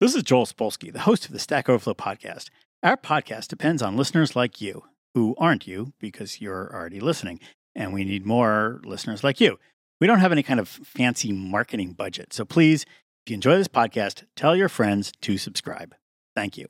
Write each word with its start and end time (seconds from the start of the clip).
This 0.00 0.14
is 0.14 0.22
Joel 0.22 0.46
Spolsky, 0.46 0.90
the 0.90 1.00
host 1.00 1.26
of 1.26 1.32
the 1.32 1.38
Stack 1.38 1.68
Overflow 1.68 1.92
podcast. 1.92 2.48
Our 2.82 2.96
podcast 2.96 3.48
depends 3.48 3.82
on 3.82 3.98
listeners 3.98 4.34
like 4.34 4.58
you, 4.58 4.84
who 5.12 5.34
aren't 5.36 5.66
you 5.66 5.92
because 5.98 6.40
you're 6.40 6.74
already 6.74 7.00
listening, 7.00 7.38
and 7.74 7.92
we 7.92 8.04
need 8.04 8.24
more 8.24 8.80
listeners 8.82 9.22
like 9.22 9.42
you. 9.42 9.58
We 10.00 10.06
don't 10.06 10.20
have 10.20 10.32
any 10.32 10.42
kind 10.42 10.58
of 10.58 10.68
fancy 10.70 11.32
marketing 11.32 11.92
budget, 11.92 12.32
so 12.32 12.46
please, 12.46 12.84
if 13.26 13.30
you 13.30 13.34
enjoy 13.34 13.58
this 13.58 13.68
podcast, 13.68 14.24
tell 14.36 14.56
your 14.56 14.70
friends 14.70 15.12
to 15.20 15.36
subscribe. 15.36 15.94
Thank 16.34 16.56
you. 16.56 16.64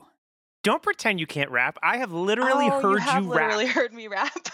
Don't 0.64 0.82
pretend 0.82 1.20
you 1.20 1.26
can't 1.28 1.52
rap. 1.52 1.78
I 1.84 1.98
have 1.98 2.10
literally 2.10 2.66
oh, 2.66 2.80
heard 2.80 2.90
you, 2.94 2.96
have 2.96 3.22
you 3.22 3.30
literally 3.30 3.66
rap. 3.66 3.74
heard 3.76 3.94
me 3.94 4.08
rap. 4.08 4.32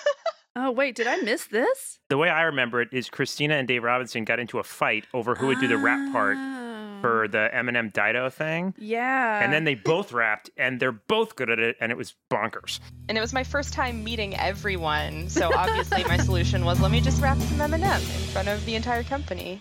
Oh, 0.58 0.70
wait, 0.70 0.95
did 0.95 1.06
I 1.06 1.18
miss 1.18 1.45
this? 1.48 1.98
The 2.08 2.16
way 2.16 2.30
I 2.30 2.45
remember 2.45 2.80
it 2.80 2.88
is 2.90 3.11
Kristina 3.11 3.58
and 3.58 3.68
Dave 3.68 3.84
Robinson 3.84 4.24
got 4.24 4.38
into 4.38 4.58
a 4.58 4.62
fight 4.62 5.04
over 5.12 5.34
who 5.34 5.48
would 5.48 5.61
do 5.61 5.68
the 5.68 5.77
rap 5.77 6.11
part 6.12 6.38
Oh. 6.38 6.66
For 7.00 7.28
the 7.28 7.48
Eminem 7.54 7.92
Dido 7.92 8.30
thing. 8.30 8.74
Yeah. 8.78 9.42
And 9.42 9.52
then 9.52 9.64
they 9.64 9.74
both 9.74 10.12
rapped, 10.12 10.50
and 10.56 10.80
they're 10.80 10.92
both 10.92 11.37
good 11.37 11.50
at 11.50 11.59
it, 11.59 11.77
and 11.80 11.92
it 11.92 11.98
was 11.98 12.14
bonkers. 12.30 12.80
and 13.09 13.16
it 13.16 13.20
was 13.20 13.32
my 13.32 13.45
first 13.45 13.73
time 13.73 14.02
meeting 14.04 14.34
everyone, 14.37 15.28
so 15.28 15.51
obviously 15.54 16.04
my 16.04 16.16
solution 16.16 16.64
was 16.64 16.80
let 16.80 16.90
me 16.90 17.01
just 17.01 17.20
rap 17.23 17.38
some 17.38 17.59
Eminem 17.59 17.96
in 18.01 18.28
front 18.32 18.48
of 18.48 18.64
the 18.64 18.74
entire 18.74 19.02
company. 19.04 19.59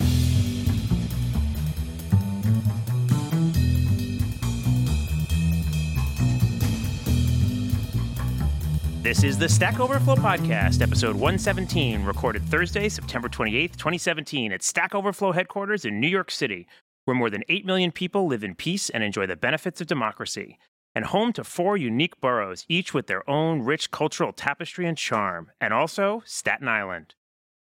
This 9.02 9.24
is 9.24 9.38
the 9.38 9.48
Stack 9.48 9.80
Overflow 9.80 10.16
Podcast, 10.16 10.82
episode 10.82 11.14
117, 11.16 12.04
recorded 12.04 12.44
Thursday, 12.50 12.90
September 12.90 13.30
28th, 13.30 13.76
2017, 13.78 14.52
at 14.52 14.64
Stack 14.64 14.96
Overflow 14.96 15.32
headquarters 15.32 15.86
in 15.86 16.00
New 16.00 16.08
York 16.08 16.32
City, 16.32 16.68
where 17.06 17.16
more 17.16 17.30
than 17.30 17.44
8 17.48 17.66
million 17.66 17.92
people 17.92 18.28
live 18.28 18.44
in 18.44 18.56
peace 18.56 18.90
and 18.90 19.04
enjoy 19.04 19.26
the 19.26 19.36
benefits 19.36 19.80
of 19.80 19.88
democracy, 19.88 20.58
and 20.94 21.06
home 21.06 21.34
to 21.34 21.44
four 21.44 21.78
unique 21.78 22.20
boroughs, 22.20 22.66
each 22.68 22.94
with 22.94 23.08
their 23.08 23.28
own 23.30 23.62
rich 23.62 23.92
cultural 23.92 24.34
tapestry 24.34 24.86
and 24.86 24.98
charm, 24.98 25.52
and 25.60 25.74
also 25.74 26.22
Staten 26.26 26.68
Island. 26.68 27.16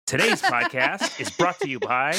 Today's 0.06 0.42
podcast 0.42 1.20
is 1.20 1.30
brought 1.30 1.58
to 1.60 1.68
you 1.68 1.78
by 1.80 2.16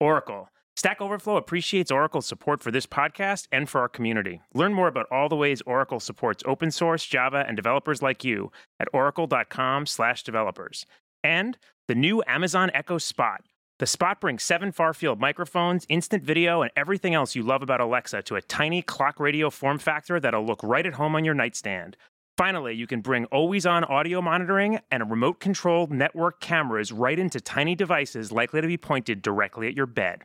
Oracle. 0.00 0.48
Stack 0.76 1.00
Overflow 1.00 1.36
appreciates 1.36 1.92
Oracle's 1.92 2.26
support 2.26 2.60
for 2.62 2.72
this 2.72 2.86
podcast 2.86 3.46
and 3.52 3.68
for 3.68 3.80
our 3.80 3.88
community. 3.88 4.42
Learn 4.54 4.74
more 4.74 4.88
about 4.88 5.06
all 5.10 5.28
the 5.28 5.36
ways 5.36 5.62
Oracle 5.66 6.00
supports 6.00 6.42
open 6.46 6.72
source, 6.72 7.06
Java, 7.06 7.44
and 7.46 7.56
developers 7.56 8.02
like 8.02 8.24
you 8.24 8.50
at 8.80 8.88
oracle.com/developers. 8.92 10.86
And 11.22 11.56
the 11.86 11.94
new 11.94 12.24
Amazon 12.26 12.70
Echo 12.74 12.98
Spot. 12.98 13.40
The 13.84 13.88
Spot 13.88 14.18
brings 14.18 14.42
seven 14.42 14.72
far-field 14.72 15.20
microphones, 15.20 15.84
instant 15.90 16.24
video, 16.24 16.62
and 16.62 16.72
everything 16.74 17.12
else 17.12 17.34
you 17.34 17.42
love 17.42 17.60
about 17.62 17.82
Alexa 17.82 18.22
to 18.22 18.36
a 18.36 18.40
tiny 18.40 18.80
clock 18.80 19.20
radio 19.20 19.50
form 19.50 19.78
factor 19.78 20.18
that'll 20.18 20.46
look 20.46 20.62
right 20.62 20.86
at 20.86 20.94
home 20.94 21.14
on 21.14 21.22
your 21.22 21.34
nightstand. 21.34 21.98
Finally, 22.38 22.72
you 22.72 22.86
can 22.86 23.02
bring 23.02 23.26
always 23.26 23.66
on 23.66 23.84
audio 23.84 24.22
monitoring 24.22 24.78
and 24.90 25.10
remote 25.10 25.38
controlled 25.38 25.90
network 25.92 26.40
cameras 26.40 26.92
right 26.92 27.18
into 27.18 27.42
tiny 27.42 27.74
devices 27.74 28.32
likely 28.32 28.62
to 28.62 28.66
be 28.66 28.78
pointed 28.78 29.20
directly 29.20 29.66
at 29.68 29.74
your 29.76 29.84
bed. 29.84 30.22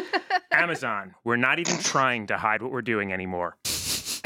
Amazon, 0.50 1.14
we're 1.22 1.36
not 1.36 1.58
even 1.58 1.76
trying 1.80 2.26
to 2.28 2.38
hide 2.38 2.62
what 2.62 2.72
we're 2.72 2.80
doing 2.80 3.12
anymore. 3.12 3.58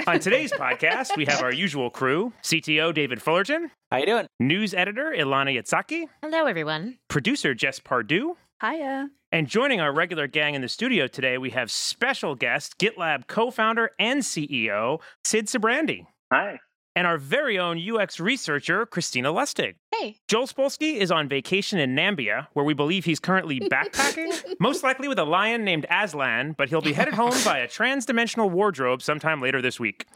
On 0.06 0.21
today's 0.21 0.53
podcast, 0.53 1.17
we 1.17 1.25
have 1.25 1.43
our 1.43 1.53
usual 1.53 1.91
crew 1.91 2.33
CTO 2.45 2.95
David 2.95 3.21
Fullerton, 3.21 3.73
How 3.91 3.97
you 3.97 4.06
doing? 4.06 4.28
news 4.39 4.75
editor 4.75 5.12
Ilana 5.12 5.61
Yitzhaki, 5.61 6.05
Hello, 6.23 6.47
everyone. 6.47 6.98
producer 7.09 7.53
Jess 7.53 7.81
Pardue, 7.81 8.37
Hiya. 8.62 9.09
and 9.33 9.49
joining 9.49 9.81
our 9.81 9.93
regular 9.93 10.27
gang 10.27 10.55
in 10.55 10.62
the 10.62 10.69
studio 10.69 11.07
today, 11.07 11.37
we 11.37 11.51
have 11.51 11.71
special 11.71 12.35
guest 12.35 12.79
GitLab 12.79 13.27
co 13.27 13.51
founder 13.51 13.91
and 13.99 14.23
CEO 14.23 15.01
Sid 15.25 15.47
Sijbrandij. 15.47 16.07
Hi. 16.33 16.59
And 16.97 17.06
our 17.06 17.19
very 17.19 17.58
own 17.58 17.78
UX 17.78 18.19
researcher, 18.19 18.86
Kristina 18.86 19.30
Lustig. 19.30 19.75
Hey, 19.94 20.16
Joel 20.28 20.47
Spolsky 20.47 20.97
is 20.97 21.11
on 21.11 21.28
vacation 21.28 21.78
in 21.78 21.94
Nambia, 21.94 22.47
where 22.54 22.65
we 22.65 22.72
believe 22.72 23.04
he's 23.04 23.21
currently 23.21 23.60
backpacking, 23.60 24.34
most 24.60 24.82
likely 24.82 25.06
with 25.06 25.19
a 25.19 25.25
lion 25.25 25.62
named 25.62 25.84
Aslan, 25.91 26.54
but 26.56 26.71
he'll 26.71 26.81
be 26.81 26.94
headed 26.94 27.12
home 27.12 27.34
by 27.44 27.59
a 27.59 27.69
trans-dimensional 27.69 28.48
wardrobe 28.48 29.03
sometime 29.03 29.43
later 29.43 29.60
this 29.60 29.78
week. 29.78 30.06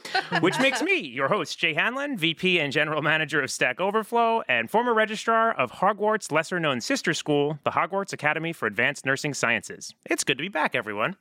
Which 0.41 0.59
makes 0.61 0.81
me 0.81 1.01
your 1.01 1.29
host, 1.29 1.59
Jay 1.59 1.75
Hanlon, 1.75 2.17
VP 2.17 2.59
and 2.59 2.73
General 2.73 3.03
Manager 3.03 3.43
of 3.43 3.51
Stack 3.51 3.79
Overflow, 3.79 4.43
and 4.49 4.71
former 4.71 4.95
registrar 4.95 5.53
of 5.53 5.73
Hogwarts' 5.73 6.33
lesser-known 6.33 6.81
sister 6.81 7.13
school, 7.13 7.59
the 7.63 7.73
Hogwarts 7.73 8.15
Academy 8.15 8.55
for 8.55 8.67
Advanced 8.67 9.05
Nursing 9.05 9.35
Sciences. 9.35 9.95
It's 10.07 10.25
good 10.25 10.39
to 10.39 10.43
be 10.43 10.49
back, 10.49 10.75
everyone. 10.75 11.17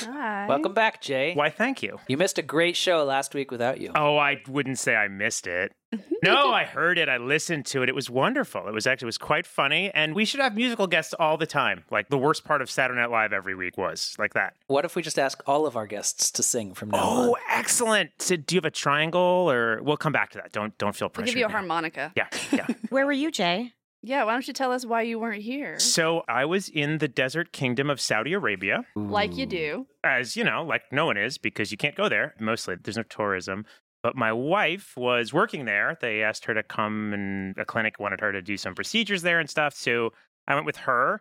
Hi. 0.00 0.46
Welcome 0.46 0.74
back, 0.74 1.00
Jay. 1.00 1.32
Why, 1.34 1.48
thank 1.50 1.82
you. 1.82 1.98
You 2.06 2.16
missed 2.16 2.38
a 2.38 2.42
great 2.42 2.76
show 2.76 3.02
last 3.04 3.34
week 3.34 3.50
without 3.50 3.80
you. 3.80 3.92
Oh, 3.94 4.16
I 4.18 4.42
wouldn't 4.46 4.78
say 4.78 4.94
I 4.94 5.08
missed 5.08 5.46
it. 5.46 5.72
No, 6.22 6.50
I 6.52 6.64
heard 6.64 6.98
it. 6.98 7.08
I 7.08 7.18
listened 7.18 7.66
to 7.66 7.82
it. 7.82 7.88
It 7.88 7.94
was 7.94 8.10
wonderful. 8.10 8.66
It 8.66 8.72
was 8.74 8.86
actually 8.86 9.04
it 9.06 9.14
was 9.14 9.18
quite 9.18 9.46
funny, 9.46 9.92
and 9.94 10.12
we 10.14 10.24
should 10.24 10.40
have 10.40 10.56
musical 10.56 10.86
guests 10.88 11.14
all 11.20 11.36
the 11.36 11.46
time. 11.46 11.84
Like 11.90 12.08
the 12.08 12.18
worst 12.18 12.42
part 12.44 12.62
of 12.62 12.70
Saturday 12.70 12.98
Night 13.00 13.10
Live 13.10 13.32
every 13.32 13.54
week 13.54 13.76
was 13.78 14.16
like 14.18 14.34
that. 14.34 14.54
What 14.66 14.84
if 14.84 14.96
we 14.96 15.02
just 15.02 15.18
ask 15.20 15.40
all 15.46 15.66
of 15.66 15.76
our 15.76 15.86
guests 15.86 16.32
to 16.32 16.42
sing 16.42 16.74
from 16.74 16.90
now 16.90 16.98
Oh, 17.02 17.28
on? 17.30 17.34
excellent! 17.50 18.10
So, 18.18 18.34
do 18.36 18.56
you 18.56 18.58
have 18.58 18.64
a 18.64 18.70
triangle, 18.72 19.20
or 19.48 19.80
we'll 19.82 19.98
come 19.98 20.12
back 20.12 20.30
to 20.30 20.38
that? 20.38 20.50
Don't 20.52 20.76
don't 20.78 20.96
feel 20.96 21.06
I'll 21.06 21.10
pressure. 21.10 21.26
give 21.26 21.38
you 21.38 21.46
a 21.46 21.50
harmonica. 21.50 22.12
Yeah, 22.16 22.26
yeah. 22.50 22.66
Where 22.88 23.06
were 23.06 23.12
you, 23.12 23.30
Jay? 23.30 23.72
Yeah, 24.06 24.22
why 24.24 24.32
don't 24.32 24.46
you 24.46 24.54
tell 24.54 24.70
us 24.72 24.86
why 24.86 25.02
you 25.02 25.18
weren't 25.18 25.42
here? 25.42 25.78
so 25.80 26.22
I 26.28 26.44
was 26.44 26.68
in 26.68 26.98
the 26.98 27.08
desert 27.08 27.52
kingdom 27.52 27.90
of 27.90 28.00
Saudi 28.00 28.32
Arabia, 28.32 28.84
Like 28.94 29.36
you 29.36 29.46
do. 29.46 29.86
as 30.04 30.36
you 30.36 30.44
know, 30.44 30.62
like 30.62 30.82
no 30.92 31.06
one 31.06 31.16
is 31.16 31.38
because 31.38 31.72
you 31.72 31.76
can't 31.76 31.96
go 31.96 32.08
there. 32.08 32.34
Mostly, 32.38 32.76
there's 32.82 32.96
no 32.96 33.02
tourism. 33.02 33.64
But 34.02 34.14
my 34.14 34.32
wife 34.32 34.92
was 34.96 35.32
working 35.32 35.64
there. 35.64 35.98
They 36.00 36.22
asked 36.22 36.44
her 36.44 36.54
to 36.54 36.62
come, 36.62 37.12
and 37.12 37.58
a 37.58 37.64
clinic 37.64 37.98
wanted 37.98 38.20
her 38.20 38.30
to 38.30 38.40
do 38.40 38.56
some 38.56 38.74
procedures 38.76 39.22
there 39.22 39.40
and 39.40 39.50
stuff. 39.50 39.74
So 39.74 40.12
I 40.46 40.54
went 40.54 40.66
with 40.66 40.76
her, 40.76 41.20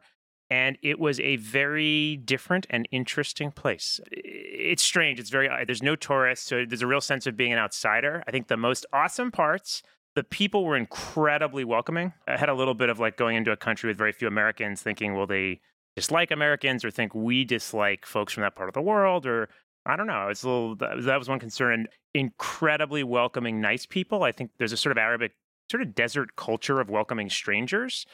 and 0.51 0.77
it 0.83 0.99
was 0.99 1.19
a 1.19 1.37
very 1.37 2.17
different 2.17 2.67
and 2.69 2.87
interesting 2.91 3.49
place. 3.49 3.99
It's 4.11 4.83
strange. 4.83 5.19
It's 5.19 5.31
very, 5.31 5.49
there's 5.65 5.81
no 5.81 5.95
tourists. 5.95 6.45
So 6.47 6.63
there's 6.67 6.83
a 6.83 6.87
real 6.87 7.01
sense 7.01 7.25
of 7.25 7.35
being 7.35 7.51
an 7.53 7.57
outsider. 7.57 8.23
I 8.27 8.31
think 8.31 8.47
the 8.47 8.57
most 8.57 8.85
awesome 8.93 9.31
parts, 9.31 9.81
the 10.15 10.23
people 10.23 10.63
were 10.63 10.77
incredibly 10.77 11.63
welcoming. 11.63 12.13
I 12.27 12.37
had 12.37 12.49
a 12.49 12.53
little 12.53 12.73
bit 12.73 12.89
of 12.89 12.99
like 12.99 13.17
going 13.17 13.35
into 13.35 13.51
a 13.51 13.57
country 13.57 13.89
with 13.89 13.97
very 13.97 14.11
few 14.13 14.27
Americans 14.27 14.81
thinking, 14.81 15.13
will 15.15 15.27
they 15.27 15.59
dislike 15.95 16.31
Americans 16.31 16.83
or 16.85 16.91
think 16.91 17.13
we 17.13 17.43
dislike 17.43 18.05
folks 18.05 18.33
from 18.33 18.41
that 18.41 18.55
part 18.55 18.69
of 18.69 18.73
the 18.73 18.81
world? 18.81 19.25
Or 19.25 19.49
I 19.85 19.95
don't 19.95 20.07
know. 20.07 20.29
It's 20.29 20.43
a 20.43 20.47
little, 20.49 20.75
that 20.75 21.17
was- 21.19 21.29
one 21.29 21.39
concern. 21.39 21.87
Incredibly 22.13 23.03
welcoming, 23.03 23.59
nice 23.59 23.85
people. 23.85 24.23
I 24.23 24.31
think 24.31 24.51
there's 24.57 24.71
a 24.71 24.77
sort 24.77 24.91
of 24.91 24.97
Arabic, 24.97 25.33
sort 25.69 25.83
of 25.83 25.93
desert 25.93 26.37
culture 26.37 26.79
of 26.79 26.89
welcoming 26.89 27.29
strangers 27.29 28.05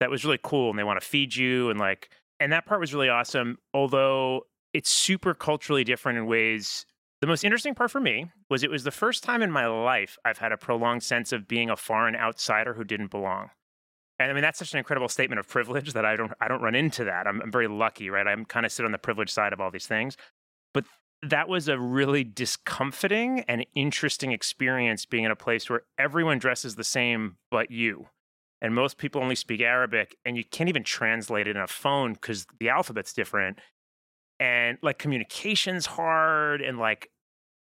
that 0.00 0.10
was 0.10 0.24
really 0.24 0.40
cool. 0.42 0.70
And 0.70 0.78
they 0.78 0.84
want 0.84 1.00
to 1.00 1.06
feed 1.06 1.36
you 1.36 1.68
and 1.68 1.78
like, 1.78 2.08
and 2.40 2.52
that 2.52 2.64
part 2.64 2.80
was 2.80 2.94
really 2.94 3.10
awesome. 3.10 3.58
Although 3.74 4.46
it's 4.72 4.88
super 4.88 5.34
culturally 5.34 5.84
different 5.84 6.18
in 6.18 6.26
ways. 6.26 6.86
The 7.20 7.26
most 7.26 7.44
interesting 7.44 7.74
part 7.74 7.90
for 7.90 8.00
me 8.00 8.30
was 8.48 8.62
it 8.62 8.70
was 8.70 8.84
the 8.84 8.90
first 8.90 9.22
time 9.22 9.42
in 9.42 9.50
my 9.50 9.66
life 9.66 10.16
I've 10.24 10.38
had 10.38 10.52
a 10.52 10.56
prolonged 10.56 11.02
sense 11.02 11.32
of 11.32 11.46
being 11.46 11.68
a 11.68 11.76
foreign 11.76 12.16
outsider 12.16 12.74
who 12.74 12.84
didn't 12.84 13.10
belong. 13.10 13.50
And 14.18 14.30
I 14.30 14.34
mean 14.34 14.42
that's 14.42 14.58
such 14.58 14.72
an 14.72 14.78
incredible 14.78 15.08
statement 15.08 15.38
of 15.38 15.48
privilege 15.48 15.92
that 15.92 16.04
I 16.04 16.16
don't 16.16 16.32
I 16.40 16.48
don't 16.48 16.62
run 16.62 16.74
into 16.74 17.04
that. 17.04 17.26
I'm, 17.26 17.40
I'm 17.42 17.52
very 17.52 17.68
lucky, 17.68 18.08
right? 18.08 18.26
I'm 18.26 18.44
kind 18.44 18.64
of 18.64 18.72
sit 18.72 18.86
on 18.86 18.92
the 18.92 18.98
privileged 18.98 19.32
side 19.32 19.52
of 19.52 19.60
all 19.60 19.70
these 19.70 19.86
things. 19.86 20.16
But 20.72 20.84
that 21.22 21.48
was 21.48 21.68
a 21.68 21.78
really 21.78 22.24
discomforting 22.24 23.40
and 23.46 23.66
interesting 23.74 24.32
experience 24.32 25.04
being 25.04 25.24
in 25.24 25.30
a 25.30 25.36
place 25.36 25.68
where 25.68 25.82
everyone 25.98 26.38
dresses 26.38 26.76
the 26.76 26.84
same 26.84 27.36
but 27.50 27.70
you. 27.70 28.06
And 28.62 28.74
most 28.74 28.96
people 28.96 29.22
only 29.22 29.34
speak 29.34 29.60
Arabic 29.60 30.16
and 30.24 30.36
you 30.36 30.44
can't 30.44 30.68
even 30.68 30.84
translate 30.84 31.46
it 31.46 31.56
in 31.56 31.62
a 31.62 31.66
phone 31.66 32.14
because 32.14 32.46
the 32.58 32.70
alphabet's 32.70 33.12
different. 33.12 33.58
And 34.40 34.78
like 34.82 34.98
communication's 34.98 35.86
hard 35.86 36.62
and 36.62 36.78
like 36.78 37.10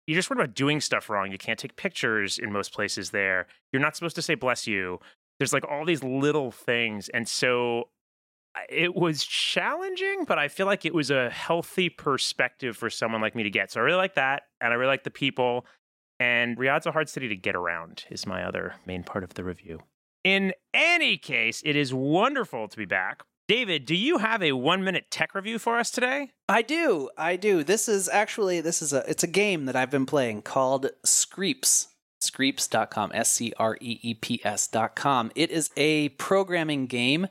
you 0.07 0.15
just 0.15 0.27
worried 0.27 0.39
about 0.39 0.55
doing 0.55 0.81
stuff 0.81 1.07
wrong. 1.07 1.31
You 1.31 1.37
can't 1.37 1.59
take 1.59 1.75
pictures 1.75 2.39
in 2.39 2.51
most 2.51 2.73
places 2.73 3.11
there. 3.11 3.45
You're 3.71 3.81
not 3.81 3.95
supposed 3.95 4.15
to 4.15 4.23
say 4.23 4.33
bless 4.33 4.65
you. 4.65 4.99
There's 5.37 5.53
like 5.53 5.69
all 5.69 5.85
these 5.85 6.03
little 6.03 6.49
things. 6.49 7.09
And 7.09 7.27
so 7.27 7.89
it 8.69 8.95
was 8.95 9.23
challenging, 9.23 10.25
but 10.25 10.39
I 10.39 10.47
feel 10.47 10.65
like 10.65 10.83
it 10.83 10.93
was 10.93 11.11
a 11.11 11.29
healthy 11.29 11.89
perspective 11.89 12.75
for 12.75 12.89
someone 12.89 13.21
like 13.21 13.35
me 13.35 13.43
to 13.43 13.51
get. 13.51 13.71
So 13.71 13.81
I 13.81 13.83
really 13.83 13.97
like 13.97 14.15
that. 14.15 14.43
And 14.59 14.73
I 14.73 14.77
really 14.77 14.89
like 14.89 15.03
the 15.03 15.11
people. 15.11 15.65
And 16.19 16.57
Riyadh's 16.57 16.87
a 16.87 16.91
hard 16.91 17.07
city 17.07 17.27
to 17.27 17.35
get 17.35 17.55
around, 17.55 18.05
is 18.09 18.25
my 18.25 18.43
other 18.43 18.75
main 18.87 19.03
part 19.03 19.23
of 19.23 19.35
the 19.35 19.43
review. 19.43 19.79
In 20.23 20.53
any 20.73 21.17
case, 21.17 21.61
it 21.63 21.75
is 21.75 21.93
wonderful 21.93 22.67
to 22.67 22.77
be 22.77 22.85
back. 22.85 23.23
David, 23.49 23.87
do 23.87 23.95
you 23.95 24.19
have 24.19 24.43
a 24.43 24.51
one 24.51 24.83
minute 24.83 25.09
tech 25.09 25.33
review 25.33 25.57
for 25.57 25.79
us 25.79 25.89
today? 25.89 26.29
I 26.47 26.61
do. 26.61 27.09
I 27.17 27.35
do. 27.35 27.63
This 27.63 27.89
is 27.89 28.07
actually 28.07 28.61
this 28.61 28.79
is 28.79 28.93
a 28.93 29.03
it's 29.09 29.23
a 29.23 29.27
game 29.27 29.65
that 29.65 29.75
I've 29.75 29.89
been 29.89 30.05
playing 30.05 30.43
called 30.43 30.91
Screeps. 31.03 31.87
Screeps.com, 32.21 33.09
S 33.11 33.31
C 33.31 33.51
R 33.57 33.75
E 33.81 33.99
E 34.03 34.13
P 34.13 34.39
S.com. 34.43 35.31
It 35.33 35.49
is 35.49 35.71
a 35.75 36.09
programming 36.09 36.85
game 36.85 37.25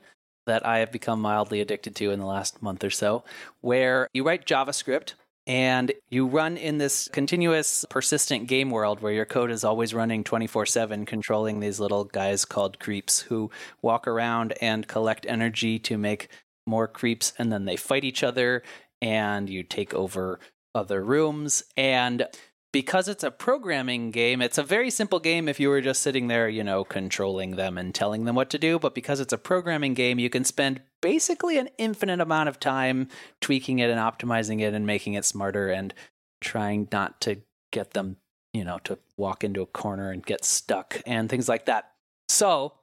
that 0.45 0.67
I 0.67 0.79
have 0.79 0.91
become 0.91 1.21
mildly 1.21 1.61
addicted 1.61 1.95
to 1.95 2.11
in 2.11 2.19
the 2.19 2.27
last 2.27 2.61
month 2.63 2.83
or 2.83 2.91
so, 2.91 3.23
where 3.61 4.09
you 4.13 4.25
write 4.25 4.45
JavaScript 4.45 5.15
And 5.49 5.93
you 6.11 6.27
run 6.27 6.59
in 6.59 6.77
this 6.77 7.09
continuous, 7.09 7.87
persistent 7.89 8.49
game 8.49 8.71
world 8.71 9.01
where 9.01 9.15
your 9.15 9.25
code 9.25 9.51
is 9.51 9.65
always 9.65 9.95
running 9.95 10.23
24 10.23 10.67
7, 10.67 11.07
controlling 11.07 11.59
these 11.59 11.81
little 11.81 12.05
guys 12.05 12.45
called 12.45 12.79
creeps 12.79 13.21
who 13.21 13.51
walk 13.81 14.07
around 14.07 14.53
and 14.61 14.87
collect 14.87 15.25
energy 15.27 15.79
to 15.79 15.97
make 15.97 16.29
more 16.67 16.87
creeps. 16.87 17.33
And 17.39 17.51
then 17.51 17.65
they 17.65 17.77
fight 17.77 18.05
each 18.05 18.23
other, 18.23 18.63
and 19.01 19.49
you 19.49 19.63
take 19.63 19.95
over 19.95 20.39
other 20.75 21.03
rooms. 21.03 21.63
And 21.79 22.27
because 22.71 23.09
it's 23.09 23.25
a 23.25 23.31
programming 23.31 24.11
game, 24.11 24.43
it's 24.43 24.59
a 24.59 24.63
very 24.63 24.91
simple 24.91 25.19
game 25.19 25.49
if 25.49 25.59
you 25.59 25.71
were 25.71 25.81
just 25.81 26.03
sitting 26.03 26.29
there, 26.29 26.51
you 26.51 26.63
know, 26.63 26.85
controlling 26.85 27.57
them 27.57 27.79
and 27.79 27.95
telling 27.95 28.27
them 28.27 28.35
what 28.35 28.51
to 28.51 28.59
do. 28.59 28.79
But 28.79 28.95
because 28.95 29.19
it's 29.19 29.33
a 29.33 29.39
programming 29.39 29.95
game, 29.95 30.19
you 30.19 30.29
can 30.29 30.45
spend 30.45 30.83
basically 31.01 31.59
an 31.59 31.69
infinite 31.79 32.21
amount 32.21 32.49
of 32.49 32.61
time 32.61 33.09
tweaking 33.41 33.79
it 33.79 33.91
and 33.91 34.01
optimizing 34.01 34.61
it 34.61 34.75
and 34.75 34.87
making 34.87 35.15
it 35.15 35.25
smarter 35.25 35.71
and 35.71 35.95
trying 36.41 36.89
not 36.93 37.21
to 37.23 37.41
get 37.73 37.93
them, 37.93 38.17
you 38.53 38.65
know, 38.65 38.79
to 38.85 38.99
walk 39.17 39.45
into 39.45 39.63
a 39.63 39.67
corner 39.67 40.11
and 40.11 40.25
get 40.25 40.45
stuck 40.45 41.01
and 41.07 41.29
things 41.29 41.49
like 41.49 41.67
that. 41.67 41.93
So, 42.29 42.75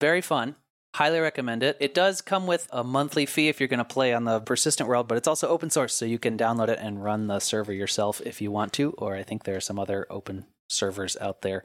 very 0.00 0.20
fun. 0.20 0.56
Highly 0.94 1.20
recommend 1.20 1.62
it. 1.62 1.76
It 1.78 1.92
does 1.92 2.22
come 2.22 2.46
with 2.46 2.68
a 2.72 2.82
monthly 2.82 3.26
fee 3.26 3.48
if 3.48 3.60
you're 3.60 3.68
going 3.68 3.78
to 3.78 3.84
play 3.84 4.14
on 4.14 4.24
the 4.24 4.40
persistent 4.40 4.88
world, 4.88 5.08
but 5.08 5.18
it's 5.18 5.28
also 5.28 5.48
open 5.48 5.68
source, 5.68 5.94
so 5.94 6.06
you 6.06 6.18
can 6.18 6.38
download 6.38 6.68
it 6.68 6.78
and 6.80 7.04
run 7.04 7.26
the 7.26 7.38
server 7.38 7.72
yourself 7.72 8.22
if 8.24 8.40
you 8.40 8.50
want 8.50 8.72
to. 8.74 8.92
Or 8.92 9.14
I 9.14 9.22
think 9.22 9.44
there 9.44 9.56
are 9.56 9.60
some 9.60 9.78
other 9.78 10.06
open 10.08 10.46
servers 10.70 11.16
out 11.20 11.42
there. 11.42 11.64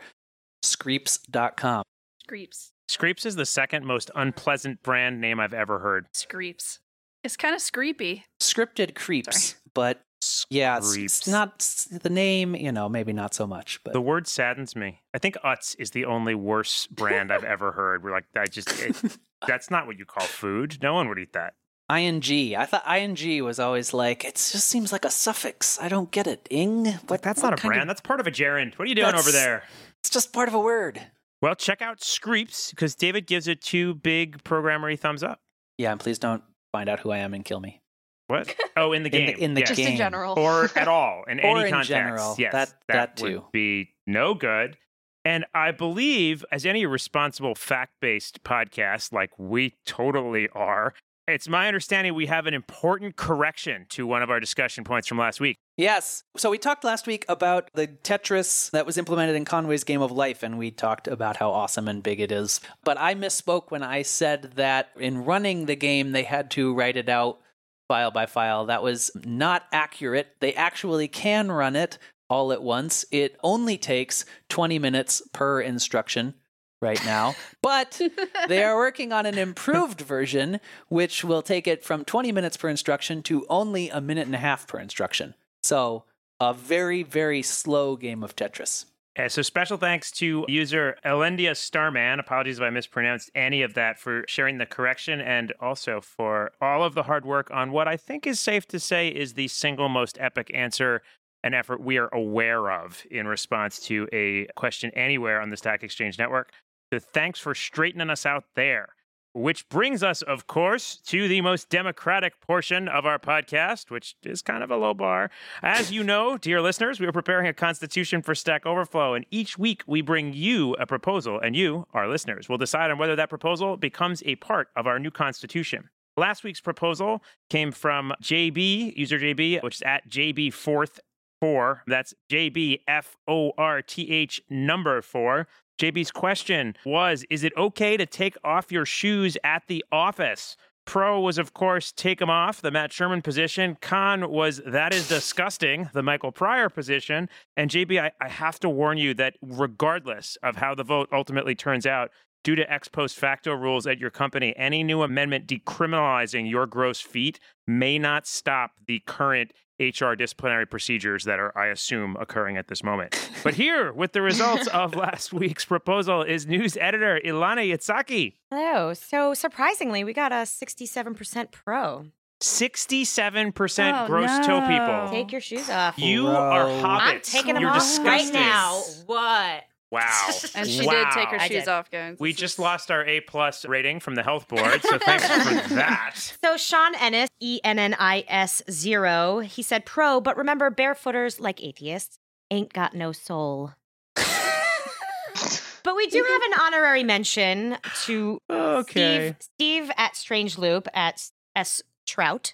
Screeps.com. 0.63 1.83
Screeps. 2.23 2.71
Screeps 2.91 3.25
is 3.25 3.37
the 3.37 3.45
second 3.45 3.85
most 3.85 4.11
unpleasant 4.15 4.83
brand 4.83 5.21
name 5.21 5.39
I've 5.39 5.53
ever 5.53 5.79
heard. 5.79 6.07
Screeps. 6.11 6.79
It's 7.23 7.37
kind 7.37 7.55
of 7.55 7.61
screepy. 7.61 8.23
Scripted 8.41 8.95
creeps, 8.95 9.55
but 9.73 10.01
yeah, 10.49 10.77
it's, 10.77 10.89
Screeps. 10.89 11.19
it's 11.19 11.27
not 11.29 11.59
the 12.01 12.09
name, 12.09 12.53
you 12.53 12.73
know, 12.73 12.89
maybe 12.89 13.13
not 13.13 13.33
so 13.33 13.47
much, 13.47 13.79
but 13.85 13.93
The 13.93 14.01
word 14.01 14.27
saddens 14.27 14.75
me. 14.75 15.03
I 15.13 15.19
think 15.19 15.37
Utz 15.37 15.73
is 15.79 15.91
the 15.91 16.03
only 16.03 16.35
worse 16.35 16.85
brand 16.87 17.31
I've 17.31 17.45
ever 17.45 17.71
heard. 17.71 18.03
We're 18.03 18.11
like, 18.11 18.25
I 18.35 18.47
just, 18.47 18.77
it, 18.81 19.17
that's 19.47 19.71
not 19.71 19.87
what 19.87 19.97
you 19.97 20.03
call 20.03 20.25
food. 20.25 20.77
No 20.83 20.93
one 20.93 21.07
would 21.07 21.17
eat 21.19 21.31
that. 21.31 21.53
ing. 21.89 22.55
I 22.57 22.65
thought 22.65 22.85
ing 22.93 23.41
was 23.45 23.57
always 23.57 23.93
like 23.93 24.25
it 24.25 24.35
just 24.35 24.67
seems 24.67 24.91
like 24.91 25.05
a 25.05 25.09
suffix. 25.09 25.79
I 25.79 25.87
don't 25.87 26.11
get 26.11 26.27
it. 26.27 26.45
Ing. 26.49 26.87
What? 27.07 27.21
That's 27.21 27.41
what 27.41 27.51
not 27.51 27.59
a 27.63 27.67
brand. 27.67 27.83
of- 27.83 27.87
That's 27.87 28.01
part 28.01 28.19
of 28.19 28.27
a 28.27 28.31
gerund. 28.31 28.73
What 28.75 28.83
are 28.85 28.89
you 28.89 28.95
doing 28.95 29.15
over 29.15 29.31
there? 29.31 29.63
it's 30.01 30.09
just 30.09 30.33
part 30.33 30.49
of 30.49 30.53
a 30.55 30.59
word. 30.59 30.99
Well, 31.41 31.55
check 31.55 31.81
out 31.81 32.03
Screeps 32.03 32.69
because 32.69 32.95
David 32.95 33.25
gives 33.27 33.47
it 33.47 33.61
two 33.61 33.95
big 33.95 34.43
programmery 34.43 34.97
thumbs 34.99 35.23
up. 35.23 35.39
Yeah, 35.77 35.91
and 35.91 35.99
please 35.99 36.19
don't 36.19 36.43
find 36.71 36.87
out 36.89 36.99
who 36.99 37.11
I 37.11 37.17
am 37.19 37.33
and 37.33 37.43
kill 37.43 37.59
me. 37.59 37.81
What? 38.27 38.55
Oh, 38.77 38.93
in 38.93 39.03
the 39.03 39.09
In 39.09 39.25
game. 39.25 39.35
the- 39.35 39.43
in 39.43 39.53
the 39.55 39.59
yes. 39.61 39.69
Just 39.69 39.77
game. 39.81 39.91
in 39.91 39.97
general. 39.97 40.39
or 40.39 40.69
at 40.77 40.87
all 40.87 41.23
in 41.27 41.39
Or 41.41 41.57
any 41.57 41.65
in 41.65 41.69
context. 41.71 41.89
general. 41.89 42.35
Yes, 42.37 42.53
That- 42.53 42.73
that 42.87 43.21
would 43.21 43.29
too. 43.33 43.45
be 43.51 43.89
no 44.07 44.33
good. 44.33 44.77
And 45.25 45.45
I 45.53 45.71
believe, 45.71 46.43
as 46.51 46.65
any 46.65 46.85
responsible 46.85 47.53
fact-based 47.53 48.43
podcast 48.43 49.11
like 49.13 49.31
we 49.37 49.75
totally 49.85 50.47
are, 50.49 50.93
it's 51.31 51.47
my 51.47 51.67
understanding 51.67 52.13
we 52.13 52.27
have 52.27 52.47
an 52.47 52.53
important 52.53 53.15
correction 53.15 53.85
to 53.89 54.05
one 54.05 54.21
of 54.21 54.29
our 54.29 54.39
discussion 54.39 54.83
points 54.83 55.07
from 55.07 55.17
last 55.17 55.39
week. 55.39 55.57
Yes. 55.77 56.23
So 56.37 56.49
we 56.49 56.57
talked 56.57 56.83
last 56.83 57.07
week 57.07 57.25
about 57.27 57.69
the 57.73 57.87
Tetris 57.87 58.69
that 58.71 58.85
was 58.85 58.97
implemented 58.97 59.35
in 59.35 59.45
Conway's 59.45 59.83
Game 59.83 60.01
of 60.01 60.11
Life, 60.11 60.43
and 60.43 60.57
we 60.57 60.71
talked 60.71 61.07
about 61.07 61.37
how 61.37 61.51
awesome 61.51 61.87
and 61.87 62.03
big 62.03 62.19
it 62.19 62.31
is. 62.31 62.59
But 62.83 62.99
I 62.99 63.15
misspoke 63.15 63.71
when 63.71 63.83
I 63.83 64.01
said 64.01 64.53
that 64.55 64.89
in 64.99 65.25
running 65.25 65.65
the 65.65 65.75
game, 65.75 66.11
they 66.11 66.23
had 66.23 66.51
to 66.51 66.73
write 66.73 66.97
it 66.97 67.09
out 67.09 67.39
file 67.87 68.11
by 68.11 68.25
file. 68.25 68.67
That 68.67 68.83
was 68.83 69.11
not 69.25 69.63
accurate. 69.71 70.35
They 70.39 70.53
actually 70.53 71.07
can 71.07 71.51
run 71.51 71.75
it 71.75 71.97
all 72.29 72.53
at 72.53 72.63
once. 72.63 73.03
It 73.11 73.37
only 73.43 73.77
takes 73.77 74.23
20 74.49 74.79
minutes 74.79 75.21
per 75.33 75.59
instruction 75.59 76.35
right 76.81 77.03
now. 77.05 77.35
But 77.61 78.01
they 78.47 78.63
are 78.63 78.75
working 78.75 79.13
on 79.13 79.25
an 79.25 79.37
improved 79.37 80.01
version, 80.01 80.59
which 80.89 81.23
will 81.23 81.41
take 81.41 81.67
it 81.67 81.83
from 81.83 82.03
20 82.03 82.31
minutes 82.31 82.57
per 82.57 82.69
instruction 82.69 83.21
to 83.23 83.45
only 83.49 83.89
a 83.89 84.01
minute 84.01 84.25
and 84.25 84.35
a 84.35 84.39
half 84.39 84.67
per 84.67 84.79
instruction. 84.79 85.35
So, 85.63 86.05
a 86.39 86.53
very, 86.53 87.03
very 87.03 87.43
slow 87.43 87.95
game 87.95 88.23
of 88.23 88.35
Tetris. 88.35 88.85
Uh, 89.19 89.27
so 89.27 89.41
special 89.41 89.77
thanks 89.77 90.09
to 90.09 90.45
user 90.47 90.95
El'endia 91.05 91.55
Starman. 91.55 92.19
Apologies 92.19 92.57
if 92.59 92.63
I 92.63 92.69
mispronounced 92.69 93.29
any 93.35 93.61
of 93.61 93.73
that 93.73 93.99
for 93.99 94.23
sharing 94.27 94.57
the 94.57 94.65
correction 94.65 95.19
and 95.19 95.51
also 95.59 95.99
for 95.99 96.51
all 96.61 96.83
of 96.83 96.95
the 96.95 97.03
hard 97.03 97.25
work 97.25 97.51
on 97.51 97.71
what 97.71 97.89
I 97.89 97.97
think 97.97 98.25
is 98.25 98.39
safe 98.39 98.65
to 98.69 98.79
say 98.79 99.09
is 99.09 99.33
the 99.33 99.49
single 99.49 99.89
most 99.89 100.17
epic 100.19 100.49
answer 100.53 101.01
and 101.43 101.53
effort 101.53 101.81
we 101.81 101.97
are 101.97 102.09
aware 102.13 102.71
of 102.71 103.03
in 103.11 103.27
response 103.27 103.79
to 103.87 104.07
a 104.13 104.45
question 104.55 104.91
anywhere 104.91 105.41
on 105.41 105.49
the 105.49 105.57
Stack 105.57 105.83
Exchange 105.83 106.17
Network. 106.17 106.51
So 106.91 106.99
thanks 106.99 107.39
for 107.39 107.55
straightening 107.55 108.09
us 108.09 108.25
out 108.25 108.43
there. 108.55 108.89
Which 109.33 109.69
brings 109.69 110.03
us, 110.03 110.21
of 110.21 110.45
course, 110.45 110.97
to 111.05 111.29
the 111.29 111.39
most 111.39 111.69
democratic 111.69 112.41
portion 112.41 112.89
of 112.89 113.05
our 113.05 113.17
podcast, 113.17 113.89
which 113.89 114.15
is 114.23 114.41
kind 114.41 114.61
of 114.61 114.71
a 114.71 114.75
low 114.75 114.93
bar. 114.93 115.31
As 115.63 115.89
you 115.89 116.03
know, 116.03 116.37
dear 116.37 116.61
listeners, 116.61 116.99
we 116.99 117.07
are 117.07 117.13
preparing 117.13 117.47
a 117.47 117.53
constitution 117.53 118.21
for 118.21 118.35
Stack 118.35 118.65
Overflow, 118.65 119.13
and 119.13 119.25
each 119.31 119.57
week 119.57 119.83
we 119.87 120.01
bring 120.01 120.33
you 120.33 120.73
a 120.73 120.85
proposal, 120.85 121.39
and 121.39 121.55
you, 121.55 121.87
our 121.93 122.09
listeners, 122.09 122.49
will 122.49 122.57
decide 122.57 122.91
on 122.91 122.97
whether 122.97 123.15
that 123.15 123.29
proposal 123.29 123.77
becomes 123.77 124.21
a 124.25 124.35
part 124.35 124.67
of 124.75 124.85
our 124.85 124.99
new 124.99 125.11
constitution. 125.11 125.89
Last 126.17 126.43
week's 126.43 126.59
proposal 126.59 127.23
came 127.49 127.71
from 127.71 128.11
JB, 128.21 128.97
user 128.97 129.17
JB, 129.17 129.63
which 129.63 129.75
is 129.75 129.81
at 129.83 130.09
JB 130.09 130.51
Fourth 130.51 130.99
Four. 131.39 131.83
That's 131.87 132.13
JB 132.29 132.81
F 132.87 133.17
O 133.27 133.53
R 133.57 133.81
T 133.81 134.11
H 134.11 134.41
number 134.49 135.01
four. 135.01 135.47
JB's 135.79 136.11
question 136.11 136.75
was 136.85 137.25
Is 137.29 137.43
it 137.43 137.53
okay 137.57 137.97
to 137.97 138.05
take 138.05 138.35
off 138.43 138.71
your 138.71 138.85
shoes 138.85 139.37
at 139.43 139.63
the 139.67 139.83
office? 139.91 140.55
Pro 140.85 141.19
was, 141.19 141.37
of 141.37 141.53
course, 141.53 141.91
take 141.91 142.19
them 142.19 142.29
off, 142.29 142.59
the 142.59 142.71
Matt 142.71 142.91
Sherman 142.91 143.21
position. 143.21 143.77
Con 143.81 144.29
was, 144.31 144.61
that 144.65 144.93
is 144.93 145.07
disgusting, 145.07 145.89
the 145.93 146.01
Michael 146.01 146.31
Pryor 146.31 146.69
position. 146.69 147.29
And 147.55 147.69
JB, 147.69 148.01
I, 148.01 148.11
I 148.19 148.27
have 148.27 148.59
to 148.61 148.69
warn 148.69 148.97
you 148.97 149.13
that 149.13 149.35
regardless 149.41 150.37
of 150.41 150.55
how 150.55 150.73
the 150.73 150.83
vote 150.83 151.07
ultimately 151.13 151.53
turns 151.53 151.85
out, 151.85 152.09
due 152.43 152.55
to 152.55 152.71
ex 152.71 152.87
post 152.87 153.17
facto 153.17 153.53
rules 153.53 153.85
at 153.85 153.99
your 153.99 154.09
company, 154.09 154.53
any 154.57 154.83
new 154.83 155.03
amendment 155.03 155.47
decriminalizing 155.47 156.49
your 156.49 156.65
gross 156.65 156.99
feet 156.99 157.39
may 157.67 157.99
not 157.99 158.25
stop 158.25 158.71
the 158.87 158.99
current 159.05 159.53
HR 159.89 160.13
disciplinary 160.15 160.65
procedures 160.67 161.23
that 161.25 161.39
are, 161.39 161.57
I 161.57 161.67
assume, 161.67 162.15
occurring 162.19 162.57
at 162.57 162.67
this 162.67 162.83
moment. 162.83 163.17
But 163.43 163.55
here, 163.55 163.91
with 163.91 164.13
the 164.13 164.21
results 164.21 164.67
of 164.73 164.95
last 164.95 165.33
week's 165.33 165.65
proposal, 165.65 166.21
is 166.21 166.45
news 166.47 166.77
editor 166.77 167.19
Ilana 167.25 167.67
Yitzhaki. 167.69 168.35
Hello. 168.51 168.93
So 168.93 169.33
surprisingly, 169.33 170.03
we 170.03 170.13
got 170.13 170.31
a 170.31 170.45
67% 170.45 171.51
pro. 171.51 172.05
67% 172.41 174.03
Oh, 174.03 174.07
gross 174.07 174.45
toe 174.45 174.61
people. 174.67 175.09
Take 175.11 175.31
your 175.31 175.41
shoes 175.41 175.69
off. 175.69 175.97
You 175.99 176.23
Bro. 176.23 176.31
are 176.35 176.65
hobbits. 176.65 176.99
I'm 177.01 177.21
taking 177.21 177.53
them 177.53 177.61
You're 177.61 177.71
off 177.71 177.77
disgusting. 177.79 178.07
right 178.07 178.33
now. 178.33 178.81
What? 179.05 179.63
Wow. 179.91 180.29
And 180.55 180.67
she 180.67 180.85
wow. 180.85 180.93
did 180.93 181.11
take 181.11 181.29
her 181.29 181.39
I 181.39 181.47
shoes 181.47 181.63
did. 181.65 181.67
off, 181.67 181.91
guys. 181.91 182.17
We 182.19 182.33
just 182.33 182.59
lost 182.59 182.89
our 182.91 183.05
A 183.05 183.21
plus 183.21 183.65
rating 183.65 183.99
from 183.99 184.15
the 184.15 184.23
health 184.23 184.47
board, 184.47 184.81
so 184.83 184.97
thanks 185.05 185.27
for 185.27 185.75
that. 185.75 186.35
So 186.43 186.57
Sean 186.57 186.95
Ennis, 186.95 187.29
E 187.39 187.59
N 187.63 187.77
N 187.79 187.95
I 187.99 188.23
S 188.27 188.61
zero, 188.69 189.39
he 189.39 189.61
said 189.61 189.85
pro, 189.85 190.21
but 190.21 190.37
remember, 190.37 190.71
barefooters, 190.71 191.39
like 191.39 191.63
atheists, 191.63 192.17
ain't 192.49 192.73
got 192.73 192.93
no 192.93 193.11
soul. 193.11 193.73
but 194.15 195.95
we 195.95 196.07
do 196.07 196.23
have 196.23 196.41
an 196.41 196.59
honorary 196.61 197.03
mention 197.03 197.77
to 198.05 198.39
Okay. 198.49 199.35
Steve, 199.39 199.85
Steve 199.85 199.91
at 199.97 200.15
Strange 200.15 200.57
Loop 200.57 200.87
at 200.93 201.29
S 201.55 201.81
Trout. 202.05 202.53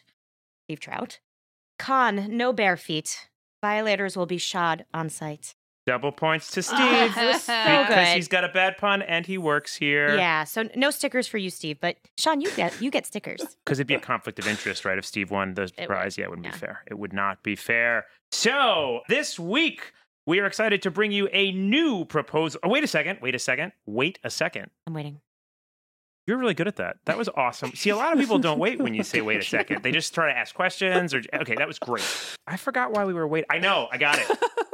Steve 0.65 0.79
Trout. 0.79 1.20
Con, 1.79 2.36
no 2.36 2.51
bare 2.53 2.77
feet. 2.77 3.29
Violators 3.62 4.15
will 4.17 4.25
be 4.25 4.38
shod 4.38 4.86
on 4.94 5.10
site. 5.10 5.56
Double 5.88 6.12
points 6.12 6.51
to 6.51 6.62
Steve. 6.63 6.77
It 6.82 7.13
so 7.13 7.32
because 7.32 7.88
good. 7.88 8.08
he's 8.08 8.27
got 8.27 8.44
a 8.44 8.50
bad 8.50 8.77
pun 8.77 9.01
and 9.01 9.25
he 9.25 9.38
works 9.38 9.74
here. 9.74 10.17
Yeah, 10.17 10.44
so 10.44 10.67
no 10.75 10.91
stickers 10.91 11.27
for 11.27 11.38
you, 11.38 11.50
Steve. 11.50 11.79
But 11.79 11.96
Sean, 12.17 12.41
you 12.41 12.51
get 12.51 12.79
you 12.82 12.91
get 12.91 13.06
stickers. 13.06 13.41
Because 13.63 13.79
it'd 13.79 13.88
be 13.88 13.96
a 13.96 14.00
conflict 14.00 14.39
of 14.39 14.48
interest, 14.48 14.86
right? 14.86 14.98
If 14.98 15.06
Steve 15.06 15.29
won 15.29 15.53
the 15.53 15.72
would, 15.77 15.88
prize, 15.88 16.17
yeah, 16.17 16.25
it 16.25 16.29
wouldn't 16.29 16.46
yeah. 16.46 16.51
be 16.51 16.58
fair. 16.58 16.84
It 16.88 16.98
would 16.98 17.12
not 17.12 17.44
be 17.44 17.56
fair. 17.56 18.06
So 18.32 19.01
this 19.10 19.38
week 19.38 19.94
we 20.25 20.39
are 20.39 20.46
excited 20.46 20.82
to 20.84 20.91
bring 20.91 21.12
you 21.12 21.27
a 21.32 21.51
new 21.51 22.06
proposal. 22.06 22.60
Oh, 22.63 22.70
wait 22.70 22.84
a 22.84 22.88
second. 22.88 23.20
Wait 23.22 23.36
a 23.36 23.39
second. 23.39 23.72
Wait 23.86 24.20
a 24.24 24.29
second. 24.29 24.70
I'm 24.86 24.94
waiting. 24.94 25.20
You're 26.27 26.38
really 26.38 26.53
good 26.53 26.67
at 26.67 26.75
that. 26.77 26.98
That 27.06 27.17
was 27.17 27.29
awesome. 27.29 27.74
See, 27.74 27.89
a 27.89 27.96
lot 27.96 28.12
of 28.12 28.20
people 28.20 28.39
don't 28.39 28.60
wait 28.60 28.79
when 28.79 28.94
you 28.94 29.03
say 29.03 29.22
wait 29.22 29.39
a 29.39 29.44
second. 29.44 29.84
They 29.84 29.91
just 29.94 30.13
try 30.13 30.32
to 30.32 30.38
ask 30.38 30.53
questions 30.53 31.13
or 31.13 31.22
okay, 31.34 31.56
that 31.56 31.67
was 31.67 31.79
great. 31.79 32.03
I 32.46 32.58
forgot 32.58 32.91
why 32.91 33.06
we 33.06 33.13
were 33.13 33.27
waiting. 33.27 33.48
I 33.50 33.60
know, 33.60 33.88
I 33.89 33.98
got 33.98 34.20
it. 34.20 34.27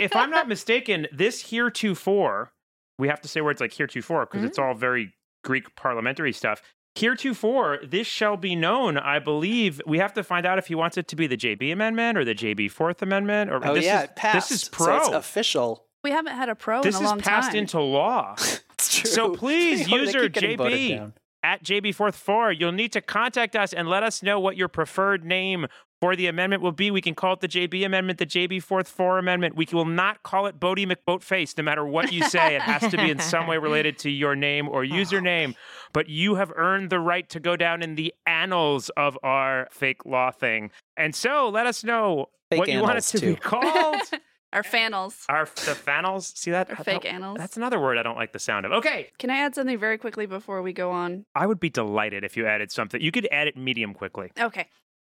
if 0.00 0.14
I'm 0.14 0.30
not 0.30 0.48
mistaken, 0.48 1.06
this 1.12 1.50
heretofore, 1.50 2.52
we 2.98 3.08
have 3.08 3.20
to 3.22 3.28
say 3.28 3.40
words 3.40 3.60
like 3.60 3.72
heretofore 3.72 4.26
because 4.26 4.44
it's 4.44 4.58
mm-hmm. 4.58 4.68
all 4.68 4.74
very 4.74 5.14
Greek 5.44 5.74
parliamentary 5.76 6.32
stuff, 6.32 6.62
Heretofore, 6.98 7.78
this 7.86 8.06
shall 8.06 8.36
be 8.36 8.56
known. 8.56 8.98
I 8.98 9.20
believe 9.20 9.80
we 9.86 9.98
have 9.98 10.12
to 10.14 10.24
find 10.24 10.44
out 10.44 10.58
if 10.58 10.66
he 10.66 10.74
wants 10.74 10.96
it 10.96 11.06
to 11.08 11.16
be 11.16 11.26
the 11.26 11.36
JB 11.36 11.72
Amendment 11.72 12.18
or 12.18 12.24
the 12.24 12.34
JB 12.34 12.70
Fourth 12.70 13.02
Amendment. 13.02 13.50
Or 13.50 13.64
Oh 13.64 13.74
this 13.74 13.84
yeah, 13.84 13.98
is, 13.98 14.04
it 14.04 14.16
passed. 14.16 14.48
This 14.48 14.62
is 14.62 14.66
So 14.66 14.84
pro. 14.84 14.96
it's 14.96 15.08
official. 15.08 15.86
We 16.02 16.10
haven't 16.10 16.34
had 16.34 16.48
a 16.48 16.54
pro 16.54 16.82
this 16.82 16.96
in 16.96 17.02
a 17.02 17.04
is 17.04 17.10
long 17.10 17.20
passed 17.20 17.50
time. 17.50 17.58
into 17.58 17.80
law. 17.80 18.36
It's 18.78 18.96
true. 18.96 19.10
So 19.10 19.34
please, 19.34 19.86
They 19.90 19.96
user 19.96 20.22
keep 20.22 20.34
getting 20.34 20.56
voted 20.56 20.78
JB, 20.78 21.12
at 21.42 21.64
JB 21.64 21.96
Fourth 21.96 22.14
Four, 22.14 22.52
you'll 22.52 22.70
need 22.70 22.92
to 22.92 23.00
contact 23.00 23.56
us 23.56 23.72
and 23.72 23.88
let 23.88 24.04
us 24.04 24.22
know 24.22 24.38
what 24.38 24.56
your 24.56 24.68
preferred 24.68 25.24
name 25.24 25.66
for 26.00 26.14
the 26.14 26.26
amendment 26.26 26.62
will 26.62 26.72
be. 26.72 26.90
We 26.90 27.00
can 27.00 27.14
call 27.14 27.34
it 27.34 27.40
the 27.40 27.48
JB 27.48 27.84
Amendment, 27.84 28.18
the 28.18 28.26
JB 28.26 28.62
Fourth 28.62 28.88
Four 28.88 29.18
Amendment. 29.18 29.56
We 29.56 29.66
will 29.72 29.84
not 29.84 30.22
call 30.22 30.46
it 30.46 30.60
Boaty 30.60 30.90
McBoatface, 30.90 31.56
no 31.56 31.64
matter 31.64 31.84
what 31.84 32.12
you 32.12 32.22
say. 32.24 32.54
It 32.56 32.62
has 32.62 32.90
to 32.90 32.96
be 32.96 33.10
in 33.10 33.18
some 33.18 33.46
way 33.46 33.58
related 33.58 33.98
to 33.98 34.10
your 34.10 34.36
name 34.36 34.68
or 34.68 34.80
oh, 34.84 34.86
username. 34.86 35.54
But 35.92 36.08
you 36.08 36.36
have 36.36 36.52
earned 36.54 36.90
the 36.90 37.00
right 37.00 37.28
to 37.30 37.40
go 37.40 37.56
down 37.56 37.82
in 37.82 37.96
the 37.96 38.14
annals 38.26 38.90
of 38.90 39.18
our 39.22 39.68
fake 39.70 40.04
law 40.06 40.30
thing. 40.30 40.70
And 40.96 41.14
so 41.14 41.48
let 41.48 41.66
us 41.66 41.82
know 41.82 42.26
Fake 42.50 42.60
what 42.60 42.68
you 42.68 42.80
want 42.80 42.98
it 42.98 43.12
annals, 43.12 43.12
to 43.12 43.20
be 43.20 43.34
called. 43.36 44.00
Our 44.50 44.62
fannels. 44.62 45.26
our 45.28 45.44
the 45.44 45.74
fannels. 45.74 46.32
See 46.34 46.52
that? 46.52 46.70
Or 46.70 46.76
I 46.78 46.82
fake 46.82 47.02
don't- 47.02 47.12
annals. 47.12 47.36
That's 47.36 47.58
another 47.58 47.78
word 47.78 47.98
I 47.98 48.02
don't 48.02 48.16
like 48.16 48.32
the 48.32 48.38
sound 48.38 48.64
of. 48.64 48.72
Okay. 48.72 49.10
Can 49.18 49.28
I 49.28 49.40
add 49.40 49.54
something 49.54 49.78
very 49.78 49.98
quickly 49.98 50.24
before 50.24 50.62
we 50.62 50.72
go 50.72 50.90
on? 50.90 51.26
I 51.34 51.46
would 51.46 51.60
be 51.60 51.68
delighted 51.68 52.24
if 52.24 52.34
you 52.34 52.46
added 52.46 52.72
something. 52.72 52.98
You 52.98 53.10
could 53.12 53.28
add 53.30 53.46
it 53.46 53.58
medium 53.58 53.92
quickly. 53.92 54.32
Okay. 54.40 54.66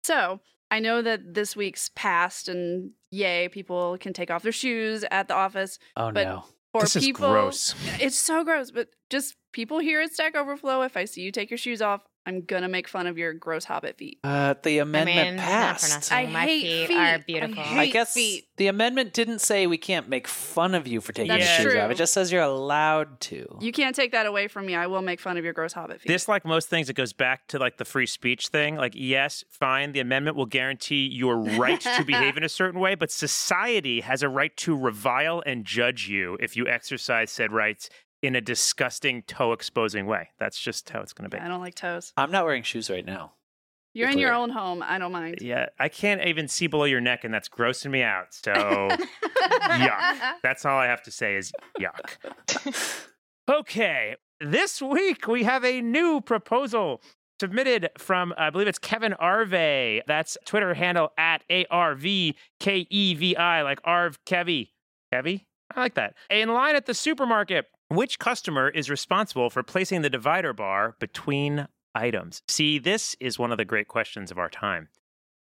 So 0.03 0.39
I 0.73 0.79
know 0.79 1.03
that 1.03 1.35
this 1.35 1.55
week's 1.55 1.91
passed 1.93 2.49
and 2.49 2.93
yay, 3.11 3.47
people 3.47 3.95
can 3.99 4.11
take 4.11 4.31
off 4.31 4.41
their 4.41 4.51
shoes 4.51 5.05
at 5.11 5.27
the 5.27 5.35
office. 5.35 5.77
Oh 5.95 6.11
but- 6.11 6.23
no. 6.23 6.45
For 6.71 6.81
this 6.81 6.95
is 6.95 7.05
people, 7.05 7.29
gross. 7.29 7.75
It's 8.01 8.17
so 8.17 8.43
gross, 8.43 8.71
but 8.71 8.87
just 9.11 9.35
people 9.51 9.77
here 9.77 10.01
at 10.01 10.11
Stack 10.11 10.35
Overflow, 10.35 10.81
if 10.81 10.97
I 10.97 11.05
see 11.05 11.21
you 11.21 11.31
take 11.31 11.51
your 11.51 11.59
shoes 11.59 11.83
off, 11.83 12.01
I'm 12.25 12.41
gonna 12.41 12.69
make 12.69 12.87
fun 12.87 13.07
of 13.07 13.17
your 13.17 13.33
gross 13.33 13.65
hobbit 13.65 13.97
feet. 13.97 14.19
Uh, 14.23 14.55
the 14.63 14.77
amendment 14.77 15.19
I 15.19 15.31
mean, 15.31 15.39
passed. 15.39 16.11
I 16.11 16.25
My 16.27 16.45
hate 16.45 16.87
feet, 16.87 16.97
are 16.97 17.19
beautiful. 17.19 17.61
I 17.61 17.81
I 17.81 17.85
guess 17.87 18.13
feet. 18.13 18.47
the 18.57 18.67
amendment 18.67 19.13
didn't 19.13 19.39
say 19.39 19.67
we 19.67 19.77
can't 19.77 20.07
make 20.07 20.27
fun 20.27 20.73
of 20.73 20.87
you 20.87 21.01
for 21.01 21.11
taking 21.11 21.27
That's 21.29 21.59
your 21.59 21.71
shoes 21.71 21.79
off. 21.79 21.91
It 21.91 21.97
just 21.97 22.13
says 22.13 22.31
you're 22.31 22.41
allowed 22.41 23.19
to. 23.21 23.57
You 23.59 23.71
can't 23.73 23.95
take 23.95 24.13
that 24.13 24.25
away 24.25 24.47
from 24.47 24.65
me. 24.65 24.75
I 24.75 24.87
will 24.87 25.01
make 25.01 25.19
fun 25.19 25.37
of 25.37 25.43
your 25.43 25.53
gross 25.53 25.73
hobbit 25.73 26.01
feet. 26.01 26.07
This, 26.07 26.27
like 26.29 26.45
most 26.45 26.69
things, 26.69 26.89
it 26.89 26.93
goes 26.93 27.11
back 27.11 27.47
to 27.49 27.59
like 27.59 27.77
the 27.77 27.85
free 27.85 28.05
speech 28.07 28.47
thing. 28.47 28.75
Like, 28.77 28.93
yes, 28.95 29.43
fine, 29.49 29.91
the 29.91 29.99
amendment 29.99 30.37
will 30.37 30.45
guarantee 30.45 31.07
your 31.07 31.37
right 31.37 31.81
to 31.81 32.03
behave 32.07 32.37
in 32.37 32.43
a 32.43 32.49
certain 32.49 32.79
way, 32.79 32.95
but 32.95 33.11
society 33.11 34.01
has 34.01 34.23
a 34.23 34.29
right 34.29 34.55
to 34.57 34.77
revile 34.77 35.43
and 35.45 35.65
judge 35.65 36.07
you 36.07 36.37
if 36.39 36.55
you 36.55 36.67
exercise 36.67 37.31
said 37.31 37.51
rights 37.51 37.89
in 38.23 38.35
a 38.35 38.41
disgusting, 38.41 39.21
toe 39.23 39.51
exposing 39.51 40.07
way. 40.07 40.29
That's 40.39 40.57
just 40.57 40.89
how 40.89 41.01
it's 41.01 41.13
going 41.13 41.29
to 41.29 41.37
be. 41.37 41.39
I 41.41 41.47
don't 41.47 41.61
like 41.61 41.75
toes. 41.75 42.13
I'm 42.17 42.31
not 42.31 42.45
wearing 42.45 42.63
shoes 42.63 42.89
right 42.89 43.05
now. 43.05 43.33
You're 43.93 44.07
Be 44.07 44.13
in 44.13 44.19
your 44.19 44.33
own 44.33 44.49
home. 44.49 44.81
I 44.81 44.97
don't 44.97 45.11
mind. 45.11 45.37
Yeah, 45.41 45.67
I 45.77 45.89
can't 45.89 46.25
even 46.25 46.47
see 46.47 46.65
below 46.65 46.85
your 46.85 47.01
neck, 47.01 47.23
and 47.23 47.31
that's 47.31 47.47
grossing 47.47 47.91
me 47.91 48.01
out. 48.01 48.33
So, 48.33 48.51
yuck. 48.51 50.33
That's 50.41 50.65
all 50.65 50.79
I 50.79 50.87
have 50.87 51.03
to 51.03 51.11
say 51.11 51.35
is 51.35 51.51
yuck. 51.79 52.15
Okay, 53.47 54.15
this 54.39 54.81
week 54.81 55.27
we 55.27 55.43
have 55.43 55.63
a 55.63 55.81
new 55.81 56.21
proposal 56.21 57.01
submitted 57.39 57.89
from, 57.97 58.33
I 58.37 58.49
believe 58.49 58.67
it's 58.67 58.79
Kevin 58.79 59.13
Arve. 59.13 60.01
That's 60.07 60.37
Twitter 60.45 60.73
handle 60.73 61.11
at 61.17 61.43
A 61.51 61.65
R 61.69 61.93
V 61.93 62.35
K 62.59 62.87
E 62.89 63.13
V 63.13 63.35
I, 63.35 63.61
like 63.61 63.79
Arv 63.83 64.17
Kevy. 64.25 64.69
Kevy? 65.13 65.45
I 65.75 65.81
like 65.81 65.95
that. 65.95 66.15
In 66.29 66.53
line 66.53 66.75
at 66.75 66.85
the 66.85 66.93
supermarket, 66.93 67.65
which 67.89 68.19
customer 68.19 68.69
is 68.69 68.89
responsible 68.89 69.49
for 69.49 69.63
placing 69.63 70.01
the 70.01 70.09
divider 70.09 70.53
bar 70.53 70.95
between 70.99 71.67
items? 71.93 72.41
See, 72.47 72.79
this 72.79 73.15
is 73.19 73.37
one 73.37 73.51
of 73.51 73.57
the 73.57 73.65
great 73.65 73.87
questions 73.87 74.31
of 74.31 74.37
our 74.37 74.49
time. 74.49 74.89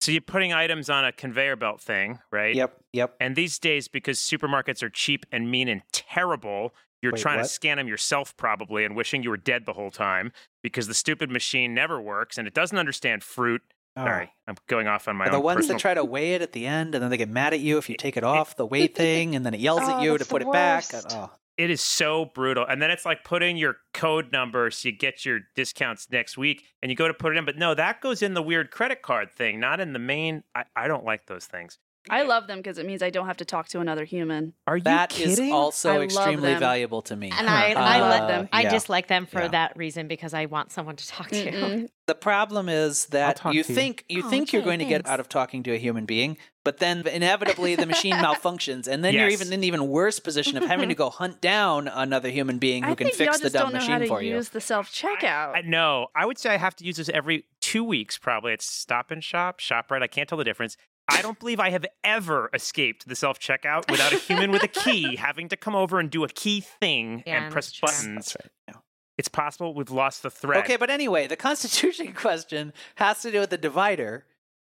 So 0.00 0.10
you're 0.10 0.20
putting 0.20 0.52
items 0.52 0.90
on 0.90 1.04
a 1.04 1.12
conveyor 1.12 1.54
belt 1.56 1.80
thing, 1.80 2.18
right? 2.32 2.54
Yep, 2.56 2.76
yep. 2.92 3.14
And 3.20 3.36
these 3.36 3.60
days, 3.60 3.86
because 3.86 4.18
supermarkets 4.18 4.82
are 4.82 4.90
cheap 4.90 5.24
and 5.30 5.48
mean 5.48 5.68
and 5.68 5.82
terrible, 5.92 6.74
you're 7.00 7.12
Wait, 7.12 7.20
trying 7.22 7.36
what? 7.38 7.44
to 7.44 7.48
scan 7.48 7.76
them 7.76 7.86
yourself 7.86 8.36
probably 8.36 8.84
and 8.84 8.96
wishing 8.96 9.22
you 9.22 9.30
were 9.30 9.36
dead 9.36 9.64
the 9.64 9.74
whole 9.74 9.92
time 9.92 10.32
because 10.62 10.88
the 10.88 10.94
stupid 10.94 11.30
machine 11.30 11.72
never 11.72 12.00
works 12.00 12.36
and 12.36 12.48
it 12.48 12.54
doesn't 12.54 12.78
understand 12.78 13.22
fruit. 13.22 13.62
Oh. 13.96 14.04
Sorry, 14.04 14.32
I'm 14.48 14.56
going 14.68 14.88
off 14.88 15.06
on 15.06 15.16
my 15.16 15.26
Are 15.26 15.30
the 15.30 15.36
own 15.36 15.42
ones 15.42 15.56
personal 15.58 15.76
that 15.76 15.80
try 15.82 15.94
to 15.94 16.04
weigh 16.04 16.34
it 16.34 16.42
at 16.42 16.52
the 16.52 16.66
end 16.66 16.94
and 16.94 17.02
then 17.02 17.10
they 17.10 17.16
get 17.16 17.28
mad 17.28 17.52
at 17.52 17.60
you 17.60 17.78
if 17.78 17.88
you 17.88 17.96
take 17.96 18.16
it 18.16 18.24
off 18.24 18.56
the 18.56 18.66
weigh 18.66 18.86
thing 18.88 19.36
and 19.36 19.44
then 19.46 19.54
it 19.54 19.60
yells 19.60 19.80
Oh, 19.82 19.98
at 19.98 20.02
you 20.02 20.16
to 20.18 20.24
put 20.24 20.42
the 20.42 20.48
it 20.48 20.52
back. 20.52 20.84
Oh. 21.10 21.30
It 21.58 21.70
is 21.70 21.80
so 21.80 22.24
brutal. 22.34 22.66
And 22.66 22.80
then 22.80 22.90
it's 22.90 23.04
like 23.04 23.24
putting 23.24 23.56
your 23.56 23.76
code 23.92 24.32
number 24.32 24.70
so 24.70 24.88
you 24.88 24.96
get 24.96 25.24
your 25.24 25.40
discounts 25.54 26.08
next 26.10 26.38
week 26.38 26.64
and 26.82 26.90
you 26.90 26.96
go 26.96 27.08
to 27.08 27.14
put 27.14 27.32
it 27.32 27.38
in. 27.38 27.44
But 27.44 27.58
no, 27.58 27.74
that 27.74 28.00
goes 28.00 28.22
in 28.22 28.34
the 28.34 28.42
weird 28.42 28.70
credit 28.70 29.02
card 29.02 29.30
thing, 29.30 29.60
not 29.60 29.78
in 29.80 29.92
the 29.92 29.98
main. 29.98 30.44
I, 30.54 30.64
I 30.74 30.88
don't 30.88 31.04
like 31.04 31.26
those 31.26 31.46
things. 31.46 31.78
I 32.10 32.22
love 32.22 32.46
them 32.48 32.58
because 32.58 32.78
it 32.78 32.86
means 32.86 33.02
I 33.02 33.10
don't 33.10 33.26
have 33.26 33.36
to 33.38 33.44
talk 33.44 33.68
to 33.68 33.80
another 33.80 34.04
human. 34.04 34.54
Are 34.66 34.76
you 34.76 34.82
That 34.84 35.12
is 35.18 35.36
kidding? 35.36 35.52
also 35.52 35.90
I 35.90 35.94
love 35.94 36.02
extremely 36.04 36.54
valuable 36.56 37.02
to 37.02 37.14
me. 37.16 37.30
And 37.36 37.48
I, 37.48 37.74
Huh. 37.74 37.80
I 37.80 38.00
Uh, 38.00 38.08
love 38.08 38.28
them. 38.28 38.48
I 38.52 38.62
yeah. 38.62 38.70
dislike 38.70 39.06
them 39.06 39.26
for 39.26 39.40
Yeah. 39.42 39.48
that 39.48 39.76
reason 39.76 40.08
because 40.08 40.34
I 40.34 40.46
want 40.46 40.72
someone 40.72 40.96
to 40.96 41.06
talk 41.08 41.28
to. 41.28 41.50
Mm-mm. 41.52 41.88
The 42.06 42.16
problem 42.16 42.68
is 42.68 43.06
that 43.06 43.40
you 43.44 43.62
to 43.62 43.68
you. 43.68 43.74
think 43.76 44.04
you 44.08 44.22
Oh, 44.26 44.28
think 44.28 44.52
you're 44.52 44.60
okay, 44.60 44.66
going 44.70 44.78
to 44.80 44.84
get 44.84 45.06
out 45.06 45.20
of 45.20 45.28
talking 45.28 45.62
to 45.62 45.72
a 45.72 45.78
human 45.78 46.04
being, 46.04 46.36
but 46.64 46.78
then 46.78 47.06
inevitably 47.06 47.76
the 47.76 47.86
machine 47.86 48.14
malfunctions, 48.26 48.88
and 48.88 49.04
then 49.04 49.14
you're 49.14 49.28
even 49.28 49.46
in 49.46 49.52
an 49.54 49.64
even 49.64 49.86
worse 49.86 50.18
position 50.18 50.56
of 50.58 50.64
having 50.64 50.88
to 50.88 50.94
go 51.04 51.10
hunt 51.10 51.40
down 51.40 51.86
another 51.86 52.28
human 52.28 52.58
being 52.58 52.82
who 52.82 52.90
I 52.90 52.94
can 52.96 53.06
think 53.06 53.16
fix 53.18 53.38
the 53.38 53.44
just 53.44 53.54
dumb 53.54 53.62
don't 53.66 53.72
know 53.74 53.78
machine 53.78 53.92
how 53.92 53.98
to 54.00 54.06
for 54.08 54.20
you. 54.20 54.34
use 54.34 54.48
the 54.48 54.60
self 54.60 54.90
checkout. 54.92 55.54
I, 55.56 55.60
no, 55.64 56.08
I 56.14 56.26
would 56.26 56.38
say 56.38 56.50
I 56.50 56.56
have 56.56 56.74
to 56.76 56.84
use 56.84 56.96
this 56.96 57.08
every 57.08 57.44
two 57.60 57.84
weeks, 57.84 58.18
probably. 58.18 58.52
It's 58.52 58.66
Stop 58.66 59.12
and 59.12 59.22
Shop, 59.22 59.60
ShopRite. 59.60 60.02
I 60.02 60.08
can't 60.08 60.28
tell 60.28 60.38
the 60.38 60.44
difference. 60.44 60.76
I 61.12 61.22
don't 61.22 61.38
believe 61.38 61.60
I 61.60 61.70
have 61.70 61.86
ever 62.04 62.50
escaped 62.54 63.06
the 63.08 63.14
self 63.16 63.38
checkout 63.38 63.90
without 63.90 64.12
a 64.12 64.16
human 64.16 64.50
with 64.50 64.62
a 64.62 64.68
key 64.68 65.16
having 65.28 65.48
to 65.50 65.56
come 65.56 65.74
over 65.74 65.98
and 66.00 66.10
do 66.10 66.24
a 66.24 66.28
key 66.28 66.60
thing 66.60 67.22
Yeah, 67.26 67.44
and 67.44 67.52
press 67.52 67.66
that's 67.66 67.78
true. 67.78 67.86
buttons. 68.08 68.26
That's 68.32 68.36
right. 68.44 68.52
yeah. 68.68 68.80
It's 69.18 69.28
possible 69.28 69.74
we've 69.74 69.90
lost 69.90 70.22
the 70.22 70.30
thread. 70.30 70.64
Okay, 70.64 70.76
but 70.76 70.90
anyway, 70.90 71.26
the 71.26 71.36
Constitution 71.36 72.12
question 72.14 72.72
has 72.96 73.20
to 73.22 73.30
do 73.30 73.40
with 73.40 73.50
the 73.50 73.58
divider 73.58 74.24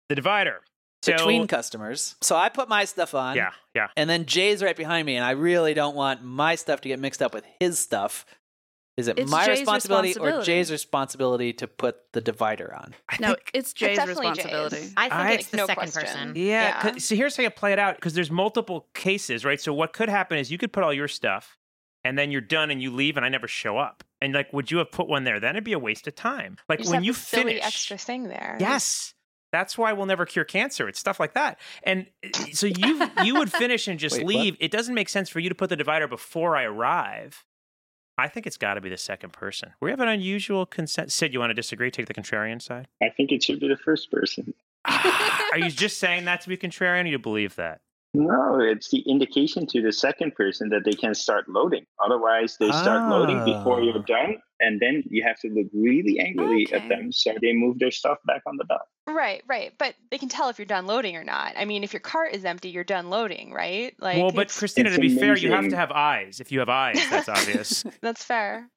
the 0.07 0.15
divider. 0.15 0.61
So, 1.03 1.11
between 1.13 1.45
customers. 1.47 2.15
So 2.21 2.35
I 2.35 2.49
put 2.49 2.67
my 2.69 2.85
stuff 2.85 3.13
on. 3.13 3.35
yeah, 3.35 3.51
yeah. 3.75 3.87
And 3.95 4.09
then 4.09 4.25
Jay's 4.25 4.63
right 4.63 4.75
behind 4.75 5.05
me, 5.05 5.15
and 5.15 5.23
I 5.25 5.31
really 5.31 5.73
don't 5.75 5.95
want 5.95 6.23
my 6.23 6.55
stuff 6.55 6.81
to 6.81 6.87
get 6.89 6.99
mixed 6.99 7.21
up 7.21 7.31
with 7.33 7.43
his 7.59 7.77
stuff. 7.77 8.25
Is 8.97 9.09
it 9.09 9.19
It's 9.19 9.29
my 9.29 9.45
Jay's 9.45 9.59
responsibility, 9.59 10.15
or. 10.17 10.41
Jay's 10.41 10.71
responsibility 10.71 11.51
to 11.53 11.67
put 11.67 11.97
the 12.13 12.21
divider 12.21 12.73
on? 12.73 12.95
I 13.09 13.17
no, 13.19 13.27
think- 13.29 13.51
it's 13.53 13.73
Jay's 13.73 13.97
definitely 13.97 14.29
responsibility. 14.29 14.75
Jay's. 14.77 14.93
I 14.95 15.01
think 15.09 15.13
I- 15.21 15.31
it's 15.33 15.47
the 15.49 15.57
No 15.57 15.65
second 15.67 15.91
question. 15.91 16.01
person. 16.13 16.33
Yeah. 16.37 16.43
Yeah. 16.45 16.81
'cause- 16.81 17.03
So 17.05 17.15
here's 17.15 17.35
how 17.35 17.43
you 17.43 17.49
play 17.49 17.73
it 17.73 17.79
out 17.79 17.95
because 17.95 18.13
there's 18.13 18.31
multiple 18.31 18.87
cases, 18.93 19.43
right? 19.43 19.59
So 19.59 19.73
what 19.73 19.91
could 19.91 20.07
happen 20.07 20.37
is 20.37 20.49
you 20.49 20.57
could 20.57 20.71
put 20.71 20.83
all 20.83 20.93
your 20.93 21.09
stuff 21.09 21.57
and 22.05 22.17
then 22.17 22.31
you're 22.31 22.39
done 22.39 22.71
and 22.71 22.81
you 22.81 22.89
leave 22.89 23.17
and 23.17 23.25
I 23.25 23.29
never 23.29 23.49
show 23.49 23.77
up. 23.77 24.03
And 24.21 24.33
like, 24.33 24.53
would 24.53 24.71
you 24.71 24.77
have 24.77 24.91
put 24.91 25.09
one 25.09 25.25
there? 25.25 25.41
Then 25.41 25.51
it'd 25.55 25.65
be 25.65 25.73
a 25.73 25.79
waste 25.79 26.07
of 26.07 26.15
time. 26.15 26.55
Like 26.69 26.79
You 26.79 26.85
when 26.91 26.95
have 26.95 27.03
you 27.03 27.11
this 27.13 27.27
silly 27.27 27.43
finish. 27.55 27.65
extra 27.65 27.97
thing 27.97 28.29
there. 28.29 28.55
Yes. 28.61 29.13
That's 29.51 29.77
why 29.77 29.91
we'll 29.91 30.05
never 30.05 30.25
cure 30.25 30.45
cancer. 30.45 30.87
It's 30.87 30.99
stuff 30.99 31.19
like 31.19 31.33
that. 31.33 31.59
And 31.83 32.07
so 32.53 32.65
you 32.67 33.09
you 33.23 33.35
would 33.35 33.51
finish 33.51 33.87
and 33.89 33.99
just 33.99 34.17
Wait, 34.17 34.25
what? 34.25 34.35
leave. 34.35 34.57
It 34.61 34.71
doesn't 34.71 34.95
make 34.95 35.09
sense 35.09 35.29
for 35.29 35.39
you 35.41 35.49
to 35.49 35.55
put 35.55 35.69
the 35.69 35.75
divider 35.75 36.07
before 36.07 36.55
I 36.55 36.63
arrive. 36.63 37.43
I 38.17 38.27
think 38.29 38.47
it's 38.47 38.57
got 38.57 38.75
to 38.75 38.81
be 38.81 38.89
the 38.89 38.97
second 38.97 39.33
person. 39.33 39.73
We 39.81 39.89
have 39.91 39.99
an 39.99 40.07
unusual 40.07 40.65
consent. 40.65 41.11
Sid, 41.11 41.33
you 41.33 41.39
want 41.39 41.49
to 41.49 41.53
disagree? 41.53 41.91
Take 41.91 42.05
the 42.05 42.13
contrarian 42.13 42.61
side. 42.61 42.87
I 43.01 43.09
think 43.09 43.31
it 43.31 43.43
should 43.43 43.59
be 43.59 43.67
the 43.67 43.77
first 43.77 44.09
person. 44.11 44.53
Are 44.85 45.57
you 45.57 45.69
just 45.69 45.99
saying 45.99 46.25
that 46.25 46.41
to 46.41 46.49
be 46.49 46.55
contrarian, 46.57 47.03
or 47.05 47.07
you 47.07 47.19
believe 47.19 47.55
that? 47.55 47.81
No, 48.13 48.59
it's 48.61 48.89
the 48.91 48.99
indication 48.99 49.67
to 49.67 49.81
the 49.81 49.91
second 49.91 50.35
person 50.35 50.69
that 50.69 50.85
they 50.85 50.93
can 50.93 51.13
start 51.13 51.49
loading. 51.49 51.85
Otherwise, 52.03 52.55
they 52.57 52.69
start 52.71 53.09
loading 53.09 53.43
before 53.43 53.79
Ah. 53.79 53.83
you're 53.83 54.03
done, 54.03 54.37
and 54.59 54.79
then 54.79 55.03
you 55.09 55.23
have 55.23 55.39
to 55.41 55.49
look 55.49 55.67
really 55.73 56.19
angrily 56.19 56.67
Okay. 56.71 56.75
at 56.83 56.89
them 56.89 57.11
so 57.11 57.33
they 57.41 57.53
move 57.53 57.79
their 57.79 57.91
stuff 57.91 58.17
back 58.25 58.41
on 58.45 58.57
the 58.57 58.63
belt. 58.65 58.81
Right, 59.07 59.43
right. 59.47 59.73
But 59.77 59.95
they 60.09 60.17
can 60.17 60.29
tell 60.29 60.49
if 60.49 60.57
you're 60.57 60.65
done 60.65 60.87
loading 60.87 61.15
or 61.15 61.23
not. 61.23 61.53
I 61.57 61.65
mean, 61.65 61.83
if 61.83 61.93
your 61.93 61.99
cart 61.99 62.33
is 62.33 62.43
empty, 62.45 62.69
you're 62.69 62.83
done 62.83 63.09
loading, 63.09 63.51
right? 63.53 63.93
Like, 63.99 64.17
well, 64.17 64.31
but 64.31 64.47
Kristina, 64.47 64.93
to 64.93 64.99
be 64.99 65.15
fair, 65.15 65.37
you 65.37 65.51
have 65.51 65.69
to 65.69 65.75
have 65.75 65.91
eyes. 65.91 66.39
If 66.39 66.51
you 66.51 66.59
have 66.59 66.69
eyes, 66.69 66.99
that's 67.09 67.29
obvious. 67.29 67.83
that's 68.01 68.23
fair. 68.23 68.69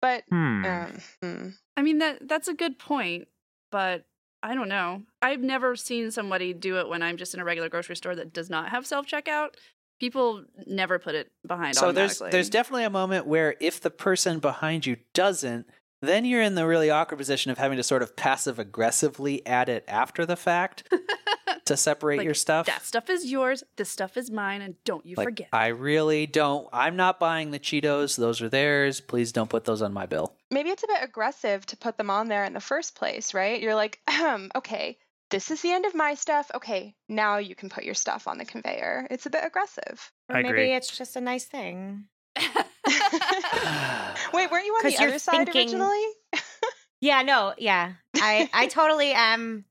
But 0.00 0.24
Hmm. 0.30 0.64
um, 0.64 0.92
hmm. 1.22 1.48
I 1.76 1.82
mean 1.82 1.98
that 1.98 2.26
that's 2.28 2.48
a 2.48 2.54
good 2.54 2.78
point, 2.78 3.28
but 3.70 4.04
I 4.42 4.54
don't 4.54 4.68
know. 4.68 5.02
I've 5.20 5.40
never 5.40 5.74
seen 5.76 6.10
somebody 6.12 6.52
do 6.52 6.78
it 6.78 6.88
when 6.88 7.02
I'm 7.02 7.16
just 7.16 7.34
in 7.34 7.40
a 7.40 7.44
regular 7.44 7.68
grocery 7.68 7.96
store 7.96 8.14
that 8.14 8.32
does 8.32 8.48
not 8.48 8.70
have 8.70 8.86
self 8.86 9.06
checkout. 9.06 9.54
People 10.00 10.44
never 10.66 10.98
put 10.98 11.14
it 11.14 11.30
behind. 11.46 11.74
So 11.76 11.92
there's 11.92 12.18
there's 12.18 12.50
definitely 12.50 12.84
a 12.84 12.90
moment 12.90 13.26
where 13.26 13.56
if 13.60 13.80
the 13.80 13.90
person 13.90 14.38
behind 14.38 14.86
you 14.86 14.96
doesn't, 15.14 15.66
then 16.02 16.24
you're 16.24 16.42
in 16.42 16.54
the 16.54 16.66
really 16.66 16.90
awkward 16.90 17.16
position 17.18 17.50
of 17.50 17.58
having 17.58 17.76
to 17.78 17.82
sort 17.82 18.02
of 18.02 18.14
passive 18.16 18.58
aggressively 18.58 19.44
add 19.46 19.68
it 19.68 19.84
after 19.88 20.24
the 20.24 20.36
fact 20.36 20.88
to 21.64 21.76
separate 21.76 22.18
Like, 22.18 22.24
your 22.24 22.34
stuff. 22.34 22.66
that 22.66 22.84
stuff 22.84 23.10
is 23.10 23.26
yours. 23.30 23.64
This 23.76 23.90
stuff 23.90 24.16
is 24.16 24.30
mine, 24.30 24.62
and 24.62 24.76
don't 24.84 25.04
you 25.04 25.16
Like, 25.16 25.26
forget. 25.26 25.48
I 25.52 25.66
really 25.68 26.26
don't. 26.26 26.68
I'm 26.72 26.94
not 26.94 27.18
buying 27.18 27.50
the 27.50 27.58
Cheetos. 27.58 28.16
Those 28.16 28.40
are 28.40 28.48
theirs. 28.48 29.00
Please 29.00 29.32
don't 29.32 29.50
put 29.50 29.64
those 29.64 29.82
on 29.82 29.92
my 29.92 30.06
bill. 30.06 30.34
maybe 30.52 30.70
it's 30.70 30.84
a 30.84 30.86
bit 30.86 31.02
aggressive 31.02 31.66
to 31.66 31.76
put 31.76 31.96
them 31.98 32.08
on 32.10 32.28
there 32.28 32.44
in 32.44 32.52
the 32.52 32.60
first 32.60 32.94
place, 32.94 33.34
right? 33.34 33.60
You're 33.60 33.74
like, 33.74 33.98
okay, 34.54 34.96
this 35.30 35.50
is 35.50 35.60
the 35.62 35.70
end 35.72 35.84
of 35.86 35.94
my 35.94 36.14
stuff. 36.14 36.50
Okay, 36.54 36.94
now 37.08 37.38
you 37.38 37.54
can 37.54 37.68
put 37.68 37.84
your 37.84 37.94
stuff 37.94 38.26
on 38.28 38.38
the 38.38 38.44
conveyor. 38.44 39.06
It's 39.10 39.26
a 39.26 39.30
bit 39.30 39.44
aggressive. 39.44 40.10
Or 40.28 40.36
I 40.36 40.42
maybe 40.42 40.48
agree. 40.50 40.74
it's 40.74 40.96
just 40.96 41.16
a 41.16 41.20
nice 41.20 41.44
thing. 41.44 42.04
Wait, 44.32 44.50
weren't 44.50 44.66
you 44.66 44.72
on 44.74 44.84
the 44.84 44.92
you're 44.98 45.08
other 45.08 45.18
side 45.18 45.46
thinking- 45.46 45.62
originally? 45.80 46.04
Yeah, 47.00 47.22
no, 47.22 47.54
yeah. 47.58 47.92
I, 48.16 48.50
I 48.52 48.66
totally 48.68 49.12
am 49.12 49.64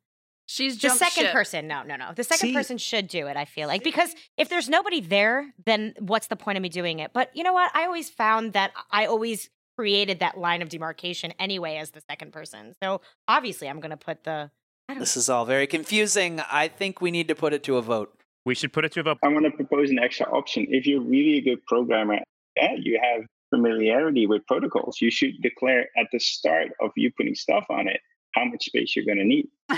She's 0.46 0.80
the 0.80 0.90
second 0.92 1.24
ship. 1.26 1.34
person. 1.34 1.68
No, 1.68 1.84
no, 1.84 1.98
no. 1.98 2.14
The 2.16 2.24
second 2.24 2.50
See- 2.50 2.54
person 2.54 2.78
should 2.78 3.10
do 3.10 3.28
it, 3.28 3.36
I 3.36 3.44
feel 3.44 3.68
like. 3.68 3.84
Because 3.84 4.16
if 4.38 4.48
there's 4.48 4.70
nobody 4.70 5.02
there, 5.02 5.54
then 5.66 5.94
what's 6.00 6.28
the 6.28 6.38
point 6.38 6.58
of 6.58 6.62
me 6.62 6.70
doing 6.70 7.00
it? 7.00 7.12
But 7.14 7.30
you 7.36 7.44
know 7.44 7.52
what? 7.52 7.70
I 7.76 7.84
always 7.86 8.10
found 8.10 8.54
that 8.54 8.72
I 8.92 9.08
always 9.08 9.50
created 9.78 10.20
that 10.20 10.38
line 10.38 10.62
of 10.62 10.70
demarcation 10.70 11.34
anyway 11.38 11.76
as 11.78 11.92
the 11.92 12.02
second 12.10 12.32
person. 12.32 12.74
So 12.82 13.02
obviously 13.28 13.68
I'm 13.68 13.82
going 13.82 13.92
to 13.92 13.98
put 13.98 14.24
the. 14.24 14.50
I 14.90 14.94
don't 14.94 15.00
This 15.02 15.18
is 15.18 15.30
all 15.30 15.46
very 15.46 15.68
confusing. 15.68 16.40
I 16.52 16.70
think 16.70 17.02
we 17.02 17.12
need 17.12 17.28
to 17.28 17.36
put 17.36 17.54
it 17.54 17.64
to 17.64 17.78
a 17.78 17.82
vote. 17.82 18.14
We 18.46 18.56
should 18.56 18.72
put 18.72 18.86
it 18.86 18.94
to 18.94 19.02
a 19.02 19.04
vote. 19.04 19.18
I 19.24 19.28
want 19.28 19.46
to 19.46 19.52
propose 19.52 19.90
an 19.90 20.00
extra 20.00 20.26
option. 20.28 20.66
If 20.70 20.88
you're 20.88 21.02
really 21.02 21.38
a 21.40 21.42
good 21.42 21.66
programmer, 21.66 22.20
yeah, 22.56 22.76
you 22.78 23.00
have 23.04 23.26
familiarity 23.50 24.28
with 24.28 24.46
protocols. 24.48 25.02
You 25.02 25.12
should 25.12 25.42
declare 25.42 25.90
at 25.98 26.08
the 26.14 26.20
start 26.20 26.70
of 26.82 26.92
you 26.96 27.12
putting 27.18 27.36
stuff 27.36 27.66
on 27.70 27.88
it 27.88 28.00
how 28.34 28.46
much 28.46 28.66
space 28.66 28.96
you're 28.96 29.06
going 29.06 29.18
to 29.18 29.26
need. 29.26 29.48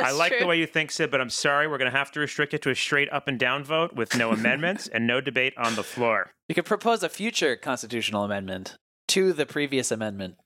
I 0.00 0.12
like 0.12 0.38
the 0.38 0.46
way 0.46 0.58
you 0.58 0.66
think, 0.66 0.90
Sid, 0.90 1.10
but 1.10 1.20
I'm 1.20 1.30
sorry. 1.30 1.68
We're 1.68 1.78
going 1.78 1.90
to 1.90 1.96
have 1.96 2.10
to 2.12 2.20
restrict 2.20 2.54
it 2.54 2.62
to 2.62 2.70
a 2.70 2.74
straight 2.74 3.12
up 3.12 3.28
and 3.28 3.38
down 3.38 3.64
vote 3.64 3.94
with 3.94 4.16
no 4.16 4.30
amendments 4.32 4.88
and 4.88 5.06
no 5.06 5.20
debate 5.20 5.52
on 5.58 5.74
the 5.74 5.82
floor. 5.82 6.30
You 6.48 6.54
could 6.54 6.64
propose 6.64 7.02
a 7.02 7.08
future 7.08 7.56
constitutional 7.56 8.24
amendment 8.24 8.76
to 9.08 9.32
the 9.32 9.44
previous 9.44 9.90
amendment. 9.90 10.36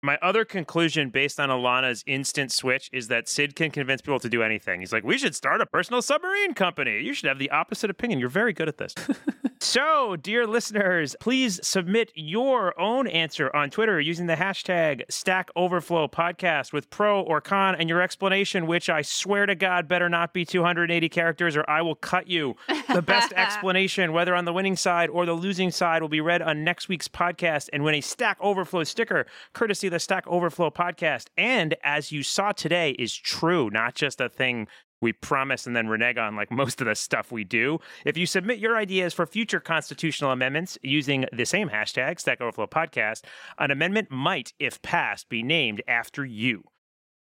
My 0.00 0.16
other 0.22 0.44
conclusion 0.44 1.10
based 1.10 1.40
on 1.40 1.48
Ilana's 1.48 2.04
instant 2.06 2.52
switch 2.52 2.88
is 2.92 3.08
that 3.08 3.28
Sid 3.28 3.56
can 3.56 3.72
convince 3.72 4.00
people 4.00 4.20
to 4.20 4.28
do 4.28 4.44
anything. 4.44 4.78
He's 4.78 4.92
like, 4.92 5.02
we 5.02 5.18
should 5.18 5.34
start 5.34 5.60
a 5.60 5.66
personal 5.66 6.02
submarine 6.02 6.54
company. 6.54 7.00
You 7.00 7.12
should 7.14 7.28
have 7.28 7.40
the 7.40 7.50
opposite 7.50 7.90
opinion. 7.90 8.20
You're 8.20 8.28
very 8.28 8.52
good 8.52 8.68
at 8.68 8.78
this. 8.78 8.94
so, 9.60 10.16
dear 10.16 10.46
listeners, 10.46 11.16
please 11.20 11.60
submit 11.62 12.12
your 12.14 12.78
own 12.80 13.06
answer 13.08 13.54
on 13.54 13.70
Twitter 13.70 14.00
using 14.00 14.26
the 14.26 14.34
hashtag 14.34 15.02
Stack 15.08 15.50
Overflow 15.56 16.08
Podcast 16.08 16.72
with 16.72 16.90
pro 16.90 17.22
or 17.22 17.40
con 17.40 17.74
and 17.74 17.88
your 17.88 18.00
explanation, 18.00 18.66
which 18.66 18.88
I 18.88 19.02
swear 19.02 19.46
to 19.46 19.54
God 19.54 19.88
better 19.88 20.08
not 20.08 20.32
be 20.32 20.44
280 20.44 21.08
characters 21.08 21.56
or 21.56 21.64
I 21.68 21.82
will 21.82 21.94
cut 21.94 22.28
you. 22.28 22.56
The 22.92 23.02
best 23.02 23.32
explanation, 23.36 24.12
whether 24.12 24.34
on 24.34 24.44
the 24.44 24.52
winning 24.52 24.76
side 24.76 25.10
or 25.10 25.26
the 25.26 25.32
losing 25.32 25.70
side, 25.70 26.02
will 26.02 26.08
be 26.08 26.20
read 26.20 26.42
on 26.42 26.64
next 26.64 26.88
week's 26.88 27.08
podcast 27.08 27.68
and 27.72 27.84
win 27.84 27.94
a 27.94 28.00
Stack 28.00 28.38
Overflow 28.40 28.84
sticker, 28.84 29.26
courtesy 29.52 29.88
of 29.88 29.92
the 29.92 30.00
Stack 30.00 30.26
Overflow 30.26 30.70
podcast. 30.70 31.26
And 31.36 31.74
as 31.82 32.12
you 32.12 32.22
saw 32.22 32.52
today, 32.52 32.92
is 32.92 33.14
true, 33.14 33.70
not 33.70 33.94
just 33.94 34.20
a 34.20 34.28
thing 34.28 34.68
we 35.00 35.12
promise 35.12 35.66
and 35.66 35.76
then 35.76 35.88
renege 35.88 36.18
on 36.18 36.36
like 36.36 36.50
most 36.50 36.80
of 36.80 36.86
the 36.86 36.94
stuff 36.94 37.30
we 37.32 37.44
do. 37.44 37.78
If 38.04 38.16
you 38.16 38.26
submit 38.26 38.58
your 38.58 38.76
ideas 38.76 39.14
for 39.14 39.26
future 39.26 39.60
constitutional 39.60 40.30
amendments 40.30 40.78
using 40.82 41.26
the 41.32 41.46
same 41.46 41.68
hashtag, 41.68 42.20
Stack 42.20 42.40
Overflow 42.40 42.66
Podcast, 42.66 43.22
an 43.58 43.70
amendment 43.70 44.10
might, 44.10 44.52
if 44.58 44.80
passed, 44.82 45.28
be 45.28 45.42
named 45.42 45.82
after 45.86 46.24
you. 46.24 46.64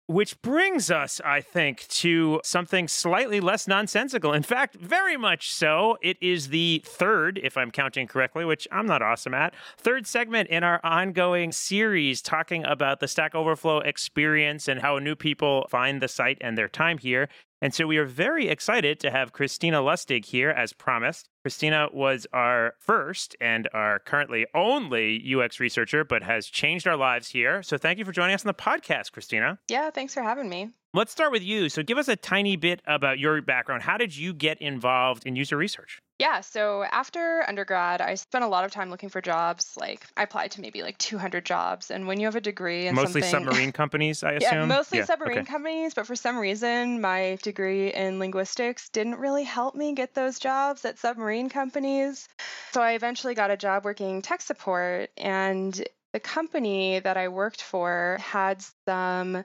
Which 0.07 0.39
brings 0.43 0.91
us, 0.91 1.19
I 1.25 1.41
think, 1.41 1.87
to 1.87 2.39
something 2.43 2.87
slightly 2.87 3.39
less 3.39 3.67
nonsensical. 3.67 4.33
In 4.33 4.43
fact, 4.43 4.75
very 4.75 5.17
much 5.17 5.51
so. 5.51 5.97
It 5.99 6.17
is 6.21 6.49
the 6.49 6.83
third, 6.85 7.39
if 7.41 7.57
I'm 7.57 7.71
counting 7.71 8.05
correctly, 8.05 8.45
which 8.45 8.67
I'm 8.71 8.85
not 8.85 9.01
awesome 9.01 9.33
at, 9.33 9.55
third 9.79 10.05
segment 10.05 10.49
in 10.49 10.63
our 10.63 10.79
ongoing 10.83 11.51
series 11.51 12.21
talking 12.21 12.63
about 12.65 12.99
the 12.99 13.07
Stack 13.07 13.33
Overflow 13.33 13.79
experience 13.79 14.67
and 14.67 14.79
how 14.79 14.99
new 14.99 15.15
people 15.15 15.65
find 15.71 16.03
the 16.03 16.07
site 16.07 16.37
and 16.39 16.55
their 16.55 16.69
time 16.69 16.99
here. 16.99 17.27
And 17.61 17.73
so 17.73 17.87
we 17.87 17.97
are 17.97 18.05
very 18.05 18.47
excited 18.47 18.99
to 18.99 19.11
have 19.11 19.33
Kristina 19.33 19.83
Lustig 19.83 20.25
here 20.25 20.49
as 20.49 20.73
promised. 20.73 21.29
Kristina 21.45 21.93
was 21.93 22.27
our 22.33 22.73
first 22.79 23.35
and 23.39 23.69
our 23.73 23.99
currently 23.99 24.45
only 24.53 25.23
UX 25.33 25.59
researcher, 25.59 26.03
but 26.03 26.23
has 26.23 26.47
changed 26.47 26.87
our 26.87 26.97
lives 26.97 27.29
here. 27.29 27.63
So 27.63 27.77
thank 27.77 27.97
you 27.97 28.05
for 28.05 28.11
joining 28.11 28.35
us 28.35 28.45
on 28.45 28.47
the 28.47 28.53
podcast, 28.53 29.11
Kristina. 29.11 29.57
Yeah, 29.69 29.89
thanks 29.89 30.13
for 30.13 30.21
having 30.21 30.49
me. 30.49 30.69
Let's 30.93 31.11
start 31.11 31.31
with 31.31 31.43
you. 31.43 31.69
So 31.69 31.83
give 31.83 31.97
us 31.97 32.07
a 32.07 32.15
tiny 32.15 32.55
bit 32.55 32.81
about 32.85 33.19
your 33.19 33.41
background. 33.41 33.83
How 33.83 33.97
did 33.97 34.15
you 34.15 34.33
get 34.33 34.61
involved 34.61 35.25
in 35.25 35.35
user 35.35 35.57
research? 35.57 36.01
Yeah, 36.17 36.39
so 36.41 36.83
after 36.83 37.43
undergrad, 37.47 37.99
I 37.99 38.15
spent 38.15 38.45
a 38.45 38.47
lot 38.47 38.63
of 38.63 38.71
time 38.71 38.89
looking 38.89 39.09
for 39.09 39.21
jobs. 39.21 39.75
Like 39.75 40.05
I 40.15 40.23
applied 40.23 40.51
to 40.51 40.61
maybe 40.61 40.81
like 40.81 40.97
200 40.97 41.45
jobs, 41.45 41.91
and 41.91 42.07
when 42.07 42.19
you 42.19 42.27
have 42.27 42.37
a 42.37 42.41
degree 42.41 42.87
in 42.87 42.95
Mostly 42.95 43.21
something, 43.21 43.31
submarine 43.41 43.71
companies, 43.73 44.23
I 44.23 44.31
assume. 44.33 44.61
yeah, 44.61 44.65
mostly 44.65 44.97
Yeah, 44.99 45.05
submarine 45.05 45.39
okay. 45.39 45.45
companies, 45.45 45.93
but 45.93 46.07
for 46.07 46.15
some 46.15 46.37
reason, 46.37 47.01
my 47.01 47.37
degree 47.41 47.93
in 47.93 48.19
linguistics 48.19 48.87
didn't 48.89 49.15
really 49.19 49.43
help 49.43 49.75
me 49.75 49.93
get 49.93 50.13
those 50.13 50.39
jobs 50.39 50.85
at 50.85 50.97
submarine 50.99 51.49
companies. 51.49 52.29
So 52.71 52.81
I 52.81 52.91
eventually 52.93 53.35
got 53.35 53.51
a 53.51 53.57
job 53.57 53.83
working 53.83 54.21
tech 54.21 54.41
support, 54.41 55.09
and 55.17 55.85
the 56.13 56.19
company 56.21 56.99
that 56.99 57.17
I 57.17 57.27
worked 57.27 57.61
for 57.61 58.17
had 58.21 58.63
some, 58.87 59.43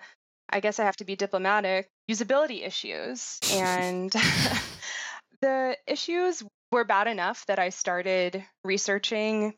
I 0.48 0.60
guess 0.60 0.78
I 0.78 0.84
have 0.84 0.96
to 0.98 1.04
be 1.04 1.16
diplomatic, 1.16 1.88
usability 2.08 2.64
issues. 2.64 3.40
And 3.50 4.12
the 5.40 5.76
issues 5.86 6.42
were 6.70 6.84
bad 6.84 7.08
enough 7.08 7.46
that 7.46 7.58
I 7.58 7.70
started 7.70 8.44
researching 8.64 9.54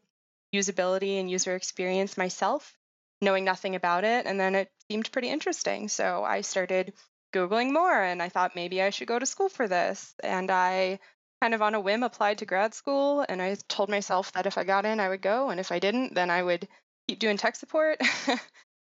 usability 0.55 1.19
and 1.21 1.31
user 1.31 1.55
experience 1.55 2.17
myself 2.17 2.77
knowing 3.23 3.45
nothing 3.45 3.77
about 3.77 4.05
it. 4.05 4.27
And 4.27 4.39
then 4.39 4.55
it 4.55 4.71
seemed 4.91 5.11
pretty 5.11 5.31
interesting. 5.31 5.89
So 5.89 6.25
I 6.25 6.43
started 6.43 6.93
Googling 7.33 7.73
more 7.73 8.03
and 8.03 8.21
I 8.21 8.29
thought 8.29 8.57
maybe 8.57 8.83
I 8.83 8.91
should 8.91 9.09
go 9.09 9.19
to 9.19 9.25
school 9.25 9.49
for 9.49 9.69
this. 9.69 10.13
And 10.23 10.51
I 10.51 10.99
kind 11.41 11.55
of 11.55 11.63
on 11.63 11.75
a 11.75 11.81
whim 11.81 12.03
applied 12.03 12.39
to 12.39 12.47
grad 12.47 12.75
school 12.75 13.25
and 13.29 13.41
I 13.41 13.57
told 13.69 13.89
myself 13.89 14.33
that 14.33 14.47
if 14.47 14.59
I 14.59 14.65
got 14.65 14.85
in, 14.85 15.01
I 15.01 15.09
would 15.09 15.23
go. 15.23 15.51
And 15.51 15.61
if 15.61 15.73
I 15.73 15.79
didn't, 15.79 16.15
then 16.15 16.31
I 16.31 16.43
would 16.43 16.69
keep 17.09 17.21
doing 17.21 17.37
tech 17.37 17.57
support. 17.57 18.01
and 18.27 18.39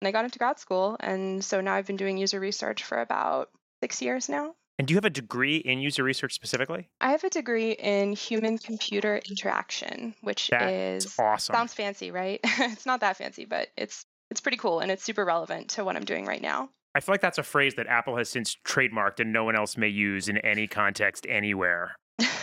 I 0.04 0.12
got 0.12 0.26
into 0.26 0.40
grad 0.40 0.60
school. 0.60 0.96
And 1.00 1.44
so 1.44 1.60
now 1.60 1.74
I've 1.74 1.88
been 1.88 1.98
doing 1.98 2.18
user 2.18 2.40
research 2.40 2.84
for 2.84 3.02
about 3.02 3.50
six 3.82 4.02
years 4.02 4.30
now. 4.30 4.54
And 4.78 4.88
do 4.88 4.94
you 4.94 4.98
have 4.98 5.06
a 5.06 5.10
degree 5.10 5.58
in 5.58 5.80
user 5.80 6.04
research 6.04 6.34
specifically? 6.34 6.90
I 7.02 7.12
have 7.12 7.24
a 7.24 7.30
degree 7.30 7.72
in 7.72 8.14
human 8.14 8.60
computer 8.60 9.20
interaction, 9.28 10.14
which 10.22 10.50
That's 10.50 11.06
is 11.06 11.16
awesome. 11.20 11.54
sounds 11.54 11.74
fancy, 11.74 12.12
right? 12.12 12.40
it's 12.44 12.86
not 12.86 13.00
that 13.00 13.18
fancy, 13.18 13.46
but 13.46 13.70
it's 13.76 14.06
it's 14.30 14.42
pretty 14.42 14.58
cool 14.58 14.80
and 14.82 14.92
it's 14.92 15.04
super 15.04 15.26
relevant 15.26 15.70
to 15.70 15.84
what 15.84 15.96
I'm 15.96 16.04
doing 16.04 16.26
right 16.26 16.42
now. 16.42 16.70
I 16.94 17.00
feel 17.00 17.14
like 17.14 17.22
that's 17.22 17.38
a 17.38 17.44
phrase 17.44 17.76
that 17.76 17.88
Apple 17.88 18.18
has 18.18 18.30
since 18.30 18.58
trademarked 18.66 19.20
and 19.20 19.32
no 19.32 19.44
one 19.44 19.56
else 19.56 19.78
may 19.78 19.88
use 19.88 20.28
in 20.30 20.38
any 20.40 20.68
context 20.68 21.26
anywhere. 21.30 21.96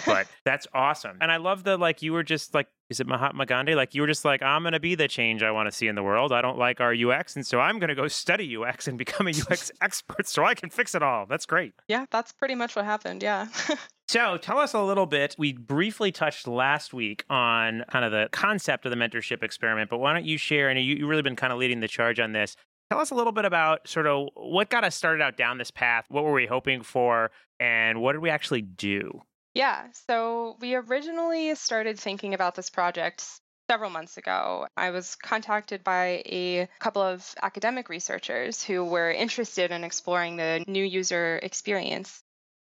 But 0.06 0.26
that's 0.44 0.66
awesome. 0.74 1.18
And 1.20 1.30
I 1.30 1.36
love 1.36 1.64
the 1.64 1.76
like 1.76 2.02
you 2.02 2.12
were 2.12 2.22
just 2.22 2.54
like 2.54 2.68
is 2.90 3.00
it 3.00 3.06
Mahatma 3.06 3.46
Gandhi? 3.46 3.74
Like 3.74 3.94
you 3.94 4.02
were 4.02 4.06
just 4.06 4.24
like 4.24 4.42
I'm 4.42 4.62
going 4.62 4.72
to 4.72 4.80
be 4.80 4.94
the 4.94 5.08
change 5.08 5.42
I 5.42 5.50
want 5.50 5.66
to 5.68 5.72
see 5.72 5.88
in 5.88 5.94
the 5.94 6.02
world. 6.02 6.32
I 6.32 6.42
don't 6.42 6.58
like 6.58 6.80
our 6.80 6.94
UX 6.94 7.36
and 7.36 7.46
so 7.46 7.60
I'm 7.60 7.78
going 7.78 7.88
to 7.88 7.94
go 7.94 8.08
study 8.08 8.56
UX 8.56 8.86
and 8.88 8.98
become 8.98 9.26
a 9.26 9.30
UX 9.30 9.70
expert 9.80 10.26
so 10.28 10.44
I 10.44 10.54
can 10.54 10.70
fix 10.70 10.94
it 10.94 11.02
all. 11.02 11.26
That's 11.26 11.46
great. 11.46 11.72
yeah, 11.88 12.06
that's 12.10 12.32
pretty 12.32 12.54
much 12.54 12.76
what 12.76 12.84
happened. 12.84 13.22
Yeah. 13.22 13.48
So 14.06 14.36
tell 14.36 14.58
us 14.58 14.74
a 14.74 14.82
little 14.82 15.06
bit. 15.06 15.34
We 15.38 15.54
briefly 15.54 16.12
touched 16.12 16.46
last 16.46 16.92
week 16.92 17.24
on 17.30 17.84
kind 17.90 18.04
of 18.04 18.12
the 18.12 18.28
concept 18.32 18.84
of 18.84 18.90
the 18.90 18.96
mentorship 18.96 19.42
experiment, 19.42 19.88
but 19.88 19.96
why 19.98 20.12
don't 20.12 20.26
you 20.26 20.36
share? 20.36 20.68
And 20.68 20.78
you, 20.78 20.96
you've 20.96 21.08
really 21.08 21.22
been 21.22 21.36
kind 21.36 21.54
of 21.54 21.58
leading 21.58 21.80
the 21.80 21.88
charge 21.88 22.20
on 22.20 22.32
this. 22.32 22.54
Tell 22.90 23.00
us 23.00 23.10
a 23.10 23.14
little 23.14 23.32
bit 23.32 23.46
about 23.46 23.88
sort 23.88 24.06
of 24.06 24.28
what 24.34 24.68
got 24.68 24.84
us 24.84 24.94
started 24.94 25.22
out 25.22 25.38
down 25.38 25.56
this 25.56 25.70
path. 25.70 26.04
What 26.10 26.22
were 26.24 26.34
we 26.34 26.46
hoping 26.46 26.82
for? 26.82 27.30
And 27.58 28.02
what 28.02 28.12
did 28.12 28.20
we 28.20 28.28
actually 28.28 28.60
do? 28.60 29.22
Yeah, 29.54 29.86
so 30.08 30.56
we 30.60 30.74
originally 30.74 31.54
started 31.54 31.98
thinking 31.98 32.34
about 32.34 32.54
this 32.56 32.70
project 32.70 33.24
several 33.70 33.90
months 33.90 34.16
ago. 34.16 34.66
I 34.76 34.90
was 34.90 35.14
contacted 35.14 35.84
by 35.84 36.22
a 36.26 36.68
couple 36.80 37.02
of 37.02 37.34
academic 37.42 37.88
researchers 37.88 38.62
who 38.62 38.84
were 38.84 39.10
interested 39.10 39.70
in 39.70 39.84
exploring 39.84 40.36
the 40.36 40.64
new 40.66 40.84
user 40.84 41.38
experience, 41.42 42.22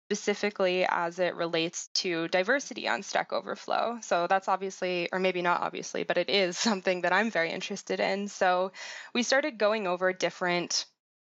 specifically 0.09 0.85
as 0.87 1.19
it 1.19 1.35
relates 1.35 1.89
to 1.95 2.27
diversity 2.29 2.87
on 2.87 3.03
Stack 3.03 3.33
Overflow. 3.33 3.99
So 4.01 4.27
that's 4.27 4.47
obviously, 4.47 5.09
or 5.11 5.19
maybe 5.19 5.41
not 5.41 5.61
obviously, 5.61 6.03
but 6.03 6.17
it 6.17 6.29
is 6.29 6.57
something 6.69 7.01
that 7.01 7.13
I'm 7.13 7.29
very 7.29 7.51
interested 7.51 7.99
in. 7.99 8.29
So 8.29 8.71
we 9.13 9.23
started 9.23 9.57
going 9.57 9.85
over 9.85 10.13
different 10.13 10.85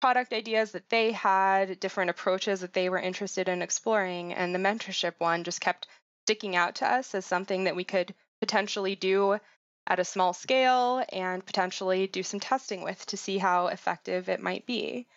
product 0.01 0.33
ideas 0.33 0.71
that 0.71 0.89
they 0.89 1.11
had, 1.11 1.79
different 1.79 2.09
approaches 2.09 2.61
that 2.61 2.73
they 2.73 2.89
were 2.89 2.99
interested 2.99 3.49
in 3.49 3.61
exploring, 3.61 4.33
and 4.33 4.53
the 4.53 4.59
mentorship 4.59 5.13
one 5.17 5.43
just 5.43 5.61
kept 5.61 5.87
sticking 6.25 6.55
out 6.55 6.75
to 6.75 6.87
us 6.87 7.15
as 7.15 7.25
something 7.25 7.65
that 7.65 7.75
we 7.75 7.83
could 7.83 8.13
potentially 8.39 8.95
do 8.95 9.39
at 9.87 9.99
a 9.99 10.05
small 10.05 10.33
scale 10.33 11.03
and 11.11 11.45
potentially 11.45 12.07
do 12.07 12.23
some 12.23 12.39
testing 12.39 12.83
with 12.83 13.03
to 13.07 13.17
see 13.17 13.37
how 13.37 13.67
effective 13.67 14.29
it 14.29 14.41
might 14.41 14.65
be. 14.65 15.07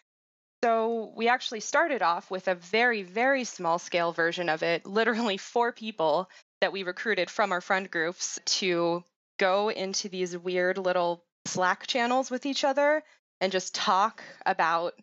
So 0.64 1.12
we 1.16 1.28
actually 1.28 1.60
started 1.60 2.02
off 2.02 2.30
with 2.30 2.48
a 2.48 2.54
very, 2.54 3.02
very 3.02 3.44
small 3.44 3.78
scale 3.78 4.12
version 4.12 4.48
of 4.48 4.62
it, 4.62 4.86
literally 4.86 5.36
four 5.36 5.72
people 5.72 6.30
that 6.60 6.72
we 6.72 6.84
recruited 6.84 7.28
from 7.28 7.52
our 7.52 7.60
friend 7.60 7.90
groups 7.90 8.38
to 8.44 9.04
go 9.38 9.70
into 9.70 10.08
these 10.08 10.36
weird 10.36 10.78
little 10.78 11.24
Slack 11.46 11.86
channels 11.88 12.30
with 12.30 12.46
each 12.46 12.62
other 12.62 13.02
and 13.42 13.50
just 13.50 13.74
talk 13.74 14.22
about 14.46 14.94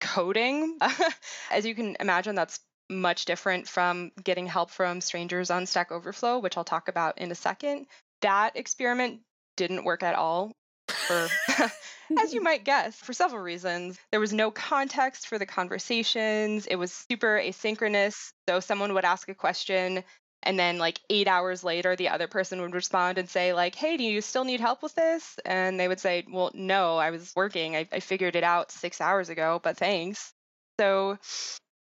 coding. 0.00 0.78
As 1.50 1.66
you 1.66 1.74
can 1.74 1.96
imagine, 2.00 2.34
that's 2.34 2.58
much 2.88 3.26
different 3.26 3.68
from 3.68 4.10
getting 4.24 4.46
help 4.46 4.70
from 4.70 5.00
strangers 5.00 5.50
on 5.50 5.66
Stack 5.66 5.92
Overflow, 5.92 6.38
which 6.38 6.56
I'll 6.56 6.64
talk 6.64 6.88
about 6.88 7.18
in 7.18 7.30
a 7.30 7.34
second. 7.36 7.86
That 8.22 8.56
experiment 8.56 9.20
didn't 9.56 9.84
work 9.84 10.02
at 10.02 10.14
all 10.14 10.52
for 10.88 11.28
as 12.18 12.32
you 12.32 12.40
might 12.42 12.64
guess, 12.64 12.96
for 12.96 13.12
several 13.12 13.42
reasons. 13.42 13.98
There 14.10 14.20
was 14.20 14.32
no 14.32 14.50
context 14.50 15.28
for 15.28 15.38
the 15.38 15.46
conversations. 15.46 16.66
It 16.66 16.76
was 16.76 16.92
super 17.10 17.38
asynchronous. 17.38 18.32
So 18.48 18.58
someone 18.60 18.94
would 18.94 19.04
ask 19.04 19.28
a 19.28 19.34
question 19.34 20.02
and 20.42 20.58
then 20.58 20.78
like 20.78 21.00
8 21.10 21.28
hours 21.28 21.62
later 21.64 21.96
the 21.96 22.08
other 22.08 22.26
person 22.26 22.60
would 22.60 22.74
respond 22.74 23.18
and 23.18 23.28
say 23.28 23.52
like, 23.52 23.74
"Hey, 23.74 23.96
do 23.96 24.04
you 24.04 24.20
still 24.20 24.44
need 24.44 24.60
help 24.60 24.82
with 24.82 24.94
this?" 24.94 25.38
And 25.44 25.78
they 25.78 25.88
would 25.88 26.00
say, 26.00 26.24
"Well, 26.30 26.50
no, 26.54 26.96
I 26.96 27.10
was 27.10 27.32
working. 27.36 27.76
I, 27.76 27.88
I 27.92 28.00
figured 28.00 28.36
it 28.36 28.44
out 28.44 28.70
6 28.70 29.00
hours 29.00 29.28
ago, 29.28 29.60
but 29.62 29.76
thanks." 29.76 30.32
So 30.78 31.18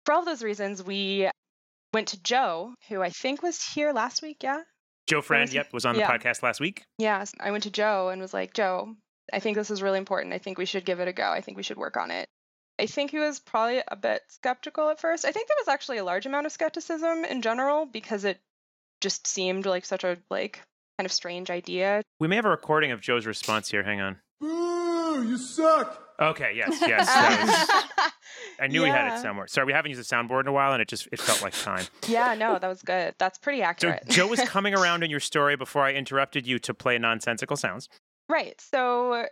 for 0.05 0.13
all 0.13 0.25
those 0.25 0.43
reasons, 0.43 0.83
we 0.83 1.29
went 1.93 2.09
to 2.09 2.23
Joe, 2.23 2.73
who 2.89 3.01
I 3.01 3.09
think 3.09 3.43
was 3.43 3.61
here 3.63 3.91
last 3.93 4.21
week, 4.21 4.37
yeah? 4.43 4.61
Joe 5.07 5.21
Friend, 5.21 5.51
yep, 5.51 5.73
was 5.73 5.85
on 5.85 5.95
the 5.95 6.01
yeah. 6.01 6.09
podcast 6.09 6.41
last 6.41 6.59
week. 6.59 6.83
Yeah, 6.97 7.25
I 7.39 7.51
went 7.51 7.63
to 7.63 7.71
Joe 7.71 8.09
and 8.09 8.21
was 8.21 8.33
like, 8.33 8.53
Joe, 8.53 8.95
I 9.33 9.39
think 9.39 9.57
this 9.57 9.69
is 9.69 9.81
really 9.81 9.97
important. 9.97 10.33
I 10.33 10.37
think 10.37 10.57
we 10.57 10.65
should 10.65 10.85
give 10.85 10.99
it 10.99 11.07
a 11.07 11.13
go. 11.13 11.29
I 11.29 11.41
think 11.41 11.57
we 11.57 11.63
should 11.63 11.77
work 11.77 11.97
on 11.97 12.11
it. 12.11 12.27
I 12.81 12.87
think 12.87 13.11
he 13.11 13.19
was 13.19 13.39
probably 13.39 13.81
a 13.87 13.95
bit 13.95 14.23
skeptical 14.29 14.89
at 14.89 14.99
first. 14.99 15.23
I 15.23 15.31
think 15.31 15.47
there 15.47 15.57
was 15.59 15.67
actually 15.67 15.99
a 15.99 16.03
large 16.03 16.25
amount 16.25 16.47
of 16.47 16.51
skepticism 16.51 17.23
in 17.25 17.41
general 17.43 17.85
because 17.85 18.25
it 18.25 18.39
just 19.01 19.27
seemed 19.27 19.65
like 19.67 19.85
such 19.85 20.03
a 20.03 20.17
like 20.31 20.61
kind 20.97 21.05
of 21.05 21.11
strange 21.11 21.49
idea. 21.51 22.01
We 22.19 22.27
may 22.27 22.35
have 22.37 22.45
a 22.45 22.49
recording 22.49 22.91
of 22.91 22.99
Joe's 23.01 23.25
response 23.27 23.69
here. 23.69 23.83
Hang 23.83 24.01
on. 24.01 24.17
Boo! 24.39 25.25
You 25.29 25.37
suck. 25.37 26.07
Okay. 26.19 26.53
Yes. 26.55 26.81
Yes. 26.87 27.05
that 27.07 27.85
was- 27.97 28.11
I 28.59 28.67
knew 28.67 28.81
we 28.83 28.89
had 28.89 29.15
it 29.17 29.21
somewhere. 29.21 29.47
Sorry, 29.47 29.65
we 29.65 29.73
haven't 29.73 29.89
used 29.89 30.01
a 30.01 30.15
soundboard 30.15 30.41
in 30.41 30.47
a 30.47 30.51
while, 30.51 30.73
and 30.73 30.81
it 30.81 30.87
just 30.87 31.07
it 31.11 31.19
felt 31.19 31.41
like 31.43 31.53
time. 31.53 31.85
yeah, 32.07 32.35
no, 32.35 32.57
that 32.59 32.67
was 32.67 32.81
good. 32.83 33.15
That's 33.17 33.37
pretty 33.39 33.61
accurate. 33.63 34.03
So. 34.07 34.11
Joe 34.13 34.27
was 34.27 34.39
coming 34.45 34.73
around 34.75 35.03
in 35.03 35.09
your 35.09 35.19
story 35.19 35.55
before 35.55 35.83
I 35.83 35.93
interrupted 35.93 36.45
you 36.47 36.59
to 36.59 36.73
play 36.73 36.97
nonsensical 36.99 37.57
sounds. 37.57 37.89
Right. 38.29 38.59
So 38.61 39.25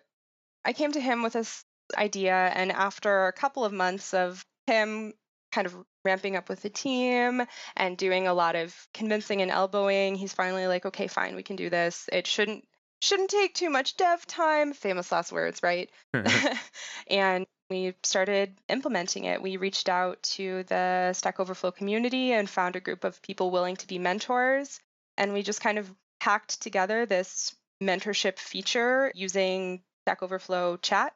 I 0.65 0.73
came 0.73 0.91
to 0.93 0.99
him 0.99 1.21
with 1.23 1.33
this 1.33 1.63
idea, 1.97 2.36
and 2.36 2.71
after 2.71 3.28
a 3.28 3.34
couple 3.34 3.65
of 3.65 3.73
months 3.73 4.13
of 4.13 4.45
him 4.67 5.13
kind 5.52 5.65
of 5.65 5.75
ramping 6.06 6.36
up 6.36 6.49
with 6.49 6.62
the 6.62 6.69
team 6.69 7.41
and 7.75 7.97
doing 7.97 8.28
a 8.28 8.34
lot 8.34 8.56
of 8.56 8.75
convincing 8.93 9.41
and 9.41 9.52
elbowing, 9.52 10.15
he's 10.15 10.34
finally 10.34 10.67
like, 10.67 10.86
okay, 10.86 11.08
fine, 11.08 11.36
we 11.36 11.43
can 11.43 11.56
do 11.56 11.69
this. 11.69 12.10
It 12.12 12.28
shouldn't 12.28 12.65
shouldn't 13.02 13.30
take 13.30 13.54
too 13.54 13.69
much 13.69 13.97
dev 13.97 14.25
time. 14.28 14.73
Famous 14.73 15.12
last 15.12 15.32
words, 15.32 15.63
right? 15.63 15.89
and 17.08 17.45
we 17.69 17.93
started 18.04 18.58
implementing 18.67 19.25
it. 19.25 19.41
We 19.41 19.58
reached 19.58 19.89
out 19.89 20.21
to 20.23 20.63
the 20.63 21.13
Stack 21.13 21.39
Overflow 21.39 21.71
community 21.71 22.34
and 22.34 22.49
found 22.49 22.75
a 22.75 22.82
group 22.82 23.04
of 23.04 23.21
people 23.21 23.52
willing 23.52 23.75
to 23.78 23.88
be 23.88 23.99
mentors. 23.99 24.80
And 25.17 25.34
we 25.34 25.43
just 25.43 25.62
kind 25.62 25.78
of 25.78 25.93
hacked 26.21 26.62
together 26.62 27.06
this 27.06 27.56
mentorship 27.82 28.39
feature 28.39 29.12
using 29.15 29.82
Stack 30.04 30.23
Overflow 30.23 30.78
chat. 30.78 31.13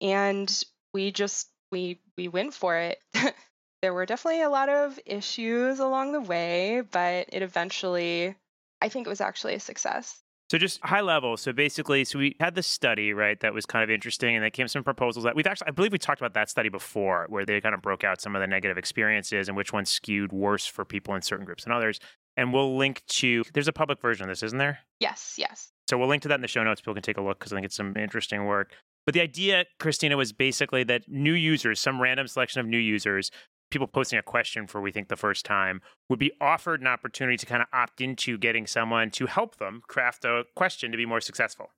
And 0.00 0.64
we 0.94 1.10
just 1.10 1.48
we 1.70 2.00
we 2.16 2.28
went 2.28 2.54
for 2.54 2.76
it. 2.76 2.98
there 3.82 3.94
were 3.94 4.06
definitely 4.06 4.42
a 4.42 4.50
lot 4.50 4.68
of 4.68 4.98
issues 5.06 5.78
along 5.78 6.12
the 6.12 6.20
way, 6.20 6.82
but 6.90 7.26
it 7.32 7.42
eventually 7.42 8.34
I 8.80 8.88
think 8.88 9.06
it 9.06 9.10
was 9.10 9.20
actually 9.20 9.54
a 9.54 9.60
success. 9.60 10.22
So 10.50 10.56
just 10.56 10.80
high 10.82 11.02
level. 11.02 11.36
So 11.36 11.52
basically, 11.52 12.04
so 12.04 12.18
we 12.18 12.34
had 12.40 12.54
this 12.54 12.66
study, 12.66 13.12
right, 13.12 13.38
that 13.40 13.52
was 13.52 13.66
kind 13.66 13.84
of 13.84 13.90
interesting, 13.90 14.34
and 14.34 14.42
there 14.42 14.50
came 14.50 14.66
some 14.66 14.82
proposals 14.82 15.24
that 15.24 15.36
we've 15.36 15.46
actually, 15.46 15.68
I 15.68 15.70
believe 15.72 15.92
we 15.92 15.98
talked 15.98 16.22
about 16.22 16.32
that 16.34 16.48
study 16.48 16.70
before, 16.70 17.26
where 17.28 17.44
they 17.44 17.60
kind 17.60 17.74
of 17.74 17.82
broke 17.82 18.02
out 18.02 18.22
some 18.22 18.34
of 18.34 18.40
the 18.40 18.46
negative 18.46 18.78
experiences 18.78 19.48
and 19.48 19.56
which 19.58 19.74
ones 19.74 19.90
skewed 19.90 20.32
worse 20.32 20.64
for 20.64 20.86
people 20.86 21.14
in 21.14 21.20
certain 21.20 21.44
groups 21.44 21.64
than 21.64 21.72
others. 21.74 22.00
And 22.38 22.52
we'll 22.52 22.78
link 22.78 23.02
to. 23.08 23.44
There's 23.52 23.68
a 23.68 23.72
public 23.72 24.00
version 24.00 24.24
of 24.24 24.30
this, 24.30 24.42
isn't 24.42 24.58
there? 24.58 24.78
Yes, 25.00 25.34
yes. 25.36 25.70
So 25.90 25.98
we'll 25.98 26.08
link 26.08 26.22
to 26.22 26.28
that 26.28 26.36
in 26.36 26.42
the 26.42 26.48
show 26.48 26.64
notes. 26.64 26.80
People 26.80 26.94
can 26.94 27.02
take 27.02 27.18
a 27.18 27.22
look 27.22 27.38
because 27.38 27.52
I 27.52 27.56
think 27.56 27.66
it's 27.66 27.76
some 27.76 27.94
interesting 27.96 28.46
work. 28.46 28.72
But 29.08 29.14
the 29.14 29.22
idea, 29.22 29.64
Kristina, 29.80 30.18
was 30.18 30.34
basically 30.34 30.84
that 30.84 31.08
new 31.08 31.32
users, 31.32 31.80
some 31.80 31.98
random 31.98 32.28
selection 32.28 32.60
of 32.60 32.66
new 32.66 32.76
users, 32.76 33.30
people 33.70 33.86
posting 33.86 34.18
a 34.18 34.22
question 34.22 34.66
for 34.66 34.82
we 34.82 34.92
think 34.92 35.08
the 35.08 35.16
first 35.16 35.46
time, 35.46 35.80
would 36.10 36.18
be 36.18 36.30
offered 36.42 36.82
an 36.82 36.86
opportunity 36.86 37.38
to 37.38 37.46
kind 37.46 37.62
of 37.62 37.68
opt 37.72 38.02
into 38.02 38.36
getting 38.36 38.66
someone 38.66 39.10
to 39.12 39.24
help 39.24 39.56
them 39.56 39.80
craft 39.88 40.26
a 40.26 40.44
question 40.56 40.90
to 40.90 40.98
be 40.98 41.06
more 41.06 41.22
successful. 41.22 41.70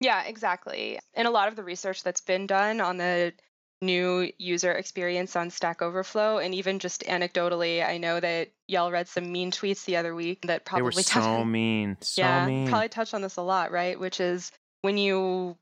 Yeah, 0.00 0.22
exactly. 0.24 0.98
And 1.12 1.28
a 1.28 1.30
lot 1.30 1.48
of 1.48 1.56
the 1.56 1.62
research 1.62 2.02
that's 2.02 2.22
been 2.22 2.46
done 2.46 2.80
on 2.80 2.96
the 2.96 3.34
new 3.82 4.32
user 4.38 4.72
experience 4.72 5.36
on 5.36 5.50
Stack 5.50 5.82
Overflow, 5.82 6.38
and 6.38 6.54
even 6.54 6.78
just 6.78 7.02
anecdotally, 7.02 7.86
I 7.86 7.98
know 7.98 8.18
that 8.18 8.48
y'all 8.66 8.90
read 8.90 9.08
some 9.08 9.30
mean 9.30 9.50
tweets 9.50 9.84
the 9.84 9.98
other 9.98 10.14
week 10.14 10.40
that 10.46 10.64
they 10.64 10.80
were 10.80 10.90
probably 10.90 11.02
touched 11.02 11.26
so 11.26 11.44
mean, 11.44 11.98
so 12.00 12.22
yeah, 12.22 12.46
mean. 12.46 12.66
probably 12.66 12.88
touched 12.88 13.12
on 13.12 13.20
this 13.20 13.36
a 13.36 13.42
lot, 13.42 13.72
right? 13.72 14.00
Which 14.00 14.20
is 14.20 14.52
when 14.80 14.96
you 14.96 15.58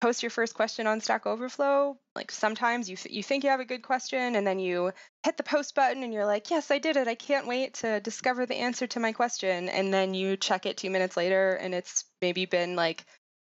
post 0.00 0.22
your 0.22 0.30
first 0.30 0.54
question 0.54 0.86
on 0.86 1.00
Stack 1.00 1.26
Overflow, 1.26 1.98
like 2.14 2.30
sometimes 2.30 2.88
you 2.88 2.96
th- 2.96 3.14
you 3.14 3.22
think 3.22 3.44
you 3.44 3.50
have 3.50 3.60
a 3.60 3.64
good 3.64 3.82
question, 3.82 4.36
and 4.36 4.46
then 4.46 4.58
you 4.58 4.92
hit 5.24 5.36
the 5.36 5.42
post 5.42 5.74
button, 5.74 6.02
and 6.02 6.12
you're 6.12 6.26
like, 6.26 6.50
"Yes, 6.50 6.70
I 6.70 6.78
did 6.78 6.96
it! 6.96 7.08
I 7.08 7.14
can't 7.14 7.46
wait 7.46 7.74
to 7.74 8.00
discover 8.00 8.46
the 8.46 8.56
answer 8.56 8.86
to 8.88 9.00
my 9.00 9.12
question." 9.12 9.68
And 9.68 9.92
then 9.92 10.14
you 10.14 10.36
check 10.36 10.66
it 10.66 10.76
two 10.76 10.90
minutes 10.90 11.16
later, 11.16 11.52
and 11.52 11.74
it's 11.74 12.04
maybe 12.20 12.46
been 12.46 12.76
like 12.76 13.04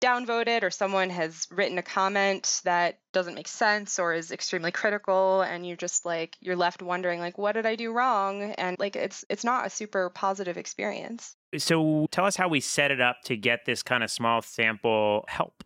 downvoted 0.03 0.63
or 0.63 0.69
someone 0.69 1.09
has 1.09 1.47
written 1.49 1.77
a 1.77 1.81
comment 1.81 2.59
that 2.65 2.99
doesn't 3.13 3.35
make 3.35 3.47
sense 3.47 3.99
or 3.99 4.13
is 4.13 4.33
extremely 4.33 4.69
critical 4.71 5.41
and 5.43 5.65
you're 5.65 5.77
just 5.77 6.05
like 6.05 6.35
you're 6.41 6.57
left 6.57 6.81
wondering 6.81 7.21
like 7.21 7.37
what 7.37 7.53
did 7.53 7.65
I 7.65 7.75
do 7.75 7.93
wrong 7.93 8.51
and 8.57 8.77
like 8.79 8.97
it's 8.97 9.23
it's 9.29 9.45
not 9.45 9.65
a 9.65 9.69
super 9.69 10.09
positive 10.09 10.57
experience. 10.57 11.37
so 11.57 12.05
tell 12.11 12.25
us 12.25 12.35
how 12.35 12.49
we 12.49 12.59
set 12.59 12.91
it 12.91 12.99
up 12.99 13.21
to 13.25 13.37
get 13.37 13.61
this 13.65 13.81
kind 13.81 14.03
of 14.03 14.11
small 14.11 14.41
sample 14.41 15.23
help. 15.29 15.63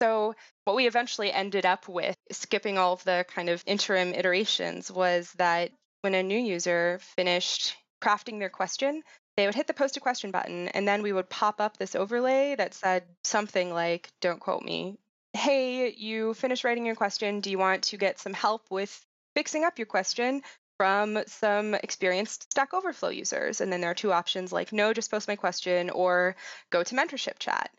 So 0.00 0.34
what 0.64 0.76
we 0.76 0.86
eventually 0.86 1.32
ended 1.32 1.64
up 1.66 1.88
with 1.88 2.16
skipping 2.30 2.78
all 2.78 2.92
of 2.92 3.04
the 3.04 3.24
kind 3.28 3.48
of 3.48 3.62
interim 3.66 4.12
iterations 4.14 4.90
was 4.90 5.32
that 5.34 5.70
when 6.02 6.14
a 6.14 6.22
new 6.22 6.38
user 6.38 6.98
finished 7.00 7.76
crafting 8.02 8.38
their 8.38 8.50
question 8.50 9.02
they 9.36 9.46
would 9.46 9.54
hit 9.54 9.66
the 9.66 9.74
post 9.74 9.96
a 9.96 10.00
question 10.00 10.30
button 10.30 10.68
and 10.68 10.86
then 10.86 11.02
we 11.02 11.12
would 11.12 11.28
pop 11.30 11.60
up 11.60 11.76
this 11.76 11.94
overlay 11.94 12.54
that 12.54 12.74
said 12.74 13.04
something 13.24 13.72
like 13.72 14.10
don't 14.20 14.38
quote 14.38 14.62
me 14.62 14.98
hey 15.32 15.90
you 15.92 16.34
finished 16.34 16.62
writing 16.62 16.84
your 16.84 16.94
question 16.94 17.40
do 17.40 17.50
you 17.50 17.58
want 17.58 17.82
to 17.82 17.96
get 17.96 18.18
some 18.18 18.34
help 18.34 18.70
with 18.70 19.06
fixing 19.34 19.64
up 19.64 19.78
your 19.78 19.86
question 19.86 20.42
from 20.78 21.18
some 21.26 21.74
experienced 21.74 22.50
stack 22.52 22.74
overflow 22.74 23.08
users? 23.08 23.60
And 23.60 23.72
then 23.72 23.80
there 23.80 23.90
are 23.90 23.94
two 23.94 24.12
options 24.12 24.52
like 24.52 24.72
no 24.72 24.92
just 24.92 25.10
post 25.10 25.28
my 25.28 25.36
question 25.36 25.90
or 25.90 26.36
go 26.70 26.82
to 26.82 26.94
mentorship 26.94 27.38
chat. 27.38 27.70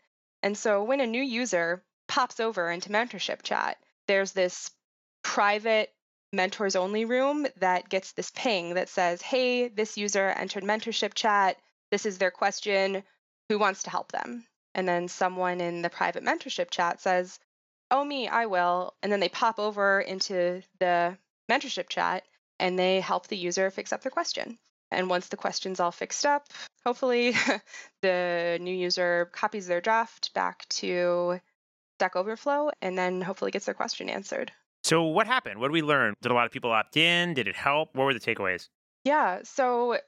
And 0.42 0.56
so 0.56 0.84
when 0.84 1.00
a 1.00 1.06
new 1.06 1.22
user 1.22 1.82
pops 2.08 2.40
over 2.40 2.70
into 2.70 2.90
mentorship 2.90 3.42
chat 3.42 3.78
there's 4.08 4.32
this 4.32 4.70
private 5.22 5.92
mentors 6.32 6.76
only 6.76 7.04
room 7.04 7.46
that 7.58 7.88
gets 7.88 8.12
this 8.12 8.30
ping 8.34 8.74
that 8.74 8.88
says, 8.88 9.22
hey, 9.22 9.68
this 9.68 9.96
user 9.96 10.28
entered 10.28 10.64
mentorship 10.64 11.14
chat. 11.14 11.56
This 11.90 12.06
is 12.06 12.18
their 12.18 12.30
question. 12.30 13.02
Who 13.48 13.58
wants 13.58 13.84
to 13.84 13.90
help 13.90 14.12
them? 14.12 14.46
And 14.74 14.86
then 14.88 15.08
someone 15.08 15.60
in 15.60 15.82
the 15.82 15.90
private 15.90 16.24
mentorship 16.24 16.70
chat 16.70 17.00
says, 17.00 17.38
oh, 17.90 18.04
me, 18.04 18.28
I 18.28 18.46
will. 18.46 18.94
And 19.02 19.10
then 19.10 19.20
they 19.20 19.28
pop 19.28 19.58
over 19.58 20.00
into 20.00 20.62
the 20.80 21.16
mentorship 21.50 21.88
chat 21.88 22.24
and 22.58 22.78
they 22.78 23.00
help 23.00 23.28
the 23.28 23.36
user 23.36 23.70
fix 23.70 23.92
up 23.92 24.02
their 24.02 24.10
question. 24.10 24.58
And 24.90 25.08
once 25.10 25.28
the 25.28 25.36
question's 25.36 25.80
all 25.80 25.92
fixed 25.92 26.24
up, 26.26 26.46
hopefully 26.84 27.34
the 28.02 28.58
new 28.60 28.74
user 28.74 29.30
copies 29.32 29.66
their 29.66 29.80
draft 29.80 30.32
back 30.34 30.66
to 30.68 31.40
Stack 31.98 32.14
Overflow 32.14 32.70
and 32.80 32.96
then 32.96 33.20
hopefully 33.20 33.50
gets 33.50 33.66
their 33.66 33.74
question 33.74 34.08
answered. 34.08 34.52
So 34.84 35.02
what 35.02 35.26
happened? 35.26 35.58
What 35.58 35.68
did 35.68 35.72
we 35.72 35.82
learn? 35.82 36.14
Did 36.22 36.30
a 36.30 36.34
lot 36.34 36.46
of 36.46 36.52
people 36.52 36.70
opt 36.70 36.96
in? 36.96 37.34
Did 37.34 37.48
it 37.48 37.56
help? 37.56 37.94
What 37.94 38.04
were 38.04 38.14
the 38.14 38.20
takeaways? 38.20 38.68
Yeah, 39.04 39.40
so 39.42 39.98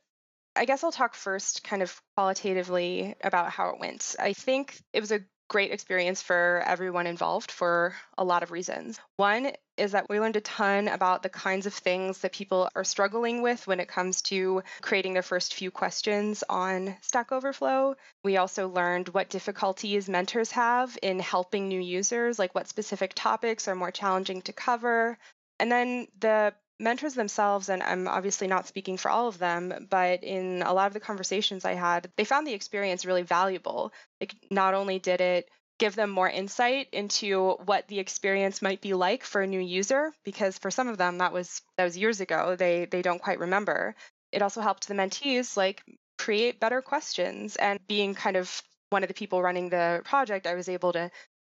I 0.55 0.65
guess 0.67 0.85
I'll 0.85 0.93
talk 0.93 1.15
first 1.15 1.65
kind 1.65 1.83
of 1.83 2.01
qualitatively 2.17 3.17
about 3.25 3.51
how 3.51 3.71
it 3.71 3.81
went. 3.81 4.15
I 4.21 4.33
think 4.33 4.81
it 4.93 5.01
was 5.01 5.11
a 5.11 5.21
great 5.49 5.73
experience 5.73 6.23
for 6.23 6.63
everyone 6.65 7.09
involved 7.09 7.51
for 7.51 7.97
a 8.17 8.23
lot 8.23 8.45
of 8.45 8.53
reasons. 8.53 9.01
One 9.17 9.51
is 9.81 9.93
that 9.93 10.09
we 10.09 10.21
learned 10.21 10.37
a 10.37 10.41
ton 10.41 10.89
about 10.89 11.23
the 11.23 11.29
kinds 11.29 11.67
of 11.67 11.73
things 11.73 12.19
that 12.19 12.33
people 12.33 12.69
are 12.75 12.85
struggling 12.85 13.41
with 13.41 13.67
when 13.67 13.81
it 13.81 13.89
comes 13.89 14.21
to 14.23 14.63
creating 14.83 15.15
their 15.15 15.23
first 15.23 15.55
few 15.55 15.71
questions 15.71 16.45
on 16.49 16.97
Stack 17.01 17.33
Overflow. 17.33 17.97
We 18.23 18.37
also 18.37 18.69
learned 18.69 19.09
what 19.09 19.31
difficulties 19.31 20.09
mentors 20.09 20.51
have 20.53 20.97
in 21.03 21.19
helping 21.19 21.69
new 21.69 21.81
users, 21.81 22.39
like 22.39 22.55
what 22.55 22.69
specific 22.69 23.13
topics 23.15 23.69
are 23.69 23.75
more 23.75 23.91
challenging 23.91 24.43
to 24.43 24.53
cover. 24.53 25.17
And 25.59 25.73
then 25.73 26.09
the 26.19 26.53
mentors 26.79 27.15
themselves, 27.15 27.69
and 27.69 27.83
I'm 27.83 28.09
obviously 28.09 28.49
not 28.49 28.67
speaking 28.67 28.97
for 28.97 29.11
all 29.11 29.29
of 29.29 29.39
them, 29.39 29.87
but 29.91 30.25
in 30.25 30.63
a 30.63 30.73
lot 30.73 30.89
of 30.89 30.95
the 30.95 31.01
conversations 31.01 31.65
I 31.65 31.75
had, 31.75 32.11
they 32.17 32.25
found 32.25 32.47
the 32.47 32.55
experience 32.55 33.07
really 33.07 33.23
valuable. 33.23 33.93
Like, 34.21 34.35
not 34.51 34.75
only 34.75 34.99
did 34.99 35.21
it 35.21 35.49
give 35.81 35.97
them 35.97 36.11
more 36.11 36.29
insight 36.29 36.89
into 36.93 37.57
what 37.65 37.89
the 37.89 37.99
experience 37.99 38.61
might 38.61 38.83
be 38.83 38.93
like 38.93 39.25
for 39.25 39.41
a 39.41 39.47
new 39.47 39.59
user 39.59 40.13
because 40.25 40.59
for 40.59 40.71
some 40.71 40.87
of 40.89 40.99
them 40.99 41.19
that 41.19 41.33
was 41.33 41.63
that 41.77 41.85
was 41.85 41.97
years 41.97 42.21
ago. 42.21 42.55
They 42.55 42.85
they 42.85 43.03
don't 43.03 43.21
quite 43.21 43.41
remember. 43.41 43.97
It 44.31 44.43
also 44.43 44.61
helped 44.61 44.87
the 44.87 44.95
mentees 44.95 45.57
like 45.57 45.83
create 46.19 46.61
better 46.61 46.83
questions. 46.83 47.57
And 47.57 47.81
being 47.89 48.15
kind 48.15 48.37
of 48.37 48.63
one 48.91 49.03
of 49.03 49.09
the 49.09 49.15
people 49.15 49.41
running 49.41 49.69
the 49.69 50.03
project 50.05 50.49
i 50.49 50.55
was 50.55 50.69
able 50.69 50.93
to 50.93 51.11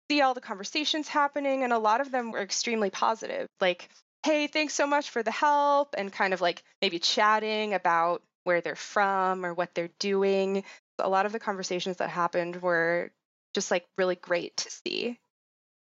see 0.09 0.21
all 0.21 0.33
the 0.33 0.41
conversations 0.41 1.07
happening 1.07 1.63
and 1.63 1.71
a 1.71 1.79
lot 1.79 2.01
of 2.01 2.11
them 2.11 2.31
were 2.31 2.41
extremely 2.41 2.91
positive. 2.91 3.47
Like 3.59 3.89
hey 4.23 4.45
thanks 4.47 4.75
so 4.75 4.85
much 4.85 5.09
for 5.09 5.23
the 5.23 5.31
help 5.31 5.95
and 5.97 6.13
kind 6.13 6.33
of 6.33 6.41
like 6.41 6.63
maybe 6.81 6.99
chatting 6.99 7.73
about 7.73 8.21
where 8.43 8.61
they're 8.61 8.75
from 8.75 9.45
or 9.45 9.53
what 9.55 9.73
they're 9.73 9.97
doing. 9.99 10.63
A 10.99 11.09
lot 11.09 11.25
of 11.25 11.31
the 11.31 11.39
conversations 11.39 11.97
that 11.97 12.09
happened 12.09 12.61
were 12.61 13.11
just 13.53 13.71
like 13.71 13.85
really 13.97 14.15
great 14.15 14.57
to 14.57 14.69
see. 14.69 15.19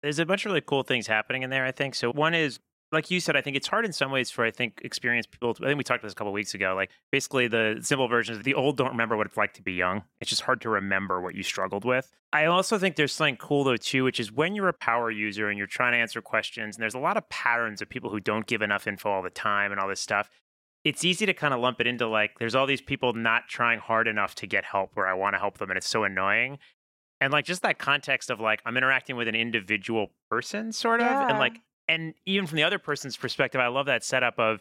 There's 0.03 0.19
a 0.19 0.27
bunch 0.27 0.45
of 0.45 0.51
really 0.51 0.63
cool 0.63 0.83
things 0.83 1.07
happening 1.07 1.43
in 1.43 1.51
there, 1.51 1.65
I 1.65 1.73
think. 1.73 1.95
So 1.95 2.11
one 2.11 2.35
is 2.35 2.59
like 2.93 3.11
you 3.11 3.21
said, 3.21 3.37
I 3.37 3.41
think 3.41 3.57
it's 3.57 3.67
hard 3.67 3.87
in 3.87 3.93
some 3.93 4.11
ways 4.11 4.31
for 4.31 4.45
I 4.45 4.51
think 4.51 4.81
experienced 4.85 5.31
people. 5.31 5.57
I 5.63 5.67
think 5.67 5.79
we 5.79 5.85
talked 5.85 6.01
about 6.01 6.09
this 6.09 6.13
a 6.13 6.17
couple 6.17 6.33
weeks 6.33 6.55
ago. 6.55 6.75
Like 6.77 6.91
basically, 7.11 7.49
the 7.49 7.79
simple 7.81 8.07
version 8.07 8.37
is 8.37 8.43
the 8.43 8.55
old 8.55 8.77
don't 8.77 8.91
remember 8.91 9.17
what 9.17 9.27
it's 9.27 9.37
like 9.37 9.55
to 9.55 9.63
be 9.63 9.73
young. 9.73 10.03
It's 10.21 10.29
just 10.29 10.43
hard 10.43 10.61
to 10.61 10.69
remember 10.69 11.21
what 11.21 11.35
you 11.35 11.43
struggled 11.43 11.85
with. 11.85 12.13
I 12.33 12.45
also 12.45 12.79
think 12.79 12.97
there's 12.97 13.13
something 13.13 13.39
cool 13.39 13.65
though 13.65 13.79
too, 13.79 14.05
which 14.05 14.21
is 14.21 14.31
when 14.31 14.55
you're 14.55 14.69
a 14.69 14.75
power 14.75 15.11
user 15.11 15.49
and 15.49 15.57
you're 15.57 15.67
trying 15.67 15.93
to 15.93 15.99
answer 15.99 16.21
questions, 16.21 16.77
and 16.77 16.83
there's 16.83 16.95
a 16.95 16.99
lot 16.99 17.17
of 17.17 17.29
patterns 17.31 17.81
of 17.81 17.89
people 17.89 18.11
who 18.11 18.21
don't 18.21 18.47
give 18.47 18.61
enough 18.61 18.87
info 18.87 19.11
all 19.11 19.23
the 19.23 19.31
time 19.31 19.73
and 19.73 19.81
all 19.81 19.89
this 19.89 20.01
stuff. 20.01 20.29
It's 20.85 21.05
easy 21.05 21.27
to 21.27 21.35
kind 21.35 21.55
of 21.55 21.61
lump 21.61 21.81
it 21.81 21.87
into 21.87 22.07
like 22.07 22.39
there's 22.39 22.55
all 22.55 22.67
these 22.67 22.83
people 22.83 23.15
not 23.15 23.49
trying 23.49 23.79
hard 23.79 24.07
enough 24.07 24.35
to 24.37 24.47
get 24.47 24.65
help 24.65 24.91
where 24.95 25.07
I 25.07 25.15
want 25.15 25.35
to 25.35 25.39
help 25.39 25.59
them, 25.59 25.71
and 25.71 25.79
it's 25.79 25.89
so 25.89 26.05
annoying 26.05 26.59
and 27.23 27.33
like 27.33 27.45
just 27.45 27.63
that 27.63 27.79
context 27.79 28.31
of 28.31 28.41
like 28.41 28.61
i'm 28.67 28.77
interacting 28.77 29.17
with 29.17 29.29
an 29.29 29.35
individual 29.35 30.09
person 30.31 30.73
sort 30.73 31.01
of 31.01 31.07
yeah. 31.07 31.29
and 31.29 31.39
like 31.39 31.59
and 31.89 32.15
even 32.27 32.47
from 32.47 32.57
the 32.57 32.63
other 32.63 32.79
person's 32.79 33.17
perspective 33.17 33.61
i 33.61 33.69
love 33.69 33.87
that 33.87 34.05
setup 34.05 34.39
of 34.39 34.61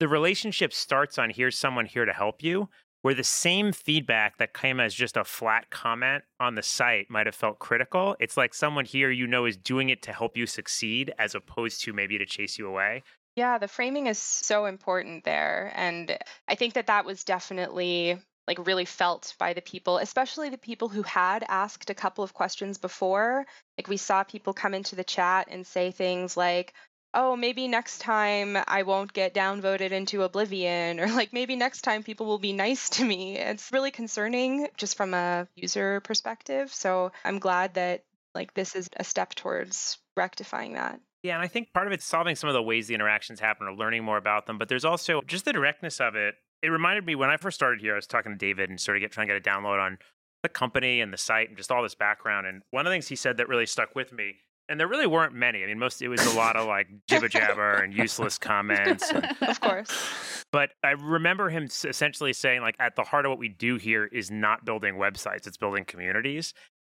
the 0.00 0.08
relationship 0.08 0.72
starts 0.72 1.18
on 1.18 1.30
here's 1.30 1.58
someone 1.58 1.86
here 1.86 2.04
to 2.04 2.12
help 2.12 2.42
you 2.42 2.68
where 3.02 3.14
the 3.14 3.24
same 3.24 3.72
feedback 3.72 4.38
that 4.38 4.52
came 4.52 4.80
as 4.80 4.92
just 4.92 5.16
a 5.16 5.24
flat 5.24 5.70
comment 5.70 6.24
on 6.40 6.56
the 6.56 6.62
site 6.62 7.06
might 7.08 7.26
have 7.26 7.34
felt 7.34 7.58
critical 7.58 8.16
it's 8.18 8.36
like 8.36 8.54
someone 8.54 8.84
here 8.84 9.10
you 9.10 9.26
know 9.26 9.44
is 9.44 9.56
doing 9.56 9.90
it 9.90 10.02
to 10.02 10.12
help 10.12 10.36
you 10.36 10.46
succeed 10.46 11.12
as 11.18 11.34
opposed 11.34 11.82
to 11.82 11.92
maybe 11.92 12.18
to 12.18 12.26
chase 12.26 12.58
you 12.58 12.66
away 12.66 13.02
yeah 13.36 13.58
the 13.58 13.68
framing 13.68 14.06
is 14.06 14.18
so 14.18 14.64
important 14.64 15.24
there 15.24 15.72
and 15.74 16.18
i 16.48 16.54
think 16.54 16.74
that 16.74 16.86
that 16.86 17.04
was 17.04 17.22
definitely 17.22 18.18
like 18.48 18.66
really 18.66 18.86
felt 18.86 19.34
by 19.38 19.52
the 19.52 19.60
people, 19.60 19.98
especially 19.98 20.48
the 20.48 20.56
people 20.56 20.88
who 20.88 21.02
had 21.02 21.44
asked 21.48 21.90
a 21.90 21.94
couple 21.94 22.24
of 22.24 22.32
questions 22.32 22.78
before. 22.78 23.46
Like 23.76 23.88
we 23.88 23.98
saw 23.98 24.24
people 24.24 24.54
come 24.54 24.72
into 24.72 24.96
the 24.96 25.04
chat 25.04 25.48
and 25.50 25.66
say 25.66 25.90
things 25.90 26.34
like, 26.34 26.72
oh, 27.12 27.36
maybe 27.36 27.68
next 27.68 27.98
time 27.98 28.56
I 28.66 28.84
won't 28.84 29.12
get 29.12 29.34
downvoted 29.34 29.90
into 29.90 30.22
oblivion, 30.22 30.98
or 31.00 31.08
like 31.08 31.34
maybe 31.34 31.56
next 31.56 31.82
time 31.82 32.02
people 32.02 32.24
will 32.24 32.38
be 32.38 32.54
nice 32.54 32.88
to 32.90 33.04
me. 33.04 33.36
It's 33.36 33.70
really 33.70 33.90
concerning 33.90 34.68
just 34.78 34.96
from 34.96 35.12
a 35.12 35.46
user 35.54 36.00
perspective. 36.00 36.72
So 36.72 37.12
I'm 37.24 37.38
glad 37.38 37.74
that 37.74 38.04
like 38.34 38.54
this 38.54 38.74
is 38.74 38.88
a 38.96 39.04
step 39.04 39.34
towards 39.34 39.98
rectifying 40.16 40.72
that. 40.72 41.00
Yeah, 41.22 41.34
and 41.34 41.42
I 41.42 41.48
think 41.48 41.74
part 41.74 41.86
of 41.86 41.92
it's 41.92 42.04
solving 42.04 42.36
some 42.36 42.48
of 42.48 42.54
the 42.54 42.62
ways 42.62 42.86
the 42.86 42.94
interactions 42.94 43.40
happen 43.40 43.66
or 43.66 43.74
learning 43.74 44.04
more 44.04 44.16
about 44.16 44.46
them, 44.46 44.56
but 44.56 44.68
there's 44.68 44.84
also 44.84 45.20
just 45.26 45.44
the 45.44 45.52
directness 45.52 46.00
of 46.00 46.14
it 46.14 46.36
it 46.62 46.68
reminded 46.68 47.06
me 47.06 47.14
when 47.14 47.30
I 47.30 47.36
first 47.36 47.54
started 47.54 47.80
here, 47.80 47.92
I 47.92 47.96
was 47.96 48.06
talking 48.06 48.32
to 48.32 48.38
David 48.38 48.70
and 48.70 48.80
sort 48.80 48.96
of 48.96 49.00
get 49.00 49.12
trying 49.12 49.28
to 49.28 49.34
get 49.34 49.46
a 49.46 49.50
download 49.50 49.80
on 49.80 49.98
the 50.42 50.48
company 50.48 51.00
and 51.00 51.12
the 51.12 51.18
site 51.18 51.48
and 51.48 51.56
just 51.56 51.70
all 51.70 51.82
this 51.82 51.94
background. 51.94 52.46
And 52.46 52.62
one 52.70 52.86
of 52.86 52.90
the 52.90 52.94
things 52.94 53.08
he 53.08 53.16
said 53.16 53.36
that 53.38 53.48
really 53.48 53.66
stuck 53.66 53.94
with 53.94 54.12
me, 54.12 54.36
and 54.68 54.78
there 54.78 54.86
really 54.86 55.06
weren't 55.06 55.32
many. 55.32 55.62
I 55.62 55.66
mean, 55.66 55.78
most 55.78 56.02
it 56.02 56.08
was 56.08 56.24
a 56.26 56.36
lot 56.36 56.56
of 56.56 56.66
like 56.66 56.88
jibber 57.08 57.28
jabber 57.28 57.74
and 57.82 57.94
useless 57.94 58.38
comments. 58.38 59.10
And, 59.10 59.24
of 59.40 59.60
course. 59.60 60.44
But 60.52 60.70
I 60.84 60.90
remember 60.90 61.48
him 61.48 61.64
essentially 61.64 62.32
saying, 62.32 62.60
like, 62.60 62.76
at 62.78 62.96
the 62.96 63.02
heart 63.02 63.24
of 63.24 63.30
what 63.30 63.38
we 63.38 63.48
do 63.48 63.76
here 63.76 64.04
is 64.04 64.30
not 64.30 64.64
building 64.64 64.94
websites; 64.94 65.46
it's 65.46 65.56
building 65.56 65.84
communities. 65.84 66.54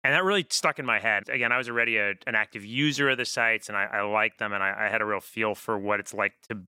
And 0.04 0.14
that 0.14 0.24
really 0.24 0.46
stuck 0.48 0.78
in 0.78 0.86
my 0.86 1.00
head. 1.00 1.28
Again, 1.28 1.52
I 1.52 1.58
was 1.58 1.68
already 1.68 1.98
a, 1.98 2.10
an 2.26 2.34
active 2.34 2.64
user 2.64 3.10
of 3.10 3.18
the 3.18 3.24
sites 3.24 3.68
and 3.68 3.76
I, 3.76 3.84
I 3.84 4.02
liked 4.02 4.38
them 4.38 4.52
and 4.52 4.62
I, 4.62 4.86
I 4.86 4.88
had 4.88 5.02
a 5.02 5.04
real 5.04 5.20
feel 5.20 5.56
for 5.56 5.76
what 5.76 5.98
it's 5.98 6.14
like 6.14 6.34
to 6.48 6.60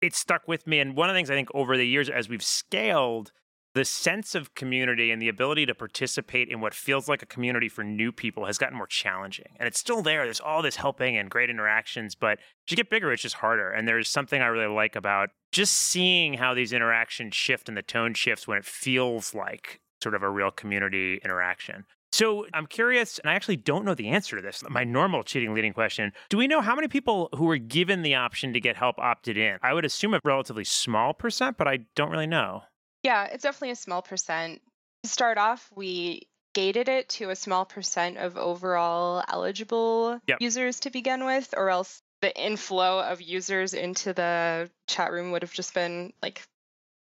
it 0.00 0.14
stuck 0.14 0.46
with 0.48 0.66
me. 0.66 0.80
And 0.80 0.96
one 0.96 1.08
of 1.08 1.14
the 1.14 1.18
things 1.18 1.30
I 1.30 1.34
think 1.34 1.48
over 1.54 1.76
the 1.76 1.86
years, 1.86 2.08
as 2.08 2.28
we've 2.28 2.42
scaled, 2.42 3.32
the 3.74 3.84
sense 3.84 4.34
of 4.34 4.54
community 4.54 5.12
and 5.12 5.22
the 5.22 5.28
ability 5.28 5.64
to 5.66 5.74
participate 5.74 6.48
in 6.48 6.60
what 6.60 6.74
feels 6.74 7.08
like 7.08 7.22
a 7.22 7.26
community 7.26 7.68
for 7.68 7.84
new 7.84 8.10
people 8.10 8.46
has 8.46 8.58
gotten 8.58 8.76
more 8.76 8.86
challenging. 8.86 9.54
And 9.58 9.68
it's 9.68 9.78
still 9.78 10.02
there. 10.02 10.24
There's 10.24 10.40
all 10.40 10.60
this 10.60 10.76
helping 10.76 11.16
and 11.16 11.30
great 11.30 11.50
interactions, 11.50 12.16
but 12.16 12.38
as 12.38 12.70
you 12.70 12.76
get 12.76 12.90
bigger, 12.90 13.12
it's 13.12 13.22
just 13.22 13.36
harder. 13.36 13.70
And 13.70 13.86
there's 13.86 14.08
something 14.08 14.42
I 14.42 14.46
really 14.46 14.74
like 14.74 14.96
about 14.96 15.30
just 15.52 15.74
seeing 15.74 16.34
how 16.34 16.52
these 16.52 16.72
interactions 16.72 17.36
shift 17.36 17.68
and 17.68 17.76
the 17.76 17.82
tone 17.82 18.14
shifts 18.14 18.48
when 18.48 18.58
it 18.58 18.64
feels 18.64 19.34
like 19.34 19.80
sort 20.02 20.14
of 20.16 20.22
a 20.22 20.30
real 20.30 20.50
community 20.50 21.20
interaction. 21.24 21.84
So 22.12 22.46
I'm 22.52 22.66
curious, 22.66 23.18
and 23.18 23.30
I 23.30 23.34
actually 23.34 23.56
don't 23.56 23.84
know 23.84 23.94
the 23.94 24.08
answer 24.08 24.36
to 24.36 24.42
this. 24.42 24.62
My 24.68 24.84
normal 24.84 25.22
cheating 25.22 25.54
leading 25.54 25.72
question 25.72 26.12
Do 26.28 26.36
we 26.36 26.46
know 26.46 26.60
how 26.60 26.74
many 26.74 26.88
people 26.88 27.28
who 27.36 27.44
were 27.44 27.58
given 27.58 28.02
the 28.02 28.16
option 28.16 28.52
to 28.52 28.60
get 28.60 28.76
help 28.76 28.98
opted 28.98 29.36
in? 29.36 29.58
I 29.62 29.72
would 29.72 29.84
assume 29.84 30.14
a 30.14 30.20
relatively 30.24 30.64
small 30.64 31.14
percent, 31.14 31.56
but 31.56 31.68
I 31.68 31.80
don't 31.94 32.10
really 32.10 32.26
know. 32.26 32.62
Yeah, 33.02 33.24
it's 33.24 33.42
definitely 33.42 33.70
a 33.70 33.76
small 33.76 34.02
percent. 34.02 34.60
To 35.04 35.08
start 35.08 35.38
off, 35.38 35.70
we 35.74 36.28
gated 36.52 36.88
it 36.88 37.08
to 37.08 37.30
a 37.30 37.36
small 37.36 37.64
percent 37.64 38.18
of 38.18 38.36
overall 38.36 39.22
eligible 39.28 40.20
yep. 40.26 40.38
users 40.40 40.80
to 40.80 40.90
begin 40.90 41.24
with, 41.24 41.54
or 41.56 41.70
else 41.70 42.02
the 42.20 42.36
inflow 42.36 43.00
of 43.00 43.22
users 43.22 43.72
into 43.72 44.12
the 44.12 44.70
chat 44.88 45.12
room 45.12 45.30
would 45.30 45.42
have 45.42 45.52
just 45.52 45.74
been 45.74 46.12
like 46.22 46.42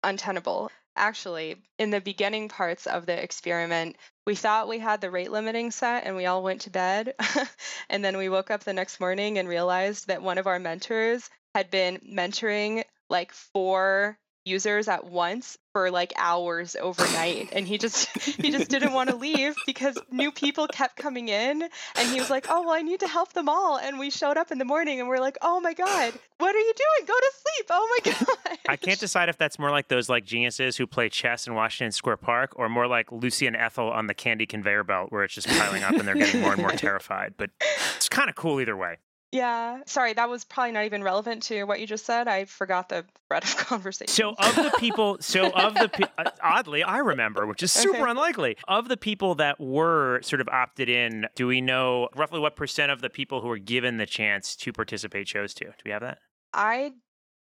untenable. 0.02 0.70
Actually, 0.96 1.62
in 1.78 1.90
the 1.90 2.00
beginning 2.00 2.48
parts 2.48 2.86
of 2.86 3.04
the 3.06 3.22
experiment, 3.22 3.96
we 4.26 4.34
thought 4.34 4.68
we 4.68 4.78
had 4.78 5.00
the 5.00 5.10
rate 5.10 5.30
limiting 5.30 5.70
set 5.70 6.04
and 6.04 6.16
we 6.16 6.26
all 6.26 6.42
went 6.42 6.62
to 6.62 6.70
bed. 6.70 7.14
and 7.90 8.04
then 8.04 8.16
we 8.16 8.28
woke 8.28 8.50
up 8.50 8.64
the 8.64 8.72
next 8.72 8.98
morning 8.98 9.38
and 9.38 9.48
realized 9.48 10.08
that 10.08 10.22
one 10.22 10.38
of 10.38 10.46
our 10.46 10.58
mentors 10.58 11.28
had 11.54 11.70
been 11.70 11.98
mentoring 11.98 12.82
like 13.08 13.32
four 13.32 14.18
users 14.46 14.88
at 14.88 15.04
once 15.04 15.58
for 15.72 15.90
like 15.90 16.12
hours 16.16 16.76
overnight 16.80 17.50
and 17.52 17.66
he 17.66 17.76
just 17.76 18.08
he 18.22 18.50
just 18.50 18.70
didn't 18.70 18.92
want 18.92 19.10
to 19.10 19.16
leave 19.16 19.54
because 19.66 19.98
new 20.10 20.30
people 20.30 20.68
kept 20.68 20.96
coming 20.96 21.28
in 21.28 21.62
and 21.62 22.08
he 22.08 22.18
was 22.18 22.30
like 22.30 22.46
oh 22.48 22.62
well 22.62 22.70
i 22.70 22.80
need 22.80 23.00
to 23.00 23.08
help 23.08 23.32
them 23.32 23.48
all 23.48 23.76
and 23.76 23.98
we 23.98 24.08
showed 24.08 24.36
up 24.36 24.50
in 24.50 24.58
the 24.58 24.64
morning 24.64 25.00
and 25.00 25.08
we're 25.08 25.18
like 25.18 25.36
oh 25.42 25.60
my 25.60 25.74
god 25.74 26.14
what 26.38 26.54
are 26.54 26.58
you 26.58 26.74
doing? 26.76 27.06
Go 27.06 27.14
to 27.14 27.32
sleep 27.34 27.66
oh 27.70 28.00
my 28.04 28.12
god. 28.12 28.58
i 28.68 28.76
can't 28.76 29.00
decide 29.00 29.28
if 29.28 29.36
that's 29.36 29.58
more 29.58 29.70
like 29.70 29.88
those 29.88 30.08
like 30.08 30.24
geniuses 30.24 30.76
who 30.76 30.86
play 30.86 31.08
chess 31.08 31.46
in 31.46 31.54
washington 31.54 31.92
square 31.92 32.16
park 32.16 32.52
or 32.56 32.68
more 32.68 32.86
like 32.86 33.10
lucy 33.10 33.46
and 33.46 33.56
ethel 33.56 33.90
on 33.90 34.06
the 34.06 34.14
candy 34.14 34.46
conveyor 34.46 34.84
belt 34.84 35.10
where 35.10 35.24
it's 35.24 35.34
just 35.34 35.48
piling 35.48 35.82
up 35.82 35.92
and 35.92 36.06
they're 36.06 36.14
getting 36.14 36.40
more 36.40 36.52
and 36.52 36.60
more 36.60 36.70
terrified 36.72 37.34
but 37.36 37.50
it's 37.96 38.08
kind 38.08 38.30
of 38.30 38.36
cool 38.36 38.60
either 38.60 38.76
way 38.76 38.96
yeah. 39.36 39.80
Sorry, 39.86 40.14
that 40.14 40.28
was 40.28 40.44
probably 40.44 40.72
not 40.72 40.84
even 40.84 41.02
relevant 41.02 41.42
to 41.44 41.64
what 41.64 41.78
you 41.78 41.86
just 41.86 42.06
said. 42.06 42.26
I 42.26 42.46
forgot 42.46 42.88
the 42.88 43.04
thread 43.28 43.44
of 43.44 43.56
conversation. 43.56 44.08
So, 44.08 44.30
of 44.30 44.56
the 44.56 44.72
people, 44.78 45.18
so 45.20 45.50
of 45.50 45.74
the, 45.74 46.08
uh, 46.18 46.30
oddly, 46.42 46.82
I 46.82 46.98
remember, 46.98 47.46
which 47.46 47.62
is 47.62 47.70
super 47.70 47.98
okay. 47.98 48.10
unlikely, 48.10 48.56
of 48.66 48.88
the 48.88 48.96
people 48.96 49.34
that 49.36 49.60
were 49.60 50.20
sort 50.22 50.40
of 50.40 50.48
opted 50.48 50.88
in, 50.88 51.26
do 51.34 51.46
we 51.46 51.60
know 51.60 52.08
roughly 52.16 52.40
what 52.40 52.56
percent 52.56 52.90
of 52.90 53.02
the 53.02 53.10
people 53.10 53.42
who 53.42 53.48
were 53.48 53.58
given 53.58 53.98
the 53.98 54.06
chance 54.06 54.56
to 54.56 54.72
participate 54.72 55.26
chose 55.26 55.52
to? 55.54 55.64
Do 55.64 55.72
we 55.84 55.90
have 55.90 56.02
that? 56.02 56.18
I 56.54 56.92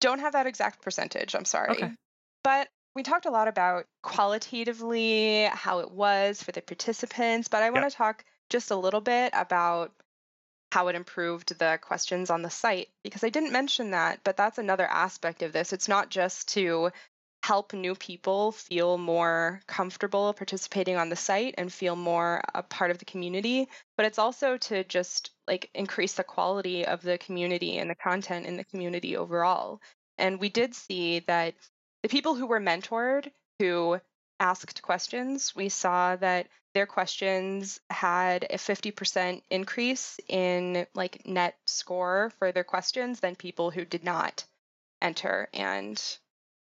don't 0.00 0.20
have 0.20 0.34
that 0.34 0.46
exact 0.46 0.82
percentage. 0.82 1.34
I'm 1.34 1.46
sorry. 1.46 1.70
Okay. 1.70 1.90
But 2.44 2.68
we 2.94 3.02
talked 3.02 3.26
a 3.26 3.30
lot 3.30 3.48
about 3.48 3.86
qualitatively 4.02 5.44
how 5.52 5.78
it 5.80 5.90
was 5.90 6.42
for 6.42 6.52
the 6.52 6.60
participants, 6.60 7.48
but 7.48 7.62
I 7.62 7.70
want 7.70 7.84
to 7.84 7.86
yep. 7.86 7.96
talk 7.96 8.24
just 8.50 8.70
a 8.70 8.76
little 8.76 9.00
bit 9.00 9.30
about 9.34 9.92
how 10.70 10.88
it 10.88 10.94
improved 10.94 11.58
the 11.58 11.78
questions 11.80 12.30
on 12.30 12.42
the 12.42 12.50
site 12.50 12.88
because 13.02 13.24
I 13.24 13.30
didn't 13.30 13.52
mention 13.52 13.92
that, 13.92 14.20
but 14.24 14.36
that's 14.36 14.58
another 14.58 14.86
aspect 14.86 15.42
of 15.42 15.52
this. 15.52 15.72
It's 15.72 15.88
not 15.88 16.10
just 16.10 16.48
to 16.54 16.90
help 17.42 17.72
new 17.72 17.94
people 17.94 18.52
feel 18.52 18.98
more 18.98 19.60
comfortable 19.66 20.32
participating 20.34 20.96
on 20.96 21.08
the 21.08 21.16
site 21.16 21.54
and 21.56 21.72
feel 21.72 21.96
more 21.96 22.42
a 22.54 22.62
part 22.62 22.90
of 22.90 22.98
the 22.98 23.04
community, 23.04 23.68
but 23.96 24.04
it's 24.04 24.18
also 24.18 24.56
to 24.58 24.84
just 24.84 25.30
like 25.46 25.70
increase 25.74 26.14
the 26.14 26.24
quality 26.24 26.84
of 26.84 27.00
the 27.00 27.16
community 27.18 27.78
and 27.78 27.88
the 27.88 27.94
content 27.94 28.44
in 28.44 28.56
the 28.56 28.64
community 28.64 29.16
overall. 29.16 29.80
And 30.18 30.40
we 30.40 30.48
did 30.48 30.74
see 30.74 31.20
that 31.20 31.54
the 32.02 32.08
people 32.08 32.34
who 32.34 32.46
were 32.46 32.60
mentored, 32.60 33.30
who 33.60 34.00
asked 34.40 34.82
questions, 34.82 35.54
we 35.54 35.68
saw 35.68 36.16
that 36.16 36.48
their 36.74 36.86
questions 36.86 37.80
had 37.90 38.44
a 38.50 38.54
50% 38.56 39.42
increase 39.50 40.18
in 40.28 40.86
like 40.94 41.26
net 41.26 41.56
score 41.66 42.30
for 42.38 42.52
their 42.52 42.64
questions 42.64 43.20
than 43.20 43.34
people 43.34 43.70
who 43.70 43.84
did 43.84 44.04
not 44.04 44.44
enter 45.00 45.48
and 45.52 46.18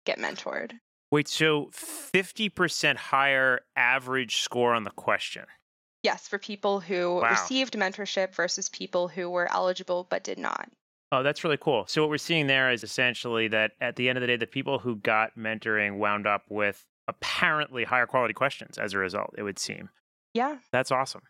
get 0.05 0.17
mentored. 0.17 0.71
Wait, 1.11 1.27
so 1.27 1.65
50% 1.73 2.95
higher 2.95 3.61
average 3.75 4.41
score 4.41 4.73
on 4.73 4.83
the 4.83 4.91
question? 4.91 5.45
Yes, 6.03 6.27
for 6.27 6.37
people 6.37 6.79
who 6.79 7.15
Wow. 7.15 7.29
received 7.29 7.73
mentorship 7.73 8.33
versus 8.33 8.69
people 8.69 9.07
who 9.07 9.29
were 9.29 9.51
eligible 9.51 10.07
but 10.09 10.23
did 10.23 10.37
not. 10.37 10.69
Oh, 11.11 11.23
that's 11.23 11.43
really 11.43 11.57
cool. 11.57 11.85
So 11.87 12.01
what 12.01 12.09
we're 12.09 12.19
seeing 12.19 12.47
there 12.47 12.71
is 12.71 12.83
essentially 12.83 13.47
that 13.47 13.71
at 13.81 13.95
the 13.95 14.07
end 14.07 14.17
of 14.17 14.21
the 14.21 14.27
day, 14.27 14.37
the 14.37 14.45
people 14.45 14.79
who 14.79 14.95
got 14.97 15.35
mentoring 15.35 15.97
wound 15.97 16.27
up 16.27 16.43
with 16.49 16.85
apparently 17.09 17.83
higher 17.83 18.05
quality 18.07 18.33
questions 18.33 18.77
as 18.77 18.93
a 18.93 18.97
result, 18.97 19.33
it 19.37 19.43
would 19.43 19.59
seem. 19.59 19.89
Yeah. 20.33 20.57
That's 20.71 20.91
awesome. 20.91 21.23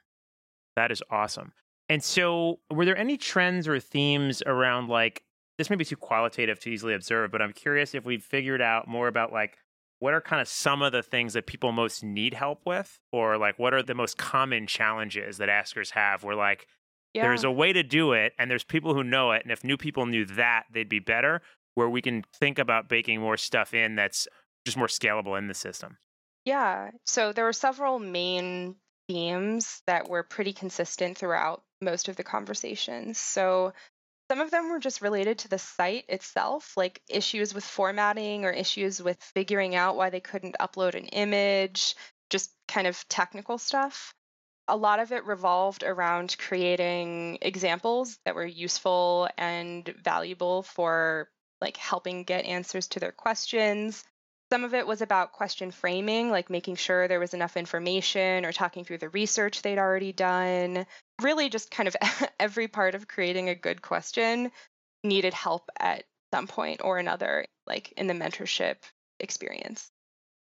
That 0.76 0.92
is 0.92 1.02
awesome. 1.10 1.54
And 1.88 2.04
so, 2.04 2.60
were 2.70 2.86
there 2.86 2.98
any 2.98 3.18
trends 3.18 3.68
or 3.68 3.80
themes 3.80 4.44
around 4.46 4.90
like 4.90 5.24
this 5.58 5.70
may 5.70 5.76
be 5.76 5.84
too 5.86 5.96
qualitative 5.98 6.60
to 6.62 6.70
easily 6.70 6.94
observe, 6.94 7.32
but 7.32 7.42
I'm 7.42 7.52
curious 7.54 7.94
if 7.96 8.06
we've 8.06 8.24
figured 8.24 8.62
out 8.62 8.88
more 8.88 9.08
about 9.08 9.34
like 9.34 9.58
what 10.00 10.14
are 10.14 10.22
kind 10.22 10.42
of 10.42 10.48
some 10.48 10.82
of 10.82 10.92
the 10.94 11.04
things 11.04 11.34
that 11.34 11.48
people 11.48 11.72
most 11.74 12.04
need 12.04 12.34
help 12.34 12.62
with, 12.66 13.00
or 13.12 13.38
like 13.38 13.58
what 13.60 13.74
are 13.74 13.84
the 13.84 13.96
most 13.96 14.18
common 14.18 14.68
challenges 14.68 15.38
that 15.40 15.50
askers 15.50 15.92
have 15.92 16.24
where 16.24 16.36
like 16.36 16.68
Yeah. 17.14 17.24
there's 17.24 17.44
a 17.44 17.52
way 17.52 17.74
to 17.74 17.84
do 17.84 18.14
it 18.14 18.34
and 18.40 18.50
there's 18.50 18.64
people 18.64 18.94
who 18.94 19.04
know 19.04 19.32
it, 19.32 19.42
and 19.44 19.52
if 19.52 19.64
new 19.64 19.76
people 19.78 20.06
knew 20.06 20.26
that, 20.26 20.66
they'd 20.72 20.88
be 20.88 21.00
better, 21.00 21.42
where 21.76 21.90
we 21.90 22.02
can 22.02 22.24
think 22.34 22.60
about 22.60 22.88
baking 22.88 23.20
more 23.20 23.36
stuff 23.38 23.74
in 23.74 23.96
that's 23.96 24.28
just 24.66 24.78
more 24.78 24.88
scalable 24.88 25.38
in 25.38 25.48
the 25.48 25.54
system. 25.54 25.98
Yeah. 26.46 26.92
So 27.06 27.34
there 27.34 27.46
were 27.46 27.54
several 27.54 28.00
main 28.00 28.76
themes 29.08 29.82
that 29.88 30.10
were 30.10 30.24
pretty 30.24 30.54
consistent 30.54 31.18
throughout 31.18 31.64
most 31.82 32.08
of 32.08 32.16
the 32.16 32.24
conversations. 32.24 33.18
So 33.18 33.74
some 34.30 34.42
of 34.42 34.52
them 34.52 34.70
were 34.70 34.80
just 34.80 35.02
related 35.02 35.40
to 35.40 35.48
the 35.48 35.58
site 35.58 36.06
itself, 36.08 36.78
like 36.78 37.02
issues 37.10 37.54
with 37.54 37.66
formatting 37.66 38.46
or 38.46 38.52
issues 38.52 39.02
with 39.02 39.22
figuring 39.24 39.76
out 39.76 39.96
why 39.96 40.12
they 40.12 40.20
couldn't 40.20 40.56
upload 40.60 40.94
an 40.94 41.06
image, 41.06 41.96
just 42.30 42.52
kind 42.68 42.86
of 42.86 43.08
technical 43.10 43.58
stuff. 43.58 44.14
A 44.68 44.78
lot 44.78 45.00
of 45.00 45.12
it 45.12 45.26
revolved 45.26 45.84
around 45.84 46.36
creating 46.38 47.40
examples 47.42 48.20
that 48.26 48.36
were 48.36 48.46
useful 48.46 49.28
and 49.36 49.88
valuable 50.04 50.62
for 50.62 51.30
like 51.60 51.78
helping 51.78 52.24
get 52.24 52.46
answers 52.46 52.88
to 52.90 53.00
their 53.00 53.12
questions. 53.12 54.04
Some 54.52 54.64
of 54.64 54.74
it 54.74 54.88
was 54.88 55.02
about 55.02 55.34
question 55.34 55.70
framing, 55.70 56.32
like 56.32 56.50
making 56.50 56.76
sure 56.76 57.08
there 57.08 57.20
was 57.20 57.36
enough 57.36 57.56
information 57.56 58.46
or 58.46 58.52
talking 58.52 58.84
through 58.84 58.98
the 58.98 59.10
research 59.10 59.62
they'd 59.62 59.78
already 59.78 60.12
done. 60.12 60.88
Really, 61.22 61.50
just 61.50 61.70
kind 61.70 61.88
of 61.88 61.96
every 62.40 62.68
part 62.68 62.96
of 62.96 63.08
creating 63.08 63.50
a 63.50 63.56
good 63.56 63.82
question 63.82 64.52
needed 65.04 65.34
help 65.34 65.70
at 65.80 66.04
some 66.34 66.48
point 66.48 66.82
or 66.84 66.98
another, 66.98 67.46
like 67.68 67.94
in 67.96 68.08
the 68.08 68.14
mentorship 68.14 68.78
experience. 69.20 69.92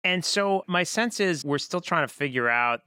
And 0.04 0.26
so 0.26 0.64
my 0.68 0.84
sense 0.84 1.20
is 1.20 1.46
we're 1.46 1.60
still 1.60 1.82
trying 1.82 2.08
to 2.08 2.14
figure 2.14 2.50
out 2.50 2.82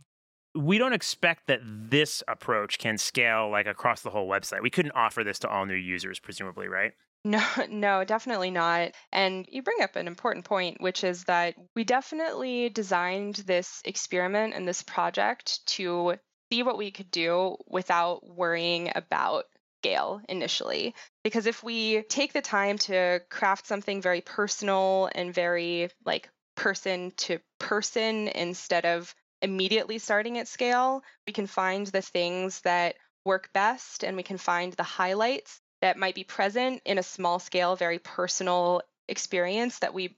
we 0.56 0.78
don't 0.78 0.92
expect 0.92 1.46
that 1.48 1.60
this 1.64 2.22
approach 2.28 2.78
can 2.78 2.98
scale 2.98 3.50
like 3.50 3.66
across 3.66 4.02
the 4.02 4.10
whole 4.10 4.28
website. 4.28 4.62
We 4.62 4.70
couldn't 4.70 4.92
offer 4.92 5.24
this 5.24 5.38
to 5.40 5.48
all 5.48 5.66
new 5.66 5.74
users 5.74 6.18
presumably, 6.18 6.68
right? 6.68 6.92
No, 7.24 7.42
no, 7.70 8.04
definitely 8.04 8.50
not. 8.50 8.92
And 9.12 9.46
you 9.50 9.62
bring 9.62 9.82
up 9.82 9.96
an 9.96 10.06
important 10.06 10.44
point, 10.44 10.80
which 10.80 11.04
is 11.04 11.24
that 11.24 11.54
we 11.74 11.84
definitely 11.84 12.68
designed 12.68 13.36
this 13.36 13.80
experiment 13.84 14.54
and 14.54 14.66
this 14.68 14.82
project 14.82 15.66
to 15.68 16.16
see 16.52 16.62
what 16.62 16.78
we 16.78 16.90
could 16.90 17.10
do 17.10 17.56
without 17.66 18.26
worrying 18.26 18.92
about 18.94 19.44
scale 19.80 20.20
initially. 20.28 20.94
Because 21.22 21.46
if 21.46 21.62
we 21.62 22.02
take 22.02 22.32
the 22.32 22.42
time 22.42 22.78
to 22.78 23.20
craft 23.30 23.66
something 23.66 24.00
very 24.02 24.20
personal 24.20 25.08
and 25.14 25.34
very 25.34 25.90
like 26.04 26.28
person 26.56 27.12
to 27.16 27.38
person 27.58 28.28
instead 28.28 28.84
of 28.84 29.14
immediately 29.42 29.98
starting 29.98 30.38
at 30.38 30.48
scale, 30.48 31.02
we 31.26 31.32
can 31.32 31.46
find 31.46 31.86
the 31.86 32.02
things 32.02 32.60
that 32.62 32.96
work 33.24 33.50
best 33.52 34.04
and 34.04 34.16
we 34.16 34.22
can 34.22 34.38
find 34.38 34.74
the 34.74 34.82
highlights 34.82 35.60
that 35.80 35.96
might 35.98 36.14
be 36.14 36.24
present 36.24 36.82
in 36.84 36.98
a 36.98 37.02
small 37.02 37.38
scale, 37.38 37.76
very 37.76 37.98
personal 37.98 38.82
experience 39.08 39.80
that 39.80 39.94
we 39.94 40.16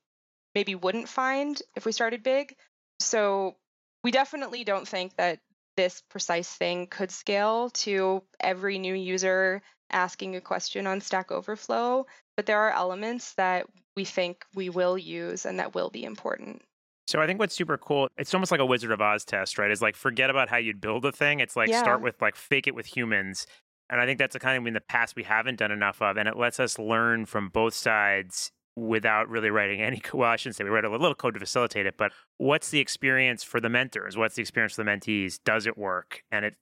maybe 0.54 0.74
wouldn't 0.74 1.08
find 1.08 1.60
if 1.74 1.84
we 1.84 1.92
started 1.92 2.22
big. 2.22 2.56
So 3.00 3.56
we 4.04 4.10
definitely 4.10 4.64
don't 4.64 4.88
think 4.88 5.16
that 5.16 5.40
this 5.76 6.02
precise 6.08 6.48
thing 6.48 6.86
could 6.86 7.10
scale 7.10 7.70
to 7.70 8.22
every 8.40 8.78
new 8.78 8.94
user 8.94 9.62
asking 9.90 10.34
a 10.36 10.40
question 10.40 10.86
on 10.86 11.00
Stack 11.00 11.30
Overflow, 11.30 12.06
but 12.36 12.46
there 12.46 12.58
are 12.58 12.70
elements 12.70 13.34
that 13.34 13.66
we 13.96 14.04
think 14.04 14.44
we 14.54 14.68
will 14.70 14.96
use 14.96 15.46
and 15.46 15.58
that 15.58 15.74
will 15.74 15.90
be 15.90 16.04
important. 16.04 16.62
So 17.06 17.20
I 17.20 17.26
think 17.26 17.38
what's 17.38 17.54
super 17.54 17.78
cool, 17.78 18.08
it's 18.16 18.34
almost 18.34 18.50
like 18.50 18.60
a 18.60 18.66
Wizard 18.66 18.90
of 18.90 19.00
Oz 19.00 19.24
test, 19.24 19.58
right? 19.58 19.70
Is 19.70 19.80
like 19.80 19.94
forget 19.94 20.28
about 20.28 20.48
how 20.48 20.56
you'd 20.56 20.80
build 20.80 21.04
a 21.04 21.12
thing. 21.12 21.40
It's 21.40 21.54
like 21.54 21.70
Yeah. 21.70 21.80
start 21.80 22.02
with 22.02 22.20
like 22.20 22.34
fake 22.34 22.66
it 22.66 22.74
with 22.74 22.86
humans. 22.86 23.46
And 23.88 24.00
I 24.00 24.06
think 24.06 24.18
that's 24.18 24.32
the 24.32 24.40
kind 24.40 24.56
of 24.56 24.62
thing 24.62 24.68
in 24.68 24.74
the 24.74 24.80
past 24.80 25.16
we 25.16 25.22
haven't 25.22 25.58
done 25.58 25.70
enough 25.70 26.02
of. 26.02 26.16
And 26.16 26.28
it 26.28 26.36
lets 26.36 26.58
us 26.58 26.78
learn 26.78 27.26
from 27.26 27.48
both 27.48 27.74
sides 27.74 28.50
without 28.76 29.28
really 29.28 29.50
writing 29.50 29.80
any 29.80 30.02
well, 30.12 30.30
I 30.30 30.36
shouldn't 30.36 30.56
say 30.56 30.64
we 30.64 30.70
write 30.70 30.84
a 30.84 30.90
little 30.90 31.14
code 31.14 31.34
to 31.34 31.40
facilitate 31.40 31.86
it, 31.86 31.96
but 31.96 32.12
what's 32.36 32.70
the 32.70 32.78
experience 32.78 33.42
for 33.42 33.60
the 33.60 33.70
mentors? 33.70 34.16
What's 34.16 34.34
the 34.34 34.42
experience 34.42 34.74
for 34.74 34.84
the 34.84 34.90
mentees? 34.90 35.38
Does 35.42 35.66
it 35.66 35.78
work? 35.78 36.22
And 36.30 36.44
it 36.44 36.54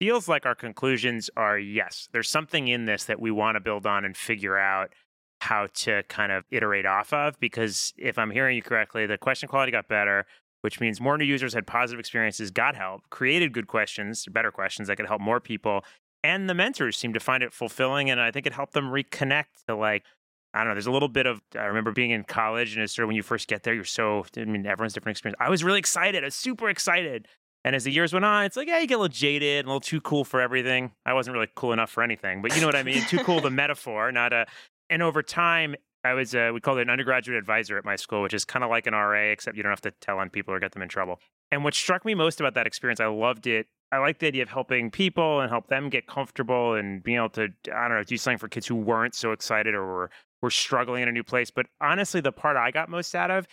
feels 0.00 0.28
like 0.28 0.46
our 0.46 0.54
conclusions 0.54 1.30
are 1.36 1.58
yes, 1.58 2.08
there's 2.12 2.28
something 2.28 2.68
in 2.68 2.86
this 2.86 3.04
that 3.04 3.20
we 3.20 3.30
want 3.30 3.56
to 3.56 3.60
build 3.60 3.86
on 3.86 4.04
and 4.04 4.16
figure 4.16 4.58
out 4.58 4.92
how 5.40 5.68
to 5.74 6.02
kind 6.08 6.32
of 6.32 6.44
iterate 6.50 6.86
off 6.86 7.12
of. 7.12 7.38
Because 7.38 7.92
if 7.96 8.18
I'm 8.18 8.30
hearing 8.30 8.56
you 8.56 8.62
correctly, 8.62 9.06
the 9.06 9.18
question 9.18 9.48
quality 9.48 9.70
got 9.72 9.88
better, 9.88 10.26
which 10.62 10.80
means 10.80 11.00
more 11.00 11.16
new 11.16 11.24
users 11.24 11.54
had 11.54 11.66
positive 11.66 12.00
experiences, 12.00 12.50
got 12.50 12.74
help, 12.74 13.02
created 13.10 13.52
good 13.52 13.66
questions, 13.66 14.26
better 14.30 14.50
questions 14.50 14.88
that 14.88 14.96
could 14.96 15.06
help 15.06 15.20
more 15.20 15.40
people. 15.40 15.84
And 16.22 16.48
the 16.48 16.54
mentors 16.54 16.96
seem 16.96 17.12
to 17.14 17.20
find 17.20 17.42
it 17.42 17.52
fulfilling. 17.52 18.10
And 18.10 18.20
I 18.20 18.30
think 18.30 18.46
it 18.46 18.52
helped 18.52 18.74
them 18.74 18.90
reconnect 18.90 19.64
to 19.68 19.74
like, 19.74 20.04
I 20.52 20.58
don't 20.58 20.68
know, 20.68 20.74
there's 20.74 20.86
a 20.86 20.90
little 20.90 21.08
bit 21.08 21.26
of, 21.26 21.40
I 21.56 21.64
remember 21.64 21.92
being 21.92 22.10
in 22.10 22.24
college 22.24 22.74
and 22.74 22.82
it's 22.82 22.94
sort 22.94 23.04
of 23.04 23.08
when 23.08 23.16
you 23.16 23.22
first 23.22 23.48
get 23.48 23.62
there, 23.62 23.72
you're 23.72 23.84
so, 23.84 24.24
I 24.36 24.44
mean, 24.44 24.66
everyone's 24.66 24.92
different 24.92 25.16
experience. 25.16 25.36
I 25.40 25.48
was 25.48 25.62
really 25.62 25.78
excited. 25.78 26.24
I 26.24 26.26
was 26.26 26.34
super 26.34 26.68
excited. 26.68 27.28
And 27.64 27.76
as 27.76 27.84
the 27.84 27.92
years 27.92 28.12
went 28.12 28.24
on, 28.24 28.44
it's 28.44 28.56
like, 28.56 28.68
yeah, 28.68 28.78
you 28.78 28.86
get 28.86 28.94
a 28.94 28.98
little 28.98 29.12
jaded, 29.12 29.64
a 29.64 29.68
little 29.68 29.80
too 29.80 30.00
cool 30.00 30.24
for 30.24 30.40
everything. 30.40 30.92
I 31.04 31.12
wasn't 31.12 31.34
really 31.34 31.48
cool 31.54 31.72
enough 31.72 31.90
for 31.90 32.02
anything, 32.02 32.42
but 32.42 32.54
you 32.54 32.60
know 32.60 32.66
what 32.66 32.76
I 32.76 32.82
mean? 32.82 33.02
too 33.04 33.18
cool, 33.18 33.40
the 33.40 33.50
metaphor, 33.50 34.10
not 34.12 34.32
a, 34.32 34.46
and 34.88 35.02
over 35.02 35.22
time, 35.22 35.76
I 36.02 36.14
was, 36.14 36.34
uh, 36.34 36.50
we 36.54 36.60
called 36.60 36.78
it 36.78 36.82
an 36.82 36.90
undergraduate 36.90 37.38
advisor 37.38 37.76
at 37.76 37.84
my 37.84 37.96
school, 37.96 38.22
which 38.22 38.32
is 38.32 38.46
kind 38.46 38.64
of 38.64 38.70
like 38.70 38.86
an 38.86 38.94
RA, 38.94 39.30
except 39.30 39.56
you 39.56 39.62
don't 39.62 39.70
have 39.70 39.82
to 39.82 39.90
tell 40.00 40.18
on 40.18 40.30
people 40.30 40.54
or 40.54 40.58
get 40.58 40.72
them 40.72 40.82
in 40.82 40.88
trouble. 40.88 41.20
And 41.52 41.62
what 41.62 41.74
struck 41.74 42.04
me 42.04 42.14
most 42.14 42.40
about 42.40 42.54
that 42.54 42.66
experience, 42.66 43.00
I 43.00 43.06
loved 43.06 43.46
it. 43.46 43.66
I 43.92 43.98
like 43.98 44.18
the 44.18 44.28
idea 44.28 44.42
of 44.42 44.48
helping 44.48 44.90
people 44.90 45.40
and 45.40 45.50
help 45.50 45.68
them 45.68 45.88
get 45.88 46.06
comfortable 46.06 46.74
and 46.74 47.02
being 47.02 47.16
able 47.18 47.30
to, 47.30 47.48
I 47.74 47.88
don't 47.88 47.96
know, 47.96 48.04
do 48.04 48.16
something 48.16 48.38
for 48.38 48.48
kids 48.48 48.66
who 48.66 48.76
weren't 48.76 49.14
so 49.14 49.32
excited 49.32 49.74
or 49.74 49.84
were, 49.84 50.10
were 50.42 50.50
struggling 50.50 51.02
in 51.02 51.08
a 51.08 51.12
new 51.12 51.24
place. 51.24 51.50
But 51.50 51.66
honestly, 51.80 52.20
the 52.20 52.32
part 52.32 52.56
I 52.56 52.70
got 52.70 52.88
most 52.88 53.14
out 53.14 53.30
of, 53.30 53.46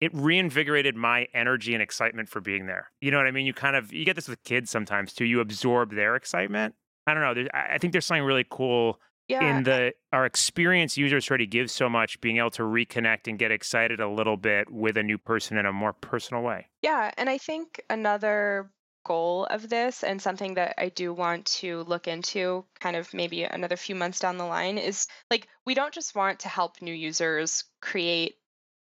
it 0.00 0.10
reinvigorated 0.12 0.96
my 0.96 1.28
energy 1.32 1.72
and 1.74 1.82
excitement 1.82 2.28
for 2.28 2.40
being 2.40 2.66
there. 2.66 2.90
You 3.00 3.10
know 3.12 3.18
what 3.18 3.26
I 3.26 3.30
mean? 3.30 3.46
You 3.46 3.54
kind 3.54 3.76
of, 3.76 3.92
you 3.92 4.04
get 4.04 4.16
this 4.16 4.28
with 4.28 4.42
kids 4.42 4.68
sometimes 4.70 5.12
too. 5.12 5.24
You 5.24 5.40
absorb 5.40 5.94
their 5.94 6.16
excitement. 6.16 6.74
I 7.06 7.14
don't 7.14 7.22
know. 7.22 7.34
There's, 7.34 7.48
I 7.54 7.78
think 7.78 7.92
there's 7.92 8.04
something 8.06 8.24
really 8.24 8.46
cool 8.50 8.98
Yeah. 9.28 9.56
in 9.56 9.62
the 9.62 9.92
our 10.12 10.26
experienced 10.26 10.96
users 10.96 11.30
already 11.30 11.46
give 11.46 11.70
so 11.70 11.88
much 11.88 12.20
being 12.20 12.38
able 12.38 12.50
to 12.50 12.62
reconnect 12.62 13.28
and 13.28 13.38
get 13.38 13.50
excited 13.52 14.00
a 14.00 14.08
little 14.08 14.36
bit 14.36 14.70
with 14.70 14.96
a 14.96 15.02
new 15.02 15.18
person 15.18 15.56
in 15.56 15.66
a 15.66 15.72
more 15.72 15.92
personal 15.92 16.42
way 16.42 16.66
Yeah, 16.82 17.10
and 17.16 17.30
I 17.30 17.38
think 17.38 17.80
another 17.88 18.70
goal 19.04 19.46
of 19.46 19.68
this 19.68 20.02
and 20.02 20.20
something 20.20 20.54
that 20.54 20.74
I 20.78 20.88
do 20.88 21.12
want 21.12 21.46
to 21.46 21.82
look 21.84 22.08
into 22.08 22.64
kind 22.80 22.96
of 22.96 23.12
maybe 23.14 23.44
another 23.44 23.76
few 23.76 23.94
months 23.94 24.18
down 24.18 24.38
the 24.38 24.44
line 24.44 24.78
is 24.78 25.06
like 25.30 25.48
we 25.64 25.74
don't 25.74 25.94
just 25.94 26.14
want 26.14 26.40
to 26.40 26.48
help 26.48 26.82
new 26.82 26.94
users 26.94 27.64
create 27.80 28.36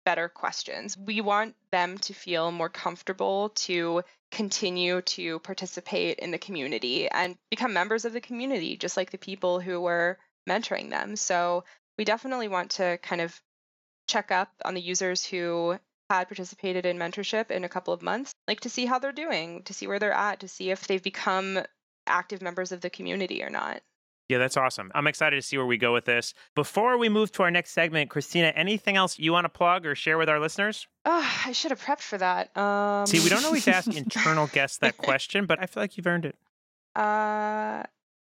better 0.05 0.27
questions. 0.29 0.97
We 0.97 1.21
want 1.21 1.55
them 1.71 1.97
to 1.99 2.13
feel 2.13 2.51
more 2.51 2.69
comfortable 2.69 3.49
to 3.49 4.03
continue 4.31 5.01
to 5.01 5.39
participate 5.39 6.19
in 6.19 6.31
the 6.31 6.37
community 6.37 7.07
and 7.09 7.37
become 7.49 7.73
members 7.73 8.03
of 8.05 8.13
the 8.13 8.21
community 8.21 8.75
just 8.77 8.97
like 8.97 9.11
the 9.11 9.17
people 9.17 9.59
who 9.59 9.79
were 9.79 10.17
mentoring 10.49 10.89
them. 10.89 11.15
So 11.15 11.63
we 11.97 12.05
definitely 12.05 12.47
want 12.47 12.71
to 12.71 12.97
kind 13.01 13.21
of 13.21 13.39
check 14.07 14.31
up 14.31 14.49
on 14.65 14.73
the 14.73 14.81
users 14.81 15.25
who 15.25 15.77
had 16.09 16.27
participated 16.27 16.85
in 16.85 16.97
mentorship 16.97 17.51
in 17.51 17.63
a 17.63 17.69
couple 17.69 17.93
of 17.93 18.01
months, 18.01 18.33
like 18.47 18.59
to 18.61 18.69
see 18.69 18.85
how 18.85 18.99
they're 18.99 19.11
doing, 19.11 19.63
to 19.63 19.73
see 19.73 19.87
where 19.87 19.99
they're 19.99 20.13
at, 20.13 20.39
to 20.41 20.47
see 20.47 20.69
if 20.69 20.87
they've 20.87 21.03
become 21.03 21.59
active 22.07 22.41
members 22.41 22.71
of 22.71 22.81
the 22.81 22.89
community 22.89 23.43
or 23.43 23.49
not. 23.49 23.81
Yeah, 24.29 24.37
that's 24.37 24.55
awesome. 24.57 24.91
I'm 24.95 25.07
excited 25.07 25.35
to 25.35 25.41
see 25.41 25.57
where 25.57 25.65
we 25.65 25.77
go 25.77 25.93
with 25.93 26.05
this. 26.05 26.33
Before 26.55 26.97
we 26.97 27.09
move 27.09 27.31
to 27.33 27.43
our 27.43 27.51
next 27.51 27.71
segment, 27.71 28.09
Kristina, 28.09 28.53
anything 28.55 28.95
else 28.95 29.19
you 29.19 29.33
want 29.33 29.45
to 29.45 29.49
plug 29.49 29.85
or 29.85 29.95
share 29.95 30.17
with 30.17 30.29
our 30.29 30.39
listeners? 30.39 30.87
Oh, 31.05 31.41
I 31.45 31.51
should 31.51 31.71
have 31.71 31.81
prepped 31.81 32.01
for 32.01 32.17
that. 32.17 32.55
Um, 32.57 33.05
See, 33.05 33.19
we 33.19 33.29
don't 33.29 33.43
always 33.43 33.67
ask 33.67 33.93
internal 33.95 34.47
guests 34.47 34.77
that 34.77 34.97
question, 34.97 35.45
but 35.45 35.61
I 35.61 35.65
feel 35.65 35.83
like 35.83 35.97
you've 35.97 36.07
earned 36.07 36.25
it. 36.25 36.37
Uh, 36.95 37.83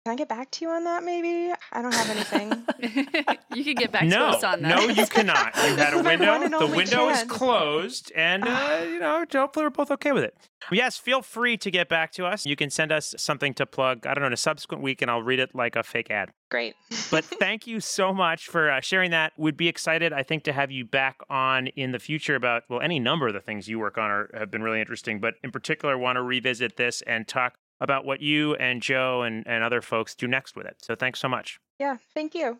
can 0.05 0.11
I 0.11 0.15
get 0.17 0.27
back 0.27 0.51
to 0.51 0.65
you 0.65 0.71
on 0.71 0.83
that? 0.83 1.01
Maybe 1.05 1.53
I 1.71 1.81
don't 1.81 1.93
have 1.93 2.09
anything. 2.09 2.65
you 3.53 3.63
can 3.63 3.75
get 3.75 3.93
back 3.93 4.03
no, 4.03 4.31
to 4.31 4.37
us 4.37 4.43
on 4.43 4.61
that. 4.61 4.75
no, 4.75 4.89
you 4.89 5.07
cannot. 5.07 5.55
You 5.55 5.61
had 5.77 5.93
a 5.93 6.03
window. 6.03 6.39
one 6.39 6.51
The 6.51 6.57
only 6.57 6.77
window 6.77 7.07
is 7.07 7.23
closed, 7.23 8.11
and 8.13 8.43
uh, 8.43 8.81
you 8.83 8.99
know, 8.99 9.25
hopefully 9.31 9.65
we're 9.65 9.69
both 9.69 9.91
okay 9.91 10.11
with 10.11 10.25
it. 10.25 10.35
Yes, 10.71 10.97
feel 10.97 11.21
free 11.21 11.55
to 11.57 11.71
get 11.71 11.87
back 11.87 12.11
to 12.13 12.25
us. 12.25 12.45
You 12.45 12.57
can 12.57 12.69
send 12.69 12.91
us 12.91 13.15
something 13.17 13.53
to 13.53 13.65
plug. 13.65 14.05
I 14.05 14.13
don't 14.13 14.21
know 14.21 14.27
in 14.27 14.33
a 14.33 14.37
subsequent 14.37 14.83
week, 14.83 15.01
and 15.01 15.09
I'll 15.09 15.23
read 15.23 15.39
it 15.39 15.55
like 15.55 15.77
a 15.77 15.83
fake 15.83 16.11
ad. 16.11 16.31
Great. 16.51 16.75
But 17.09 17.23
thank 17.39 17.65
you 17.65 17.79
so 17.79 18.13
much 18.13 18.47
for 18.47 18.69
uh, 18.69 18.81
sharing 18.81 19.11
that. 19.11 19.33
We'd 19.37 19.57
be 19.57 19.69
excited, 19.69 20.11
I 20.11 20.23
think, 20.23 20.43
to 20.43 20.53
have 20.53 20.69
you 20.69 20.83
back 20.85 21.17
on 21.29 21.67
in 21.67 21.93
the 21.93 21.99
future 21.99 22.35
about 22.35 22.63
well, 22.69 22.81
any 22.81 22.99
number 22.99 23.27
of 23.27 23.33
the 23.33 23.41
things 23.41 23.69
you 23.69 23.79
work 23.79 23.97
on 23.97 24.11
are, 24.11 24.29
have 24.33 24.51
been 24.51 24.63
really 24.63 24.81
interesting. 24.81 25.19
But 25.19 25.35
in 25.43 25.51
particular, 25.51 25.97
want 25.97 26.17
to 26.17 26.21
revisit 26.21 26.75
this 26.75 27.01
and 27.03 27.25
talk 27.27 27.55
about 27.83 28.05
what 28.05 28.21
you 28.21 28.55
and 28.55 28.81
Joe 28.81 29.21
and, 29.21 29.45
and 29.45 29.63
other 29.63 29.81
folks 29.81 30.15
do 30.15 30.25
next 30.27 30.55
with 30.55 30.65
it. 30.65 30.77
So 30.81 30.95
thanks 30.95 31.19
so 31.19 31.27
much. 31.27 31.59
yeah. 31.77 31.97
Thank 32.15 32.33
you. 32.33 32.59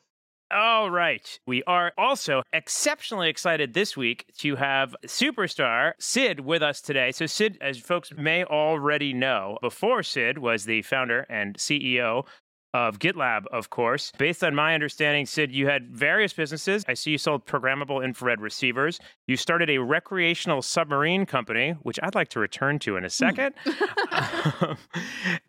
All 0.52 0.92
right. 0.92 1.40
We 1.48 1.64
are 1.64 1.94
also 1.98 2.44
exceptionally 2.52 3.28
excited 3.28 3.74
this 3.74 3.98
week 3.98 4.26
to 4.40 4.56
have 4.58 4.96
superstar 5.08 5.94
Sid 6.00 6.42
with 6.42 6.62
us 6.62 6.80
today. 6.80 7.12
So, 7.12 7.26
Sid, 7.26 7.58
as 7.60 7.80
folks 7.80 8.12
may 8.16 8.44
already 8.44 9.14
know, 9.14 9.58
before 9.62 10.04
Sid 10.04 10.38
was 10.38 10.66
the 10.66 10.84
founder 10.84 11.26
and 11.28 11.58
CEO 11.58 12.28
of 12.74 12.98
GitLab, 12.98 13.46
of 13.52 13.70
course. 13.70 14.12
Based 14.18 14.44
on 14.44 14.56
my 14.56 14.74
understanding, 14.74 15.26
Sid, 15.26 15.52
you 15.52 15.68
had 15.68 15.90
various 15.90 16.34
businesses. 16.34 16.84
I 16.88 16.96
see 16.96 17.12
you 17.12 17.18
sold 17.18 17.46
programmable 17.46 18.04
infrared 18.04 18.42
receivers. 18.42 19.00
You 19.28 19.38
started 19.38 19.70
a 19.70 19.78
recreational 19.78 20.62
submarine 20.62 21.26
company, 21.26 21.72
which 21.84 22.00
I'd 22.02 22.16
like 22.16 22.30
to 22.30 22.40
return 22.40 22.80
to 22.80 22.98
in 22.98 23.06
a 23.06 23.10
second. 23.10 23.56
Um, 24.62 24.78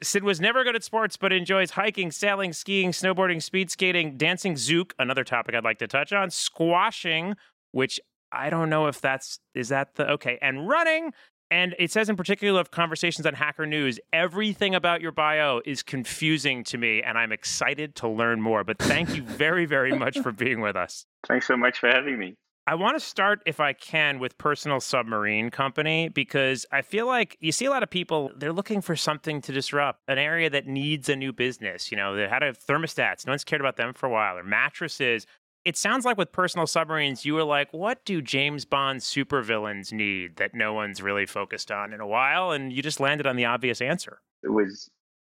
Sid 0.03 0.25
was 0.25 0.41
never 0.41 0.65
good 0.65 0.75
at 0.75 0.83
sports, 0.83 1.17
but 1.17 1.33
enjoys 1.33 1.71
hiking, 1.71 2.11
sailing, 2.11 2.53
skiing, 2.53 2.93
snowboarding, 2.93 3.43
speed 3.43 3.71
skating, 3.71 4.17
dancing 4.17 4.55
zouk, 4.55 4.93
another 4.99 5.25
topic 5.25 5.55
I'd 5.55 5.65
like 5.65 5.79
to 5.81 5.87
touch 5.87 6.13
on, 6.13 6.31
squashing, 6.31 7.35
which 7.73 8.01
I 8.33 8.51
don't 8.51 8.71
know 8.71 8.87
if 8.87 9.01
that's 9.01 9.39
is 9.55 9.69
that 9.69 9.95
the 9.95 10.11
okay, 10.13 10.39
and 10.43 10.69
running. 10.69 11.13
And 11.51 11.75
it 11.79 11.93
says 11.93 12.09
in 12.09 12.17
particular 12.17 12.61
of 12.61 12.71
conversations 12.71 13.27
on 13.27 13.35
Hacker 13.35 13.67
News, 13.67 14.01
everything 14.13 14.75
about 14.75 15.01
your 15.01 15.13
bio 15.13 15.61
is 15.65 15.83
confusing 15.83 16.65
to 16.65 16.79
me, 16.79 17.03
and 17.03 17.17
I'm 17.19 17.33
excited 17.33 17.95
to 17.97 18.09
learn 18.09 18.41
more. 18.41 18.65
But 18.65 18.79
thank 18.79 19.15
you 19.15 19.23
very, 19.23 19.67
very 19.67 19.93
much 19.93 20.19
for 20.19 20.33
being 20.33 20.61
with 20.61 20.77
us. 20.77 21.07
Thanks 21.27 21.47
so 21.47 21.57
much 21.57 21.79
for 21.79 21.89
having 21.89 22.19
me. 22.19 22.35
I 22.67 22.77
want 22.77 22.97
to 22.97 23.01
start, 23.01 23.43
if 23.45 23.61
I 23.61 23.75
can, 23.75 24.19
with 24.19 24.39
Personal 24.39 24.81
Submarine 24.81 25.51
Company 25.51 26.09
because 26.09 26.65
I 26.73 26.81
feel 26.81 27.07
like 27.07 27.37
you 27.39 27.53
see 27.53 27.67
a 27.67 27.71
lot 27.71 27.83
of 27.83 27.91
people, 27.91 28.31
they're 28.35 28.55
looking 28.55 28.81
for 28.81 28.97
something 28.97 29.43
to 29.43 29.53
disrupt, 29.53 30.01
an 30.09 30.17
area 30.17 30.49
that 30.49 30.67
needs 30.67 31.11
a 31.11 31.17
new 31.17 31.31
business. 31.31 31.91
You 31.91 31.99
know, 31.99 32.17
they 32.17 32.27
had 32.27 32.43
a 32.43 32.55
thermostats, 32.55 33.27
no 33.27 33.33
one's 33.33 33.45
cared 33.45 33.61
about 33.61 33.77
them 33.77 33.93
for 33.93 34.07
a 34.07 34.11
while, 34.11 34.39
or 34.39 34.43
mattresses. 34.43 35.27
It 35.65 35.79
sounds 35.79 36.05
like 36.05 36.19
with 36.19 36.31
Personal 36.31 36.67
Submarines, 36.67 37.25
you 37.25 37.35
were 37.35 37.45
like, 37.45 37.73
what 37.73 38.05
do 38.05 38.21
James 38.21 38.67
Bond 38.67 39.01
supervillains 39.01 39.93
need 39.93 40.37
that 40.37 40.55
no 40.55 40.75
one's 40.75 41.01
really 41.01 41.25
focused 41.25 41.71
on 41.71 41.95
in 41.95 42.01
a 42.01 42.07
while? 42.07 42.51
And 42.51 42.71
you 42.71 42.83
just 42.83 43.01
landed 43.01 43.27
on 43.27 43.37
the 43.37 43.47
obvious 43.47 43.81
answer. 43.81 44.21
It 44.43 44.51
was 44.51 44.91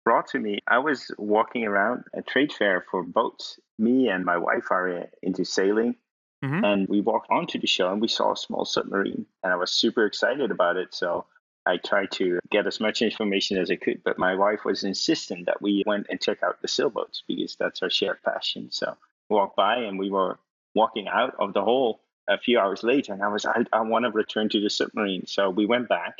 brought 0.05 0.27
to 0.27 0.39
me. 0.39 0.59
I 0.67 0.77
was 0.77 1.09
walking 1.17 1.65
around 1.65 2.03
a 2.13 2.21
trade 2.21 2.53
fair 2.53 2.85
for 2.91 3.03
boats. 3.03 3.59
Me 3.79 4.07
and 4.07 4.23
my 4.23 4.37
wife 4.37 4.69
are 4.69 5.07
into 5.23 5.43
sailing. 5.45 5.95
Mhm. 6.43 6.63
And 6.63 6.87
we 6.87 7.01
walked 7.01 7.29
onto 7.31 7.59
the 7.59 7.67
show 7.67 7.91
and 7.91 7.99
we 7.99 8.07
saw 8.07 8.33
a 8.33 8.37
small 8.37 8.65
submarine. 8.65 9.25
And 9.43 9.51
I 9.51 9.55
was 9.55 9.71
super 9.71 10.05
excited 10.05 10.51
about 10.51 10.77
it. 10.77 10.93
So 10.93 11.25
I 11.65 11.77
tried 11.77 12.11
to 12.11 12.39
get 12.51 12.67
as 12.67 12.79
much 12.79 13.01
information 13.01 13.57
as 13.57 13.71
I 13.71 13.75
could. 13.77 14.03
But 14.03 14.19
my 14.19 14.35
wife 14.35 14.63
was 14.63 14.83
insistent 14.83 15.47
that 15.47 15.61
we 15.61 15.83
went 15.87 16.05
and 16.09 16.21
check 16.21 16.43
out 16.43 16.61
the 16.61 16.67
sailboats 16.67 17.23
because 17.27 17.55
that's 17.55 17.81
our 17.81 17.89
shared 17.89 18.21
passion. 18.23 18.69
So 18.71 18.95
walked 19.29 19.55
by 19.55 19.77
and 19.77 19.99
we 19.99 20.09
were 20.09 20.39
walking 20.75 21.07
out 21.07 21.35
of 21.39 21.53
the 21.53 21.61
hole 21.61 22.01
a 22.27 22.37
few 22.37 22.59
hours 22.59 22.83
later. 22.83 23.13
And 23.13 23.23
I 23.23 23.27
was, 23.27 23.45
I, 23.45 23.65
I 23.73 23.81
want 23.81 24.05
to 24.05 24.11
return 24.11 24.49
to 24.49 24.61
the 24.61 24.69
submarine. 24.69 25.25
So 25.27 25.49
we 25.49 25.65
went 25.65 25.89
back 25.89 26.19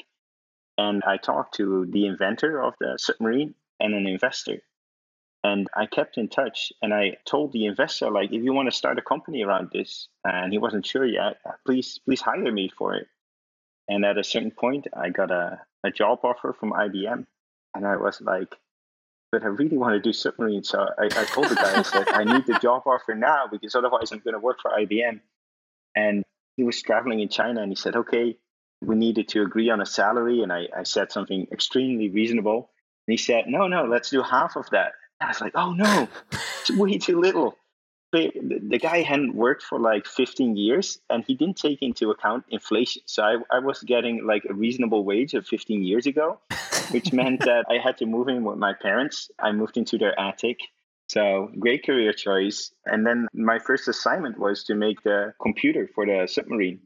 and 0.78 1.04
I 1.04 1.18
talked 1.18 1.56
to 1.56 1.86
the 1.86 2.06
inventor 2.06 2.62
of 2.62 2.74
the 2.80 2.98
submarine 2.98 3.54
and 3.80 3.94
an 3.94 4.08
investor. 4.08 4.62
And 5.44 5.68
I 5.76 5.86
kept 5.86 6.18
in 6.18 6.28
touch 6.28 6.74
and 6.82 6.94
I 6.94 7.18
told 7.26 7.54
the 7.54 7.66
investor, 7.66 8.12
like, 8.12 8.32
if 8.34 8.44
you 8.44 8.54
want 8.54 8.70
to 8.70 8.76
start 8.76 8.98
a 8.98 9.02
company 9.02 9.44
around 9.44 9.70
this, 9.72 10.10
and 10.26 10.52
he 10.52 10.58
wasn't 10.58 10.86
sure 10.86 11.06
yet, 11.06 11.38
please, 11.66 12.00
please 12.04 12.20
hire 12.20 12.52
me 12.52 12.70
for 12.78 12.96
it. 12.96 13.08
And 13.88 14.04
at 14.06 14.18
a 14.18 14.24
certain 14.24 14.52
point, 14.52 14.88
I 14.94 15.10
got 15.10 15.32
a, 15.32 15.62
a 15.84 15.92
job 15.92 16.20
offer 16.24 16.54
from 16.60 16.72
IBM. 16.72 17.26
And 17.74 17.88
I 17.88 17.96
was 17.96 18.20
like, 18.20 18.54
but 19.32 19.44
I 19.44 19.48
really 19.48 19.78
want 19.78 19.94
to 19.94 20.00
do 20.00 20.14
submarines. 20.14 20.70
So 20.70 20.88
I, 20.98 21.06
I 21.06 21.26
told 21.26 21.50
the 21.50 21.56
guy, 21.56 21.80
I 21.80 21.82
said, 21.84 22.10
I 22.10 22.24
need 22.24 22.46
the 22.46 22.58
job 22.60 22.84
offer 22.86 23.14
now 23.16 23.48
because 23.52 23.76
otherwise 23.76 24.12
I'm 24.12 24.20
going 24.20 24.34
to 24.34 24.40
work 24.40 24.60
for 24.62 24.72
IBM. 24.72 25.20
And 25.96 26.24
he 26.58 26.64
was 26.64 26.82
traveling 26.82 27.20
in 27.20 27.30
China 27.30 27.62
and 27.62 27.72
he 27.72 27.76
said, 27.76 27.96
okay, 27.96 28.38
we 28.82 28.96
needed 28.96 29.28
to 29.30 29.42
agree 29.42 29.70
on 29.70 29.82
a 29.82 29.86
salary. 29.86 30.42
And 30.42 30.52
I, 30.52 30.68
I 30.76 30.84
said 30.84 31.12
something 31.12 31.48
extremely 31.52 32.10
reasonable. 32.10 32.70
And 33.08 33.14
he 33.14 33.18
said, 33.18 33.46
no, 33.48 33.68
no, 33.68 33.86
let's 33.86 34.10
do 34.10 34.22
half 34.24 34.56
of 34.56 34.70
that. 34.72 34.94
I 35.22 35.28
was 35.28 35.42
like, 35.42 35.52
oh 35.56 35.74
no, 35.74 36.08
it's 36.32 36.72
way 36.72 36.98
too 36.98 37.20
little. 37.20 37.56
But 38.12 38.34
the 38.34 38.60
the 38.68 38.80
guy 38.80 39.02
hadn't 39.02 39.36
worked 39.36 39.62
for 39.62 39.80
like 39.80 40.08
15 40.08 40.56
years 40.56 41.00
and 41.10 41.24
he 41.28 41.36
didn't 41.36 41.58
take 41.58 41.82
into 41.82 42.10
account 42.10 42.46
inflation. 42.50 43.04
So 43.06 43.24
I, 43.24 43.38
I 43.52 43.60
was 43.60 43.84
getting 43.84 44.26
like 44.26 44.46
a 44.50 44.54
reasonable 44.54 45.04
wage 45.04 45.34
of 45.34 45.46
15 45.46 45.84
years 45.84 46.08
ago, 46.08 46.40
which 46.92 47.14
meant 47.14 47.40
that 47.46 47.66
I 47.70 47.78
had 47.78 47.98
to 47.98 48.06
move 48.06 48.28
in 48.28 48.44
with 48.44 48.58
my 48.58 48.74
parents. 48.74 49.30
I 49.40 49.52
moved 49.52 49.78
into 49.78 49.98
their 49.98 50.18
attic. 50.20 50.58
So 51.08 51.50
great 51.58 51.86
career 51.86 52.14
choice. 52.14 52.72
And 52.86 53.06
then 53.06 53.28
my 53.34 53.58
first 53.58 53.88
assignment 53.88 54.38
was 54.40 54.64
to 54.66 54.76
make 54.76 55.02
the 55.04 55.34
computer 55.42 55.90
for 55.96 56.06
the 56.06 56.28
submarine 56.28 56.82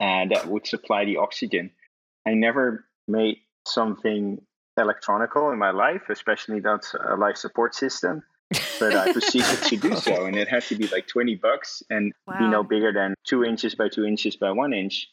and 0.00 0.30
that 0.30 0.46
would 0.46 0.66
supply 0.66 1.04
the 1.04 1.16
oxygen. 1.18 1.70
I 2.26 2.34
never 2.34 2.86
made 3.06 3.38
something 3.66 4.40
electronical 4.76 5.50
in 5.50 5.58
my 5.58 5.70
life, 5.70 6.02
especially 6.10 6.60
not 6.60 6.84
a 7.08 7.16
life 7.16 7.36
support 7.36 7.74
system. 7.74 8.22
But 8.78 8.94
I 8.94 9.12
proceeded 9.12 9.62
to 9.62 9.76
do 9.76 9.96
so, 10.08 10.26
and 10.26 10.36
it 10.36 10.48
had 10.48 10.62
to 10.64 10.76
be 10.76 10.86
like 10.88 11.06
20 11.06 11.36
bucks 11.36 11.82
and 11.90 12.12
be 12.38 12.46
no 12.46 12.62
bigger 12.62 12.92
than 12.92 13.14
two 13.24 13.42
inches 13.42 13.74
by 13.74 13.88
two 13.88 14.04
inches 14.04 14.36
by 14.36 14.50
one 14.50 14.72
inch. 14.72 15.08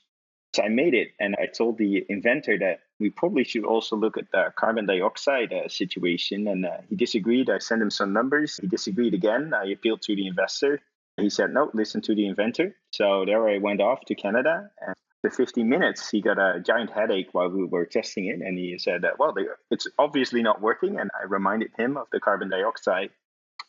So 0.54 0.64
I 0.64 0.70
made 0.70 0.93
it, 0.93 1.14
and 1.20 1.36
I 1.41 1.45
told 1.45 1.78
the 1.78 2.06
inventor 2.10 2.58
that 2.60 2.82
we 2.99 3.10
probably 3.10 3.45
should 3.45 3.64
also 3.64 3.95
look 3.95 4.18
at 4.18 4.32
the 4.32 4.52
carbon 4.58 4.86
dioxide 4.86 5.54
uh, 5.54 5.70
situation. 5.70 6.47
And 6.47 6.66
uh, 6.66 6.78
he 6.89 6.95
disagreed. 6.95 7.49
I 7.49 7.60
sent 7.60 7.82
him 7.82 7.89
some 7.89 8.12
numbers. 8.12 8.58
He 8.58 8.68
disagreed 8.68 9.14
again. 9.14 9.54
I 9.54 9.72
appealed 9.72 10.02
to 10.04 10.16
the 10.16 10.28
investor. 10.28 10.82
He 11.18 11.30
said, 11.30 11.54
no, 11.54 11.70
listen 11.74 12.02
to 12.02 12.16
the 12.16 12.26
inventor. 12.26 12.76
So 12.91 13.24
there 13.26 13.47
I 13.47 13.60
went 13.60 13.82
off 13.82 14.02
to 14.06 14.16
Canada. 14.16 14.70
And 14.86 14.95
for 15.22 15.30
15 15.30 15.68
minutes, 15.68 16.10
he 16.10 16.22
got 16.22 16.38
a 16.38 16.60
giant 16.60 16.91
headache 16.91 17.30
while 17.32 17.49
we 17.49 17.64
were 17.64 17.86
testing 17.86 18.26
it. 18.26 18.41
And 18.41 18.58
he 18.58 18.78
said, 18.78 19.04
that, 19.04 19.20
well, 19.20 19.34
they, 19.34 19.43
it's 19.70 19.88
obviously 19.97 20.41
not 20.41 20.62
working. 20.62 20.99
And 20.99 21.10
I 21.18 21.26
reminded 21.28 21.72
him 21.78 21.95
of 21.95 22.08
the 22.12 22.20
carbon 22.20 22.49
dioxide. 22.49 23.12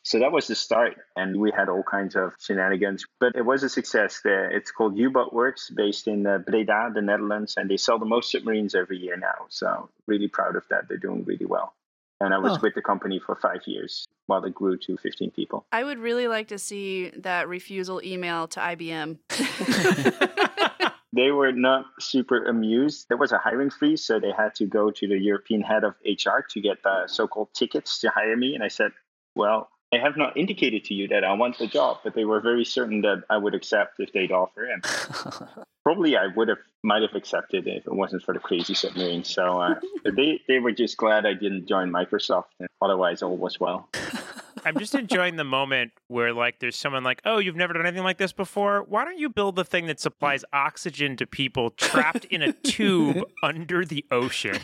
So 0.05 0.19
that 0.19 0.33
was 0.33 0.49
the 0.49 0.55
start. 0.57 0.97
And 1.17 1.39
we 1.41 1.53
had 1.57 1.69
all 1.69 1.85
kinds 1.85 2.17
of 2.17 2.33
shenanigans, 2.41 3.07
but 3.21 3.37
it 3.37 3.43
was 3.45 3.63
a 3.63 3.69
success. 3.69 4.21
there. 4.25 4.51
It's 4.51 4.71
called 4.73 4.97
U-Boat 4.97 5.33
Works, 5.33 5.71
based 5.71 6.09
in 6.09 6.27
uh, 6.27 6.39
Breda, 6.39 6.91
the 6.95 7.03
Netherlands. 7.03 7.55
And 7.57 7.71
they 7.71 7.77
sell 7.77 7.99
the 7.99 8.05
most 8.05 8.31
submarines 8.33 8.75
every 8.75 8.99
year 8.99 9.17
now. 9.17 9.47
So 9.49 9.89
really 10.09 10.29
proud 10.29 10.57
of 10.57 10.65
that. 10.71 10.89
They're 10.89 10.99
doing 10.99 11.25
really 11.25 11.47
well. 11.47 11.75
And 12.21 12.33
I 12.35 12.39
was 12.39 12.53
Oh. 12.59 12.61
with 12.63 12.75
the 12.75 12.83
company 12.83 13.19
for 13.19 13.35
five 13.37 13.63
years 13.67 14.07
while 14.27 14.45
it 14.45 14.55
grew 14.55 14.77
to 14.79 14.97
15 14.97 15.31
people. 15.33 15.67
I 15.73 15.83
would 15.85 15.99
really 15.99 16.29
like 16.29 16.49
to 16.49 16.59
see 16.59 17.11
that 17.19 17.49
refusal 17.49 18.01
email 18.05 18.47
to 18.49 18.61
IBM. 18.61 19.19
they 21.13 21.31
were 21.31 21.53
not 21.53 21.87
super 22.01 22.45
amused. 22.45 23.07
There 23.09 23.17
was 23.17 23.33
a 23.33 23.39
hiring 23.39 23.71
freeze, 23.71 24.05
so 24.05 24.19
they 24.21 24.31
had 24.31 24.55
to 24.57 24.67
go 24.67 24.91
to 24.91 25.07
the 25.09 25.19
European 25.19 25.61
head 25.63 25.85
of 25.85 25.95
HR 26.05 26.41
to 26.51 26.61
get 26.61 26.83
the 26.83 27.07
so-called 27.07 27.49
tickets 27.55 27.99
to 28.01 28.11
hire 28.11 28.37
me. 28.37 28.55
And 28.55 28.63
I 28.63 28.69
said, 28.69 28.93
"Well, 29.35 29.69
I 29.93 29.99
have 29.99 30.17
not 30.17 30.37
indicated 30.37 30.85
to 30.87 30.95
you 30.95 31.07
that 31.09 31.23
I 31.23 31.35
want 31.35 31.59
the 31.59 31.67
job, 31.67 31.99
but 32.03 32.15
they 32.15 32.25
were 32.25 32.41
very 32.41 32.65
certain 32.65 33.03
that 33.03 33.25
I 33.29 33.37
would 33.37 33.55
accept 33.55 34.01
if 34.01 34.11
they'd 34.13 34.33
offer, 34.33 34.65
and 34.65 34.83
probably 35.85 36.17
I 36.17 36.29
would 36.35 36.49
have 36.49 36.59
might 36.83 37.03
have 37.03 37.15
accepted 37.15 37.67
if 37.67 37.87
it 37.87 37.93
wasn't 37.93 38.23
for 38.23 38.33
the 38.33 38.41
crazy 38.41 38.73
submarine. 38.73 39.23
So 39.23 39.61
uh, 39.61 39.75
they 40.17 40.41
they 40.49 40.61
were 40.61 40.73
just 40.73 40.97
glad 40.97 41.27
I 41.27 41.35
didn't 41.35 41.67
join 41.69 41.91
Microsoft, 41.91 42.47
and 42.59 42.69
otherwise 42.81 43.23
all 43.23 43.37
was 43.37 43.61
well. 43.61 43.91
I'm 44.65 44.79
just 44.79 44.95
enjoying 44.95 45.37
the 45.37 45.45
moment 45.45 45.93
where 46.09 46.33
like 46.33 46.61
there's 46.61 46.77
someone 46.77 47.05
like, 47.05 47.21
"Oh, 47.27 47.39
you've 47.39 47.57
never 47.57 47.75
done 47.75 47.85
anything 47.85 48.05
like 48.05 48.19
this 48.19 48.33
before. 48.33 48.85
Why 48.89 49.05
don't 49.05 49.19
you 49.19 49.29
build 49.29 49.57
the 49.57 49.65
thing 49.65 49.87
that 49.89 50.01
supplies 50.01 50.43
oxygen 50.55 51.17
to 51.17 51.27
people 51.27 51.69
trapped 51.71 52.25
in 52.27 52.41
a 52.41 52.53
tube 52.53 53.25
under 53.43 53.85
the 53.85 54.07
ocean?" 54.11 54.59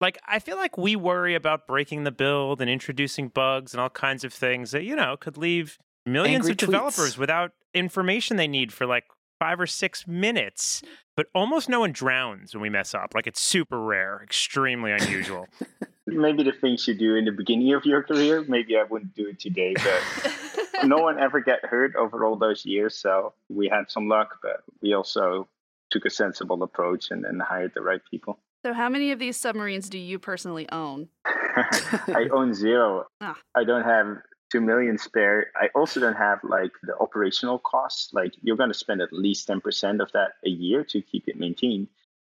Like, 0.00 0.18
I 0.26 0.38
feel 0.38 0.56
like 0.56 0.76
we 0.76 0.94
worry 0.94 1.34
about 1.34 1.66
breaking 1.66 2.04
the 2.04 2.10
build 2.10 2.60
and 2.60 2.68
introducing 2.68 3.28
bugs 3.28 3.72
and 3.72 3.80
all 3.80 3.88
kinds 3.88 4.24
of 4.24 4.32
things 4.32 4.72
that, 4.72 4.84
you 4.84 4.94
know, 4.94 5.16
could 5.16 5.38
leave 5.38 5.78
millions 6.04 6.46
Angry 6.46 6.52
of 6.52 6.56
developers 6.58 7.16
without 7.16 7.52
information 7.72 8.36
they 8.36 8.48
need 8.48 8.72
for 8.72 8.86
like 8.86 9.04
five 9.38 9.58
or 9.58 9.66
six 9.66 10.06
minutes. 10.06 10.82
But 11.16 11.26
almost 11.34 11.70
no 11.70 11.80
one 11.80 11.92
drowns 11.92 12.54
when 12.54 12.60
we 12.60 12.68
mess 12.68 12.94
up. 12.94 13.14
Like, 13.14 13.26
it's 13.26 13.40
super 13.40 13.80
rare, 13.80 14.20
extremely 14.22 14.92
unusual. 14.92 15.48
Maybe 16.06 16.42
the 16.42 16.52
things 16.52 16.86
you 16.86 16.94
do 16.94 17.14
in 17.14 17.24
the 17.24 17.32
beginning 17.32 17.72
of 17.72 17.84
your 17.84 18.02
career, 18.02 18.44
maybe 18.46 18.76
I 18.76 18.84
wouldn't 18.84 19.16
do 19.16 19.26
it 19.26 19.40
today, 19.40 19.74
but 19.74 20.84
no 20.84 20.98
one 20.98 21.18
ever 21.18 21.40
get 21.40 21.64
hurt 21.64 21.96
over 21.96 22.24
all 22.24 22.36
those 22.36 22.64
years. 22.64 22.94
So 22.94 23.32
we 23.48 23.68
had 23.68 23.90
some 23.90 24.06
luck, 24.06 24.38
but 24.40 24.62
we 24.80 24.94
also 24.94 25.48
took 25.90 26.04
a 26.04 26.10
sensible 26.10 26.62
approach 26.62 27.10
and 27.10 27.24
then 27.24 27.40
hired 27.40 27.72
the 27.74 27.80
right 27.80 28.00
people. 28.08 28.38
So, 28.66 28.72
how 28.72 28.88
many 28.88 29.12
of 29.12 29.20
these 29.20 29.36
submarines 29.36 29.88
do 29.88 29.96
you 29.96 30.18
personally 30.18 30.68
own? 30.72 31.08
I 31.24 32.26
own 32.32 32.52
zero. 32.52 33.06
Ah. 33.20 33.36
I 33.54 33.62
don't 33.62 33.84
have 33.84 34.16
two 34.50 34.60
million 34.60 34.98
spare. 34.98 35.52
I 35.54 35.68
also 35.76 36.00
don't 36.00 36.16
have 36.16 36.40
like 36.42 36.72
the 36.82 36.98
operational 36.98 37.60
costs. 37.60 38.12
Like 38.12 38.34
you're 38.42 38.56
going 38.56 38.70
to 38.70 38.74
spend 38.74 39.02
at 39.02 39.12
least 39.12 39.46
10% 39.46 40.02
of 40.02 40.10
that 40.14 40.30
a 40.44 40.48
year 40.48 40.82
to 40.82 41.00
keep 41.00 41.28
it 41.28 41.38
maintained. 41.38 41.86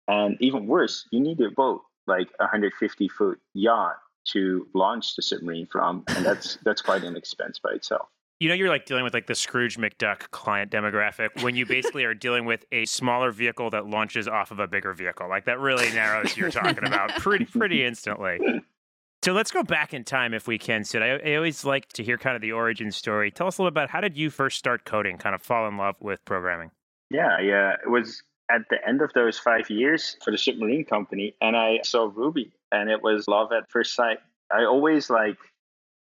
And 0.09 0.37
even 0.41 0.67
worse, 0.67 1.07
you 1.13 1.21
need 1.21 1.41
a 1.41 1.53
boat, 1.53 1.83
like 2.09 2.27
a 2.41 2.47
150 2.47 3.07
foot 3.07 3.39
yacht 3.55 3.99
to 4.33 4.67
launch 4.75 5.15
the 5.15 5.23
submarine 5.23 5.67
from. 5.67 6.03
And 6.09 6.27
that's, 6.27 6.59
that's 6.65 6.83
quite 6.83 7.05
an 7.05 7.17
expense 7.17 7.61
by 7.61 7.71
itself. 7.71 8.09
You 8.39 8.49
know, 8.49 8.55
you're 8.55 8.69
like 8.69 8.85
dealing 8.85 9.05
with 9.05 9.15
like 9.15 9.27
the 9.27 9.35
Scrooge 9.35 9.79
McDuck 9.79 10.31
client 10.31 10.71
demographic 10.71 11.43
when 11.43 11.57
you 11.57 11.65
basically 11.65 12.05
are 12.05 12.15
dealing 12.15 12.45
with 12.45 12.65
a 12.71 12.85
smaller 12.85 13.31
vehicle 13.31 13.71
that 13.71 13.87
launches 13.87 14.29
off 14.29 14.51
of 14.51 14.59
a 14.59 14.67
bigger 14.67 14.93
vehicle. 14.93 15.29
Like 15.29 15.47
that 15.47 15.59
really 15.59 15.91
narrows 15.93 16.37
you're 16.37 16.51
talking 16.51 16.87
about 16.87 17.11
pretty, 17.17 17.47
pretty 17.47 17.85
instantly. 17.85 18.39
So 19.23 19.33
let's 19.33 19.51
go 19.51 19.63
back 19.63 19.93
in 19.93 20.05
time 20.05 20.35
if 20.35 20.47
we 20.47 20.59
can, 20.59 20.85
Sid. 20.85 21.03
I, 21.03 21.31
I 21.31 21.35
always 21.37 21.65
like 21.65 21.89
to 21.95 22.05
hear 22.05 22.19
kind 22.19 22.37
of 22.37 22.43
the 22.43 22.53
origin 22.53 22.93
story. 22.93 23.31
Tell 23.31 23.47
us 23.47 23.59
a 23.59 23.63
little 23.63 23.69
about 23.69 23.91
how 23.91 24.01
did 24.01 24.17
you 24.17 24.31
first 24.31 24.59
start 24.59 24.85
coding, 24.85 25.19
kind 25.19 25.35
of 25.35 25.43
fall 25.43 25.67
in 25.67 25.77
love 25.77 25.97
with 26.01 26.25
programming? 26.25 26.71
Yeah, 27.11 27.41
yeah. 27.41 27.73
It 27.85 27.91
was 27.91 28.23
at 28.51 28.63
the 28.71 28.77
end 28.87 29.03
of 29.03 29.13
those 29.15 29.39
five 29.39 29.69
years 29.71 30.17
for 30.25 30.31
the 30.31 30.39
submarine 30.39 30.85
company, 30.85 31.35
and 31.41 31.57
I 31.57 31.81
saw 31.83 32.11
Ruby, 32.15 32.53
and 32.71 32.91
it 32.91 33.03
was 33.03 33.27
love 33.27 33.51
at 33.51 33.69
first 33.71 33.95
sight. 33.95 34.19
I 34.53 34.65
always 34.65 35.11
like 35.11 35.39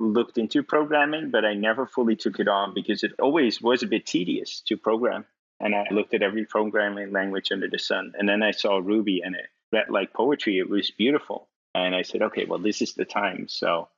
looked 0.00 0.38
into 0.38 0.62
programming, 0.62 1.30
but 1.30 1.44
I 1.44 1.54
never 1.54 1.86
fully 1.86 2.16
took 2.16 2.40
it 2.40 2.48
on 2.48 2.74
because 2.74 3.02
it 3.02 3.12
always 3.20 3.60
was 3.60 3.82
a 3.82 3.86
bit 3.86 4.06
tedious 4.06 4.60
to 4.66 4.76
program. 4.76 5.24
And 5.60 5.74
I 5.74 5.86
looked 5.90 6.14
at 6.14 6.22
every 6.22 6.44
programming 6.44 7.12
language 7.12 7.52
under 7.52 7.68
the 7.68 7.78
sun, 7.78 8.12
and 8.18 8.28
then 8.28 8.42
I 8.42 8.50
saw 8.50 8.78
Ruby, 8.78 9.22
and 9.24 9.36
it 9.36 9.46
read 9.72 9.86
like 9.88 10.12
poetry. 10.12 10.58
It 10.58 10.68
was 10.68 10.90
beautiful, 10.90 11.48
and 11.74 11.94
I 11.94 12.02
said, 12.02 12.22
okay, 12.22 12.44
well, 12.44 12.58
this 12.58 12.82
is 12.82 12.94
the 12.94 13.04
time. 13.04 13.46
So 13.48 13.88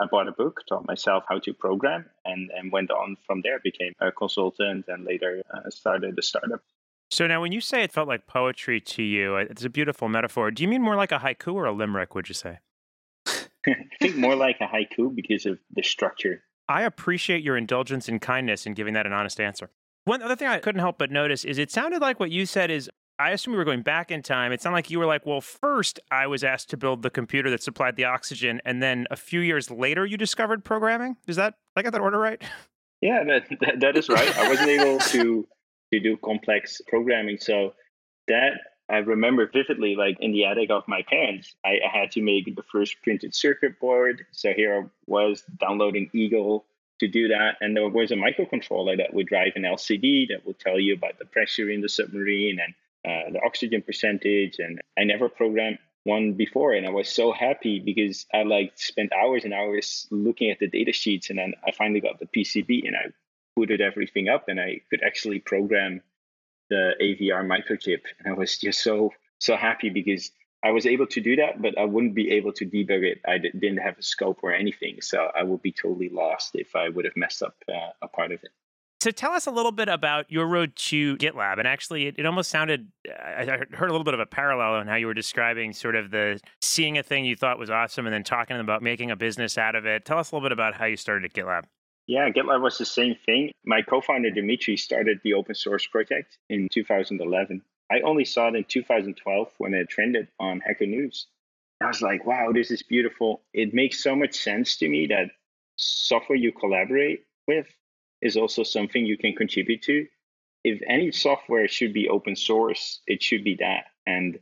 I 0.00 0.06
bought 0.06 0.28
a 0.28 0.32
book, 0.32 0.62
taught 0.68 0.86
myself 0.86 1.24
how 1.28 1.38
to 1.38 1.54
program, 1.54 2.06
and, 2.24 2.50
and 2.50 2.72
went 2.72 2.90
on 2.90 3.16
from 3.24 3.40
there. 3.42 3.60
Became 3.62 3.92
a 4.00 4.10
consultant, 4.10 4.86
and 4.88 5.04
later 5.04 5.42
uh, 5.54 5.70
started 5.70 6.18
a 6.18 6.22
startup. 6.22 6.60
So 7.08 7.28
now 7.28 7.40
when 7.40 7.52
you 7.52 7.60
say 7.60 7.84
it 7.84 7.92
felt 7.92 8.08
like 8.08 8.26
poetry 8.26 8.80
to 8.80 9.02
you, 9.02 9.36
it's 9.36 9.64
a 9.64 9.70
beautiful 9.70 10.08
metaphor. 10.08 10.50
Do 10.50 10.64
you 10.64 10.68
mean 10.68 10.82
more 10.82 10.96
like 10.96 11.12
a 11.12 11.18
haiku 11.18 11.54
or 11.54 11.66
a 11.66 11.72
limerick, 11.72 12.16
would 12.16 12.28
you 12.28 12.34
say? 12.34 12.58
I 13.66 13.74
think 14.00 14.16
more 14.16 14.36
like 14.36 14.58
a 14.60 14.66
haiku 14.66 15.14
because 15.14 15.46
of 15.46 15.58
the 15.74 15.82
structure. 15.82 16.42
I 16.68 16.82
appreciate 16.82 17.42
your 17.42 17.56
indulgence 17.56 18.08
and 18.08 18.20
kindness 18.20 18.66
in 18.66 18.74
giving 18.74 18.94
that 18.94 19.06
an 19.06 19.12
honest 19.12 19.40
answer. 19.40 19.70
One 20.04 20.22
other 20.22 20.36
thing 20.36 20.48
I 20.48 20.58
couldn't 20.58 20.80
help 20.80 20.98
but 20.98 21.10
notice 21.10 21.44
is 21.44 21.58
it 21.58 21.70
sounded 21.70 22.00
like 22.00 22.20
what 22.20 22.30
you 22.30 22.46
said 22.46 22.70
is 22.70 22.90
I 23.18 23.30
assume 23.30 23.52
we 23.52 23.58
were 23.58 23.64
going 23.64 23.82
back 23.82 24.10
in 24.10 24.22
time. 24.22 24.52
It 24.52 24.60
sounded 24.60 24.76
like 24.76 24.90
you 24.90 24.98
were 24.98 25.06
like, 25.06 25.24
well, 25.24 25.40
first 25.40 25.98
I 26.10 26.26
was 26.26 26.44
asked 26.44 26.70
to 26.70 26.76
build 26.76 27.02
the 27.02 27.10
computer 27.10 27.50
that 27.50 27.62
supplied 27.62 27.96
the 27.96 28.04
oxygen, 28.04 28.60
and 28.64 28.82
then 28.82 29.06
a 29.10 29.16
few 29.16 29.40
years 29.40 29.70
later 29.70 30.04
you 30.04 30.16
discovered 30.16 30.64
programming. 30.64 31.16
Is 31.26 31.36
that 31.36 31.54
I 31.74 31.82
got 31.82 31.92
that 31.92 32.02
order 32.02 32.18
right? 32.18 32.42
Yeah, 33.00 33.24
that, 33.24 33.48
that, 33.60 33.80
that 33.80 33.96
is 33.96 34.08
right. 34.08 34.36
I 34.38 34.48
wasn't 34.48 34.68
able 34.68 34.98
to 34.98 35.46
to 35.92 36.00
do 36.00 36.16
complex 36.18 36.80
programming, 36.88 37.38
so 37.38 37.72
that 38.28 38.52
I 38.88 38.98
remember 38.98 39.46
vividly. 39.46 39.96
Like 39.96 40.18
in 40.20 40.32
the 40.32 40.44
attic 40.44 40.70
of 40.70 40.86
my 40.86 41.02
parents, 41.02 41.54
I, 41.64 41.78
had 41.92 42.12
to 42.12 42.22
make 42.22 42.54
the 42.54 42.62
first 42.62 43.02
printed 43.02 43.34
circuit 43.34 43.80
board. 43.80 44.26
So 44.32 44.52
here 44.52 44.82
I 44.82 44.86
was 45.06 45.42
downloading 45.60 46.10
Eagle 46.12 46.64
to 47.00 47.08
do 47.08 47.28
that, 47.28 47.56
and 47.60 47.76
there 47.76 47.88
was 47.88 48.10
a 48.10 48.14
microcontroller 48.14 48.96
that 48.96 49.12
would 49.12 49.26
drive 49.26 49.52
an 49.56 49.62
LCD 49.62 50.28
that 50.28 50.46
would 50.46 50.58
tell 50.58 50.80
you 50.80 50.94
about 50.94 51.18
the 51.18 51.26
pressure 51.26 51.68
in 51.68 51.82
the 51.82 51.88
submarine 51.88 52.58
and 52.58 52.74
uh, 53.04 53.30
the 53.32 53.44
oxygen 53.44 53.82
percentage. 53.82 54.58
And 54.58 54.80
I 54.98 55.04
never 55.04 55.28
programmed 55.28 55.78
one 56.04 56.34
before, 56.34 56.72
and 56.72 56.86
I 56.86 56.90
was 56.90 57.08
so 57.08 57.32
happy 57.32 57.80
because 57.80 58.26
I 58.32 58.44
like 58.44 58.72
spent 58.76 59.12
hours 59.12 59.44
and 59.44 59.52
hours 59.52 60.06
looking 60.10 60.50
at 60.50 60.58
the 60.58 60.68
data 60.68 60.92
sheets, 60.92 61.28
and 61.28 61.38
then 61.38 61.54
I 61.66 61.72
finally 61.72 62.00
got 62.00 62.18
the 62.18 62.26
PCB 62.26 62.86
and 62.86 62.96
I 62.96 63.06
booted 63.56 63.80
everything 63.80 64.28
up, 64.28 64.48
and 64.48 64.60
I 64.60 64.80
could 64.88 65.02
actually 65.04 65.40
program 65.40 66.00
the 66.70 66.92
AVR 67.00 67.44
microchip, 67.44 68.00
and 68.18 68.34
I 68.34 68.36
was 68.36 68.58
just 68.58 68.82
so 68.82 69.10
so 69.38 69.56
happy 69.56 69.90
because 69.90 70.30
I 70.64 70.70
was 70.70 70.86
able 70.86 71.06
to 71.08 71.20
do 71.20 71.36
that, 71.36 71.60
but 71.60 71.78
I 71.78 71.84
wouldn't 71.84 72.14
be 72.14 72.30
able 72.32 72.52
to 72.54 72.64
debug 72.64 73.04
it. 73.04 73.20
I 73.26 73.38
d- 73.38 73.52
didn't 73.52 73.78
have 73.78 73.98
a 73.98 74.02
scope 74.02 74.40
or 74.42 74.52
anything, 74.52 75.00
so 75.00 75.30
I 75.36 75.42
would 75.42 75.62
be 75.62 75.72
totally 75.72 76.08
lost 76.08 76.52
if 76.54 76.74
I 76.74 76.88
would 76.88 77.04
have 77.04 77.16
messed 77.16 77.42
up 77.42 77.54
uh, 77.68 77.90
a 78.02 78.08
part 78.08 78.32
of 78.32 78.42
it. 78.42 78.50
So 79.00 79.10
tell 79.10 79.32
us 79.32 79.46
a 79.46 79.50
little 79.50 79.72
bit 79.72 79.88
about 79.88 80.32
your 80.32 80.46
road 80.46 80.74
to 80.76 81.16
GitLab. 81.18 81.58
And 81.58 81.68
actually, 81.68 82.06
it, 82.06 82.16
it 82.18 82.26
almost 82.26 82.50
sounded, 82.50 82.88
I 83.06 83.44
heard 83.44 83.90
a 83.90 83.92
little 83.92 84.04
bit 84.04 84.14
of 84.14 84.20
a 84.20 84.26
parallel 84.26 84.80
in 84.80 84.88
how 84.88 84.96
you 84.96 85.06
were 85.06 85.14
describing 85.14 85.74
sort 85.74 85.94
of 85.94 86.10
the 86.10 86.40
seeing 86.62 86.96
a 86.96 87.02
thing 87.02 87.26
you 87.26 87.36
thought 87.36 87.58
was 87.58 87.70
awesome 87.70 88.06
and 88.06 88.14
then 88.14 88.24
talking 88.24 88.58
about 88.58 88.82
making 88.82 89.10
a 89.10 89.16
business 89.16 89.58
out 89.58 89.74
of 89.76 89.84
it. 89.84 90.06
Tell 90.06 90.18
us 90.18 90.32
a 90.32 90.34
little 90.34 90.44
bit 90.44 90.52
about 90.52 90.74
how 90.74 90.86
you 90.86 90.96
started 90.96 91.26
at 91.26 91.34
GitLab. 91.34 91.64
Yeah, 92.06 92.30
GitLab 92.30 92.62
was 92.62 92.78
the 92.78 92.84
same 92.84 93.16
thing. 93.26 93.50
My 93.64 93.82
co-founder 93.82 94.30
Dimitri 94.30 94.76
started 94.76 95.20
the 95.24 95.34
open 95.34 95.56
source 95.56 95.86
project 95.86 96.38
in 96.48 96.68
2011. 96.72 97.62
I 97.90 98.00
only 98.00 98.24
saw 98.24 98.48
it 98.48 98.54
in 98.54 98.64
2012 98.64 99.52
when 99.58 99.74
it 99.74 99.88
trended 99.88 100.28
on 100.38 100.60
Hacker 100.60 100.86
News. 100.86 101.26
I 101.80 101.86
was 101.86 102.02
like, 102.02 102.24
wow, 102.24 102.52
this 102.52 102.70
is 102.70 102.82
beautiful. 102.82 103.42
It 103.52 103.74
makes 103.74 104.02
so 104.02 104.14
much 104.14 104.34
sense 104.34 104.76
to 104.78 104.88
me 104.88 105.08
that 105.08 105.30
software 105.76 106.38
you 106.38 106.52
collaborate 106.52 107.24
with 107.46 107.66
is 108.22 108.36
also 108.36 108.62
something 108.62 109.04
you 109.04 109.18
can 109.18 109.34
contribute 109.34 109.82
to. 109.82 110.06
If 110.64 110.80
any 110.86 111.10
software 111.10 111.68
should 111.68 111.92
be 111.92 112.08
open 112.08 112.34
source, 112.34 113.00
it 113.06 113.22
should 113.22 113.44
be 113.44 113.56
that. 113.56 113.86
And 114.06 114.38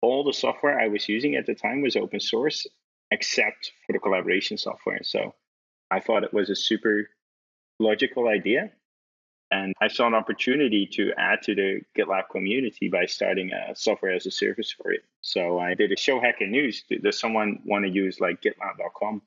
all 0.00 0.24
the 0.24 0.32
software 0.32 0.80
I 0.80 0.88
was 0.88 1.08
using 1.08 1.34
at 1.34 1.46
the 1.46 1.54
time 1.54 1.82
was 1.82 1.96
open 1.96 2.20
source, 2.20 2.66
except 3.10 3.72
for 3.86 3.92
the 3.92 3.98
collaboration 3.98 4.56
software. 4.56 5.00
So 5.02 5.34
I 5.90 6.00
thought 6.00 6.24
it 6.24 6.32
was 6.32 6.50
a 6.50 6.56
super 6.56 7.08
logical 7.78 8.28
idea. 8.28 8.70
And 9.52 9.74
I 9.80 9.88
saw 9.88 10.06
an 10.06 10.14
opportunity 10.14 10.86
to 10.92 11.12
add 11.18 11.42
to 11.42 11.54
the 11.56 11.80
GitLab 11.98 12.28
community 12.30 12.88
by 12.88 13.06
starting 13.06 13.50
a 13.52 13.74
software 13.74 14.14
as 14.14 14.26
a 14.26 14.30
service 14.30 14.70
for 14.70 14.92
it. 14.92 15.00
So 15.22 15.58
I 15.58 15.74
did 15.74 15.90
a 15.90 15.96
show 15.96 16.20
hacker 16.20 16.46
news. 16.46 16.84
Does 17.02 17.18
someone 17.18 17.58
want 17.64 17.84
to 17.84 17.90
use 17.90 18.20
like 18.20 18.40
GitLab.com? 18.42 19.22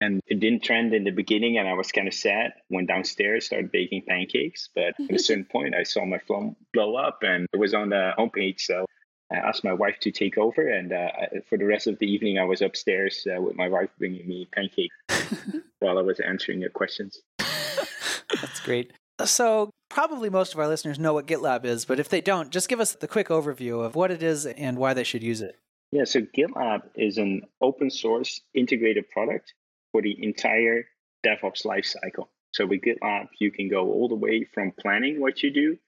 And 0.00 0.20
it 0.26 0.40
didn't 0.40 0.62
trend 0.62 0.92
in 0.92 1.04
the 1.04 1.10
beginning, 1.10 1.56
and 1.56 1.66
I 1.66 1.72
was 1.72 1.90
kind 1.90 2.06
of 2.06 2.12
sad. 2.12 2.52
Went 2.68 2.88
downstairs, 2.88 3.46
started 3.46 3.72
baking 3.72 4.02
pancakes. 4.06 4.68
But 4.74 4.94
at 5.00 5.14
a 5.14 5.18
certain 5.30 5.46
point, 5.46 5.74
I 5.74 5.84
saw 5.84 6.04
my 6.04 6.18
phone 6.18 6.56
blow 6.74 6.96
up, 6.96 7.20
and 7.22 7.46
it 7.52 7.56
was 7.56 7.72
on 7.72 7.90
the 7.90 8.12
homepage. 8.18 8.60
So 8.60 8.84
I 9.32 9.36
asked 9.36 9.64
my 9.64 9.72
wife 9.72 9.98
to 10.00 10.12
take 10.12 10.38
over, 10.38 10.68
and 10.68 10.92
uh, 10.92 11.08
for 11.48 11.58
the 11.58 11.64
rest 11.64 11.86
of 11.88 11.98
the 11.98 12.06
evening, 12.06 12.38
I 12.38 12.44
was 12.44 12.62
upstairs 12.62 13.26
uh, 13.26 13.40
with 13.40 13.56
my 13.56 13.68
wife 13.68 13.90
bringing 13.98 14.26
me 14.26 14.48
pancakes 14.52 14.94
while 15.80 15.98
I 15.98 16.02
was 16.02 16.20
answering 16.20 16.60
your 16.60 16.70
questions. 16.70 17.20
That's 17.38 18.60
great. 18.60 18.92
So, 19.24 19.70
probably 19.88 20.30
most 20.30 20.54
of 20.54 20.60
our 20.60 20.68
listeners 20.68 20.98
know 20.98 21.14
what 21.14 21.26
GitLab 21.26 21.64
is, 21.64 21.84
but 21.84 21.98
if 21.98 22.08
they 22.08 22.20
don't, 22.20 22.50
just 22.50 22.68
give 22.68 22.80
us 22.80 22.94
the 22.94 23.08
quick 23.08 23.28
overview 23.28 23.84
of 23.84 23.94
what 23.94 24.10
it 24.10 24.22
is 24.22 24.46
and 24.46 24.76
why 24.76 24.94
they 24.94 25.04
should 25.04 25.22
use 25.22 25.40
it. 25.40 25.56
Yeah, 25.90 26.04
so 26.04 26.20
GitLab 26.20 26.82
is 26.94 27.18
an 27.18 27.42
open 27.60 27.90
source 27.90 28.40
integrated 28.54 29.08
product 29.10 29.54
for 29.92 30.02
the 30.02 30.16
entire 30.22 30.84
DevOps 31.24 31.64
lifecycle. 31.64 32.28
So 32.52 32.66
with 32.66 32.82
GitLab, 32.82 33.28
you 33.38 33.50
can 33.50 33.68
go 33.68 33.90
all 33.90 34.08
the 34.08 34.14
way 34.14 34.44
from 34.44 34.72
planning 34.78 35.20
what 35.20 35.42
you 35.42 35.50
do 35.50 35.78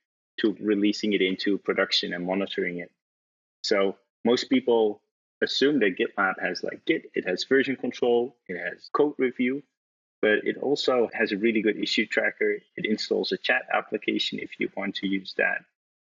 to 0.40 0.56
releasing 0.60 1.12
it 1.12 1.22
into 1.22 1.58
production 1.58 2.12
and 2.14 2.26
monitoring 2.26 2.78
it. 2.78 2.90
So 3.68 3.96
most 4.24 4.48
people 4.48 5.02
assume 5.42 5.78
that 5.80 5.98
GitLab 5.98 6.40
has 6.40 6.62
like 6.62 6.84
Git, 6.86 7.02
it 7.14 7.28
has 7.28 7.44
version 7.44 7.76
control, 7.76 8.34
it 8.48 8.56
has 8.58 8.88
code 8.94 9.14
review, 9.18 9.62
but 10.22 10.38
it 10.44 10.56
also 10.56 11.10
has 11.12 11.32
a 11.32 11.36
really 11.36 11.60
good 11.60 11.76
issue 11.76 12.06
tracker. 12.06 12.52
It 12.76 12.86
installs 12.86 13.30
a 13.30 13.36
chat 13.36 13.62
application 13.72 14.38
if 14.38 14.58
you 14.58 14.70
want 14.74 14.94
to 14.96 15.06
use 15.06 15.34
that. 15.36 15.58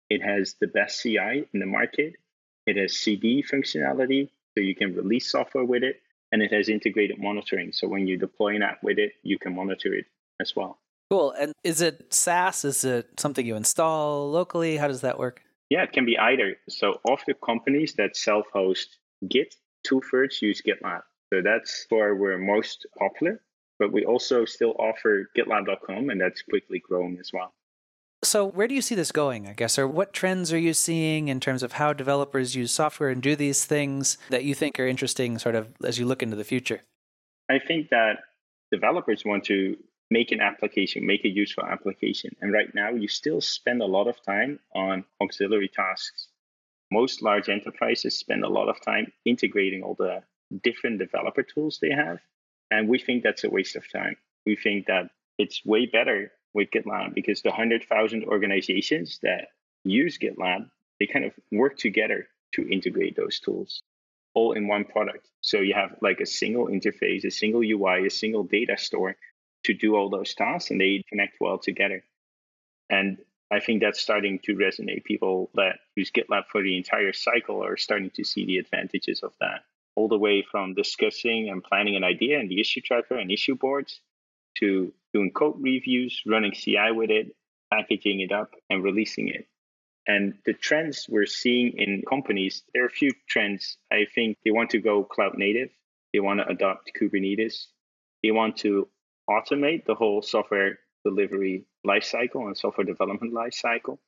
It 0.08 0.22
has 0.22 0.54
the 0.60 0.68
best 0.68 1.02
CI 1.02 1.48
in 1.52 1.60
the 1.60 1.66
market. 1.66 2.14
It 2.66 2.76
has 2.76 2.96
CD 2.96 3.42
functionality, 3.42 4.30
so 4.54 4.60
you 4.60 4.76
can 4.76 4.94
release 4.94 5.28
software 5.30 5.64
with 5.64 5.82
it. 5.82 6.00
And 6.32 6.42
it 6.42 6.52
has 6.52 6.68
integrated 6.68 7.18
monitoring. 7.18 7.72
So 7.72 7.88
when 7.88 8.06
you 8.06 8.16
deploy 8.16 8.54
an 8.56 8.62
app 8.62 8.82
with 8.82 8.98
it, 8.98 9.12
you 9.22 9.38
can 9.38 9.54
monitor 9.54 9.92
it 9.94 10.06
as 10.40 10.54
well. 10.54 10.78
Cool. 11.10 11.32
And 11.32 11.52
is 11.62 11.80
it 11.80 12.12
SaaS? 12.12 12.64
Is 12.64 12.84
it 12.84 13.08
something 13.18 13.46
you 13.46 13.56
install 13.56 14.30
locally? 14.30 14.76
How 14.76 14.88
does 14.88 15.02
that 15.02 15.18
work? 15.18 15.45
Yeah, 15.70 15.82
it 15.82 15.92
can 15.92 16.04
be 16.04 16.18
either. 16.18 16.56
So 16.68 17.00
of 17.04 17.20
the 17.26 17.34
companies 17.34 17.94
that 17.94 18.16
self-host 18.16 18.98
Git 19.28 19.54
two 19.84 20.00
thirds 20.10 20.40
use 20.42 20.62
GitLab. 20.62 21.02
So 21.32 21.42
that's 21.42 21.86
where 21.88 22.14
we're 22.14 22.38
most 22.38 22.86
popular. 22.98 23.40
But 23.78 23.92
we 23.92 24.04
also 24.04 24.44
still 24.44 24.74
offer 24.78 25.28
GitLab.com, 25.36 26.08
and 26.08 26.20
that's 26.20 26.42
quickly 26.42 26.78
growing 26.78 27.18
as 27.20 27.30
well. 27.32 27.52
So, 28.24 28.46
where 28.46 28.66
do 28.66 28.74
you 28.74 28.80
see 28.80 28.94
this 28.94 29.12
going, 29.12 29.46
I 29.46 29.52
guess? 29.52 29.78
Or 29.78 29.86
what 29.86 30.14
trends 30.14 30.50
are 30.52 30.58
you 30.58 30.72
seeing 30.72 31.28
in 31.28 31.40
terms 31.40 31.62
of 31.62 31.72
how 31.72 31.92
developers 31.92 32.56
use 32.56 32.72
software 32.72 33.10
and 33.10 33.22
do 33.22 33.36
these 33.36 33.66
things 33.66 34.16
that 34.30 34.44
you 34.44 34.54
think 34.54 34.80
are 34.80 34.86
interesting, 34.86 35.38
sort 35.38 35.54
of 35.54 35.68
as 35.84 35.98
you 35.98 36.06
look 36.06 36.22
into 36.22 36.36
the 36.36 36.44
future? 36.44 36.80
I 37.50 37.58
think 37.58 37.90
that 37.90 38.20
developers 38.72 39.24
want 39.24 39.44
to 39.44 39.76
make 40.10 40.32
an 40.32 40.40
application, 40.40 41.06
make 41.06 41.24
a 41.24 41.28
useful 41.28 41.64
application. 41.64 42.34
And 42.40 42.52
right 42.52 42.72
now, 42.74 42.90
you 42.90 43.08
still 43.08 43.40
spend 43.40 43.82
a 43.82 43.86
lot 43.86 44.08
of 44.08 44.22
time 44.24 44.60
on 44.74 45.04
auxiliary 45.20 45.68
tasks. 45.68 46.28
Most 46.90 47.22
large 47.22 47.48
enterprises 47.48 48.18
spend 48.18 48.44
a 48.44 48.48
lot 48.48 48.68
of 48.68 48.80
time 48.80 49.12
integrating 49.24 49.82
all 49.82 49.94
the 49.94 50.22
different 50.62 50.98
developer 50.98 51.42
tools 51.42 51.78
they 51.80 51.90
have. 51.90 52.18
And 52.70 52.88
we 52.88 52.98
think 52.98 53.22
that's 53.22 53.44
a 53.44 53.50
waste 53.50 53.76
of 53.76 53.90
time. 53.90 54.16
We 54.44 54.56
think 54.56 54.86
that 54.86 55.10
it's 55.38 55.64
way 55.64 55.86
better 55.86 56.30
with 56.54 56.70
GitLab 56.70 57.14
because 57.14 57.42
the 57.42 57.50
100,000 57.50 58.24
organizations 58.24 59.18
that 59.22 59.48
use 59.84 60.18
GitLab, 60.18 60.70
they 61.00 61.06
kind 61.06 61.24
of 61.24 61.32
work 61.50 61.76
together 61.76 62.28
to 62.54 62.68
integrate 62.68 63.16
those 63.16 63.40
tools 63.40 63.82
all 64.34 64.52
in 64.52 64.68
one 64.68 64.84
product. 64.84 65.28
So 65.40 65.60
you 65.60 65.74
have 65.74 65.96
like 66.00 66.20
a 66.20 66.26
single 66.26 66.68
interface, 66.68 67.24
a 67.24 67.30
single 67.30 67.62
UI, 67.62 68.06
a 68.06 68.10
single 68.10 68.44
data 68.44 68.76
store 68.76 69.16
to 69.66 69.74
do 69.74 69.96
all 69.96 70.08
those 70.08 70.34
tasks 70.34 70.70
and 70.70 70.80
they 70.80 71.04
connect 71.08 71.36
well 71.40 71.58
together. 71.58 72.02
And 72.88 73.18
I 73.50 73.60
think 73.60 73.80
that's 73.80 74.00
starting 74.00 74.40
to 74.44 74.54
resonate. 74.54 75.04
People 75.04 75.50
that 75.54 75.78
use 75.94 76.10
GitLab 76.10 76.46
for 76.50 76.62
the 76.62 76.76
entire 76.76 77.12
cycle 77.12 77.64
are 77.64 77.76
starting 77.76 78.10
to 78.10 78.24
see 78.24 78.44
the 78.44 78.58
advantages 78.58 79.22
of 79.22 79.32
that. 79.40 79.64
All 79.94 80.08
the 80.08 80.18
way 80.18 80.44
from 80.50 80.74
discussing 80.74 81.48
and 81.48 81.62
planning 81.62 81.96
an 81.96 82.04
idea 82.04 82.40
in 82.40 82.48
the 82.48 82.60
issue 82.60 82.80
tracker 82.80 83.16
and 83.16 83.30
issue 83.30 83.54
boards 83.54 84.00
to 84.58 84.92
doing 85.12 85.30
code 85.32 85.56
reviews, 85.58 86.22
running 86.26 86.52
CI 86.52 86.90
with 86.92 87.10
it, 87.10 87.34
packaging 87.72 88.20
it 88.20 88.32
up, 88.32 88.54
and 88.68 88.82
releasing 88.82 89.28
it. 89.28 89.46
And 90.06 90.34
the 90.44 90.52
trends 90.52 91.06
we're 91.08 91.26
seeing 91.26 91.72
in 91.78 92.02
companies, 92.08 92.62
there 92.72 92.84
are 92.84 92.88
a 92.88 92.90
few 92.90 93.12
trends. 93.28 93.76
I 93.92 94.06
think 94.14 94.38
they 94.44 94.52
want 94.52 94.70
to 94.70 94.78
go 94.78 95.02
cloud 95.02 95.36
native, 95.36 95.70
they 96.12 96.20
want 96.20 96.40
to 96.40 96.48
adopt 96.48 96.92
Kubernetes, 96.98 97.66
they 98.22 98.30
want 98.30 98.56
to 98.58 98.88
automate 99.28 99.84
the 99.84 99.94
whole 99.94 100.22
software 100.22 100.78
delivery 101.04 101.64
lifecycle 101.86 102.46
and 102.46 102.56
software 102.56 102.84
development 102.84 103.32
lifecycle. 103.32 103.98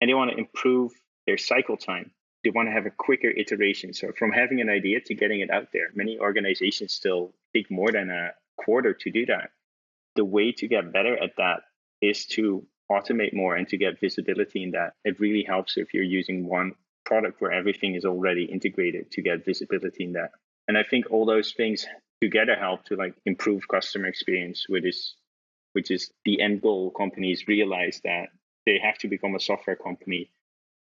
And 0.00 0.08
they 0.08 0.14
want 0.14 0.30
to 0.30 0.38
improve 0.38 0.92
their 1.26 1.38
cycle 1.38 1.76
time. 1.76 2.12
They 2.42 2.50
want 2.50 2.68
to 2.68 2.72
have 2.72 2.86
a 2.86 2.90
quicker 2.90 3.28
iteration. 3.28 3.92
So 3.92 4.12
from 4.18 4.32
having 4.32 4.60
an 4.60 4.70
idea 4.70 5.00
to 5.00 5.14
getting 5.14 5.40
it 5.40 5.50
out 5.50 5.68
there, 5.72 5.88
many 5.94 6.18
organizations 6.18 6.94
still 6.94 7.34
take 7.54 7.70
more 7.70 7.92
than 7.92 8.10
a 8.10 8.30
quarter 8.56 8.94
to 8.94 9.10
do 9.10 9.26
that. 9.26 9.50
The 10.16 10.24
way 10.24 10.52
to 10.52 10.66
get 10.66 10.92
better 10.92 11.22
at 11.22 11.36
that 11.36 11.60
is 12.00 12.26
to 12.26 12.66
automate 12.90 13.34
more 13.34 13.56
and 13.56 13.68
to 13.68 13.76
get 13.76 14.00
visibility 14.00 14.62
in 14.62 14.70
that. 14.72 14.94
It 15.04 15.20
really 15.20 15.44
helps 15.44 15.76
if 15.76 15.92
you're 15.94 16.02
using 16.02 16.46
one 16.46 16.72
product 17.04 17.40
where 17.40 17.52
everything 17.52 17.94
is 17.94 18.04
already 18.04 18.44
integrated 18.44 19.10
to 19.12 19.22
get 19.22 19.44
visibility 19.44 20.04
in 20.04 20.12
that. 20.12 20.30
And 20.66 20.78
I 20.78 20.82
think 20.88 21.10
all 21.10 21.26
those 21.26 21.52
things 21.52 21.86
together 22.20 22.54
help 22.54 22.84
to 22.84 22.96
like 22.96 23.14
improve 23.26 23.66
customer 23.68 24.06
experience, 24.06 24.66
which 24.68 24.84
is 24.84 25.14
which 25.72 25.90
is 25.90 26.10
the 26.24 26.40
end 26.40 26.62
goal. 26.62 26.90
Companies 26.90 27.46
realize 27.46 28.00
that 28.04 28.28
they 28.66 28.78
have 28.78 28.98
to 28.98 29.08
become 29.08 29.34
a 29.34 29.40
software 29.40 29.76
company, 29.76 30.30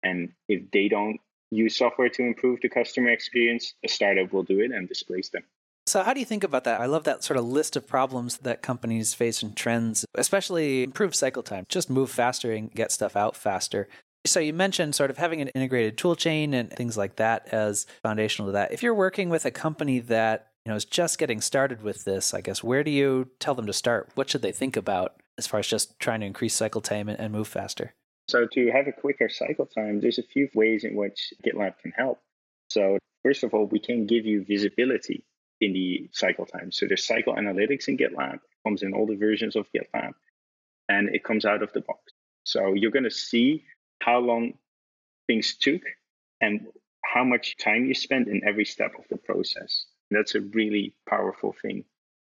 and 0.03 0.31
if 0.47 0.69
they 0.71 0.87
don't 0.87 1.19
use 1.51 1.77
software 1.77 2.09
to 2.09 2.23
improve 2.23 2.59
the 2.61 2.69
customer 2.69 3.09
experience, 3.09 3.73
a 3.83 3.87
startup 3.87 4.33
will 4.33 4.43
do 4.43 4.59
it 4.59 4.71
and 4.71 4.87
displace 4.87 5.29
them. 5.29 5.43
So, 5.87 6.01
how 6.01 6.13
do 6.13 6.19
you 6.19 6.25
think 6.25 6.43
about 6.43 6.63
that? 6.63 6.81
I 6.81 6.87
love 6.87 7.03
that 7.03 7.23
sort 7.23 7.37
of 7.37 7.45
list 7.45 7.75
of 7.75 7.87
problems 7.87 8.37
that 8.39 8.63
companies 8.63 9.13
face 9.13 9.43
and 9.43 9.55
trends, 9.55 10.03
especially 10.15 10.83
improve 10.83 11.13
cycle 11.13 11.43
time, 11.43 11.65
just 11.69 11.89
move 11.89 12.09
faster 12.09 12.51
and 12.51 12.71
get 12.71 12.91
stuff 12.91 13.15
out 13.15 13.35
faster. 13.35 13.87
So, 14.25 14.39
you 14.39 14.51
mentioned 14.51 14.95
sort 14.95 15.11
of 15.11 15.17
having 15.17 15.41
an 15.41 15.49
integrated 15.49 15.97
tool 15.97 16.15
chain 16.15 16.55
and 16.55 16.71
things 16.71 16.97
like 16.97 17.17
that 17.17 17.49
as 17.51 17.85
foundational 18.01 18.47
to 18.47 18.53
that. 18.53 18.71
If 18.71 18.81
you're 18.81 18.95
working 18.95 19.29
with 19.29 19.45
a 19.45 19.51
company 19.51 19.99
that 19.99 20.47
you 20.65 20.71
know 20.71 20.75
is 20.75 20.85
just 20.85 21.17
getting 21.17 21.41
started 21.41 21.81
with 21.81 22.05
this, 22.05 22.33
I 22.33 22.41
guess 22.41 22.63
where 22.63 22.83
do 22.83 22.91
you 22.91 23.29
tell 23.39 23.55
them 23.55 23.67
to 23.67 23.73
start? 23.73 24.09
What 24.15 24.29
should 24.29 24.41
they 24.41 24.51
think 24.51 24.75
about 24.75 25.15
as 25.37 25.47
far 25.47 25.59
as 25.59 25.67
just 25.67 25.99
trying 25.99 26.21
to 26.21 26.25
increase 26.25 26.55
cycle 26.55 26.81
time 26.81 27.07
and 27.07 27.31
move 27.31 27.47
faster? 27.47 27.93
So, 28.27 28.47
to 28.53 28.71
have 28.71 28.87
a 28.87 28.91
quicker 28.91 29.29
cycle 29.29 29.67
time, 29.67 30.01
there's 30.01 30.17
a 30.17 30.23
few 30.23 30.49
ways 30.55 30.83
in 30.83 30.95
which 30.95 31.33
GitLab 31.45 31.77
can 31.77 31.91
help. 31.91 32.19
So, 32.69 32.97
first 33.23 33.43
of 33.43 33.53
all, 33.53 33.67
we 33.67 33.79
can 33.79 34.07
give 34.07 34.25
you 34.25 34.43
visibility 34.43 35.23
in 35.61 35.73
the 35.73 36.09
cycle 36.11 36.45
time. 36.45 36.71
So 36.71 36.85
there's 36.85 37.05
cycle 37.05 37.35
analytics 37.35 37.87
in 37.87 37.97
GitLab, 37.97 38.35
it 38.35 38.41
comes 38.63 38.83
in 38.83 38.93
all 38.93 39.05
the 39.05 39.15
versions 39.15 39.55
of 39.55 39.67
GitLab, 39.73 40.11
and 40.89 41.09
it 41.09 41.23
comes 41.23 41.45
out 41.45 41.63
of 41.63 41.71
the 41.73 41.81
box. 41.81 42.01
So 42.43 42.73
you're 42.73 42.91
going 42.91 43.03
to 43.03 43.11
see 43.11 43.63
how 44.01 44.19
long 44.19 44.53
things 45.27 45.55
took 45.57 45.81
and 46.41 46.67
how 47.03 47.23
much 47.23 47.57
time 47.57 47.85
you 47.85 47.93
spend 47.93 48.27
in 48.27 48.41
every 48.47 48.65
step 48.65 48.93
of 48.97 49.05
the 49.09 49.17
process. 49.17 49.85
That's 50.11 50.35
a 50.35 50.41
really 50.41 50.93
powerful 51.07 51.55
thing. 51.61 51.85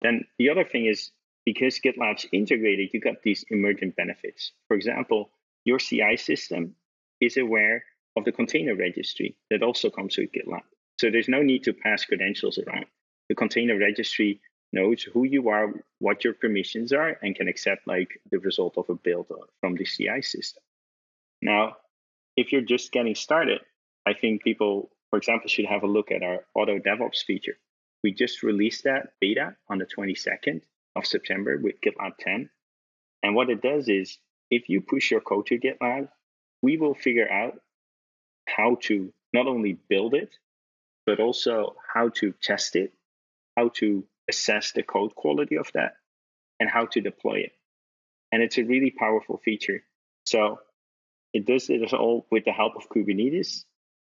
Then 0.02 0.26
the 0.38 0.50
other 0.50 0.64
thing 0.64 0.86
is 0.86 1.12
because 1.46 1.80
GitLab's 1.80 2.26
integrated, 2.32 2.90
you 2.94 3.00
got 3.00 3.24
these 3.24 3.46
emergent 3.50 3.96
benefits. 3.96 4.52
For 4.68 4.76
example, 4.76 5.30
your 5.66 5.80
CI 5.80 6.18
system 6.18 6.76
is 7.22 7.38
aware 7.38 7.84
of 8.16 8.26
the 8.26 8.32
container 8.32 8.76
registry 8.76 9.36
that 9.50 9.64
also 9.64 9.90
comes 9.90 10.18
with 10.18 10.32
GitLab. 10.32 10.62
So 11.00 11.10
there's 11.10 11.30
no 11.30 11.42
need 11.42 11.64
to 11.64 11.74
pass 11.74 12.06
credentials 12.06 12.58
around 12.58 12.86
the 13.30 13.36
container 13.36 13.78
registry 13.78 14.42
knows 14.74 15.04
who 15.04 15.24
you 15.24 15.50
are, 15.50 15.74
what 16.00 16.24
your 16.24 16.34
permissions 16.34 16.94
are, 16.94 17.18
and 17.22 17.36
can 17.36 17.48
accept 17.48 17.88
like 17.88 18.20
the 18.32 18.40
result 18.40 18.78
of 18.78 18.90
a 18.90 18.96
build 18.96 19.28
from 19.62 19.76
the 19.76 19.86
CI 19.86 20.22
system. 20.22 20.64
Now, 21.42 21.78
if 22.36 22.52
you're 22.52 22.62
just 22.62 22.92
getting 22.92 23.16
started, 23.16 23.62
I 24.06 24.14
think 24.14 24.44
people, 24.44 24.90
for 25.10 25.18
example, 25.18 25.50
should 25.50 25.66
have 25.66 25.84
a 25.84 25.88
look 25.88 26.12
at 26.12 26.24
our 26.24 26.46
auto 26.56 26.80
DevOps 26.80 27.24
feature. 27.26 27.58
We 28.04 28.14
just 28.14 28.44
released 28.44 28.84
that 28.84 29.14
beta 29.20 29.56
on 29.70 29.80
the 29.80 29.86
22nd 29.86 30.62
of 30.96 31.06
September 31.06 31.58
with 31.58 31.82
GitLab 31.82 32.18
10. 32.20 32.50
And 33.24 33.36
what 33.36 33.50
it 33.50 33.62
does 33.62 33.90
is 33.90 34.18
if 34.50 34.70
you 34.70 34.82
push 34.82 35.12
your 35.12 35.22
code 35.22 35.48
to 35.48 35.60
GitLab, 35.60 36.10
we 36.62 36.78
will 36.78 36.94
figure 36.94 37.30
out 37.30 37.60
how 38.48 38.78
to 38.84 39.12
not 39.34 39.48
only 39.48 39.78
build 39.90 40.14
it, 40.14 40.36
but 41.06 41.20
also 41.20 41.76
how 41.94 42.10
to 42.10 42.34
test 42.42 42.76
it 42.76 42.94
how 43.58 43.70
to 43.70 44.06
assess 44.30 44.72
the 44.74 44.84
code 44.84 45.16
quality 45.16 45.58
of 45.58 45.70
that 45.74 45.96
and 46.60 46.70
how 46.70 46.86
to 46.86 47.02
deploy 47.02 47.40
it. 47.40 47.54
And 48.32 48.44
it's 48.44 48.60
a 48.60 48.64
really 48.64 48.92
powerful 48.92 49.42
feature. 49.44 49.84
So 50.26 50.60
it 51.34 51.46
does 51.46 51.70
it 51.70 51.92
all 51.94 52.28
with 52.32 52.46
the 52.46 52.52
help 52.52 52.76
of 52.76 52.88
Kubernetes. 52.90 53.66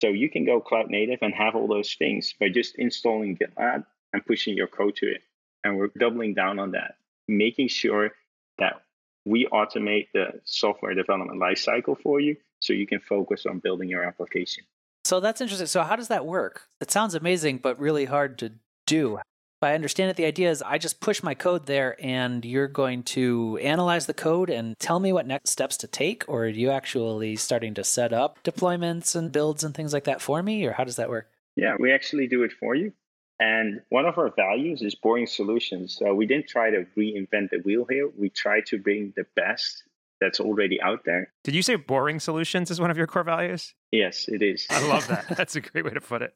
So 0.01 0.09
you 0.09 0.29
can 0.29 0.45
go 0.45 0.59
cloud 0.59 0.89
native 0.89 1.19
and 1.21 1.33
have 1.33 1.55
all 1.55 1.67
those 1.67 1.93
things 1.93 2.33
by 2.39 2.49
just 2.49 2.75
installing 2.75 3.37
GitLab 3.37 3.85
and 4.11 4.25
pushing 4.25 4.55
your 4.55 4.67
code 4.67 4.95
to 4.97 5.07
it. 5.07 5.21
And 5.63 5.77
we're 5.77 5.91
doubling 5.97 6.33
down 6.33 6.59
on 6.59 6.71
that, 6.71 6.95
making 7.27 7.69
sure 7.69 8.11
that 8.59 8.81
we 9.25 9.47
automate 9.51 10.07
the 10.13 10.41
software 10.43 10.93
development 10.93 11.39
lifecycle 11.39 11.99
for 12.01 12.19
you 12.19 12.35
so 12.59 12.73
you 12.73 12.85
can 12.87 12.99
focus 12.99 13.45
on 13.45 13.59
building 13.59 13.89
your 13.89 14.03
application. 14.03 14.65
So 15.05 15.19
that's 15.19 15.41
interesting. 15.41 15.67
So 15.67 15.83
how 15.83 15.95
does 15.95 16.07
that 16.09 16.25
work? 16.25 16.63
It 16.81 16.91
sounds 16.91 17.15
amazing, 17.15 17.59
but 17.59 17.79
really 17.79 18.05
hard 18.05 18.37
to 18.39 18.53
do. 18.85 19.19
I 19.63 19.73
understand 19.73 20.09
it. 20.09 20.17
the 20.17 20.25
idea 20.25 20.49
is 20.49 20.61
I 20.61 20.77
just 20.77 20.99
push 20.99 21.23
my 21.23 21.33
code 21.33 21.65
there 21.65 21.95
and 22.03 22.43
you're 22.43 22.67
going 22.67 23.03
to 23.03 23.57
analyze 23.61 24.05
the 24.05 24.13
code 24.13 24.49
and 24.49 24.77
tell 24.79 24.99
me 24.99 25.13
what 25.13 25.27
next 25.27 25.49
steps 25.49 25.77
to 25.77 25.87
take? 25.87 26.25
Or 26.27 26.45
are 26.45 26.47
you 26.47 26.69
actually 26.71 27.35
starting 27.35 27.73
to 27.75 27.83
set 27.83 28.13
up 28.13 28.43
deployments 28.43 29.15
and 29.15 29.31
builds 29.31 29.63
and 29.63 29.73
things 29.73 29.93
like 29.93 30.03
that 30.05 30.21
for 30.21 30.43
me? 30.43 30.65
Or 30.65 30.73
how 30.73 30.83
does 30.83 30.97
that 30.97 31.09
work? 31.09 31.29
Yeah, 31.55 31.75
we 31.79 31.91
actually 31.91 32.27
do 32.27 32.43
it 32.43 32.51
for 32.51 32.75
you. 32.75 32.93
And 33.39 33.81
one 33.89 34.05
of 34.05 34.17
our 34.17 34.29
values 34.29 34.81
is 34.81 34.95
boring 34.95 35.27
solutions. 35.27 35.97
So 35.97 36.13
we 36.13 36.25
didn't 36.25 36.47
try 36.47 36.69
to 36.69 36.85
reinvent 36.97 37.49
the 37.49 37.59
wheel 37.65 37.85
here. 37.89 38.09
We 38.17 38.29
try 38.29 38.61
to 38.61 38.77
bring 38.77 39.13
the 39.15 39.25
best 39.35 39.83
that's 40.23 40.39
already 40.39 40.81
out 40.81 40.99
there. 41.05 41.31
Did 41.43 41.53
you 41.53 41.61
say 41.61 41.75
boring 41.75 42.19
solutions 42.19 42.71
is 42.71 42.79
one 42.79 42.89
of 42.89 42.97
your 42.97 43.07
core 43.07 43.23
values? 43.23 43.73
Yes, 43.91 44.25
it 44.27 44.41
is. 44.41 44.65
I 44.69 44.87
love 44.87 45.07
that. 45.07 45.27
That's 45.37 45.55
a 45.55 45.61
great 45.61 45.83
way 45.85 45.91
to 45.91 46.01
put 46.01 46.21
it. 46.21 46.33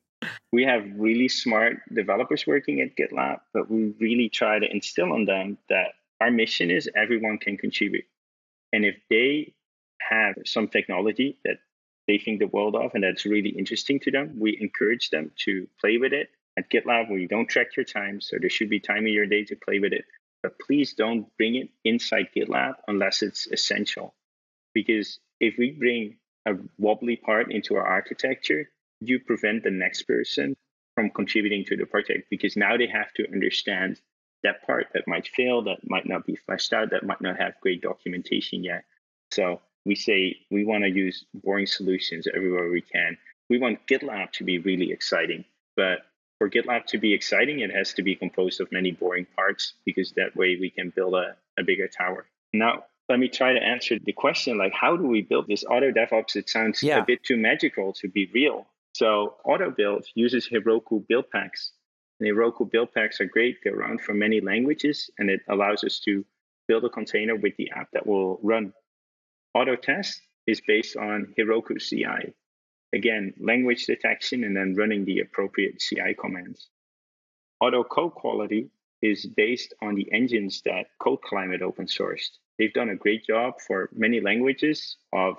We 0.51 0.63
have 0.63 0.83
really 0.95 1.29
smart 1.29 1.77
developers 1.93 2.45
working 2.45 2.81
at 2.81 2.95
GitLab, 2.97 3.39
but 3.53 3.69
we 3.71 3.93
really 3.99 4.29
try 4.29 4.59
to 4.59 4.69
instill 4.69 5.13
on 5.13 5.25
them 5.25 5.57
that 5.69 5.93
our 6.19 6.31
mission 6.31 6.69
is 6.69 6.89
everyone 6.95 7.37
can 7.37 7.57
contribute. 7.57 8.05
And 8.73 8.83
if 8.83 8.95
they 9.09 9.53
have 10.01 10.35
some 10.45 10.67
technology 10.67 11.37
that 11.45 11.57
they 12.07 12.17
think 12.17 12.39
the 12.39 12.47
world 12.47 12.75
of 12.75 12.91
and 12.93 13.03
that's 13.03 13.25
really 13.25 13.49
interesting 13.49 13.99
to 14.01 14.11
them, 14.11 14.37
we 14.39 14.57
encourage 14.59 15.09
them 15.09 15.31
to 15.45 15.67
play 15.79 15.97
with 15.97 16.13
it. 16.13 16.29
At 16.57 16.69
GitLab, 16.71 17.11
we 17.11 17.27
don't 17.27 17.47
track 17.47 17.75
your 17.77 17.85
time, 17.85 18.19
so 18.19 18.37
there 18.39 18.49
should 18.49 18.69
be 18.69 18.79
time 18.79 19.05
in 19.05 19.13
your 19.13 19.27
day 19.27 19.43
to 19.45 19.55
play 19.55 19.79
with 19.79 19.93
it 19.93 20.05
but 20.43 20.59
please 20.59 20.93
don't 20.93 21.27
bring 21.37 21.55
it 21.55 21.69
inside 21.83 22.29
GitLab 22.35 22.75
unless 22.87 23.21
it's 23.21 23.47
essential. 23.47 24.13
Because 24.73 25.19
if 25.39 25.55
we 25.57 25.71
bring 25.71 26.17
a 26.45 26.53
wobbly 26.77 27.15
part 27.15 27.51
into 27.51 27.75
our 27.75 27.85
architecture, 27.85 28.69
you 29.01 29.19
prevent 29.19 29.63
the 29.63 29.71
next 29.71 30.03
person 30.03 30.55
from 30.95 31.09
contributing 31.09 31.63
to 31.65 31.77
the 31.77 31.85
project 31.85 32.29
because 32.29 32.57
now 32.57 32.77
they 32.77 32.87
have 32.87 33.13
to 33.13 33.31
understand 33.31 33.99
that 34.43 34.65
part 34.65 34.87
that 34.93 35.07
might 35.07 35.27
fail, 35.27 35.63
that 35.63 35.79
might 35.83 36.07
not 36.07 36.25
be 36.25 36.35
fleshed 36.35 36.73
out, 36.73 36.91
that 36.91 37.05
might 37.05 37.21
not 37.21 37.39
have 37.39 37.59
great 37.61 37.81
documentation 37.81 38.63
yet. 38.63 38.83
So 39.31 39.61
we 39.85 39.95
say 39.95 40.37
we 40.49 40.65
want 40.65 40.83
to 40.83 40.89
use 40.89 41.25
boring 41.33 41.67
solutions 41.67 42.27
everywhere 42.33 42.69
we 42.69 42.81
can. 42.81 43.17
We 43.49 43.59
want 43.59 43.85
GitLab 43.87 44.31
to 44.33 44.43
be 44.43 44.59
really 44.59 44.91
exciting, 44.91 45.45
but 45.75 45.99
for 46.37 46.49
GitLab 46.49 46.85
to 46.87 46.97
be 46.97 47.13
exciting, 47.13 47.59
it 47.59 47.73
has 47.73 47.93
to 47.93 48.03
be 48.03 48.15
composed 48.15 48.61
of 48.61 48.71
many 48.71 48.91
boring 48.91 49.25
parts 49.35 49.73
because 49.85 50.11
that 50.13 50.35
way 50.35 50.57
we 50.59 50.69
can 50.69 50.91
build 50.95 51.15
a, 51.15 51.35
a 51.57 51.63
bigger 51.63 51.87
tower. 51.87 52.25
Now, 52.53 52.85
let 53.09 53.19
me 53.19 53.29
try 53.29 53.53
to 53.53 53.63
answer 53.63 53.97
the 54.03 54.13
question 54.13 54.57
like, 54.57 54.73
how 54.73 54.97
do 54.97 55.07
we 55.07 55.21
build 55.21 55.47
this 55.47 55.63
auto 55.63 55.91
DevOps? 55.91 56.35
It 56.35 56.49
sounds 56.49 56.83
yeah. 56.83 56.99
a 56.99 57.05
bit 57.05 57.23
too 57.23 57.37
magical 57.37 57.93
to 57.93 58.07
be 58.07 58.29
real. 58.33 58.67
So, 58.93 59.35
auto 59.45 59.71
build 59.71 60.05
uses 60.15 60.47
Heroku 60.47 61.07
build 61.07 61.29
packs. 61.31 61.71
And 62.19 62.29
Heroku 62.29 62.69
build 62.69 62.93
packs 62.93 63.21
are 63.21 63.25
great, 63.25 63.57
they 63.63 63.69
run 63.69 63.97
for 63.99 64.13
many 64.13 64.41
languages, 64.41 65.09
and 65.19 65.29
it 65.29 65.41
allows 65.47 65.83
us 65.83 65.99
to 66.05 66.25
build 66.67 66.83
a 66.83 66.89
container 66.89 67.35
with 67.35 67.55
the 67.57 67.71
app 67.71 67.89
that 67.93 68.05
will 68.05 68.39
run. 68.43 68.73
Auto 69.53 69.75
test 69.75 70.21
is 70.45 70.61
based 70.61 70.97
on 70.97 71.33
Heroku 71.37 71.79
CI. 71.79 72.33
Again, 72.93 73.33
language 73.39 73.85
detection 73.85 74.43
and 74.43 74.55
then 74.55 74.75
running 74.75 75.05
the 75.05 75.19
appropriate 75.19 75.79
CI 75.79 76.15
commands. 76.19 76.67
Auto 77.59 77.83
code 77.83 78.13
quality 78.13 78.69
is 79.01 79.25
based 79.25 79.73
on 79.81 79.95
the 79.95 80.11
engines 80.11 80.61
that 80.65 80.87
Code 80.99 81.21
Climate 81.21 81.61
open 81.61 81.85
sourced. 81.85 82.37
They've 82.57 82.73
done 82.73 82.89
a 82.89 82.95
great 82.95 83.25
job 83.25 83.55
for 83.65 83.89
many 83.93 84.21
languages 84.21 84.97
of 85.13 85.35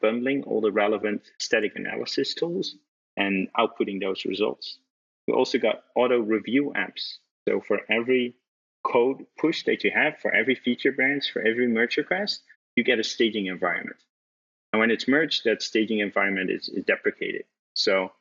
bundling 0.00 0.42
all 0.44 0.60
the 0.60 0.72
relevant 0.72 1.22
static 1.38 1.72
analysis 1.76 2.34
tools 2.34 2.76
and 3.16 3.48
outputting 3.58 4.00
those 4.00 4.24
results. 4.24 4.78
We 5.26 5.34
also 5.34 5.58
got 5.58 5.84
auto 5.94 6.18
review 6.18 6.72
apps. 6.76 7.18
So 7.48 7.60
for 7.60 7.80
every 7.90 8.36
code 8.84 9.26
push 9.38 9.64
that 9.64 9.84
you 9.84 9.90
have, 9.92 10.18
for 10.20 10.32
every 10.32 10.54
feature 10.54 10.92
branch, 10.92 11.32
for 11.32 11.42
every 11.42 11.68
merge 11.68 11.96
request, 11.96 12.42
you 12.74 12.84
get 12.84 12.98
a 12.98 13.04
staging 13.04 13.46
environment. 13.46 14.00
And 14.76 14.80
when 14.82 14.90
it's 14.90 15.08
merged, 15.08 15.44
that 15.44 15.62
staging 15.62 16.00
environment 16.00 16.50
is, 16.50 16.68
is 16.68 16.84
deprecated. 16.84 17.44
So 17.72 18.12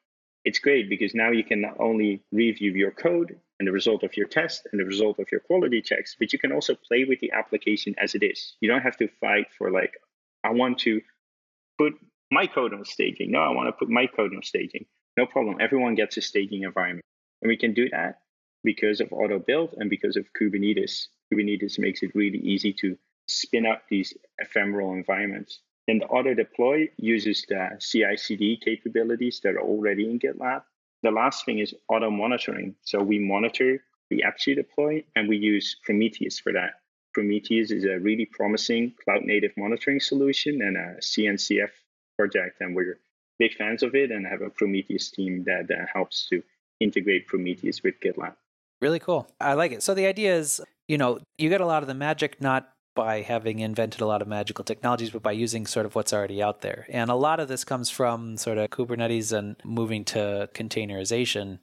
it's 0.45 0.57
great 0.57 0.89
because 0.89 1.13
now 1.13 1.31
you 1.31 1.43
can 1.43 1.59
not 1.59 1.75
only 1.81 2.23
review 2.31 2.71
your 2.71 2.91
code 2.91 3.37
and 3.59 3.67
the 3.67 3.73
result 3.73 4.03
of 4.03 4.15
your 4.15 4.27
test 4.27 4.65
and 4.71 4.79
the 4.79 4.85
result 4.85 5.19
of 5.19 5.29
your 5.33 5.41
quality 5.41 5.81
checks, 5.81 6.15
but 6.17 6.31
you 6.31 6.39
can 6.39 6.53
also 6.53 6.73
play 6.73 7.03
with 7.03 7.19
the 7.19 7.33
application 7.33 7.93
as 7.97 8.15
it 8.15 8.23
is. 8.23 8.55
You 8.61 8.69
don't 8.69 8.83
have 8.83 8.95
to 8.99 9.09
fight 9.19 9.47
for 9.57 9.69
like, 9.69 9.95
I 10.45 10.51
want 10.51 10.79
to 10.79 11.01
put 11.77 11.95
my 12.31 12.47
code 12.47 12.73
on 12.73 12.85
staging. 12.85 13.31
No, 13.31 13.39
I 13.39 13.49
want 13.49 13.67
to 13.67 13.73
put 13.73 13.89
my 13.89 14.07
code 14.07 14.33
on 14.33 14.41
staging. 14.41 14.85
No 15.17 15.25
problem. 15.25 15.57
Everyone 15.59 15.95
gets 15.95 16.15
a 16.15 16.21
staging 16.21 16.63
environment. 16.63 17.03
And 17.41 17.49
we 17.49 17.57
can 17.57 17.73
do 17.73 17.89
that 17.89 18.21
because 18.63 19.01
of 19.01 19.11
auto 19.11 19.39
build 19.39 19.75
and 19.77 19.89
because 19.89 20.15
of 20.15 20.25
Kubernetes. 20.41 21.07
Kubernetes 21.33 21.77
makes 21.79 22.01
it 22.01 22.15
really 22.15 22.39
easy 22.39 22.71
to 22.79 22.97
spin 23.27 23.65
up 23.65 23.81
these 23.89 24.13
ephemeral 24.39 24.93
environments. 24.93 25.59
The 25.87 26.01
auto 26.05 26.33
deploy 26.33 26.89
uses 26.97 27.45
the 27.47 27.77
CI 27.79 28.17
CD 28.17 28.57
capabilities 28.57 29.39
that 29.43 29.55
are 29.55 29.61
already 29.61 30.09
in 30.09 30.19
GitLab. 30.19 30.63
The 31.03 31.11
last 31.11 31.45
thing 31.45 31.59
is 31.59 31.75
auto 31.87 32.09
monitoring. 32.09 32.75
So 32.81 33.03
we 33.03 33.19
monitor 33.19 33.83
the 34.09 34.23
apps 34.25 34.47
you 34.47 34.55
deploy 34.55 35.03
and 35.15 35.29
we 35.29 35.37
use 35.37 35.75
Prometheus 35.83 36.39
for 36.39 36.51
that. 36.53 36.81
Prometheus 37.13 37.71
is 37.71 37.85
a 37.85 37.99
really 37.99 38.25
promising 38.25 38.93
cloud 39.03 39.23
native 39.23 39.51
monitoring 39.57 39.99
solution 39.99 40.61
and 40.61 40.75
a 40.75 40.95
CNCF 40.99 41.69
project. 42.17 42.61
And 42.61 42.75
we're 42.75 42.99
big 43.37 43.53
fans 43.53 43.83
of 43.83 43.93
it 43.95 44.11
and 44.11 44.25
have 44.25 44.41
a 44.41 44.49
Prometheus 44.49 45.11
team 45.11 45.43
that 45.45 45.69
uh, 45.71 45.85
helps 45.93 46.27
to 46.29 46.41
integrate 46.79 47.27
Prometheus 47.27 47.83
with 47.83 47.99
GitLab. 47.99 48.33
Really 48.81 48.99
cool. 48.99 49.27
I 49.39 49.53
like 49.53 49.71
it. 49.71 49.83
So 49.83 49.93
the 49.93 50.05
idea 50.05 50.35
is, 50.35 50.61
you 50.87 50.97
know, 50.97 51.19
you 51.37 51.49
get 51.49 51.61
a 51.61 51.65
lot 51.65 51.83
of 51.83 51.87
the 51.87 51.93
magic 51.93 52.41
not 52.41 52.74
by 52.95 53.21
having 53.21 53.59
invented 53.59 54.01
a 54.01 54.05
lot 54.05 54.21
of 54.21 54.27
magical 54.27 54.63
technologies, 54.63 55.11
but 55.11 55.21
by 55.21 55.33
using 55.33 55.67
sort 55.67 55.85
of 55.85 55.93
what's 55.93 56.13
already 56.13 56.41
out 56.41 56.61
there. 56.61 56.87
And 56.89 57.11
a 57.11 57.15
lot 57.15 57.39
of 57.39 57.47
this 57.47 57.63
comes 57.63 57.89
from 57.89 58.37
sort 58.37 58.57
of 58.57 58.69
Kubernetes 58.69 59.31
and 59.31 59.57
moving 59.63 60.05
to 60.05 60.49
containerization, 60.53 61.59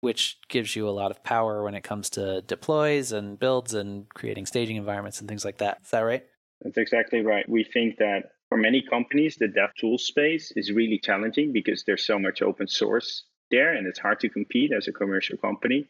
which 0.00 0.38
gives 0.48 0.74
you 0.74 0.88
a 0.88 0.90
lot 0.90 1.10
of 1.10 1.22
power 1.22 1.62
when 1.62 1.74
it 1.74 1.84
comes 1.84 2.10
to 2.10 2.40
deploys 2.42 3.12
and 3.12 3.38
builds 3.38 3.74
and 3.74 4.08
creating 4.08 4.46
staging 4.46 4.76
environments 4.76 5.20
and 5.20 5.28
things 5.28 5.44
like 5.44 5.58
that. 5.58 5.78
Is 5.84 5.90
that 5.90 6.00
right? 6.00 6.24
That's 6.62 6.78
exactly 6.78 7.20
right. 7.20 7.48
We 7.48 7.62
think 7.62 7.98
that 7.98 8.32
for 8.48 8.58
many 8.58 8.82
companies, 8.82 9.36
the 9.36 9.48
dev 9.48 9.70
tool 9.78 9.98
space 9.98 10.50
is 10.56 10.72
really 10.72 10.98
challenging 10.98 11.52
because 11.52 11.84
there's 11.84 12.04
so 12.04 12.18
much 12.18 12.42
open 12.42 12.66
source 12.66 13.24
there 13.50 13.74
and 13.74 13.86
it's 13.86 13.98
hard 13.98 14.20
to 14.20 14.28
compete 14.28 14.72
as 14.72 14.88
a 14.88 14.92
commercial 14.92 15.36
company. 15.36 15.88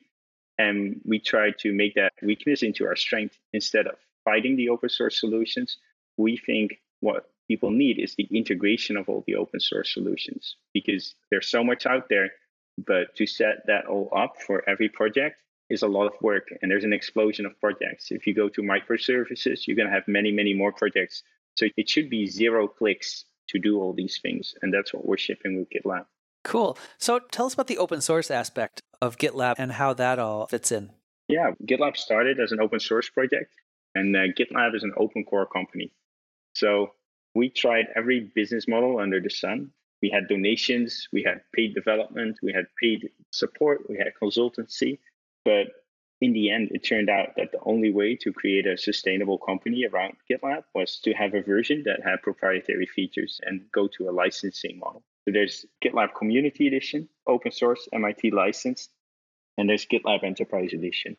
And 0.58 1.00
we 1.04 1.20
try 1.20 1.52
to 1.60 1.72
make 1.72 1.94
that 1.94 2.12
weakness 2.22 2.62
into 2.62 2.84
our 2.86 2.96
strength 2.96 3.38
instead 3.52 3.86
of 3.86 3.94
fighting 4.24 4.56
the 4.56 4.68
open 4.68 4.88
source 4.88 5.20
solutions. 5.20 5.78
We 6.16 6.36
think 6.36 6.80
what 7.00 7.30
people 7.48 7.70
need 7.70 7.98
is 7.98 8.14
the 8.14 8.28
integration 8.30 8.96
of 8.96 9.08
all 9.08 9.24
the 9.26 9.36
open 9.36 9.60
source 9.60 9.92
solutions 9.92 10.56
because 10.72 11.14
there's 11.30 11.48
so 11.48 11.64
much 11.64 11.86
out 11.86 12.08
there. 12.08 12.30
But 12.86 13.14
to 13.16 13.26
set 13.26 13.66
that 13.66 13.86
all 13.86 14.10
up 14.16 14.40
for 14.46 14.68
every 14.68 14.88
project 14.88 15.36
is 15.68 15.82
a 15.82 15.88
lot 15.88 16.06
of 16.06 16.14
work 16.22 16.48
and 16.60 16.70
there's 16.70 16.84
an 16.84 16.92
explosion 16.92 17.46
of 17.46 17.58
projects. 17.60 18.10
If 18.10 18.26
you 18.26 18.34
go 18.34 18.48
to 18.50 18.62
microservices, 18.62 19.66
you're 19.66 19.76
going 19.76 19.88
to 19.88 19.94
have 19.94 20.08
many, 20.08 20.32
many 20.32 20.54
more 20.54 20.72
projects. 20.72 21.22
So 21.56 21.66
it 21.76 21.88
should 21.88 22.08
be 22.08 22.26
zero 22.26 22.68
clicks 22.68 23.24
to 23.48 23.58
do 23.58 23.80
all 23.80 23.92
these 23.92 24.18
things. 24.22 24.54
And 24.62 24.72
that's 24.72 24.94
what 24.94 25.04
we're 25.06 25.18
shipping 25.18 25.58
with 25.58 25.68
GitLab. 25.70 26.06
Cool. 26.42 26.78
So 26.98 27.18
tell 27.18 27.46
us 27.46 27.54
about 27.54 27.66
the 27.66 27.78
open 27.78 28.00
source 28.00 28.30
aspect 28.30 28.80
of 29.02 29.18
GitLab 29.18 29.56
and 29.58 29.72
how 29.72 29.92
that 29.94 30.18
all 30.18 30.46
fits 30.46 30.72
in. 30.72 30.90
Yeah, 31.28 31.52
GitLab 31.64 31.96
started 31.96 32.40
as 32.40 32.50
an 32.52 32.60
open 32.60 32.80
source 32.80 33.08
project, 33.08 33.52
and 33.94 34.16
uh, 34.16 34.20
GitLab 34.38 34.74
is 34.74 34.82
an 34.82 34.92
open 34.96 35.24
core 35.24 35.46
company. 35.46 35.92
So 36.54 36.92
we 37.34 37.48
tried 37.48 37.86
every 37.96 38.30
business 38.34 38.66
model 38.66 38.98
under 38.98 39.20
the 39.20 39.30
sun. 39.30 39.70
We 40.02 40.10
had 40.10 40.28
donations, 40.28 41.08
we 41.12 41.22
had 41.22 41.42
paid 41.54 41.74
development, 41.74 42.38
we 42.42 42.52
had 42.52 42.66
paid 42.80 43.10
support, 43.32 43.88
we 43.88 43.98
had 43.98 44.12
consultancy. 44.20 44.98
But 45.44 45.68
in 46.20 46.32
the 46.32 46.50
end, 46.50 46.70
it 46.72 46.84
turned 46.84 47.08
out 47.08 47.36
that 47.36 47.52
the 47.52 47.60
only 47.62 47.90
way 47.90 48.16
to 48.16 48.32
create 48.32 48.66
a 48.66 48.76
sustainable 48.76 49.38
company 49.38 49.86
around 49.86 50.16
GitLab 50.30 50.64
was 50.74 50.98
to 51.00 51.12
have 51.12 51.34
a 51.34 51.42
version 51.42 51.82
that 51.86 52.02
had 52.04 52.22
proprietary 52.22 52.86
features 52.86 53.40
and 53.44 53.70
go 53.72 53.88
to 53.88 54.08
a 54.08 54.12
licensing 54.12 54.78
model. 54.78 55.02
So 55.24 55.32
there's 55.32 55.64
GitLab 55.82 56.14
Community 56.14 56.66
Edition, 56.66 57.08
open 57.26 57.52
source, 57.52 57.88
MIT 57.92 58.30
licensed, 58.32 58.90
and 59.56 59.68
there's 59.68 59.86
GitLab 59.86 60.24
Enterprise 60.24 60.72
Edition. 60.72 61.16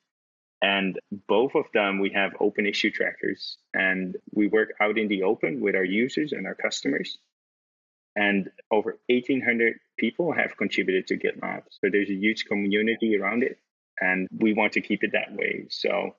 And 0.62 1.00
both 1.28 1.56
of 1.56 1.66
them, 1.74 2.00
we 2.00 2.12
have 2.12 2.34
open 2.40 2.68
issue 2.68 2.92
trackers, 2.92 3.58
and 3.74 4.16
we 4.34 4.48
work 4.48 4.74
out 4.80 4.98
in 4.98 5.08
the 5.08 5.24
open 5.24 5.60
with 5.60 5.76
our 5.76 5.84
users 5.84 6.34
and 6.34 6.46
our 6.46 6.54
customers. 6.54 7.18
And 8.16 8.52
over 8.70 9.00
1,800 9.08 9.80
people 9.98 10.34
have 10.34 10.58
contributed 10.58 11.08
to 11.08 11.18
GitLab. 11.18 11.64
So 11.70 11.90
there's 11.90 12.10
a 12.10 12.14
huge 12.14 12.46
community 12.46 13.18
around 13.18 13.44
it, 13.44 13.58
and 14.00 14.28
we 14.38 14.54
want 14.54 14.74
to 14.74 14.82
keep 14.82 15.04
it 15.04 15.14
that 15.14 15.34
way. 15.34 15.66
So 15.70 16.16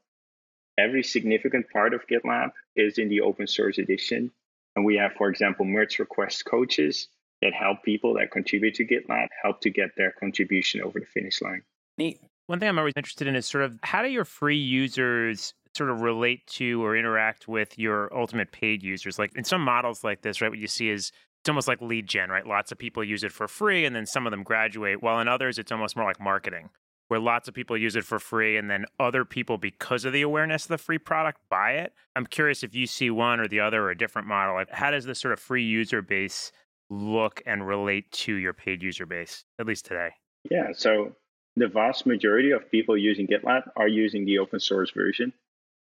every 0.76 1.04
significant 1.04 1.70
part 1.70 1.94
of 1.94 2.06
GitLab 2.08 2.50
is 2.74 2.98
in 2.98 3.08
the 3.08 3.20
open 3.20 3.46
source 3.46 3.78
edition. 3.78 4.32
And 4.74 4.84
we 4.84 4.96
have, 4.96 5.12
for 5.12 5.28
example, 5.28 5.66
merge 5.66 5.98
request 5.98 6.46
coaches 6.46 7.08
that 7.42 7.52
help 7.52 7.82
people 7.84 8.14
that 8.14 8.30
contribute 8.30 8.74
to 8.76 8.86
GitLab 8.86 9.28
help 9.42 9.60
to 9.60 9.70
get 9.70 9.90
their 9.96 10.12
contribution 10.12 10.80
over 10.80 10.98
the 10.98 11.06
finish 11.06 11.42
line. 11.42 11.62
Neat. 11.98 12.20
One 12.46 12.58
thing 12.60 12.68
I'm 12.68 12.78
always 12.78 12.94
interested 12.96 13.26
in 13.26 13.36
is 13.36 13.46
sort 13.46 13.64
of 13.64 13.78
how 13.82 14.02
do 14.02 14.08
your 14.08 14.24
free 14.24 14.58
users 14.58 15.54
sort 15.74 15.90
of 15.90 16.02
relate 16.02 16.46
to 16.46 16.84
or 16.84 16.96
interact 16.96 17.48
with 17.48 17.78
your 17.78 18.14
ultimate 18.16 18.52
paid 18.52 18.82
users? 18.82 19.18
Like 19.18 19.30
in 19.36 19.44
some 19.44 19.62
models 19.62 20.04
like 20.04 20.22
this, 20.22 20.40
right, 20.40 20.50
what 20.50 20.58
you 20.58 20.66
see 20.66 20.90
is 20.90 21.12
it's 21.40 21.48
almost 21.48 21.66
like 21.66 21.80
lead 21.80 22.06
gen, 22.06 22.30
right? 22.30 22.46
Lots 22.46 22.70
of 22.70 22.78
people 22.78 23.02
use 23.02 23.24
it 23.24 23.32
for 23.32 23.48
free 23.48 23.84
and 23.84 23.96
then 23.96 24.06
some 24.06 24.26
of 24.26 24.30
them 24.30 24.42
graduate, 24.42 25.02
while 25.02 25.18
in 25.20 25.28
others, 25.28 25.58
it's 25.58 25.72
almost 25.72 25.96
more 25.96 26.04
like 26.04 26.20
marketing, 26.20 26.68
where 27.08 27.18
lots 27.18 27.48
of 27.48 27.54
people 27.54 27.76
use 27.76 27.96
it 27.96 28.04
for 28.04 28.18
free 28.18 28.56
and 28.56 28.70
then 28.70 28.84
other 29.00 29.24
people, 29.24 29.58
because 29.58 30.04
of 30.04 30.12
the 30.12 30.22
awareness 30.22 30.64
of 30.64 30.68
the 30.68 30.78
free 30.78 30.98
product, 30.98 31.40
buy 31.48 31.72
it. 31.72 31.92
I'm 32.16 32.26
curious 32.26 32.62
if 32.62 32.74
you 32.74 32.86
see 32.86 33.10
one 33.10 33.40
or 33.40 33.48
the 33.48 33.60
other 33.60 33.82
or 33.82 33.90
a 33.90 33.98
different 33.98 34.28
model. 34.28 34.54
Like 34.54 34.70
how 34.70 34.90
does 34.90 35.04
this 35.04 35.20
sort 35.20 35.32
of 35.32 35.40
free 35.40 35.64
user 35.64 36.02
base 36.02 36.52
look 36.90 37.42
and 37.46 37.66
relate 37.66 38.10
to 38.12 38.34
your 38.34 38.52
paid 38.52 38.82
user 38.82 39.06
base, 39.06 39.44
at 39.58 39.66
least 39.66 39.86
today? 39.86 40.10
Yeah. 40.50 40.68
So 40.74 41.16
the 41.56 41.68
vast 41.68 42.06
majority 42.06 42.50
of 42.50 42.70
people 42.70 42.96
using 42.96 43.26
GitLab 43.26 43.70
are 43.76 43.88
using 43.88 44.24
the 44.24 44.38
open 44.38 44.60
source 44.60 44.90
version. 44.90 45.32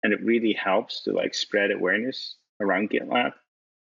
And 0.03 0.13
it 0.13 0.23
really 0.23 0.53
helps 0.53 1.03
to 1.05 1.13
like 1.13 1.35
spread 1.35 1.71
awareness 1.71 2.37
around 2.61 2.91
GitLab. 2.91 3.33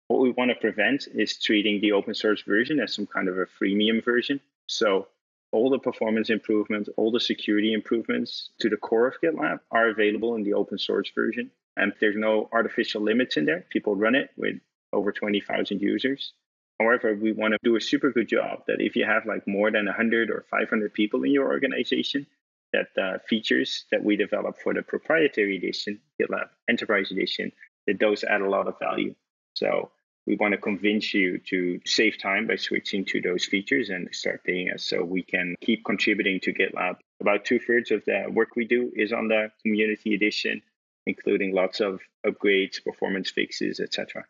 What 0.07 0.21
we 0.21 0.31
want 0.31 0.49
to 0.49 0.55
prevent 0.55 1.07
is 1.13 1.37
treating 1.37 1.81
the 1.81 1.91
open 1.91 2.15
source 2.15 2.41
version 2.41 2.79
as 2.79 2.95
some 2.95 3.05
kind 3.05 3.29
of 3.29 3.37
a 3.37 3.45
freemium 3.45 4.03
version. 4.03 4.41
So 4.65 5.07
all 5.51 5.69
the 5.69 5.77
performance 5.77 6.31
improvements, 6.31 6.89
all 6.97 7.11
the 7.11 7.19
security 7.19 7.73
improvements 7.73 8.49
to 8.59 8.69
the 8.69 8.77
core 8.77 9.07
of 9.07 9.21
GitLab 9.21 9.59
are 9.71 9.89
available 9.89 10.35
in 10.35 10.43
the 10.43 10.53
open 10.53 10.79
source 10.79 11.11
version. 11.13 11.51
And 11.77 11.93
there's 11.99 12.15
no 12.17 12.49
artificial 12.51 13.01
limits 13.01 13.37
in 13.37 13.45
there. 13.45 13.65
People 13.69 13.95
run 13.95 14.15
it 14.15 14.31
with 14.35 14.55
over 14.91 15.11
20,000 15.11 15.79
users. 15.79 16.33
However, 16.79 17.13
we 17.13 17.33
want 17.33 17.53
to 17.53 17.59
do 17.63 17.75
a 17.75 17.81
super 17.81 18.11
good 18.11 18.29
job 18.29 18.63
that 18.67 18.79
if 18.79 18.95
you 18.95 19.05
have 19.05 19.25
like 19.25 19.45
more 19.47 19.69
than 19.69 19.85
100 19.85 20.29
or 20.29 20.45
500 20.49 20.93
people 20.93 21.23
in 21.23 21.31
your 21.31 21.47
organization, 21.47 22.25
that 22.71 22.87
the 22.95 23.19
features 23.27 23.85
that 23.91 24.03
we 24.03 24.15
develop 24.15 24.57
for 24.61 24.73
the 24.73 24.81
proprietary 24.81 25.57
edition, 25.57 25.99
GitLab 26.21 26.49
Enterprise 26.69 27.11
Edition, 27.11 27.51
that 27.87 27.99
those 27.99 28.23
add 28.23 28.41
a 28.41 28.49
lot 28.49 28.67
of 28.67 28.79
value. 28.79 29.13
So 29.55 29.91
we 30.25 30.35
want 30.35 30.53
to 30.53 30.57
convince 30.57 31.13
you 31.13 31.39
to 31.49 31.79
save 31.85 32.17
time 32.21 32.47
by 32.47 32.55
switching 32.55 33.03
to 33.05 33.19
those 33.19 33.45
features 33.45 33.89
and 33.89 34.07
start 34.13 34.43
paying 34.43 34.69
us 34.69 34.83
so 34.83 35.03
we 35.03 35.23
can 35.23 35.55
keep 35.61 35.83
contributing 35.83 36.39
to 36.41 36.53
GitLab. 36.53 36.97
About 37.19 37.45
two 37.45 37.59
thirds 37.59 37.91
of 37.91 38.05
the 38.05 38.25
work 38.29 38.55
we 38.55 38.65
do 38.65 38.91
is 38.95 39.11
on 39.11 39.27
the 39.27 39.51
community 39.63 40.13
edition, 40.13 40.61
including 41.07 41.53
lots 41.53 41.79
of 41.79 41.99
upgrades, 42.25 42.83
performance 42.83 43.31
fixes, 43.31 43.79
etc. 43.79 44.23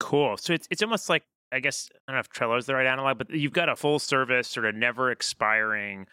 Cool. 0.00 0.36
So 0.36 0.52
it's 0.52 0.66
it's 0.70 0.82
almost 0.82 1.08
like 1.08 1.22
I 1.54 1.60
guess 1.60 1.88
I 2.08 2.12
don't 2.12 2.16
know 2.16 2.20
if 2.20 2.30
Trello 2.30 2.58
is 2.58 2.66
the 2.66 2.74
right 2.74 2.86
analog, 2.86 3.18
but 3.18 3.30
you've 3.30 3.52
got 3.52 3.68
a 3.68 3.76
full 3.76 3.98
service, 3.98 4.48
sort 4.48 4.66
of 4.66 4.74
never 4.74 5.10
expiring 5.10 6.06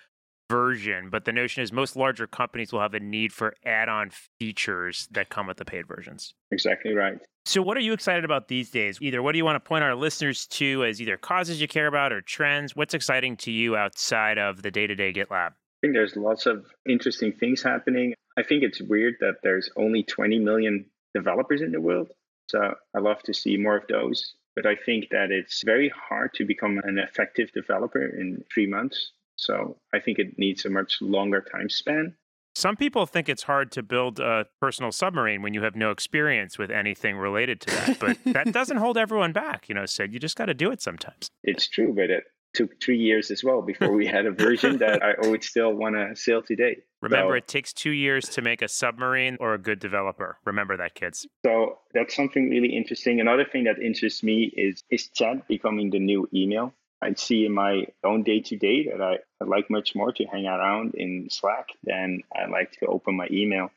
version. 0.51 1.09
But 1.09 1.25
the 1.25 1.31
notion 1.31 1.63
is 1.63 1.71
most 1.71 1.95
larger 1.95 2.27
companies 2.27 2.71
will 2.71 2.81
have 2.81 2.93
a 2.93 2.99
need 2.99 3.33
for 3.33 3.55
add-on 3.65 4.11
features 4.39 5.07
that 5.11 5.29
come 5.29 5.47
with 5.47 5.57
the 5.57 5.65
paid 5.65 5.87
versions. 5.87 6.33
Exactly 6.51 6.93
right. 6.93 7.17
So, 7.45 7.61
what 7.61 7.75
are 7.75 7.81
you 7.81 7.93
excited 7.93 8.23
about 8.23 8.49
these 8.49 8.69
days? 8.69 8.99
Either 9.01 9.23
what 9.23 9.31
do 9.31 9.39
you 9.39 9.45
want 9.45 9.55
to 9.55 9.67
point 9.67 9.83
our 9.83 9.95
listeners 9.95 10.45
to 10.47 10.85
as 10.85 11.01
either 11.01 11.17
causes 11.17 11.59
you 11.59 11.67
care 11.67 11.87
about 11.87 12.13
or 12.13 12.21
trends? 12.21 12.75
What's 12.75 12.93
exciting 12.93 13.35
to 13.37 13.51
you 13.51 13.75
outside 13.75 14.37
of 14.37 14.61
the 14.61 14.69
day-to-day 14.69 15.13
GitLab? 15.13 15.49
I 15.49 15.81
think 15.81 15.93
there's 15.93 16.15
lots 16.15 16.45
of 16.45 16.67
interesting 16.87 17.31
things 17.31 17.63
happening. 17.63 18.13
I 18.37 18.43
think 18.43 18.61
it's 18.61 18.79
weird 18.79 19.15
that 19.21 19.37
there's 19.41 19.71
only 19.75 20.03
20 20.03 20.37
million 20.37 20.85
developers 21.15 21.61
in 21.61 21.71
the 21.71 21.81
world. 21.81 22.11
So 22.49 22.75
I 22.95 22.99
love 22.99 23.23
to 23.23 23.33
see 23.33 23.57
more 23.57 23.77
of 23.77 23.87
those. 23.87 24.35
But 24.61 24.69
I 24.69 24.75
think 24.75 25.09
that 25.09 25.31
it's 25.31 25.63
very 25.63 25.89
hard 25.89 26.33
to 26.35 26.45
become 26.45 26.79
an 26.83 26.99
effective 26.99 27.51
developer 27.51 28.05
in 28.05 28.43
three 28.53 28.67
months. 28.67 29.11
So 29.35 29.77
I 29.93 29.99
think 29.99 30.19
it 30.19 30.37
needs 30.37 30.65
a 30.65 30.69
much 30.69 30.99
longer 31.01 31.43
time 31.51 31.69
span. 31.69 32.15
Some 32.53 32.75
people 32.75 33.05
think 33.05 33.29
it's 33.29 33.43
hard 33.43 33.71
to 33.71 33.81
build 33.81 34.19
a 34.19 34.45
personal 34.59 34.91
submarine 34.91 35.41
when 35.41 35.53
you 35.53 35.63
have 35.63 35.75
no 35.75 35.89
experience 35.89 36.59
with 36.59 36.69
anything 36.69 37.15
related 37.15 37.61
to 37.61 37.67
that, 37.75 37.99
but 37.99 38.17
that 38.25 38.51
doesn't 38.53 38.77
hold 38.77 38.97
everyone 38.97 39.31
back. 39.31 39.67
You 39.69 39.75
know, 39.75 39.85
Sid, 39.85 40.13
you 40.13 40.19
just 40.19 40.35
got 40.35 40.45
to 40.45 40.53
do 40.53 40.69
it 40.69 40.81
sometimes. 40.81 41.29
It's 41.43 41.67
true, 41.67 41.93
but 41.95 42.09
it 42.09 42.25
took 42.53 42.81
three 42.81 42.97
years 42.97 43.31
as 43.31 43.43
well 43.43 43.61
before 43.61 43.91
we 43.91 44.05
had 44.05 44.25
a 44.25 44.31
version 44.31 44.77
that 44.79 45.01
I 45.03 45.27
would 45.27 45.43
still 45.43 45.73
want 45.73 45.95
to 45.95 46.15
sail 46.15 46.41
today. 46.41 46.77
Remember, 47.01 47.33
So- 47.33 47.37
it 47.37 47.47
takes 47.47 47.73
two 47.73 47.91
years 47.91 48.25
to 48.29 48.41
make 48.41 48.61
a 48.61 48.67
submarine 48.67 49.37
or 49.39 49.53
a 49.53 49.57
good 49.57 49.79
developer. 49.79 50.37
Remember 50.45 50.77
that, 50.77 50.93
kids. 50.95 51.27
So 51.45 51.79
that's 51.93 52.15
something 52.15 52.49
really 52.49 52.75
interesting. 52.75 53.19
Another 53.19 53.45
thing 53.45 53.63
that 53.65 53.79
interests 53.81 54.23
me 54.23 54.51
is 54.55 54.83
is 54.89 55.07
chat 55.09 55.47
becoming 55.47 55.89
the 55.89 55.99
new 55.99 56.27
email. 56.33 56.73
I 57.01 57.13
see 57.15 57.45
in 57.47 57.53
my 57.53 57.87
own 58.03 58.21
day 58.23 58.41
to 58.41 58.55
day 58.57 58.87
that 58.89 59.01
I, 59.01 59.17
I 59.41 59.45
like 59.45 59.71
much 59.71 59.95
more 59.95 60.11
to 60.11 60.25
hang 60.25 60.45
around 60.45 60.93
in 60.93 61.27
Slack 61.31 61.69
than 61.83 62.21
I 62.35 62.45
like 62.45 62.73
to 62.73 62.85
open 62.85 63.15
my 63.17 63.27
email. 63.31 63.71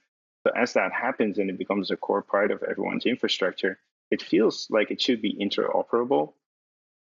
So 0.46 0.52
as 0.54 0.74
that 0.74 0.92
happens 0.92 1.38
and 1.38 1.48
it 1.48 1.56
becomes 1.56 1.90
a 1.90 1.96
core 1.96 2.20
part 2.20 2.50
of 2.50 2.62
everyone's 2.62 3.06
infrastructure, 3.06 3.78
it 4.10 4.20
feels 4.20 4.66
like 4.68 4.90
it 4.90 5.00
should 5.00 5.22
be 5.22 5.34
interoperable. 5.40 6.34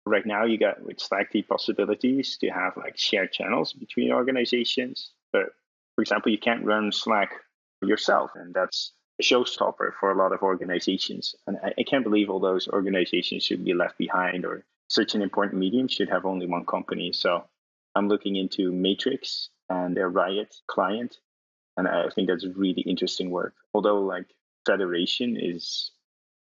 Right 0.08 0.26
now, 0.26 0.46
you 0.46 0.58
got 0.60 0.84
with 0.84 1.00
Slack 1.00 1.32
the 1.32 1.42
possibilities 1.42 2.38
to 2.38 2.50
have 2.50 2.78
like 2.78 2.98
shared 2.98 3.32
channels 3.32 3.74
between 3.74 4.12
organizations. 4.12 5.12
But 5.34 5.48
for 5.96 6.02
example, 6.02 6.32
you 6.32 6.38
can't 6.38 6.66
run 6.66 6.92
Slack 6.92 7.32
yourself, 7.82 8.32
and 8.36 8.54
that's 8.54 8.92
a 9.20 9.24
showstopper 9.24 9.94
for 10.00 10.12
a 10.12 10.18
lot 10.18 10.34
of 10.34 10.42
organizations. 10.42 11.36
And 11.48 11.58
I, 11.64 11.74
I 11.80 11.84
can't 11.84 12.04
believe 12.04 12.30
all 12.30 12.40
those 12.40 12.68
organizations 12.68 13.44
should 13.44 13.64
be 13.64 13.74
left 13.74 13.98
behind, 13.98 14.46
or 14.46 14.66
such 14.90 15.16
an 15.16 15.22
important 15.22 15.60
medium 15.60 15.88
should 15.88 16.10
have 16.10 16.26
only 16.26 16.46
one 16.46 16.66
company. 16.66 17.12
So 17.12 17.46
I'm 17.96 18.08
looking 18.08 18.36
into 18.36 18.72
Matrix 18.72 19.50
and 19.70 19.96
their 19.98 20.10
Riot 20.10 20.56
client, 20.68 21.18
and 21.78 21.88
I 21.88 22.10
think 22.10 22.28
that's 22.28 22.46
really 22.46 22.82
interesting 22.82 23.32
work. 23.32 23.56
Although, 23.74 24.02
like 24.02 24.28
Federation 24.66 25.38
is 25.40 25.92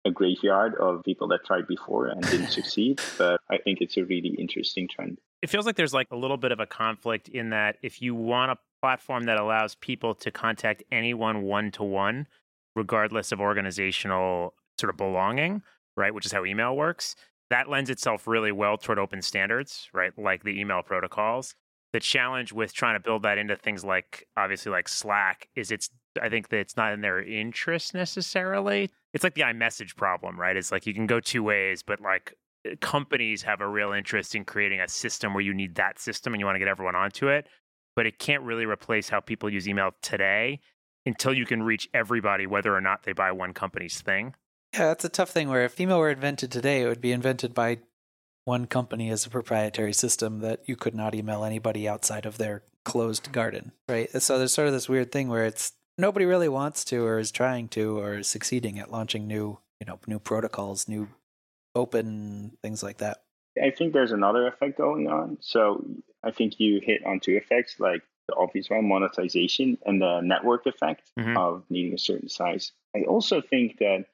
a 0.07 0.11
graveyard 0.11 0.74
of 0.76 1.02
people 1.04 1.28
that 1.28 1.44
tried 1.44 1.66
before 1.66 2.07
and 2.07 2.22
didn't 2.22 2.50
succeed, 2.50 3.00
but 3.18 3.40
I 3.50 3.59
think 3.59 3.80
it's 3.80 3.96
a 3.96 4.04
really 4.04 4.34
interesting 4.38 4.88
trend. 4.88 5.18
It 5.42 5.50
feels 5.50 5.66
like 5.66 5.76
there's 5.76 5.92
like 5.92 6.07
a 6.11 6.16
little 6.16 6.36
bit 6.36 6.52
of 6.52 6.61
a 6.61 6.66
conflict 6.66 7.28
in 7.28 7.50
that 7.50 7.76
if 7.82 8.00
you 8.00 8.14
want 8.14 8.52
a 8.52 8.59
platform 8.80 9.24
that 9.24 9.38
allows 9.38 9.74
people 9.74 10.14
to 10.14 10.30
contact 10.30 10.82
anyone 10.92 11.42
one 11.42 11.70
to 11.72 11.82
one, 11.82 12.26
regardless 12.74 13.32
of 13.32 13.40
organizational 13.40 14.54
sort 14.78 14.90
of 14.90 14.96
belonging, 14.96 15.62
right, 15.96 16.14
which 16.14 16.24
is 16.24 16.32
how 16.32 16.44
email 16.44 16.76
works, 16.76 17.16
that 17.50 17.68
lends 17.68 17.90
itself 17.90 18.26
really 18.26 18.52
well 18.52 18.76
toward 18.76 18.98
open 18.98 19.22
standards, 19.22 19.88
right, 19.92 20.12
like 20.18 20.44
the 20.44 20.59
email 20.59 20.82
protocols. 20.82 21.54
The 21.92 22.00
challenge 22.00 22.52
with 22.52 22.74
trying 22.74 22.96
to 22.96 23.00
build 23.00 23.22
that 23.22 23.38
into 23.38 23.57
things 23.57 23.84
like 23.84 24.26
obviously 24.36 24.70
like 24.70 24.88
Slack 24.88 25.48
is 25.54 25.70
it's 25.70 25.88
I 26.20 26.28
think 26.28 26.48
that 26.48 26.59
it's 26.59 26.76
not 26.76 26.92
in 26.92 27.00
their 27.00 27.22
interest 27.22 27.94
necessarily. 27.94 28.90
It's 29.16 29.24
like 29.24 29.34
the 29.34 29.40
iMessage 29.40 29.96
problem, 29.96 30.38
right? 30.38 30.54
It's 30.58 30.70
like 30.70 30.86
you 30.86 30.92
can 30.92 31.06
go 31.06 31.20
two 31.20 31.42
ways, 31.42 31.82
but 31.82 32.02
like 32.02 32.34
eh, 32.66 32.74
companies 32.82 33.40
have 33.44 33.62
a 33.62 33.66
real 33.66 33.92
interest 33.92 34.34
in 34.34 34.44
creating 34.44 34.78
a 34.82 34.88
system 34.88 35.32
where 35.32 35.42
you 35.42 35.54
need 35.54 35.76
that 35.76 35.98
system 35.98 36.34
and 36.34 36.40
you 36.40 36.44
want 36.44 36.56
to 36.56 36.58
get 36.58 36.68
everyone 36.68 36.94
onto 36.94 37.28
it, 37.28 37.46
but 37.94 38.04
it 38.04 38.18
can't 38.18 38.42
really 38.42 38.66
replace 38.66 39.08
how 39.08 39.20
people 39.20 39.48
use 39.48 39.66
email 39.66 39.92
today 40.02 40.60
until 41.06 41.32
you 41.32 41.46
can 41.46 41.62
reach 41.62 41.88
everybody, 41.94 42.46
whether 42.46 42.76
or 42.76 42.82
not 42.82 43.04
they 43.04 43.14
buy 43.14 43.32
one 43.32 43.54
company's 43.54 44.02
thing. 44.02 44.34
Yeah, 44.74 44.88
that's 44.88 45.06
a 45.06 45.08
tough 45.08 45.30
thing 45.30 45.48
where 45.48 45.64
if 45.64 45.80
email 45.80 45.98
were 45.98 46.10
invented 46.10 46.52
today, 46.52 46.82
it 46.82 46.86
would 46.86 47.00
be 47.00 47.12
invented 47.12 47.54
by 47.54 47.78
one 48.44 48.66
company 48.66 49.08
as 49.08 49.24
a 49.24 49.30
proprietary 49.30 49.94
system 49.94 50.40
that 50.40 50.60
you 50.66 50.76
could 50.76 50.94
not 50.94 51.14
email 51.14 51.42
anybody 51.42 51.88
outside 51.88 52.26
of 52.26 52.36
their 52.36 52.64
closed 52.84 53.32
garden, 53.32 53.72
right? 53.88 54.10
So 54.20 54.36
there's 54.36 54.52
sort 54.52 54.68
of 54.68 54.74
this 54.74 54.90
weird 54.90 55.10
thing 55.10 55.28
where 55.28 55.46
it's 55.46 55.72
nobody 55.99 56.24
really 56.26 56.49
wants 56.49 56.84
to 56.86 57.05
or 57.05 57.18
is 57.18 57.30
trying 57.30 57.68
to 57.68 57.99
or 57.99 58.18
is 58.18 58.28
succeeding 58.28 58.78
at 58.78 58.90
launching 58.90 59.26
new, 59.26 59.59
you 59.80 59.86
know, 59.86 59.99
new 60.07 60.18
protocols, 60.18 60.88
new 60.88 61.09
open 61.74 62.57
things 62.62 62.82
like 62.82 62.99
that. 62.99 63.22
I 63.62 63.70
think 63.70 63.92
there's 63.92 64.12
another 64.12 64.47
effect 64.47 64.76
going 64.76 65.09
on. 65.09 65.38
So 65.40 65.84
I 66.22 66.30
think 66.30 66.61
you 66.61 66.80
hit 66.82 67.05
on 67.07 67.20
two 67.20 67.36
effects, 67.36 67.80
like 67.80 68.03
the 68.28 68.34
obvious 68.34 68.68
one, 68.68 68.86
monetization, 68.88 69.78
and 69.86 70.01
the 70.01 70.20
network 70.20 70.66
effect 70.66 71.11
Mhm. 71.16 71.36
of 71.38 71.64
needing 71.70 71.94
a 71.94 71.99
certain 71.99 72.28
size. 72.28 72.72
I 72.94 73.03
also 73.03 73.40
think 73.40 73.78
that 73.78 74.07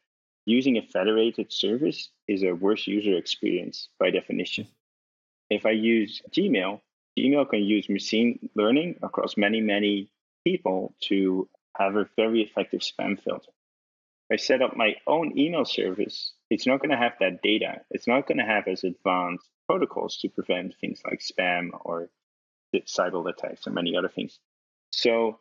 using 0.45 0.77
a 0.77 0.83
federated 0.83 1.53
service 1.53 2.11
is 2.29 2.43
a 2.43 2.53
worse 2.53 2.87
user 2.87 3.17
experience 3.17 3.89
by 3.99 4.11
definition. 4.11 4.67
If 5.51 5.67
I 5.67 5.71
use 5.71 6.23
Gmail, 6.31 6.81
Gmail 7.19 7.49
can 7.49 7.63
use 7.63 7.89
machine 7.89 8.49
learning 8.55 8.99
across 9.03 9.37
many, 9.37 9.61
many 9.61 10.09
people 10.45 10.95
to 11.01 11.49
have 11.79 11.97
a 11.97 12.09
very 12.17 12.43
effective 12.43 12.81
spam 12.81 13.23
filter. 13.23 13.53
If 14.31 14.35
I 14.35 14.37
set 14.37 14.63
up 14.63 14.77
my 14.77 14.95
own 15.07 15.39
email 15.39 15.65
service, 15.65 16.33
it's 16.51 16.67
not 16.67 16.81
going 16.81 16.91
to 16.91 16.97
have 16.97 17.15
that 17.21 17.43
data. 17.43 17.83
It's 17.91 18.07
not 18.07 18.27
going 18.27 18.39
to 18.39 18.45
have 18.45 18.69
as 18.69 18.85
advanced 18.85 19.49
protocols 19.69 20.19
to 20.19 20.29
prevent 20.29 20.75
things 20.81 21.01
like 21.05 21.21
spam 21.21 21.71
or 21.85 22.09
cyber 22.75 23.29
attacks 23.29 23.67
and 23.67 23.75
many 23.75 23.97
other 23.97 24.09
things. 24.09 24.39
So 24.91 25.39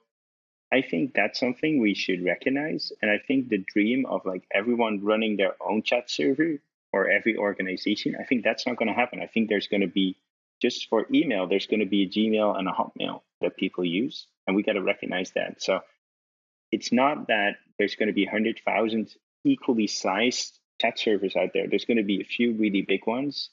I 0.72 0.82
think 0.82 1.14
that's 1.14 1.40
something 1.40 1.80
we 1.80 1.94
should 1.94 2.24
recognize. 2.24 2.92
And 3.02 3.12
I 3.12 3.18
think 3.18 3.50
the 3.50 3.64
dream 3.74 4.06
of 4.06 4.26
like 4.26 4.44
everyone 4.54 5.04
running 5.04 5.38
their 5.38 5.56
own 5.62 5.84
chat 5.84 6.10
server 6.10 6.60
or 6.94 7.10
every 7.10 7.38
organization, 7.38 8.16
I 8.20 8.24
think 8.24 8.44
that's 8.44 8.66
not 8.66 8.78
going 8.78 8.88
to 8.88 8.94
happen. 8.94 9.22
I 9.22 9.28
think 9.28 9.50
there's 9.50 9.68
going 9.68 9.82
to 9.82 9.88
be 9.88 10.18
just 10.62 10.88
for 10.90 11.06
email, 11.14 11.48
there's 11.48 11.68
going 11.68 11.80
to 11.80 11.86
be 11.86 12.04
a 12.04 12.08
Gmail 12.08 12.58
and 12.58 12.68
a 12.68 12.72
Hotmail 12.72 13.22
that 13.42 13.58
people 13.58 13.84
use. 13.84 14.28
And 14.46 14.56
we 14.56 14.64
got 14.64 14.74
to 14.74 14.82
recognize 14.82 15.32
that. 15.32 15.62
So 15.62 15.82
it's 16.72 16.92
not 16.92 17.28
that 17.28 17.58
there's 17.78 17.96
going 17.96 18.08
to 18.08 18.14
be 18.14 18.26
100,000 18.26 19.14
equally 19.44 19.88
sized 19.88 20.60
chat 20.82 20.98
servers 20.98 21.36
out 21.36 21.50
there. 21.54 21.68
There's 21.68 21.86
going 21.86 21.98
to 21.98 22.04
be 22.04 22.22
a 22.22 22.26
few 22.26 22.54
really 22.54 22.82
big 22.82 23.06
ones, 23.06 23.50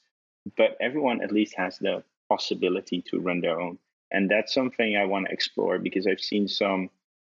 but 0.57 0.77
everyone 0.79 1.21
at 1.21 1.31
least 1.31 1.55
has 1.57 1.77
the 1.77 2.03
possibility 2.29 3.03
to 3.09 3.19
run 3.19 3.41
their 3.41 3.59
own. 3.59 3.77
And 4.11 4.29
that's 4.29 4.53
something 4.53 4.97
I 4.97 5.05
want 5.05 5.27
to 5.27 5.33
explore 5.33 5.77
because 5.77 6.07
I've 6.07 6.19
seen 6.19 6.47
some 6.47 6.89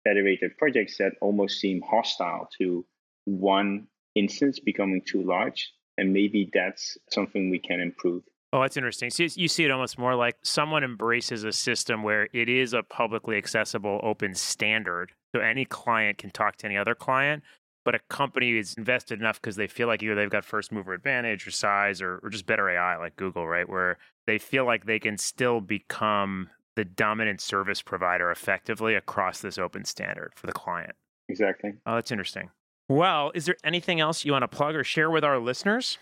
federated 0.03 0.57
projects 0.57 0.97
that 0.97 1.13
almost 1.21 1.59
seem 1.59 1.81
hostile 1.81 2.49
to 2.59 2.85
one 3.25 3.87
instance 4.15 4.59
becoming 4.59 5.01
too 5.01 5.23
large. 5.23 5.71
And 5.97 6.13
maybe 6.13 6.49
that's 6.53 6.97
something 7.09 7.49
we 7.49 7.59
can 7.59 7.79
improve. 7.79 8.23
Oh, 8.51 8.61
that's 8.61 8.77
interesting. 8.77 9.09
So 9.09 9.23
you 9.35 9.47
see 9.47 9.65
it 9.65 9.71
almost 9.71 9.99
more 9.99 10.15
like 10.15 10.37
someone 10.43 10.83
embraces 10.83 11.43
a 11.43 11.51
system 11.51 12.03
where 12.03 12.29
it 12.33 12.49
is 12.49 12.73
a 12.73 12.81
publicly 12.81 13.37
accessible 13.37 13.99
open 14.01 14.33
standard. 14.33 15.11
So 15.33 15.41
any 15.41 15.65
client 15.65 16.17
can 16.17 16.31
talk 16.31 16.57
to 16.57 16.65
any 16.65 16.77
other 16.77 16.95
client, 16.95 17.43
but 17.85 17.95
a 17.95 17.99
company 18.09 18.57
is 18.57 18.73
invested 18.75 19.19
enough 19.19 19.41
because 19.41 19.55
they 19.55 19.67
feel 19.67 19.87
like 19.87 20.01
either 20.01 20.15
they've 20.15 20.29
got 20.29 20.45
first 20.45 20.71
mover 20.71 20.93
advantage 20.93 21.47
or 21.47 21.51
size 21.51 22.01
or, 22.01 22.19
or 22.23 22.29
just 22.29 22.45
better 22.45 22.69
AI 22.69 22.97
like 22.97 23.15
Google, 23.15 23.47
right? 23.47 23.69
Where 23.69 23.97
they 24.27 24.37
feel 24.37 24.65
like 24.65 24.85
they 24.85 24.99
can 24.99 25.17
still 25.17 25.61
become 25.61 26.49
the 26.75 26.85
dominant 26.85 27.41
service 27.41 27.81
provider 27.81 28.31
effectively 28.31 28.95
across 28.95 29.41
this 29.41 29.57
open 29.57 29.85
standard 29.85 30.31
for 30.35 30.47
the 30.47 30.53
client. 30.53 30.93
Exactly. 31.27 31.73
Oh, 31.85 31.95
that's 31.95 32.11
interesting. 32.11 32.49
Well, 32.87 33.31
is 33.35 33.45
there 33.45 33.57
anything 33.63 33.99
else 33.99 34.25
you 34.25 34.31
want 34.31 34.43
to 34.43 34.47
plug 34.47 34.75
or 34.75 34.83
share 34.83 35.11
with 35.11 35.23
our 35.23 35.39
listeners? 35.39 35.99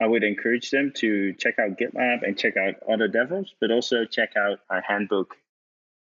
I 0.00 0.06
would 0.06 0.24
encourage 0.24 0.70
them 0.70 0.92
to 0.96 1.32
check 1.34 1.58
out 1.58 1.78
GitLab 1.78 2.26
and 2.26 2.36
check 2.38 2.56
out 2.56 2.74
auto 2.86 3.06
DevOps, 3.06 3.50
but 3.60 3.70
also 3.70 4.04
check 4.04 4.30
out 4.36 4.60
our 4.70 4.80
handbook. 4.80 5.36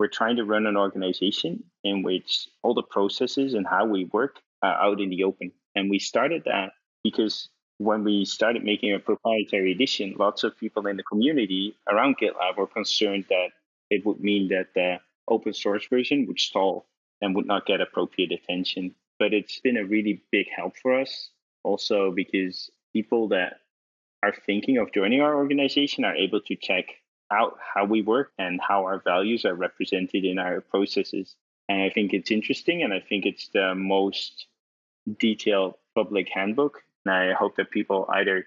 We're 0.00 0.08
trying 0.08 0.36
to 0.36 0.46
run 0.46 0.64
an 0.64 0.78
organization 0.78 1.62
in 1.84 2.02
which 2.02 2.48
all 2.62 2.72
the 2.72 2.82
processes 2.82 3.52
and 3.52 3.66
how 3.66 3.84
we 3.84 4.06
work 4.06 4.40
are 4.62 4.72
out 4.72 4.98
in 4.98 5.10
the 5.10 5.24
open. 5.24 5.52
And 5.76 5.90
we 5.90 5.98
started 5.98 6.44
that 6.46 6.72
because 7.04 7.50
when 7.76 8.02
we 8.02 8.24
started 8.24 8.64
making 8.64 8.94
a 8.94 8.98
proprietary 8.98 9.72
edition, 9.72 10.14
lots 10.18 10.42
of 10.42 10.56
people 10.56 10.86
in 10.86 10.96
the 10.96 11.02
community 11.02 11.76
around 11.86 12.16
GitLab 12.16 12.56
were 12.56 12.66
concerned 12.66 13.26
that 13.28 13.48
it 13.90 14.06
would 14.06 14.20
mean 14.20 14.48
that 14.48 14.68
the 14.74 15.00
open 15.28 15.52
source 15.52 15.86
version 15.88 16.26
would 16.26 16.40
stall 16.40 16.86
and 17.20 17.36
would 17.36 17.46
not 17.46 17.66
get 17.66 17.82
appropriate 17.82 18.32
attention. 18.32 18.94
But 19.18 19.34
it's 19.34 19.60
been 19.60 19.76
a 19.76 19.84
really 19.84 20.22
big 20.32 20.46
help 20.56 20.78
for 20.78 20.98
us 20.98 21.28
also 21.62 22.10
because 22.10 22.70
people 22.94 23.28
that 23.28 23.60
are 24.22 24.32
thinking 24.46 24.78
of 24.78 24.94
joining 24.94 25.20
our 25.20 25.36
organization 25.36 26.04
are 26.04 26.16
able 26.16 26.40
to 26.40 26.56
check 26.56 26.86
out 27.30 27.58
how 27.74 27.84
we 27.84 28.02
work 28.02 28.32
and 28.38 28.60
how 28.60 28.84
our 28.84 29.00
values 29.00 29.44
are 29.44 29.54
represented 29.54 30.24
in 30.24 30.38
our 30.38 30.60
processes. 30.60 31.36
And 31.68 31.82
I 31.82 31.90
think 31.90 32.12
it's 32.12 32.30
interesting 32.30 32.82
and 32.82 32.92
I 32.92 33.00
think 33.00 33.26
it's 33.26 33.48
the 33.48 33.74
most 33.74 34.46
detailed 35.18 35.74
public 35.94 36.28
handbook. 36.28 36.82
And 37.04 37.14
I 37.14 37.32
hope 37.32 37.56
that 37.56 37.70
people 37.70 38.06
either 38.10 38.46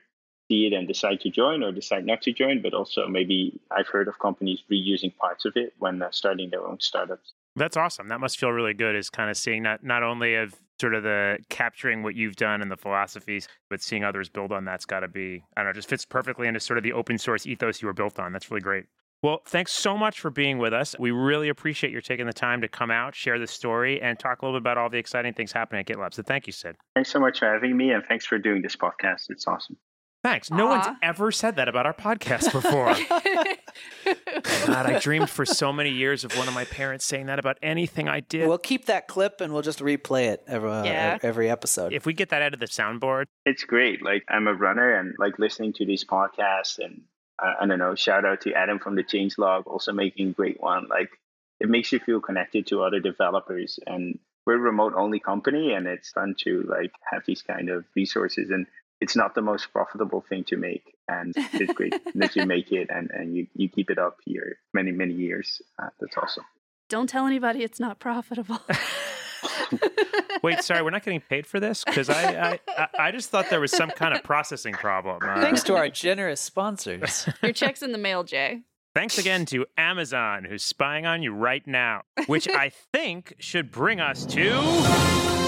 see 0.50 0.68
it 0.68 0.74
and 0.74 0.88
decide 0.88 1.22
to 1.22 1.30
join 1.30 1.64
or 1.64 1.72
decide 1.72 2.06
not 2.06 2.22
to 2.24 2.34
join, 2.34 2.62
but 2.62 2.74
also 2.74 3.08
maybe 3.08 3.60
I've 3.72 3.88
heard 3.88 4.08
of 4.08 4.20
companies 4.20 4.60
reusing 4.72 5.16
parts 5.16 5.46
of 5.46 5.54
it 5.56 5.74
when 5.80 6.04
starting 6.12 6.50
their 6.50 6.66
own 6.68 6.80
startups. 6.80 7.34
That's 7.56 7.78
awesome. 7.78 8.10
That 8.10 8.20
must 8.20 8.40
feel 8.40 8.50
really 8.50 8.74
good 8.74 8.96
is 8.96 9.10
kind 9.10 9.30
of 9.30 9.38
seeing 9.38 9.64
not 9.64 9.84
not 9.84 10.04
only 10.04 10.36
of 10.36 10.56
sort 10.80 10.96
of 10.96 11.04
the 11.04 11.38
capturing 11.50 12.04
what 12.04 12.16
you've 12.16 12.36
done 12.36 12.62
and 12.62 12.72
the 12.72 12.78
philosophies, 12.78 13.48
but 13.70 13.82
seeing 13.82 14.04
others 14.04 14.30
build 14.30 14.52
on 14.52 14.66
that's 14.66 14.86
got 14.86 15.02
to 15.02 15.08
be 15.08 15.44
I 15.56 15.62
don't 15.62 15.70
know, 15.70 15.74
just 15.74 15.90
fits 15.90 16.06
perfectly 16.06 16.48
into 16.48 16.60
sort 16.60 16.78
of 16.78 16.84
the 16.84 16.94
open 16.94 17.18
source 17.18 17.46
ethos 17.46 17.82
you 17.82 17.88
were 17.88 17.94
built 17.94 18.20
on. 18.20 18.34
That's 18.34 18.50
really 18.50 18.62
great. 18.62 18.86
Well, 19.24 19.42
thanks 19.46 19.72
so 19.72 19.98
much 19.98 20.20
for 20.20 20.30
being 20.30 20.58
with 20.58 20.74
us. 20.74 20.96
We 21.00 21.12
really 21.12 21.48
appreciate 21.48 21.94
your 21.94 22.02
taking 22.02 22.26
the 22.26 22.34
time 22.34 22.60
to 22.60 22.68
come 22.68 22.92
out, 22.92 23.16
share 23.16 23.40
the 23.40 23.48
story, 23.48 24.02
and 24.02 24.20
talk 24.20 24.42
a 24.42 24.46
little 24.46 24.60
bit 24.60 24.64
about 24.64 24.78
all 24.78 24.90
the 24.90 24.98
exciting 24.98 25.34
things 25.34 25.54
happening 25.54 25.80
at 25.80 25.88
GitLab. 25.88 26.14
So 26.14 26.24
thank 26.24 26.46
you, 26.46 26.52
Sid. 26.52 26.76
Thanks 26.94 27.10
so 27.10 27.22
much 27.22 27.40
for 27.40 27.46
having 27.46 27.78
me, 27.78 27.92
and 27.92 28.04
thanks 28.06 28.26
for 28.26 28.38
doing 28.38 28.62
this 28.62 28.76
podcast. 28.76 29.28
It's 29.30 29.48
awesome. 29.48 29.78
Thanks. 30.24 30.50
No 30.50 30.68
Aw. 30.68 30.70
one's 30.70 30.98
ever 31.04 31.32
said 31.32 31.58
that 31.58 31.68
about 31.68 31.86
our 31.86 31.94
podcast 31.94 32.52
before. 32.54 32.96
God, 34.66 34.86
I 34.86 35.00
dreamed 35.00 35.30
for 35.30 35.46
so 35.46 35.74
many 35.74 35.90
years 35.90 36.24
of 36.24 36.36
one 36.38 36.48
of 36.48 36.54
my 36.54 36.66
parents 36.66 37.06
saying 37.06 37.26
that 37.26 37.40
about 37.40 37.58
anything 37.62 38.08
I 38.08 38.22
did. 38.22 38.48
We'll 38.48 38.58
keep 38.58 38.86
that 38.86 39.08
clip 39.08 39.42
and 39.42 39.52
we'll 39.52 39.62
just 39.64 39.80
replay 39.80 40.28
it 40.30 40.44
every, 40.48 40.70
uh, 40.70 40.84
Yeah. 40.86 41.18
every 41.22 41.50
episode. 41.50 41.92
if 41.94 42.06
we 42.06 42.14
get 42.14 42.30
that 42.30 42.42
out 42.42 42.54
of 42.54 42.60
the 42.60 42.68
soundboard, 42.68 43.26
It's 43.46 43.64
great. 43.64 44.02
Like 44.04 44.24
I'm 44.30 44.48
a 44.48 44.54
runner 44.54 44.94
and 44.96 45.16
like 45.20 45.40
listening 45.40 45.74
to 45.74 45.86
these 45.86 46.06
podcasts 46.06 46.80
and 46.80 47.02
uh, 47.42 47.54
I 47.60 47.66
don't 47.66 47.80
know, 47.80 47.96
shout 47.96 48.24
out 48.26 48.42
to 48.42 48.54
Adam 48.54 48.80
from 48.80 48.96
the 48.96 49.04
Changelog, 49.04 49.66
also 49.68 49.92
making 49.92 50.30
a 50.30 50.34
great 50.34 50.62
one. 50.62 50.88
Like 50.88 51.10
it 51.60 51.68
makes 51.70 51.92
you 51.92 52.00
feel 52.00 52.22
connected 52.22 52.68
to 52.68 52.84
other 52.84 53.00
developers 53.00 53.80
and 53.88 54.20
we're 54.46 54.56
a 54.56 54.60
remote 54.60 54.94
only 54.96 55.20
company 55.20 55.74
and 55.74 55.88
it's 55.88 56.12
fun 56.12 56.36
to 56.40 56.64
like 56.64 56.92
have 57.12 57.24
these 57.26 57.42
kind 57.42 57.70
of 57.70 57.86
resources 57.96 58.50
and 58.52 58.68
it's 59.04 59.16
not 59.18 59.36
the 59.36 59.42
most 59.42 59.72
profitable 59.74 60.24
thing 60.30 60.44
to 60.46 60.56
make 60.56 60.96
and 61.08 61.34
it's 61.54 61.74
great 61.74 61.94
that 62.16 62.36
you 62.36 62.46
make 62.46 62.72
it 62.72 62.88
and, 62.90 63.12
and 63.12 63.36
you, 63.36 63.48
you 63.54 63.68
keep 63.68 63.90
it 63.90 64.00
up 64.00 64.18
here 64.26 64.58
many 64.74 64.92
many 64.92 65.14
years 65.14 65.62
uh, 65.78 65.90
that's 66.00 66.18
awesome 66.18 66.46
Don't 66.90 67.08
tell 67.08 67.28
anybody 67.28 67.64
it's 67.64 67.80
not 67.80 68.00
profitable. 68.00 68.60
wait, 70.44 70.62
sorry, 70.64 70.82
we're 70.82 70.90
not 70.90 71.04
getting 71.04 71.20
paid 71.20 71.46
for 71.46 71.60
this 71.60 71.84
because 71.84 72.10
I, 72.10 72.24
I 72.52 72.60
I 72.68 72.88
I 73.08 73.12
just 73.12 73.30
thought 73.30 73.50
there 73.50 73.60
was 73.60 73.72
some 73.72 73.90
kind 73.92 74.14
of 74.16 74.24
processing 74.24 74.74
problem. 74.74 75.20
Uh, 75.22 75.42
Thanks 75.42 75.64
to 75.64 75.76
our 75.76 75.90
generous 75.90 76.40
sponsors. 76.40 77.28
Your 77.42 77.54
check's 77.54 77.82
in 77.82 77.92
the 77.92 77.98
mail, 77.98 78.24
Jay. 78.24 78.62
Thanks 78.96 79.18
again 79.18 79.46
to 79.48 79.66
Amazon, 79.78 80.46
who's 80.46 80.64
spying 80.64 81.06
on 81.06 81.24
you 81.24 81.34
right 81.34 81.66
now, 81.66 82.04
which 82.28 82.48
I 82.48 82.70
think 82.70 83.34
should 83.40 83.72
bring 83.72 84.00
us 84.00 84.26
to. 84.28 85.43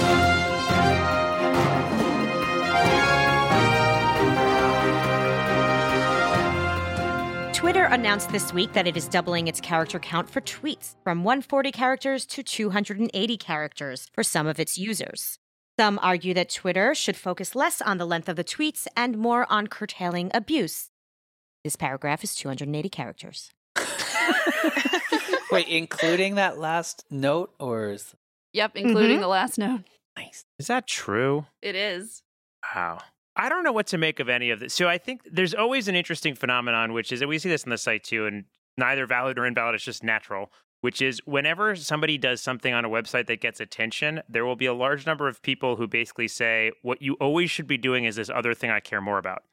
Twitter 7.65 7.85
announced 7.85 8.29
this 8.29 8.53
week 8.53 8.71
that 8.73 8.85
it 8.85 8.95
is 8.95 9.07
doubling 9.07 9.47
its 9.47 9.59
character 9.59 9.97
count 9.97 10.29
for 10.29 10.39
tweets 10.39 10.93
from 11.03 11.23
140 11.23 11.71
characters 11.71 12.23
to 12.27 12.43
280 12.43 13.37
characters 13.37 14.07
for 14.13 14.21
some 14.21 14.45
of 14.45 14.59
its 14.59 14.77
users. 14.77 15.39
Some 15.79 15.97
argue 16.03 16.35
that 16.35 16.51
Twitter 16.51 16.93
should 16.93 17.15
focus 17.17 17.55
less 17.55 17.81
on 17.81 17.97
the 17.97 18.05
length 18.05 18.29
of 18.29 18.35
the 18.35 18.43
tweets 18.43 18.85
and 18.95 19.17
more 19.17 19.51
on 19.51 19.65
curtailing 19.65 20.29
abuse. 20.31 20.91
This 21.63 21.75
paragraph 21.75 22.23
is 22.23 22.35
280 22.35 22.87
characters. 22.89 23.51
Wait, 25.51 25.67
including 25.67 26.35
that 26.35 26.59
last 26.59 27.03
note 27.09 27.51
or 27.59 27.89
is 27.89 28.13
Yep, 28.53 28.73
including 28.75 29.17
Mhm. 29.17 29.21
the 29.21 29.27
last 29.27 29.57
note. 29.57 29.81
nice? 30.15 30.45
Is 30.59 30.67
that 30.67 30.85
true? 30.85 31.47
It 31.63 31.73
is. 31.75 32.21
Wow. 32.75 32.99
I 33.35 33.49
don't 33.49 33.63
know 33.63 33.71
what 33.71 33.87
to 33.87 33.97
make 33.97 34.19
of 34.19 34.29
any 34.29 34.49
of 34.49 34.59
this. 34.59 34.73
So 34.73 34.87
I 34.87 34.97
think 34.97 35.21
there's 35.29 35.53
always 35.53 35.87
an 35.87 35.95
interesting 35.95 36.35
phenomenon, 36.35 36.93
which 36.93 37.11
is, 37.11 37.21
and 37.21 37.29
we 37.29 37.37
see 37.37 37.49
this 37.49 37.65
on 37.65 37.69
the 37.69 37.77
site 37.77 38.03
too, 38.03 38.25
and 38.25 38.45
neither 38.77 39.05
valid 39.05 39.37
nor 39.37 39.45
invalid, 39.45 39.75
it's 39.75 39.83
just 39.83 40.03
natural, 40.03 40.51
which 40.81 41.01
is 41.01 41.19
whenever 41.25 41.75
somebody 41.75 42.17
does 42.17 42.41
something 42.41 42.73
on 42.73 42.85
a 42.85 42.89
website 42.89 43.27
that 43.27 43.41
gets 43.41 43.59
attention, 43.59 44.21
there 44.29 44.45
will 44.45 44.55
be 44.55 44.65
a 44.65 44.73
large 44.73 45.05
number 45.05 45.27
of 45.27 45.41
people 45.41 45.75
who 45.75 45.87
basically 45.87 46.27
say, 46.27 46.71
what 46.81 47.01
you 47.01 47.15
always 47.15 47.51
should 47.51 47.67
be 47.67 47.77
doing 47.77 48.05
is 48.05 48.15
this 48.15 48.29
other 48.29 48.53
thing 48.53 48.69
I 48.69 48.79
care 48.79 49.01
more 49.01 49.17
about. 49.17 49.43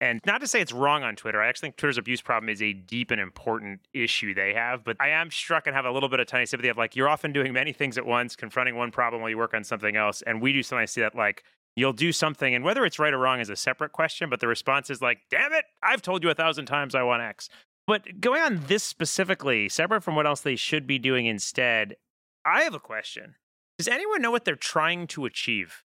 And 0.00 0.20
not 0.26 0.40
to 0.40 0.48
say 0.48 0.60
it's 0.60 0.72
wrong 0.72 1.04
on 1.04 1.14
Twitter. 1.14 1.40
I 1.40 1.46
actually 1.46 1.68
think 1.68 1.76
Twitter's 1.76 1.96
abuse 1.96 2.20
problem 2.20 2.48
is 2.48 2.60
a 2.60 2.72
deep 2.72 3.12
and 3.12 3.20
important 3.20 3.80
issue 3.94 4.34
they 4.34 4.52
have. 4.52 4.82
But 4.82 4.96
I 4.98 5.10
am 5.10 5.30
struck 5.30 5.68
and 5.68 5.76
have 5.76 5.84
a 5.84 5.92
little 5.92 6.08
bit 6.08 6.18
of 6.18 6.26
tiny 6.26 6.44
sympathy 6.44 6.68
of 6.68 6.76
like, 6.76 6.96
you're 6.96 7.08
often 7.08 7.32
doing 7.32 7.52
many 7.52 7.72
things 7.72 7.96
at 7.96 8.04
once, 8.04 8.34
confronting 8.34 8.74
one 8.74 8.90
problem 8.90 9.22
while 9.22 9.30
you 9.30 9.38
work 9.38 9.54
on 9.54 9.62
something 9.62 9.94
else. 9.94 10.20
And 10.22 10.42
we 10.42 10.52
do 10.52 10.60
something 10.64 10.82
I 10.82 10.86
see 10.86 11.02
that 11.02 11.14
like, 11.14 11.44
you'll 11.76 11.92
do 11.92 12.12
something, 12.12 12.54
and 12.54 12.64
whether 12.64 12.84
it's 12.84 12.98
right 12.98 13.12
or 13.14 13.18
wrong 13.18 13.40
is 13.40 13.50
a 13.50 13.56
separate 13.56 13.92
question, 13.92 14.28
but 14.30 14.40
the 14.40 14.48
response 14.48 14.90
is 14.90 15.00
like, 15.02 15.18
damn 15.30 15.52
it, 15.52 15.64
I've 15.82 16.02
told 16.02 16.22
you 16.22 16.30
a 16.30 16.34
thousand 16.34 16.66
times 16.66 16.94
I 16.94 17.02
want 17.02 17.22
X. 17.22 17.48
But 17.86 18.20
going 18.20 18.42
on 18.42 18.62
this 18.66 18.84
specifically, 18.84 19.68
separate 19.68 20.02
from 20.02 20.14
what 20.14 20.26
else 20.26 20.40
they 20.40 20.56
should 20.56 20.86
be 20.86 20.98
doing 20.98 21.26
instead, 21.26 21.96
I 22.44 22.62
have 22.62 22.74
a 22.74 22.80
question. 22.80 23.34
Does 23.78 23.88
anyone 23.88 24.22
know 24.22 24.30
what 24.30 24.44
they're 24.44 24.54
trying 24.56 25.06
to 25.08 25.24
achieve? 25.24 25.82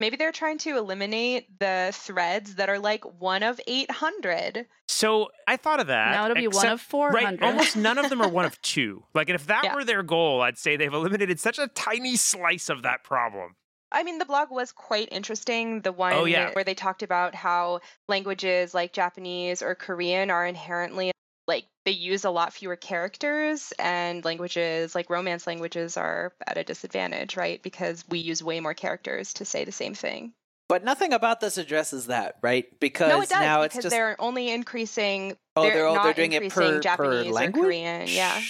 Maybe 0.00 0.16
they're 0.16 0.30
trying 0.32 0.58
to 0.58 0.76
eliminate 0.76 1.58
the 1.58 1.90
threads 1.92 2.54
that 2.56 2.68
are 2.68 2.78
like 2.78 3.04
one 3.20 3.42
of 3.42 3.60
800. 3.66 4.66
So 4.86 5.28
I 5.48 5.56
thought 5.56 5.80
of 5.80 5.88
that. 5.88 6.12
now 6.12 6.24
it'll 6.26 6.36
be 6.36 6.46
one 6.48 6.68
of 6.68 6.80
400. 6.80 7.14
Right, 7.24 7.42
almost 7.42 7.76
none 7.76 7.98
of 7.98 8.08
them 8.08 8.20
are 8.22 8.28
one 8.28 8.44
of 8.44 8.60
two. 8.62 9.02
Like, 9.14 9.28
and 9.28 9.34
if 9.34 9.46
that 9.48 9.64
Yeah. 9.64 9.74
were 9.74 9.84
their 9.84 10.02
goal, 10.04 10.40
I'd 10.42 10.58
say 10.58 10.76
they've 10.76 10.92
eliminated 10.92 11.40
such 11.40 11.58
a 11.58 11.66
tiny 11.68 12.14
slice 12.16 12.68
of 12.68 12.82
that 12.82 13.02
problem. 13.02 13.56
I 13.90 14.02
mean, 14.02 14.18
the 14.18 14.24
blog 14.24 14.50
was 14.50 14.72
quite 14.72 15.08
interesting. 15.12 15.80
The 15.80 15.90
oh, 15.90 15.92
one 15.92 16.12
Oh, 16.12 16.24
yeah. 16.24 16.52
where 16.52 16.64
they 16.64 16.74
talked 16.74 17.02
about 17.02 17.34
how 17.34 17.80
languages 18.08 18.74
like 18.74 18.92
Japanese 18.92 19.62
or 19.62 19.74
Korean 19.74 20.30
are 20.30 20.46
inherently 20.46 21.12
like 21.46 21.64
they 21.86 21.92
use 21.92 22.24
a 22.24 22.30
lot 22.30 22.52
fewer 22.52 22.76
characters, 22.76 23.72
and 23.78 24.22
languages 24.24 24.94
like 24.94 25.08
Romance 25.08 25.46
languages 25.46 25.96
are 25.96 26.34
at 26.46 26.58
a 26.58 26.62
disadvantage, 26.62 27.36
right? 27.36 27.62
Because 27.62 28.04
we 28.08 28.18
use 28.18 28.42
way 28.42 28.60
more 28.60 28.74
characters 28.74 29.32
to 29.34 29.46
say 29.46 29.64
the 29.64 29.72
same 29.72 29.94
thing. 29.94 30.34
But 30.68 30.84
nothing 30.84 31.14
about 31.14 31.40
this 31.40 31.56
addresses 31.56 32.08
that, 32.08 32.36
right? 32.42 32.66
Because 32.78 33.08
no, 33.08 33.22
it 33.22 33.30
does 33.30 33.40
now 33.40 33.62
because 33.62 33.76
it's 33.78 33.84
just 33.84 33.90
they're 33.90 34.20
only 34.20 34.50
increasing. 34.50 35.38
Oh, 35.58 35.62
they're, 35.62 35.74
they're 35.74 35.86
all, 35.86 36.02
they're 36.02 36.12
doing 36.12 36.32
it 36.32 36.42
increasing 36.42 36.74
per, 36.74 36.80
Japanese 36.80 37.24
per 37.24 37.30
or 37.30 37.32
language. 37.32 37.64
Korean. 37.64 38.08
Yeah. 38.08 38.40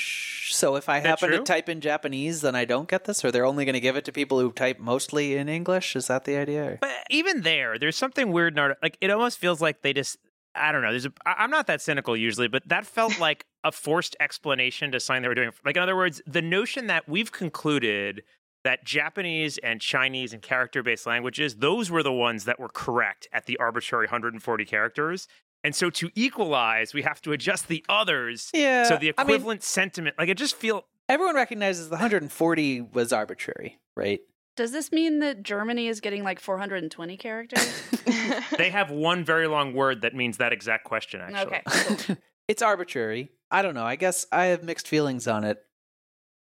So 0.51 0.77
if 0.77 0.89
I 0.89 0.99
happen 1.01 1.31
to 1.31 1.41
type 1.41 1.69
in 1.69 1.81
Japanese, 1.81 2.41
then 2.41 2.55
I 2.55 2.65
don't 2.65 2.89
get 2.89 3.05
this, 3.05 3.25
or 3.25 3.31
they're 3.31 3.45
only 3.45 3.65
going 3.65 3.75
to 3.75 3.81
give 3.81 3.97
it 3.97 4.05
to 4.07 4.13
people 4.13 4.41
who 4.41 4.51
type 4.53 4.79
mostly 4.79 5.37
in 5.37 5.49
English. 5.49 5.95
Is 5.95 6.07
that 6.07 6.25
the 6.25 6.37
idea? 6.37 6.79
But 6.81 6.91
even 7.11 7.43
there, 7.43 7.79
there's 7.79 7.97
something 7.97 8.33
weird. 8.33 8.55
In 8.55 8.59
art, 8.59 8.79
like 8.83 8.97
it 9.01 9.11
almost 9.11 9.39
feels 9.39 9.61
like 9.61 9.83
they 9.83 9.93
just. 9.93 10.17
I 10.55 10.73
don't 10.73 10.83
know. 10.83 10.91
There's 10.91 11.07
a. 11.07 11.13
I- 11.27 11.37
I'm 11.39 11.51
not 11.51 11.67
that 11.67 11.83
cynical 11.83 12.17
usually, 12.17 12.49
but 12.49 12.67
that 12.67 12.87
felt 12.87 13.19
like 13.21 13.45
a 13.63 13.71
forced 13.73 14.17
explanation 14.21 14.91
to 14.93 15.01
sign 15.01 15.23
they 15.23 15.29
were 15.29 15.35
doing. 15.35 15.51
Like 15.65 15.77
in 15.77 15.83
other 15.83 15.97
words, 15.97 16.23
the 16.27 16.43
notion 16.43 16.87
that 16.87 17.09
we've 17.09 17.31
concluded 17.31 18.23
that 18.65 18.85
Japanese 18.85 19.59
and 19.59 19.81
Chinese 19.81 20.33
and 20.33 20.43
character-based 20.43 21.07
languages, 21.07 21.57
those 21.57 21.91
were 21.91 22.03
the 22.03 22.13
ones 22.13 22.45
that 22.45 22.59
were 22.59 22.69
correct 22.69 23.29
at 23.33 23.47
the 23.47 23.57
arbitrary 23.59 24.07
140 24.07 24.65
characters. 24.65 25.29
And 25.69 25.75
so 25.75 25.91
to 25.91 26.11
equalize, 26.15 26.95
we 26.95 27.03
have 27.03 27.21
to 27.21 27.33
adjust 27.33 27.69
the 27.69 27.85
others. 27.91 28.51
Yeah. 28.55 28.85
so 28.85 28.97
the 28.97 29.13
I 29.19 29.25
mean, 29.25 29.35
equivalent 29.35 29.63
sentiment, 29.63 30.17
like 30.17 30.31
it 30.31 30.39
just 30.39 30.57
feel 30.57 30.87
everyone 31.11 31.35
recognizes 31.35 31.91
the 31.91 31.97
140 31.97 32.81
was 32.81 33.13
arbitrary, 33.13 33.79
right? 33.95 34.21
Does 34.57 34.73
this 34.73 34.93
mean 34.93 35.19
that 35.19 35.43
Germany 35.43 35.89
is 35.89 36.01
getting 36.01 36.25
like 36.25 36.41
420 36.41 37.19
characters? 37.19 37.83
they 38.57 38.71
have 38.71 38.91
one 38.91 39.27
very 39.27 39.47
long 39.47 39.75
word 39.75 40.01
that 40.01 40.15
means 40.15 40.39
that 40.39 40.55
exact 40.55 40.85
question. 40.85 41.21
Actually, 41.21 41.61
okay. 41.67 42.17
it's 42.49 42.63
arbitrary. 42.63 43.31
I 43.51 43.61
don't 43.61 43.75
know. 43.75 43.85
I 43.85 43.97
guess 43.97 44.25
I 44.33 44.47
have 44.47 44.65
mixed 44.65 44.89
feelings 44.89 45.29
on 45.29 45.45
it. 45.45 45.59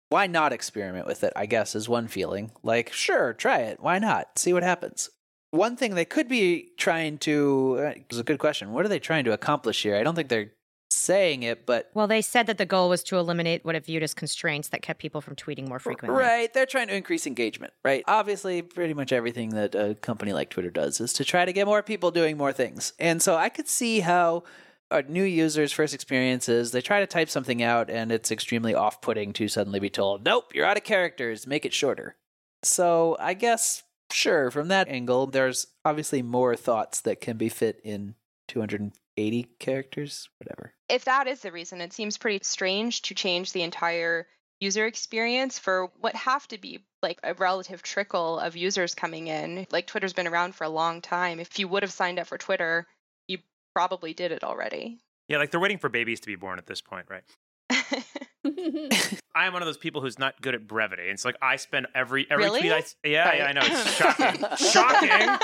Why 0.09 0.26
not 0.26 0.53
experiment 0.53 1.05
with 1.05 1.24
it? 1.24 1.34
I 1.36 1.45
guess 1.45 1.76
is 1.76 1.88
one 1.88 2.07
feeling. 2.07 2.51
Like, 2.64 2.91
sure, 2.91 3.34
try 3.34 3.59
it. 3.59 3.80
Why 3.80 3.99
not? 3.99 4.39
See 4.39 4.53
what 4.53 4.64
happens. 4.64 5.11
One 5.54 5.76
thing 5.76 5.93
they 5.93 6.06
could 6.06 6.28
be 6.28 6.72
trying 6.78 7.20
to 7.20 7.78
uh, 7.80 7.93
it's 7.95 8.18
a 8.18 8.24
good 8.24 8.39
question. 8.39 8.74
What 8.74 8.86
are 8.86 8.89
they 8.89 8.99
trying 8.99 9.24
to 9.26 9.34
accomplish 9.34 9.84
here? 9.84 9.95
I 9.95 10.04
don't 10.04 10.16
think 10.16 10.30
they're 10.30 10.51
saying 10.89 11.43
it, 11.43 11.66
but 11.66 11.91
Well, 11.93 12.08
they 12.08 12.22
said 12.22 12.47
that 12.47 12.58
the 12.58 12.66
goal 12.66 12.89
was 12.89 13.04
to 13.04 13.18
eliminate 13.18 13.64
what 13.64 13.76
it 13.76 13.86
viewed 13.86 14.04
as 14.04 14.14
constraints 14.14 14.70
that 14.70 14.82
kept 14.82 14.99
people 14.99 15.22
from 15.22 15.36
tweeting 15.36 15.68
more 15.68 15.80
frequently. 15.80 16.20
Right. 16.20 16.51
They're 16.54 16.66
trying 16.66 16.88
to 16.88 16.95
increase 16.95 17.28
engagement, 17.28 17.74
right? 17.84 18.04
Obviously, 18.08 18.62
pretty 18.62 18.93
much 18.93 19.12
everything 19.12 19.49
that 19.49 19.76
a 19.76 19.95
company 19.95 20.34
like 20.34 20.49
Twitter 20.49 20.70
does 20.70 20.99
is 20.99 21.14
to 21.14 21.26
try 21.26 21.45
to 21.45 21.54
get 21.54 21.68
more 21.68 21.84
people 21.84 22.12
doing 22.12 22.36
more 22.38 22.54
things. 22.54 22.93
And 22.99 23.22
so 23.22 23.36
I 23.36 23.49
could 23.49 23.68
see 23.68 23.99
how 23.99 24.43
a 24.89 25.04
new 25.04 25.24
user's 25.24 25.72
first 25.72 25.93
experiences, 25.93 26.72
they 26.72 26.82
try 26.82 26.99
to 26.99 27.08
type 27.08 27.30
something 27.30 27.62
out 27.62 27.89
and 27.89 28.12
it's 28.12 28.32
extremely 28.32 28.74
off 28.74 29.01
putting 29.01 29.34
to 29.34 29.47
suddenly 29.47 29.80
be 29.80 29.89
told, 29.89 30.26
nope, 30.26 30.51
you're 30.54 30.66
out 30.66 30.78
of 30.78 30.84
characters, 30.84 31.47
make 31.47 31.66
it 31.66 31.74
shorter. 31.74 32.16
So 32.64 33.18
I 33.20 33.34
guess, 33.34 33.84
sure, 34.14 34.51
from 34.51 34.68
that 34.70 34.88
angle, 34.88 35.28
there's 35.28 35.68
obviously 35.84 36.22
more 36.22 36.55
thoughts 36.55 37.01
that 37.01 37.22
can 37.22 37.38
be 37.38 37.49
fit 37.49 37.80
in 37.84 38.16
280 38.47 39.47
characters, 39.59 40.30
whatever. 40.39 40.74
If 40.89 41.05
that 41.05 41.28
is 41.28 41.41
the 41.41 41.51
reason, 41.51 41.82
it 41.82 41.93
seems 41.93 42.18
pretty 42.18 42.43
strange 42.43 43.01
to 43.03 43.16
change 43.16 43.51
the 43.51 43.61
entire 43.61 44.28
user 44.59 44.86
experience 44.86 45.59
for 45.59 45.91
what 45.99 46.16
have 46.16 46.47
to 46.47 46.57
be 46.57 46.80
like 47.01 47.20
a 47.24 47.34
relative 47.34 47.84
trickle 47.84 48.39
of 48.39 48.55
users 48.55 48.95
coming 48.95 49.28
in. 49.28 49.68
Like 49.72 49.88
Twitter's 49.88 50.14
been 50.14 50.28
around 50.28 50.55
for 50.55 50.64
a 50.64 50.70
long 50.70 51.01
time. 51.01 51.39
If 51.39 51.59
you 51.59 51.68
would 51.68 51.84
have 51.84 51.91
signed 51.91 52.20
up 52.20 52.28
for 52.28 52.38
Twitter, 52.38 52.88
you 53.28 53.39
probably 53.76 54.14
did 54.14 54.32
it 54.32 54.43
already. 54.43 54.99
Yeah, 55.28 55.38
like 55.38 55.51
they're 55.51 55.59
waiting 55.59 55.80
for 55.80 55.89
babies 55.89 56.22
to 56.22 56.28
be 56.28 56.36
born 56.36 56.59
at 56.59 56.66
this 56.66 56.82
point, 56.82 57.07
right? 57.09 57.24
I 59.36 59.45
am 59.47 59.53
one 59.53 59.61
of 59.61 59.65
those 59.65 59.77
people 59.77 60.01
who's 60.01 60.19
not 60.19 60.39
good 60.41 60.53
at 60.55 60.67
brevity. 60.67 61.03
It's 61.03 61.25
like 61.25 61.38
I 61.41 61.55
spend 61.55 61.88
every 61.95 62.27
every 62.29 62.45
Really? 62.45 62.59
tweet 62.59 62.71
I 62.71 62.84
yeah, 63.03 63.29
Right. 63.29 63.38
yeah 63.39 63.45
I 63.47 63.51
know 63.53 63.61
it's 63.63 63.95
shocking, 63.95 64.45
shocking. 64.57 65.38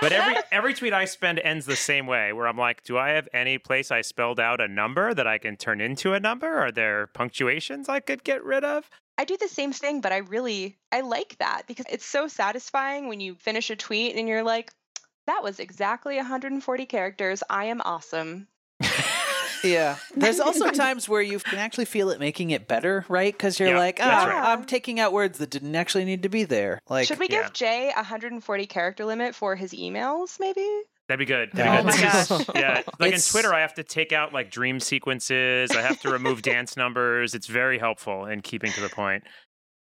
But 0.00 0.12
every 0.12 0.34
every 0.52 0.74
tweet 0.74 0.92
I 0.92 1.04
spend 1.06 1.38
ends 1.40 1.66
the 1.66 1.76
same 1.76 2.06
way, 2.06 2.32
where 2.32 2.46
I'm 2.46 2.56
like, 2.58 2.82
do 2.84 2.96
I 2.98 3.10
have 3.10 3.28
any 3.32 3.58
place 3.58 3.90
I 3.90 4.02
spelled 4.02 4.38
out 4.38 4.60
a 4.60 4.68
number 4.68 5.12
that 5.14 5.26
I 5.26 5.38
can 5.38 5.56
turn 5.56 5.80
into 5.80 6.12
a 6.12 6.20
number? 6.20 6.46
Are 6.46 6.70
there 6.72 7.08
punctuations 7.08 7.88
I 7.88 8.00
could 8.00 8.22
get 8.24 8.44
rid 8.44 8.64
of? 8.64 8.88
I 9.18 9.24
do 9.24 9.36
the 9.36 9.48
same 9.48 9.72
thing, 9.72 10.00
but 10.00 10.12
I 10.12 10.18
really 10.18 10.78
I 10.92 11.00
like 11.00 11.36
that 11.38 11.62
because 11.66 11.86
it's 11.90 12.06
so 12.06 12.28
satisfying 12.28 13.08
when 13.08 13.20
you 13.20 13.34
finish 13.34 13.70
a 13.70 13.76
tweet 13.76 14.16
and 14.16 14.28
you're 14.28 14.42
like, 14.42 14.72
that 15.26 15.42
was 15.42 15.60
exactly 15.60 16.16
140 16.16 16.86
characters. 16.86 17.42
I 17.50 17.66
am 17.66 17.80
awesome. 17.84 18.46
Yeah. 19.64 19.96
There's 20.16 20.40
also 20.40 20.70
times 20.70 21.08
where 21.08 21.22
you 21.22 21.38
can 21.38 21.58
actually 21.58 21.84
feel 21.84 22.10
it 22.10 22.20
making 22.20 22.50
it 22.50 22.66
better, 22.68 23.04
right? 23.08 23.32
Because 23.32 23.58
you're 23.60 23.70
Yeah, 23.70 23.78
like, 23.78 23.96
that's 23.98 24.24
ah, 24.24 24.28
right. 24.28 24.52
I'm 24.52 24.64
taking 24.64 25.00
out 25.00 25.12
words 25.12 25.38
that 25.38 25.50
didn't 25.50 25.74
actually 25.76 26.04
need 26.04 26.22
to 26.22 26.28
be 26.28 26.44
there. 26.44 26.80
Like, 26.88 27.06
Should 27.06 27.18
we 27.18 27.28
yeah. 27.30 27.42
give 27.42 27.52
Jay 27.52 27.90
a 27.90 27.96
140 28.00 28.66
character 28.66 29.04
limit 29.04 29.34
for 29.34 29.56
his 29.56 29.72
emails, 29.72 30.38
maybe? 30.40 30.66
That'd 31.08 31.18
be 31.18 31.24
good. 31.26 31.50
Oh 31.54 31.56
That'd 31.56 31.86
be 31.86 31.90
my 31.90 31.96
good. 31.96 32.46
gosh. 32.46 32.54
yeah, 32.54 32.82
like 33.00 33.08
It's- 33.08 33.28
in 33.28 33.32
Twitter, 33.32 33.52
I 33.52 33.60
have 33.60 33.74
to 33.74 33.82
take 33.82 34.12
out 34.12 34.32
like 34.32 34.50
dream 34.50 34.78
sequences. 34.78 35.70
I 35.72 35.82
have 35.82 36.00
to 36.02 36.10
remove 36.10 36.42
dance 36.42 36.76
numbers. 36.76 37.34
It's 37.34 37.48
very 37.48 37.78
helpful 37.78 38.26
in 38.26 38.42
keeping 38.42 38.70
to 38.72 38.80
the 38.80 38.88
point. 38.88 39.24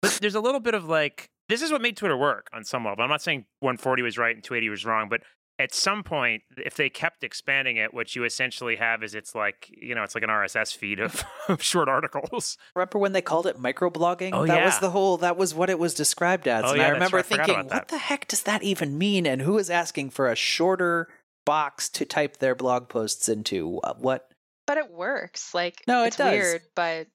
But 0.01 0.17
there's 0.21 0.35
a 0.35 0.39
little 0.41 0.59
bit 0.59 0.73
of 0.73 0.85
like 0.85 1.29
this 1.47 1.61
is 1.61 1.71
what 1.71 1.81
made 1.81 1.97
Twitter 1.97 2.17
work 2.17 2.47
on 2.53 2.63
some 2.63 2.85
level. 2.85 3.03
I'm 3.03 3.09
not 3.09 3.21
saying 3.21 3.45
140 3.59 4.01
was 4.01 4.17
right 4.17 4.33
and 4.35 4.43
280 4.43 4.69
was 4.69 4.85
wrong, 4.85 5.07
but 5.09 5.21
at 5.59 5.73
some 5.73 6.03
point, 6.03 6.41
if 6.57 6.75
they 6.75 6.89
kept 6.89 7.23
expanding 7.23 7.75
it, 7.77 7.93
what 7.93 8.15
you 8.15 8.23
essentially 8.23 8.77
have 8.77 9.03
is 9.03 9.13
it's 9.13 9.35
like 9.35 9.69
you 9.69 9.93
know 9.93 10.03
it's 10.03 10.15
like 10.15 10.23
an 10.23 10.29
RSS 10.29 10.75
feed 10.75 10.99
of, 10.99 11.23
of 11.49 11.61
short 11.61 11.89
articles. 11.89 12.57
remember 12.75 12.97
when 12.97 13.11
they 13.11 13.21
called 13.21 13.45
it 13.45 13.57
microblogging? 13.57 14.31
Oh, 14.33 14.47
that 14.47 14.63
was 14.65 14.79
the 14.79 14.89
whole, 14.91 15.17
that 15.17 15.35
was 15.37 15.53
what 15.53 15.69
it 15.69 15.77
was 15.77 15.93
described 15.93 16.47
as. 16.47 16.63
Oh, 16.65 16.69
and 16.69 16.77
yeah, 16.77 16.87
I 16.87 16.89
remember 16.91 17.17
right. 17.17 17.25
Thinking, 17.25 17.55
about 17.55 17.69
what 17.71 17.87
the 17.89 17.97
heck 17.97 18.27
does 18.29 18.43
that 18.43 18.63
even 18.63 18.97
mean? 18.97 19.25
And 19.27 19.41
who 19.41 19.57
is 19.57 19.69
asking 19.69 20.11
for 20.11 20.31
a 20.31 20.35
shorter 20.35 21.09
box 21.45 21.89
to 21.89 22.05
type 22.05 22.37
their 22.37 22.55
blog 22.55 22.87
posts 22.89 23.27
into? 23.27 23.79
Uh, 23.83 23.93
What? 23.97 24.31
But 24.65 24.77
it 24.77 24.91
works. 24.91 25.53
Like, 25.53 25.81
No, 25.87 26.03
it 26.03 26.07
it's 26.07 26.17
does. 26.17 26.31
weird, 26.31 26.61
but 26.75 27.07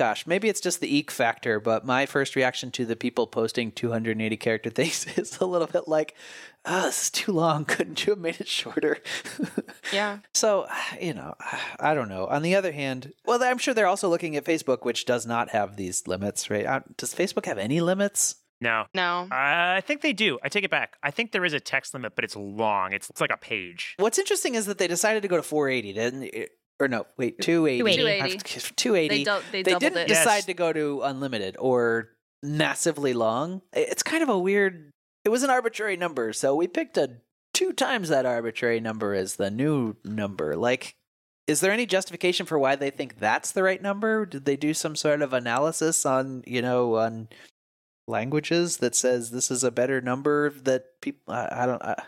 Gosh, 0.00 0.26
maybe 0.26 0.48
it's 0.48 0.62
just 0.62 0.80
the 0.80 0.96
eek 0.96 1.10
factor, 1.10 1.60
but 1.60 1.84
my 1.84 2.06
first 2.06 2.34
reaction 2.34 2.70
to 2.70 2.86
the 2.86 2.96
people 2.96 3.26
posting 3.26 3.70
280 3.70 4.34
character 4.38 4.70
things 4.74 5.06
is 5.18 5.38
a 5.42 5.44
little 5.44 5.66
bit 5.66 5.88
like, 5.88 6.14
oh, 6.64 6.84
this 6.84 7.02
is 7.02 7.10
too 7.10 7.32
long. 7.32 7.64
Couldn't 7.66 8.06
you 8.06 8.12
have 8.12 8.18
made 8.18 8.40
it 8.40 8.48
shorter? 8.48 8.96
yeah. 9.92 10.20
So, 10.32 10.66
you 11.02 11.12
know, 11.12 11.34
I 11.80 11.92
don't 11.92 12.08
know. 12.08 12.26
On 12.28 12.40
the 12.40 12.54
other 12.54 12.72
hand, 12.72 13.12
well, 13.26 13.42
I'm 13.42 13.58
sure 13.58 13.74
they're 13.74 13.86
also 13.86 14.08
looking 14.08 14.36
at 14.36 14.44
Facebook, 14.46 14.86
which 14.86 15.04
does 15.04 15.26
not 15.26 15.50
have 15.50 15.76
these 15.76 16.08
limits, 16.08 16.48
right? 16.48 16.64
Uh, 16.64 16.80
Does 16.96 17.14
Facebook 17.14 17.44
have 17.44 17.58
any 17.58 17.82
limits? 17.82 18.36
No, 18.62 18.86
No. 18.94 19.28
I 19.30 19.82
think 19.86 20.00
they 20.00 20.14
do. 20.14 20.38
I 20.42 20.48
take 20.48 20.64
it 20.64 20.70
back. 20.70 20.96
I 21.02 21.10
think 21.10 21.32
there 21.32 21.44
is 21.44 21.52
a 21.52 21.60
text 21.60 21.92
limit, 21.92 22.14
but 22.14 22.24
it's 22.24 22.36
long. 22.36 22.94
It's 22.94 23.10
it's 23.10 23.20
like 23.20 23.32
a 23.32 23.36
page. 23.36 23.96
What's 23.98 24.18
interesting 24.18 24.54
is 24.54 24.64
that 24.64 24.78
they 24.78 24.86
decided 24.86 25.20
to 25.22 25.28
go 25.28 25.36
to 25.36 25.42
480, 25.42 25.92
didn't 25.92 26.20
they? 26.20 26.48
Or 26.80 26.88
no, 26.88 27.06
wait, 27.18 27.40
280. 27.40 27.96
280. 27.96 28.38
280. 28.74 29.08
They, 29.08 29.24
dou- 29.24 29.40
they, 29.52 29.62
they 29.62 29.78
didn't 29.78 29.98
it. 29.98 30.08
Yes. 30.08 30.24
decide 30.24 30.44
to 30.44 30.54
go 30.54 30.72
to 30.72 31.02
unlimited 31.02 31.56
or 31.58 32.08
massively 32.42 33.12
long. 33.12 33.60
It's 33.74 34.02
kind 34.02 34.22
of 34.22 34.30
a 34.30 34.38
weird. 34.38 34.90
It 35.24 35.28
was 35.28 35.42
an 35.42 35.50
arbitrary 35.50 35.98
number, 35.98 36.32
so 36.32 36.54
we 36.54 36.66
picked 36.66 36.96
a 36.96 37.18
two 37.52 37.74
times 37.74 38.08
that 38.08 38.24
arbitrary 38.24 38.80
number 38.80 39.14
as 39.14 39.36
the 39.36 39.50
new 39.50 39.96
number. 40.02 40.56
Like, 40.56 40.94
is 41.46 41.60
there 41.60 41.72
any 41.72 41.84
justification 41.84 42.46
for 42.46 42.58
why 42.58 42.76
they 42.76 42.90
think 42.90 43.18
that's 43.18 43.52
the 43.52 43.62
right 43.62 43.82
number? 43.82 44.24
Did 44.24 44.46
they 44.46 44.56
do 44.56 44.72
some 44.72 44.96
sort 44.96 45.20
of 45.20 45.34
analysis 45.34 46.06
on 46.06 46.42
you 46.46 46.62
know 46.62 46.96
on 46.96 47.28
languages 48.08 48.78
that 48.78 48.94
says 48.94 49.30
this 49.30 49.50
is 49.50 49.62
a 49.62 49.70
better 49.70 50.00
number 50.00 50.48
that 50.50 51.00
people? 51.02 51.34
I, 51.34 51.48
I 51.50 51.66
don't. 51.66 51.82
I, 51.82 52.02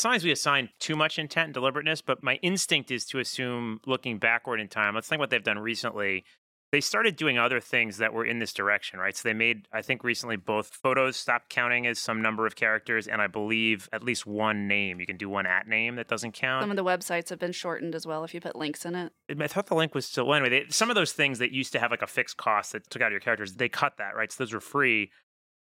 Sometimes 0.00 0.24
we 0.24 0.30
assign 0.30 0.68
too 0.78 0.94
much 0.94 1.18
intent 1.18 1.46
and 1.46 1.54
deliberateness, 1.54 2.02
but 2.02 2.22
my 2.22 2.36
instinct 2.36 2.90
is 2.92 3.04
to 3.06 3.18
assume 3.18 3.80
looking 3.84 4.18
backward 4.18 4.60
in 4.60 4.68
time. 4.68 4.94
Let's 4.94 5.08
think 5.08 5.18
what 5.18 5.30
they've 5.30 5.42
done 5.42 5.58
recently. 5.58 6.24
They 6.70 6.80
started 6.80 7.16
doing 7.16 7.38
other 7.38 7.60
things 7.60 7.96
that 7.96 8.12
were 8.12 8.24
in 8.26 8.38
this 8.38 8.52
direction, 8.52 9.00
right? 9.00 9.16
So 9.16 9.28
they 9.28 9.32
made, 9.32 9.66
I 9.72 9.80
think 9.80 10.04
recently, 10.04 10.36
both 10.36 10.68
photos 10.68 11.16
stopped 11.16 11.48
counting 11.48 11.86
as 11.86 11.98
some 11.98 12.20
number 12.20 12.46
of 12.46 12.54
characters, 12.54 13.08
and 13.08 13.22
I 13.22 13.26
believe 13.26 13.88
at 13.90 14.04
least 14.04 14.26
one 14.26 14.68
name. 14.68 15.00
You 15.00 15.06
can 15.06 15.16
do 15.16 15.30
one 15.30 15.46
at 15.46 15.66
name 15.66 15.96
that 15.96 16.08
doesn't 16.08 16.32
count. 16.32 16.62
Some 16.62 16.70
of 16.70 16.76
the 16.76 16.84
websites 16.84 17.30
have 17.30 17.38
been 17.38 17.52
shortened 17.52 17.94
as 17.94 18.06
well 18.06 18.22
if 18.22 18.34
you 18.34 18.40
put 18.40 18.54
links 18.54 18.84
in 18.84 18.94
it. 18.94 19.12
I 19.40 19.46
thought 19.46 19.66
the 19.66 19.74
link 19.74 19.94
was 19.94 20.04
still 20.06 20.32
anyway. 20.32 20.50
They, 20.50 20.64
some 20.68 20.90
of 20.90 20.94
those 20.94 21.12
things 21.12 21.38
that 21.38 21.52
used 21.52 21.72
to 21.72 21.80
have 21.80 21.90
like 21.90 22.02
a 22.02 22.06
fixed 22.06 22.36
cost 22.36 22.72
that 22.72 22.88
took 22.90 23.00
out 23.02 23.10
your 23.10 23.20
characters, 23.20 23.54
they 23.54 23.70
cut 23.70 23.94
that, 23.96 24.14
right? 24.14 24.30
So 24.30 24.44
those 24.44 24.52
were 24.52 24.60
free. 24.60 25.10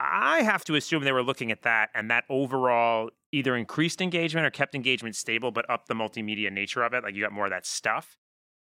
I 0.01 0.43
have 0.43 0.65
to 0.65 0.75
assume 0.75 1.05
they 1.05 1.13
were 1.13 1.23
looking 1.23 1.51
at 1.53 1.63
that, 1.63 1.91
and 1.95 2.11
that 2.11 2.25
overall 2.29 3.11
either 3.33 3.57
increased 3.57 4.01
engagement 4.01 4.47
or 4.47 4.51
kept 4.51 4.75
engagement 4.75 5.17
stable, 5.17 5.51
but 5.51 5.69
up 5.71 5.87
the 5.87 5.95
multimedia 5.95 6.51
nature 6.53 6.83
of 6.83 6.93
it. 6.95 7.03
Like 7.03 7.15
you 7.15 7.23
got 7.23 7.33
more 7.33 7.45
of 7.47 7.51
that 7.51 7.67
stuff, 7.67 8.17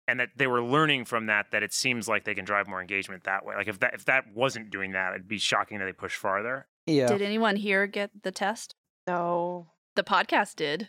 and 0.08 0.20
that 0.20 0.30
they 0.36 0.46
were 0.46 0.62
learning 0.62 1.04
from 1.04 1.26
that. 1.26 1.46
That 1.52 1.62
it 1.62 1.72
seems 1.72 2.08
like 2.08 2.24
they 2.24 2.34
can 2.34 2.44
drive 2.44 2.66
more 2.68 2.80
engagement 2.80 3.24
that 3.24 3.44
way. 3.44 3.54
Like 3.56 3.68
if 3.68 3.78
that 3.80 3.94
if 3.94 4.04
that 4.06 4.24
wasn't 4.34 4.70
doing 4.70 4.92
that, 4.92 5.14
it'd 5.14 5.28
be 5.28 5.38
shocking 5.38 5.78
that 5.78 5.84
they 5.84 5.92
push 5.92 6.16
farther. 6.16 6.66
yeah. 6.86 7.06
Did 7.06 7.22
anyone 7.22 7.56
here 7.56 7.86
get 7.86 8.10
the 8.22 8.32
test? 8.32 8.74
No. 9.06 9.68
The 9.94 10.02
podcast 10.04 10.56
did. 10.56 10.88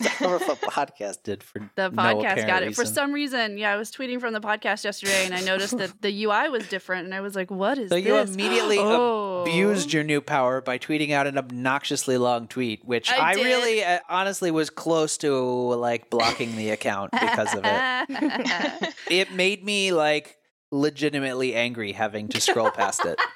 I 0.00 0.08
don't 0.18 0.30
know 0.30 0.36
if 0.36 0.48
a 0.48 0.66
podcast 0.66 1.22
did 1.22 1.42
for 1.42 1.58
The 1.76 1.90
podcast 1.90 2.20
apparent 2.20 2.46
got 2.46 2.62
it. 2.62 2.74
For 2.74 2.84
some 2.84 3.12
reason, 3.12 3.58
yeah, 3.58 3.72
I 3.72 3.76
was 3.76 3.90
tweeting 3.90 4.20
from 4.20 4.32
the 4.32 4.40
podcast 4.40 4.84
yesterday 4.84 5.24
and 5.24 5.34
I 5.34 5.40
noticed 5.40 5.76
that 5.78 6.00
the 6.02 6.24
UI 6.24 6.48
was 6.48 6.68
different 6.68 7.04
and 7.04 7.14
I 7.14 7.20
was 7.20 7.34
like, 7.34 7.50
what 7.50 7.78
is 7.78 7.90
So 7.90 7.96
this? 7.96 8.04
you 8.04 8.16
immediately 8.16 8.78
oh. 8.80 9.42
abused 9.42 9.92
your 9.92 10.04
new 10.04 10.20
power 10.20 10.60
by 10.60 10.78
tweeting 10.78 11.10
out 11.12 11.26
an 11.26 11.38
obnoxiously 11.38 12.18
long 12.18 12.48
tweet, 12.48 12.84
which 12.84 13.10
I 13.10 13.30
I, 13.30 13.32
really 13.34 13.84
uh, 13.84 14.00
honestly 14.08 14.50
was 14.50 14.70
close 14.70 15.16
to 15.18 15.34
like 15.74 16.10
blocking 16.10 16.56
the 16.56 16.70
account 16.70 17.12
because 17.12 17.54
of 17.54 17.62
it. 17.64 18.94
It 19.10 19.32
made 19.32 19.64
me 19.64 19.92
like 19.92 20.36
legitimately 20.70 21.54
angry 21.54 21.92
having 21.92 22.28
to 22.28 22.40
scroll 22.40 22.70
past 22.70 23.04
it. 23.04 23.18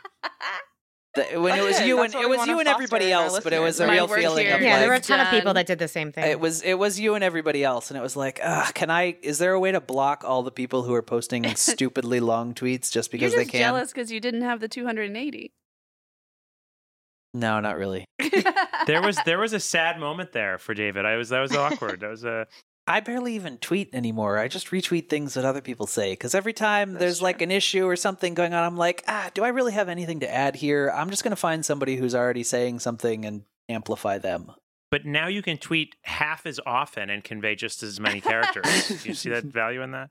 The- 1.15 1.23
when 1.41 1.59
it 1.59 1.63
was 1.63 1.77
Okay, 1.77 1.87
you 1.87 2.01
and 2.03 2.15
it 2.15 2.29
was 2.29 2.47
you 2.47 2.59
and 2.59 2.69
everybody 2.69 3.13
else, 3.13 3.39
but 3.41 3.53
it 3.53 3.61
was 3.61 3.79
a 3.81 3.85
listeners. 3.87 3.91
Real 3.91 4.09
feeling 4.09 4.47
here 4.47 4.57
of 4.57 4.63
Yeah, 4.63 4.79
there 4.81 4.89
were 4.89 4.95
a 4.95 4.97
like 4.97 5.05
ton 5.05 5.21
of 5.21 5.29
people 5.31 5.55
that 5.55 5.67
did 5.67 5.79
the 5.79 5.89
same 5.89 6.11
thing. 6.13 6.25
it 6.25 6.41
was 6.41 6.63
it 6.63 6.75
was 6.75 6.99
you 6.99 7.15
and 7.15 7.23
everybody 7.23 7.63
else, 7.63 7.91
and 7.91 7.99
it 7.99 8.03
was 8.03 8.17
like, 8.17 8.41
Ugh, 8.43 8.75
can 8.75 8.91
I? 8.91 9.17
Is 9.23 9.39
there 9.39 9.53
a 9.53 9.61
way 9.61 9.71
to 9.73 9.81
block 9.81 10.25
all 10.25 10.43
the 10.43 10.51
people 10.51 10.83
who 10.83 10.93
are 10.95 11.03
posting 11.03 11.45
stupidly 11.57 12.21
long 12.21 12.55
tweets 12.55 12.91
just 12.91 13.13
You're 13.13 13.19
because 13.21 13.33
just 13.35 13.47
they 13.47 13.51
can? 13.51 13.61
jealous 13.61 13.93
because 13.93 14.11
you 14.11 14.21
didn't 14.21 14.43
have 14.43 14.61
the 14.61 14.69
280. 14.69 15.53
No, 17.33 17.61
not 17.61 17.77
really. 17.77 18.05
There 18.87 19.01
was 19.01 19.17
there 19.25 19.39
was 19.39 19.55
a 19.55 19.61
sad 19.61 19.99
moment 19.99 20.33
there 20.33 20.59
for 20.59 20.75
David. 20.75 21.07
I 21.07 21.17
was 21.17 21.31
that 21.31 21.41
was 21.41 21.57
awkward. 21.57 22.01
That 22.01 22.11
was 22.11 22.23
a 22.25 22.47
I 22.87 23.01
barely 23.01 23.35
even 23.35 23.57
tweet 23.59 23.95
anymore. 23.95 24.39
I 24.39 24.49
just 24.49 24.71
retweet 24.71 25.09
things 25.09 25.35
that 25.35 25.45
other 25.45 25.63
people 25.63 25.87
say 25.87 26.13
because 26.13 26.35
every 26.35 26.53
time 26.53 26.93
That's 26.93 27.01
there's 27.01 27.23
like 27.23 27.41
an 27.41 27.51
issue 27.51 27.87
or 27.87 27.97
something 27.97 28.35
going 28.35 28.53
on, 28.53 28.63
I'm 28.63 28.77
like, 28.77 29.03
ah, 29.09 29.31
do 29.33 29.43
I 29.43 29.49
really 29.49 29.73
have 29.73 29.89
anything 29.89 30.21
to 30.21 30.33
add 30.33 30.57
here? 30.57 30.93
I'm 30.95 31.09
just 31.09 31.25
going 31.25 31.31
to 31.31 31.37
find 31.37 31.65
somebody 31.65 31.97
who's 31.97 32.15
already 32.15 32.43
saying 32.43 32.81
something 32.81 33.25
and 33.25 33.45
amplify 33.69 34.19
them. 34.19 34.53
But 34.91 35.07
now 35.07 35.29
you 35.29 35.41
can 35.41 35.57
tweet 35.57 35.97
half 36.03 36.45
as 36.47 36.61
often 36.67 37.09
and 37.09 37.25
convey 37.25 37.55
just 37.55 37.83
as 37.83 37.99
many 37.99 38.21
characters. 38.21 38.89
Do 39.03 39.09
you 39.09 39.15
see 39.15 39.31
that 39.31 39.45
value 39.45 39.83
in 39.83 39.93
that? 39.93 40.11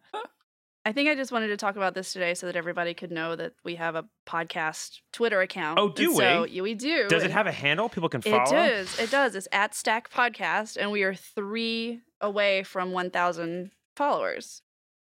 I 0.86 0.92
think 0.92 1.08
I 1.10 1.16
just 1.16 1.32
wanted 1.32 1.48
to 1.48 1.56
talk 1.58 1.78
about 1.78 1.94
this 1.94 2.12
today 2.12 2.34
so 2.34 2.46
that 2.46 2.58
everybody 2.58 2.94
could 2.94 3.10
know 3.12 3.38
that 3.38 3.54
we 3.64 3.76
have 3.76 3.96
a 3.96 4.04
podcast 4.28 5.00
Twitter 5.14 5.40
account. 5.40 5.80
Oh, 5.80 5.90
do 5.90 6.10
And 6.10 6.16
so, 6.18 6.42
we? 6.44 6.50
yeah, 6.50 6.62
we 6.62 6.74
do. 6.74 7.08
Does 7.08 7.24
it 7.24 7.28
And 7.28 7.34
have 7.34 7.48
a 7.48 7.54
handle 7.54 7.88
people 7.88 8.10
can 8.10 8.22
follow? 8.22 8.42
It 8.44 8.50
does. 8.50 9.00
It 9.00 9.10
does. 9.10 9.36
It's 9.36 9.48
at 9.54 9.74
Stack 9.76 10.12
Podcast, 10.12 10.76
and 10.78 10.92
we 10.92 11.04
are 11.04 11.14
three 11.14 12.02
away 12.20 12.64
from 12.64 12.92
1,000 12.92 13.72
followers. 13.96 14.62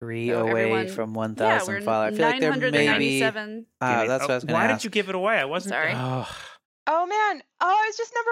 Three 0.00 0.28
So 0.30 0.40
away 0.48 0.62
everyone- 0.72 0.88
from 0.88 1.14
one 1.14 1.36
Yeah, 1.38 1.60
we're 1.66 1.80
followers. 1.82 2.14
I 2.14 2.16
feel 2.16 2.26
like 2.26 2.40
there 2.40 2.50
may 2.50 2.56
be. 2.70 3.20
997. 3.20 3.58
Give 3.58 3.66
uh, 3.80 4.00
me- 4.02 4.08
that's 4.08 4.22
what 4.22 4.30
I 4.30 4.34
was 4.34 4.44
going 4.44 4.48
to 4.48 4.54
Why 4.54 4.64
ask. 4.64 4.80
did 4.80 4.84
you 4.84 4.90
give 4.90 5.08
it 5.08 5.14
away? 5.14 5.36
I 5.38 5.44
wasn't. 5.44 5.72
Sorry. 5.74 5.92
Oh. 5.94 6.28
Oh 6.86 7.06
man. 7.06 7.42
Oh, 7.60 7.66
I 7.68 7.86
was 7.86 7.96
just 7.96 8.12
number 8.14 8.30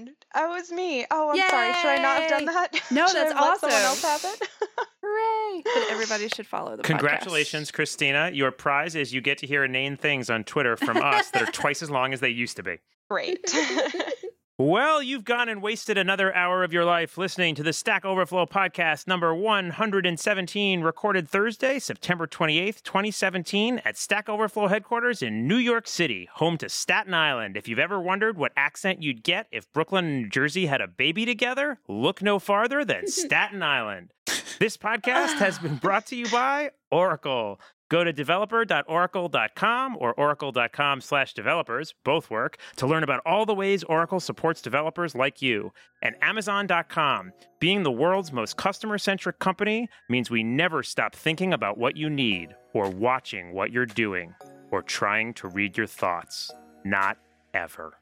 1000. 0.00 0.14
Oh, 0.34 0.52
it 0.52 0.54
was 0.60 0.72
me. 0.72 1.06
Oh, 1.10 1.30
I'm 1.30 1.50
sorry. 1.50 1.72
Should 1.74 1.88
I 1.88 1.98
not 1.98 2.20
have 2.20 2.30
done 2.30 2.44
that? 2.46 2.74
No, 2.90 3.06
Should 3.06 3.16
I 3.16 3.24
that's 3.24 3.32
have 3.34 3.42
let 3.42 3.60
someone 3.60 3.80
awesome. 3.82 4.10
else 4.10 4.22
have 4.22 4.24
it? 4.40 4.48
Hooray! 5.04 5.62
But 5.64 5.90
everybody 5.90 6.28
should 6.28 6.46
follow 6.46 6.76
the 6.76 6.82
podcast. 6.82 6.86
Congratulations, 6.86 7.70
Kristina. 7.70 8.34
Your 8.34 8.50
prize 8.50 8.94
is 8.96 9.12
you 9.12 9.20
get 9.20 9.38
to 9.38 9.46
hear 9.46 9.64
inane 9.64 9.96
things 9.96 10.30
on 10.30 10.42
Twitter 10.44 10.76
from 10.76 10.96
us 10.96 11.30
that 11.30 11.42
are 11.42 11.52
twice 11.52 11.82
as 11.82 11.90
long 11.90 12.12
as 12.12 12.20
they 12.20 12.30
used 12.30 12.56
to 12.56 12.62
be. 12.62 12.78
Great. 13.10 13.38
Well, 14.58 15.02
you've 15.02 15.26
gone 15.26 15.50
and 15.50 15.60
wasted 15.60 15.98
another 15.98 16.34
hour 16.34 16.64
of 16.64 16.72
your 16.72 16.86
life 16.86 17.18
listening 17.18 17.54
to 17.56 17.62
the 17.62 17.74
Stack 17.74 18.06
Overflow 18.06 18.46
podcast 18.46 19.06
number 19.06 19.34
117, 19.34 20.80
recorded 20.80 21.28
Thursday, 21.28 21.78
September 21.78 22.26
28th, 22.26 22.82
2017, 22.82 23.82
at 23.84 23.98
Stack 23.98 24.30
Overflow 24.30 24.68
headquarters 24.68 25.20
in 25.20 25.46
New 25.46 25.58
York 25.58 25.86
City, 25.86 26.30
home 26.32 26.56
to 26.56 26.70
Staten 26.70 27.12
Island. 27.12 27.58
If 27.58 27.68
you've 27.68 27.78
ever 27.78 28.00
wondered 28.00 28.38
what 28.38 28.52
accent 28.56 29.02
you'd 29.02 29.22
get 29.22 29.46
if 29.52 29.70
Brooklyn 29.74 30.06
and 30.06 30.22
New 30.22 30.28
Jersey 30.30 30.64
had 30.64 30.80
a 30.80 30.88
baby 30.88 31.26
together, 31.26 31.78
look 31.86 32.22
no 32.22 32.38
farther 32.38 32.82
than 32.82 33.06
Staten 33.08 33.62
Island. 33.62 34.14
This 34.58 34.78
podcast 34.78 35.34
has 35.34 35.58
been 35.58 35.76
brought 35.76 36.06
to 36.06 36.16
you 36.16 36.30
by 36.30 36.70
Oracle. 36.90 37.60
Go 37.88 38.02
to 38.02 38.12
developer.oracle.com 38.12 39.96
or 40.00 40.14
oracle.com 40.14 41.00
slash 41.00 41.34
developers, 41.34 41.94
both 42.04 42.30
work, 42.30 42.58
to 42.76 42.86
learn 42.86 43.04
about 43.04 43.22
all 43.24 43.46
the 43.46 43.54
ways 43.54 43.84
Oracle 43.84 44.18
supports 44.18 44.60
developers 44.60 45.14
like 45.14 45.40
you. 45.40 45.72
And 46.02 46.16
amazon.com. 46.20 47.32
Being 47.60 47.84
the 47.84 47.92
world's 47.92 48.32
most 48.32 48.56
customer 48.56 48.98
centric 48.98 49.38
company 49.38 49.88
means 50.08 50.30
we 50.30 50.42
never 50.42 50.82
stop 50.82 51.14
thinking 51.14 51.52
about 51.52 51.78
what 51.78 51.96
you 51.96 52.10
need, 52.10 52.54
or 52.74 52.90
watching 52.90 53.52
what 53.52 53.70
you're 53.70 53.86
doing, 53.86 54.34
or 54.70 54.82
trying 54.82 55.32
to 55.34 55.48
read 55.48 55.76
your 55.76 55.86
thoughts. 55.86 56.50
Not 56.84 57.18
ever. 57.54 57.98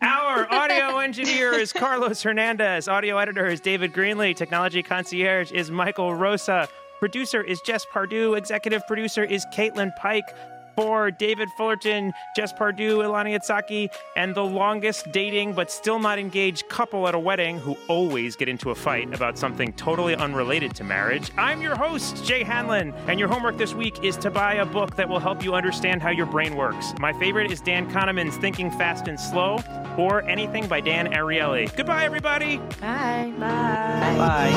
Our 0.00 0.50
audio 0.52 0.98
engineer 0.98 1.52
is 1.52 1.72
Carlos 1.72 2.22
Hernandez. 2.22 2.88
Audio 2.88 3.18
editor 3.18 3.46
is 3.46 3.60
David 3.60 3.92
Greenlee. 3.92 4.34
Technology 4.34 4.82
concierge 4.82 5.52
is 5.52 5.70
Michael 5.70 6.14
Rosa. 6.14 6.68
Producer 7.02 7.42
is 7.42 7.60
Jess 7.60 7.84
Pardue. 7.84 8.34
Executive 8.34 8.86
producer 8.86 9.24
is 9.24 9.44
Caitlin 9.46 9.90
Pike. 9.96 10.36
For 10.76 11.10
David 11.10 11.48
Fullerton, 11.56 12.12
Jess 12.34 12.52
Pardue, 12.52 12.98
Ilana 12.98 13.38
Yitzhaki, 13.38 13.88
and 14.16 14.34
the 14.34 14.44
longest 14.44 15.12
dating 15.12 15.52
but 15.52 15.70
still 15.70 15.98
not 15.98 16.18
engaged 16.18 16.68
couple 16.68 17.06
at 17.08 17.14
a 17.14 17.18
wedding 17.18 17.58
who 17.58 17.76
always 17.88 18.36
get 18.36 18.48
into 18.48 18.70
a 18.70 18.74
fight 18.74 19.12
about 19.14 19.38
something 19.38 19.72
totally 19.74 20.14
unrelated 20.14 20.74
to 20.76 20.84
marriage. 20.84 21.30
I'm 21.36 21.60
your 21.60 21.76
host, 21.76 22.24
Jay 22.24 22.42
Hanlon, 22.42 22.94
and 23.06 23.18
your 23.18 23.28
homework 23.28 23.58
this 23.58 23.74
week 23.74 24.02
is 24.04 24.16
to 24.18 24.30
buy 24.30 24.54
a 24.54 24.66
book 24.66 24.96
that 24.96 25.08
will 25.08 25.20
help 25.20 25.44
you 25.44 25.54
understand 25.54 26.02
how 26.02 26.10
your 26.10 26.26
brain 26.26 26.56
works. 26.56 26.94
My 26.98 27.12
favorite 27.12 27.50
is 27.50 27.60
Dan 27.60 27.90
Kahneman's 27.90 28.36
Thinking 28.36 28.70
Fast 28.70 29.08
and 29.08 29.18
Slow, 29.18 29.58
or 29.98 30.22
anything 30.22 30.66
by 30.68 30.80
Dan 30.80 31.12
Ariely. 31.12 31.74
Goodbye, 31.76 32.04
everybody. 32.04 32.58
Bye. 32.80 33.32
Bye. 33.38 34.16
Bye. 34.16 34.52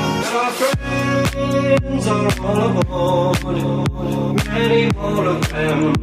Our 4.98 5.96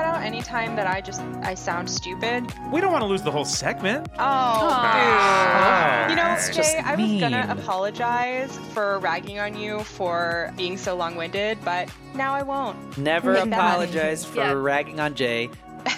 just 0.00 0.12
cut 0.12 0.16
out 0.20 0.22
any 0.26 0.42
time 0.42 0.76
that 0.76 0.86
I 0.86 1.00
just 1.00 1.20
I 1.42 1.54
sound 1.54 1.88
stupid. 1.90 2.46
We 2.72 2.80
don't 2.80 2.92
want 2.92 3.02
to 3.02 3.06
lose 3.06 3.22
the 3.22 3.30
whole 3.30 3.44
segment. 3.44 4.08
Oh, 4.14 4.18
Aw. 4.18 4.92
dude. 4.92 5.12
Ah. 5.12 6.08
You 6.08 6.16
know, 6.16 6.22
That's 6.22 6.54
Jay, 6.56 6.78
I 6.84 6.94
was 6.96 7.20
gonna 7.20 7.46
apologize 7.50 8.56
for 8.72 8.98
ragging 9.00 9.38
on 9.38 9.56
you 9.56 9.80
for 9.80 10.52
being 10.56 10.76
so 10.76 10.94
long-winded, 10.96 11.58
but 11.64 11.88
now 12.14 12.34
I 12.34 12.42
won't. 12.42 12.98
Never 12.98 13.34
Take 13.34 13.46
apologize 13.46 14.24
for 14.24 14.36
Yeah. 14.38 14.52
ragging 14.52 15.00
on 15.00 15.14
Jay. 15.14 15.50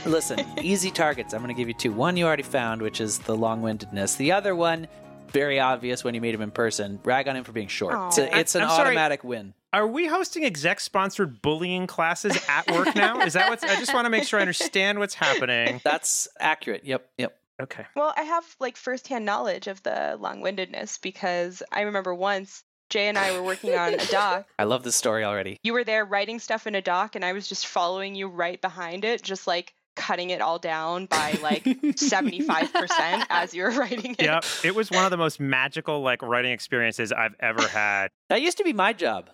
Listen, 0.06 0.40
easy 0.60 0.90
targets. 0.90 1.34
I'm 1.34 1.42
going 1.42 1.54
to 1.54 1.58
give 1.60 1.66
you 1.68 1.74
two. 1.74 1.92
One 1.92 2.16
you 2.16 2.24
already 2.24 2.44
found, 2.44 2.82
which 2.82 3.00
is 3.00 3.18
the 3.18 3.34
long 3.36 3.62
windedness. 3.62 4.14
The 4.14 4.30
other 4.32 4.54
one, 4.54 4.86
very 5.32 5.58
obvious 5.58 6.04
when 6.04 6.14
you 6.14 6.20
meet 6.20 6.34
him 6.34 6.40
in 6.42 6.52
person. 6.52 7.00
Rag 7.02 7.26
on 7.26 7.34
him 7.34 7.42
for 7.42 7.50
being 7.52 7.66
short. 7.66 7.94
Aw. 7.94 8.08
It's, 8.08 8.18
a- 8.18 8.38
it's 8.38 8.54
an 8.54 8.62
I'm 8.62 8.68
sorry. 8.70 8.88
automatic 8.88 9.24
win. 9.24 9.54
Are 9.72 9.86
we 9.86 10.06
hosting 10.06 10.44
exec 10.44 10.80
sponsored 10.80 11.40
bullying 11.40 11.86
classes 11.86 12.38
at 12.46 12.70
work 12.70 12.94
now? 12.94 13.22
Is 13.22 13.32
that 13.32 13.48
what's 13.48 13.64
I 13.64 13.76
just 13.76 13.94
want 13.94 14.04
to 14.04 14.10
make 14.10 14.24
sure 14.24 14.38
I 14.38 14.42
understand 14.42 14.98
what's 14.98 15.14
happening. 15.14 15.80
That's 15.82 16.28
accurate. 16.38 16.84
Yep, 16.84 17.08
yep. 17.16 17.38
Okay. 17.60 17.86
Well, 17.96 18.12
I 18.16 18.22
have 18.22 18.44
like 18.60 18.76
firsthand 18.76 19.24
knowledge 19.24 19.68
of 19.68 19.82
the 19.82 20.16
long-windedness 20.20 20.98
because 20.98 21.62
I 21.72 21.82
remember 21.82 22.14
once 22.14 22.64
Jay 22.90 23.08
and 23.08 23.16
I 23.16 23.32
were 23.32 23.42
working 23.42 23.74
on 23.74 23.94
a 23.94 24.06
doc. 24.06 24.46
I 24.58 24.64
love 24.64 24.82
this 24.82 24.96
story 24.96 25.24
already. 25.24 25.58
You 25.62 25.72
were 25.72 25.84
there 25.84 26.04
writing 26.04 26.38
stuff 26.38 26.66
in 26.66 26.74
a 26.74 26.82
doc, 26.82 27.14
and 27.14 27.24
I 27.24 27.32
was 27.32 27.48
just 27.48 27.66
following 27.66 28.14
you 28.14 28.28
right 28.28 28.60
behind 28.60 29.04
it, 29.06 29.22
just 29.22 29.46
like 29.46 29.72
cutting 29.96 30.30
it 30.30 30.40
all 30.42 30.58
down 30.58 31.06
by 31.06 31.38
like 31.42 31.64
75% 31.64 33.26
as 33.30 33.54
you 33.54 33.62
were 33.62 33.70
writing 33.70 34.16
it. 34.18 34.24
Yep. 34.24 34.44
It 34.64 34.74
was 34.74 34.90
one 34.90 35.04
of 35.04 35.10
the 35.10 35.16
most 35.16 35.40
magical 35.40 36.02
like 36.02 36.20
writing 36.20 36.52
experiences 36.52 37.12
I've 37.12 37.34
ever 37.40 37.66
had. 37.66 38.08
That 38.28 38.42
used 38.42 38.58
to 38.58 38.64
be 38.64 38.72
my 38.72 38.92
job. 38.92 39.30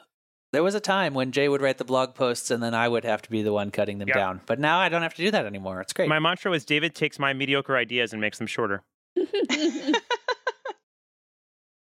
There 0.51 0.63
was 0.63 0.75
a 0.75 0.81
time 0.81 1.13
when 1.13 1.31
Jay 1.31 1.47
would 1.49 1.61
write 1.61 1.77
the 1.77 1.85
blog 1.85 2.15
posts 2.15 2.51
and 2.51 2.63
then 2.63 2.75
I 2.75 2.89
would 2.89 3.05
have 3.05 3.21
to 3.23 3.31
be 3.31 3.43
the 3.43 3.53
one 3.53 3.71
cutting 3.71 3.99
them 3.99 4.09
Yeah. 4.09 4.15
down. 4.15 4.41
But 4.47 4.59
now 4.59 4.79
I 4.79 4.89
don't 4.89 5.03
have 5.03 5.13
to 5.15 5.23
do 5.23 5.31
that 5.31 5.45
anymore. 5.45 5.83
It's 5.83 5.93
great. 5.93 6.09
My 6.09 6.19
mantra 6.19 6.51
was 6.51 6.65
David 6.65 6.95
takes 6.95 7.19
my 7.19 7.35
mediocre 7.35 7.77
ideas 7.77 8.13
and 8.13 8.21
makes 8.21 8.39
them 8.39 8.47
shorter. 8.47 8.83